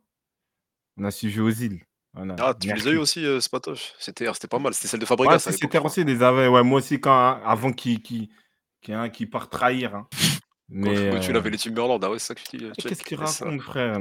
[0.97, 1.83] on a suivi aux îles.
[2.13, 3.93] Voilà, Ah, tu les as eu aussi, euh, Spatoche?
[3.99, 4.73] C'était c'était pas mal.
[4.73, 5.39] C'était celle de Fabregas.
[5.39, 5.85] c'était crois.
[5.89, 6.49] aussi des aveux.
[6.49, 8.31] Ouais, moi aussi, quand, hein, avant qu'il qui,
[8.81, 9.95] qui, hein, qu'il parte trahir.
[9.95, 10.07] hein.
[10.69, 12.03] Mais, quand tu euh, l'avais les Timberland.
[12.03, 12.71] Ah ouais, c'est ça que tu dis.
[12.77, 13.99] Qu'est-ce qu'il raconte, frère?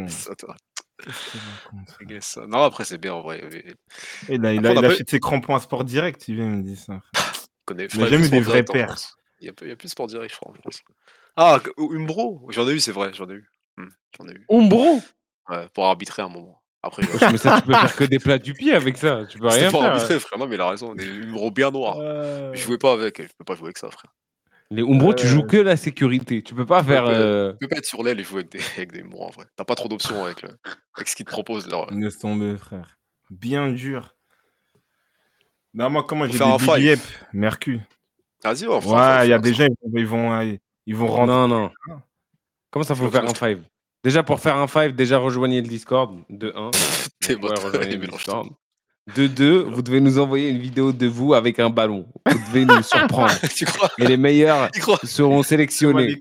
[2.48, 3.40] Non, après, c'est bien en vrai.
[4.28, 6.46] Et là, il, Après, a, il a achète ses crampons à Sport Direct, il vient
[6.46, 7.02] me dire ça.
[7.68, 8.64] j'ai plus eu des vrais.
[8.64, 9.16] France.
[9.40, 10.52] Il y a, a plus de sport direct, je crois.
[10.52, 10.82] en France.
[11.36, 12.46] Ah, Umbro?
[12.48, 13.50] J'en ai eu, c'est vrai, j'en ai eu.
[13.76, 14.46] Hmm, J'en ai eu.
[14.48, 15.00] Umbro?
[15.50, 16.62] Ouais, pour arbitrer un moment.
[16.82, 17.32] Après, ouais.
[17.32, 19.24] Mais ça, tu peux faire que des plats du pied avec ça.
[19.28, 19.92] Tu peux rien pour faire.
[19.92, 20.38] arbitrer, frère.
[20.38, 20.94] Non, mais il a raison.
[20.94, 21.96] Des Umbro bien noirs.
[22.00, 24.12] Euh, Je jouais pas avec, je peux pas jouer avec ça, frère.
[24.70, 26.42] Les Umbro, tu Euh, joues que la sécurité.
[26.42, 27.04] Tu peux pas faire.
[27.04, 29.24] peux- euh, Tu peux pas être sur l'aile et jouer avec des, avec des Umbro
[29.26, 29.46] en vrai.
[29.56, 30.50] T'as pas trop d'options avec, le-
[30.96, 31.68] avec ce qu'ils te proposent.
[31.90, 32.96] Laisse tomber, frère.
[33.30, 34.14] Bien dur.
[35.74, 36.74] Non, moi, comment j'ai faire un des five.
[36.76, 37.00] Big Yep,
[37.32, 37.80] Mercure.
[38.44, 40.96] Vas-y, on Ouais, five, il y a des gens, ils vont, ils vont, euh, ils
[40.96, 41.26] vont rentrer.
[41.34, 41.70] Non, non.
[42.70, 43.62] Comment ça faut faire je- five
[44.04, 46.70] Déjà, pour faire un five, déjà rejoignez le Discord de 1.
[47.20, 48.48] T'es bon, rejoignez le Discord.
[49.14, 52.06] De 2, vous devez nous envoyer une vidéo de vous avec un ballon.
[52.26, 53.32] Vous devez nous surprendre.
[53.54, 53.88] tu crois?
[53.98, 54.68] Et les meilleurs
[55.04, 56.20] seront sélectionnés.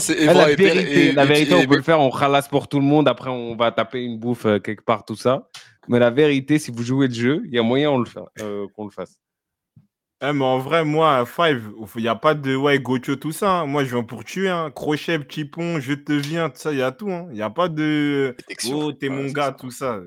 [0.00, 2.78] C'est la vérité, et- la vérité, et- on peut le faire, on ralasse pour tout
[2.78, 3.08] le monde.
[3.08, 5.48] Après, on va taper une bouffe euh, quelque part, tout ça.
[5.88, 8.20] Mais la vérité, si vous jouez le jeu, il y a moyen on le fait,
[8.40, 9.16] euh, qu'on le fasse.
[10.26, 13.50] Eh, mais en vrai, moi, Five, il n'y a pas de ouais, Gocho, tout ça.
[13.60, 13.66] hein.
[13.66, 14.48] Moi, je viens pour tuer.
[14.48, 14.70] Hein.
[14.74, 17.08] Crochet, petit pont, je te viens, tout ça, il y a tout.
[17.30, 18.78] Il n'y a pas de Détection.
[18.78, 19.52] oh, t'es Ouais, mon c'est gars, ça.
[19.52, 20.00] tout ça.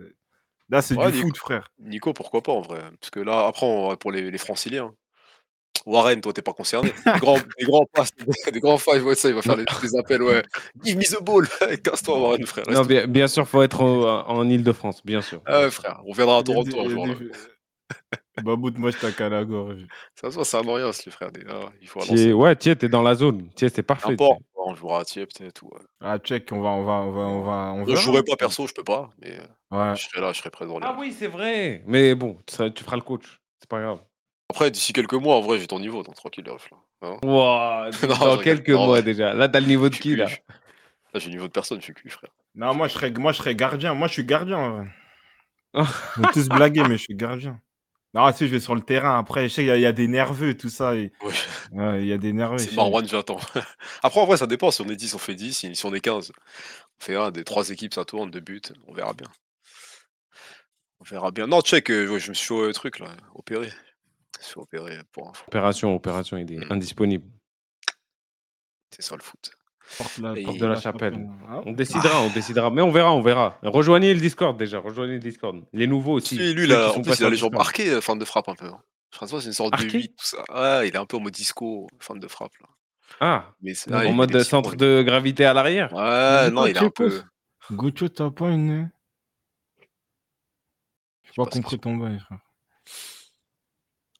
[0.69, 1.27] Là, c'est Ouais, du Nico.
[1.27, 1.71] foot, frère.
[1.79, 4.91] Nico, pourquoi pas en vrai Parce que là, après, on pour les, les franciliens.
[5.85, 6.91] Warren, toi, t'es pas concerné.
[7.05, 8.09] Des grands, des grands passes,
[8.51, 10.43] des grands five, ouais, ça, il va faire les, les appels, ouais.
[10.83, 11.47] Give me the ball
[11.83, 12.65] Casse-toi, Warren, frère.
[12.69, 15.41] Non, bien, bien sûr, faut être en, en Ile-de-France, bien sûr.
[15.45, 16.95] Ah ouais, frère, on viendra à Il y a Toronto des- un il y a
[16.95, 17.07] jour.
[17.07, 17.13] là.
[17.13, 17.31] des-
[18.43, 19.85] Babout, moi, je t'accale à la gorge.
[20.15, 21.31] Ça se voit, c'est un Orient, les frères.
[21.31, 23.49] des- ah, il faut Thier- ouais, tiens, t'es dans la zone.
[23.55, 24.15] Tiens, c'est parfait.
[24.69, 25.53] On jouera à Thiers, peut-être.
[25.53, 25.79] Tout, ouais.
[26.01, 27.51] Ah, check, on va, on va, on va, on va.
[27.73, 28.01] On Je verra.
[28.01, 29.95] jouerai pas perso, je peux pas, mais euh, Ouais.
[29.95, 30.77] je serai là, je serai présent.
[30.81, 31.83] Ah oui, c'est vrai.
[31.87, 33.39] Mais bon, tu feras le coach.
[33.61, 34.01] C'est pas grave.
[34.49, 36.77] Après, d'ici quelques mois, en vrai, j'ai ton niveau, donc tranquille, Ruff, là.
[37.03, 37.91] Hein Wow,
[38.21, 38.69] Non, dans quelques.
[38.69, 39.33] Non, mois déjà.
[39.33, 40.27] Là, t'as le niveau de qui, là?
[41.15, 42.29] j'ai le niveau de personne, je suis cul, frère.
[42.55, 43.93] Non, moi je, serais, moi, je serais gardien.
[43.93, 44.85] Moi, je suis gardien.
[45.73, 45.83] vont
[46.33, 47.59] tous blaguer, mais je suis gardien.
[48.13, 49.19] Non, si, je vais sur le terrain.
[49.19, 50.95] Après, je sais qu'il y, a- il y a des nerveux, tout ça.
[50.95, 51.33] et- Ouais.
[51.73, 52.57] ouais, il y a des nerveux.
[52.57, 52.73] C'est.
[52.73, 53.37] Marwan, j'attends.
[54.03, 54.71] Après, en vrai, ça dépend.
[54.71, 55.71] Si on est 10, on fait 10.
[55.73, 56.31] Si on est 15,
[56.99, 58.61] on fait un des trois équipes, ça tourne, deux buts.
[58.87, 59.27] On verra bien.
[60.99, 61.45] On verra bien.
[61.47, 63.69] Non, check, euh, ouais, je me suis fait euh, truc là, opéré.
[63.69, 65.43] Je me suis opérer pour info.
[65.47, 66.71] Opération, opération, il est Mm.
[66.71, 67.25] indisponible.
[68.91, 69.51] C'est ça le foot.
[69.97, 71.29] Porte la, Et- porte de la chapelle.
[71.49, 72.69] Ah, On décidera, on décidera.
[72.69, 73.57] Mais on verra, on verra.
[73.63, 75.63] Rejoignez le Discord déjà, rejoignez le Discord.
[75.71, 76.35] Les nouveaux aussi.
[76.35, 78.25] Si, lui, là, en plus, il sur a le les jambes marquées, euh, fan de
[78.25, 78.65] frappe un peu.
[78.65, 78.79] hein.
[79.13, 80.43] Je pense que c'est une sorte de Marqué 8, tout ça.
[80.53, 82.51] Ouais, il est un peu en mode disco, fan de frappe.
[82.61, 82.67] Là.
[83.21, 85.93] Ah, Mais c'est- en mode centre de gravité à l'arrière.
[85.93, 87.21] Ouais, non, il est un peu.
[88.13, 88.89] t'as pas une.
[91.23, 92.39] J'ai pas compris ton bail, frère.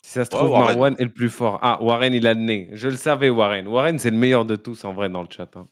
[0.07, 0.51] Si ça se trouve.
[0.51, 1.59] Marwan est le plus fort.
[1.61, 2.69] Ah, Warren, il a le nez.
[2.71, 3.67] Je le savais, Warren.
[3.67, 5.49] Warren, c'est le meilleur de tous en vrai dans le chat.
[5.57, 5.67] hein.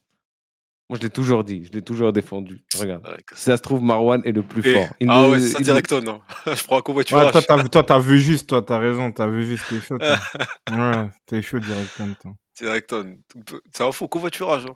[0.90, 2.62] Moi, je l'ai toujours dit, je l'ai toujours défendu.
[2.78, 3.08] Regarde.
[3.08, 4.88] Ouais, Si ça se trouve, Marwan est le plus Et- fort.
[5.00, 6.02] Il Ah ne- ouais, c'est ça il- directon.
[6.02, 6.22] non.
[6.48, 7.32] je prends un Ouais, covoiturage.
[7.32, 9.98] toi, t'as toi, t'as vu juste, toi, t'as raison, t'as vu juste, t'es chaud.
[9.98, 10.18] toi.
[10.72, 11.60] ouais, t'es chaud.
[11.60, 13.18] Directon.
[13.30, 14.66] tout peu- C'est un faux covoiturage.
[14.66, 14.74] hein.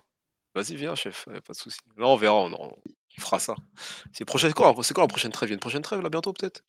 [0.55, 1.27] Vas-y, viens, chef.
[1.27, 1.77] ouais, pas de souci.
[1.97, 2.35] Là, on verra.
[2.45, 2.71] On,
[3.19, 3.55] fera ça.
[4.13, 5.49] C'est prochaine quoi C'est quoi la prochaine trêve?
[5.49, 6.63] Il y a une prochaine trêve là bientôt peut-être?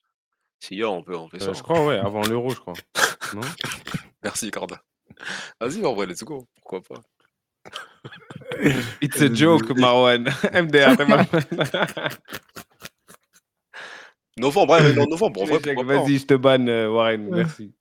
[0.61, 1.53] Si, y a, on peut, on fait Euh, ça.
[1.55, 2.75] je crois, ouais, avant l'euro, je crois.
[3.35, 3.41] Non?
[4.23, 4.83] Merci, Corda.
[5.61, 6.47] Vas-y, en vrai, let's go.
[6.57, 7.03] Pourquoi pas
[9.01, 10.25] It's a joke, Marwan.
[10.53, 11.27] MDR, t'es mal.
[14.39, 15.43] Novembre, ouais, mais en novembre.
[15.43, 15.83] En vrai, hein.
[15.85, 17.29] Vas-y, je te banne, euh, Warren.
[17.31, 17.75] Merci.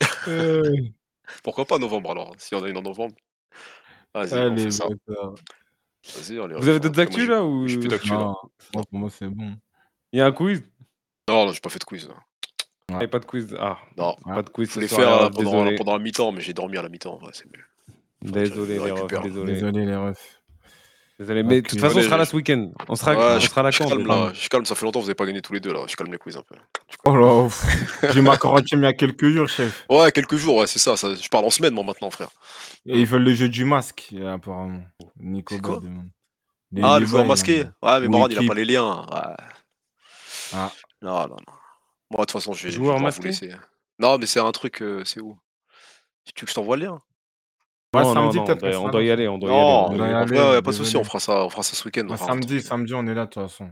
[1.42, 3.14] Pourquoi pas novembre alors en a une en novembre.
[4.14, 4.86] Vas-y, on fait ça.
[4.88, 8.18] Vas-y, on les Vous avez d'autres actus là ou J'ai plus d'actu là.
[8.18, 8.36] Non,
[8.74, 9.56] moi, pour moi, c'est bon.
[10.12, 10.62] Il y a un quiz?
[11.28, 12.08] Non, non, j'ai pas fait de quiz.
[12.08, 12.14] là.
[13.00, 13.54] A pas de quiz.
[13.58, 15.00] Ah, Non, pas de quiz je ce voulais soir.
[15.00, 15.76] faire euh, pendant, désolé.
[15.76, 17.18] pendant la mi-temps, mais j'ai dormi à la mi-temps.
[17.22, 17.64] Ouais, c'est mieux.
[18.22, 19.22] Désolé, je les refs, récupère.
[19.22, 19.52] désolé.
[19.54, 20.40] Désolé, les refs.
[21.18, 22.72] Désolé, mais de toute façon, on sera là ce week-end.
[22.88, 24.32] On sera, Ouais, on je, sera là je quand calme là.
[24.34, 25.84] Je calme, ça fait longtemps que vous n'avez pas gagné tous les deux là.
[25.86, 26.56] Je calme les quiz un peu.
[27.04, 29.84] Oh là, pff, j'ai ma carottine il y a quelques jours, chef.
[29.88, 31.14] Ouais, quelques jours, ouais, c'est ça, ça.
[31.14, 32.30] Je parle en semaine, moi, maintenant, frère.
[32.86, 34.82] Et ils veulent le jeu du masque, euh, apparemment.
[35.20, 36.08] Nico C'est quoi Bad demande.
[36.72, 37.62] Les- ah, les le joueur bails, masqué.
[37.62, 37.70] là.
[37.82, 39.06] Ouais, mais Ou Moran, il a pas les liens.
[39.12, 39.44] Ouais.
[40.52, 40.72] Ah.
[41.04, 41.54] Non, non, non.
[42.10, 43.28] Moi, de toute façon, je vais, je vais Joueur devoir vous masqué?
[43.28, 43.52] laisser.
[43.98, 45.38] Non, mais c'est un truc, euh, c'est où?
[46.24, 47.02] Tu veux que je t'envoie le lien
[47.94, 48.60] Ouais, non, non, samedi, non, on peut-être.
[48.60, 49.28] doit, on doit y aller.
[49.28, 49.68] On doit y Non, aller.
[49.68, 51.00] on on doit y a pas de souci, désolé.
[51.00, 52.06] on fera ça, on fera ça ce week-end.
[52.06, 53.70] on Ouais, fera un samedi, samedi, on est là, de toute façon.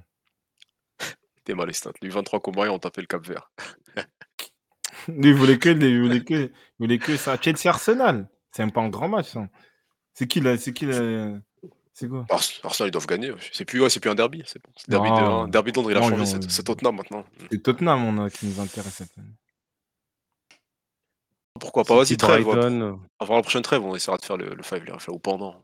[1.45, 1.91] T'es mal estat.
[2.03, 3.51] Les 23 Comoriens ont tapé le Cap Vert.
[5.09, 7.37] Lui, il voulait que, il voulait que, il voulait que ça.
[7.41, 8.29] Chelsea Arsenal.
[8.53, 9.49] C'est même pas un grand match, ça.
[10.15, 11.39] C'est qui, là C'est qui, là
[11.95, 12.25] C'est quoi?
[12.31, 13.33] Ars- Arsenal, ils doivent gagner.
[13.53, 14.43] C'est plus, ouais, c'est plus un derby.
[14.47, 14.71] C'est bon.
[14.77, 16.27] C'est derby de, un derby de Londres, il a Non, changé.
[16.27, 17.25] C'est c'est Tottenham maintenant.
[17.51, 19.29] C'est Tottenham, on a, qui nous intéresse cette année.
[21.61, 22.47] Pourquoi pas Vas-y, trêve.
[22.47, 22.93] ouais.
[23.21, 25.19] Avant la prochaine trêve, on essaiera de faire le, le 5 les refs, là, ou
[25.19, 25.63] pendant.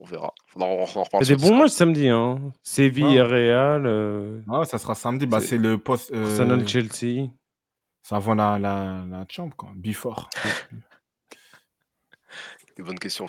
[0.00, 0.32] On verra.
[0.56, 2.08] On en, on en reparle Il y a des bons matchs samedi.
[2.08, 2.38] Hein.
[2.62, 3.26] Séville, Ah.
[3.26, 5.26] Real, euh, Ah, ça sera samedi.
[5.26, 6.10] Bah, C'est- c'est le poste.
[6.12, 7.28] euh, Arsenal, Chelsea.
[8.02, 9.70] ça avant la, la, la chambre, quoi.
[9.74, 10.30] Before.
[12.76, 13.28] Des bonnes questions, on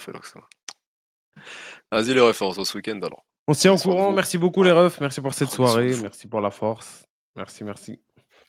[1.91, 3.26] Vas-y, les refs, on se voit ce week-end alors.
[3.48, 4.11] On se tient au courant.
[4.11, 4.99] Merci beaucoup, les refs.
[5.02, 5.95] Merci pour cette soirée.
[6.02, 7.06] Merci pour la force.
[7.36, 7.99] Merci, merci.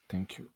[0.08, 0.50] Thank you.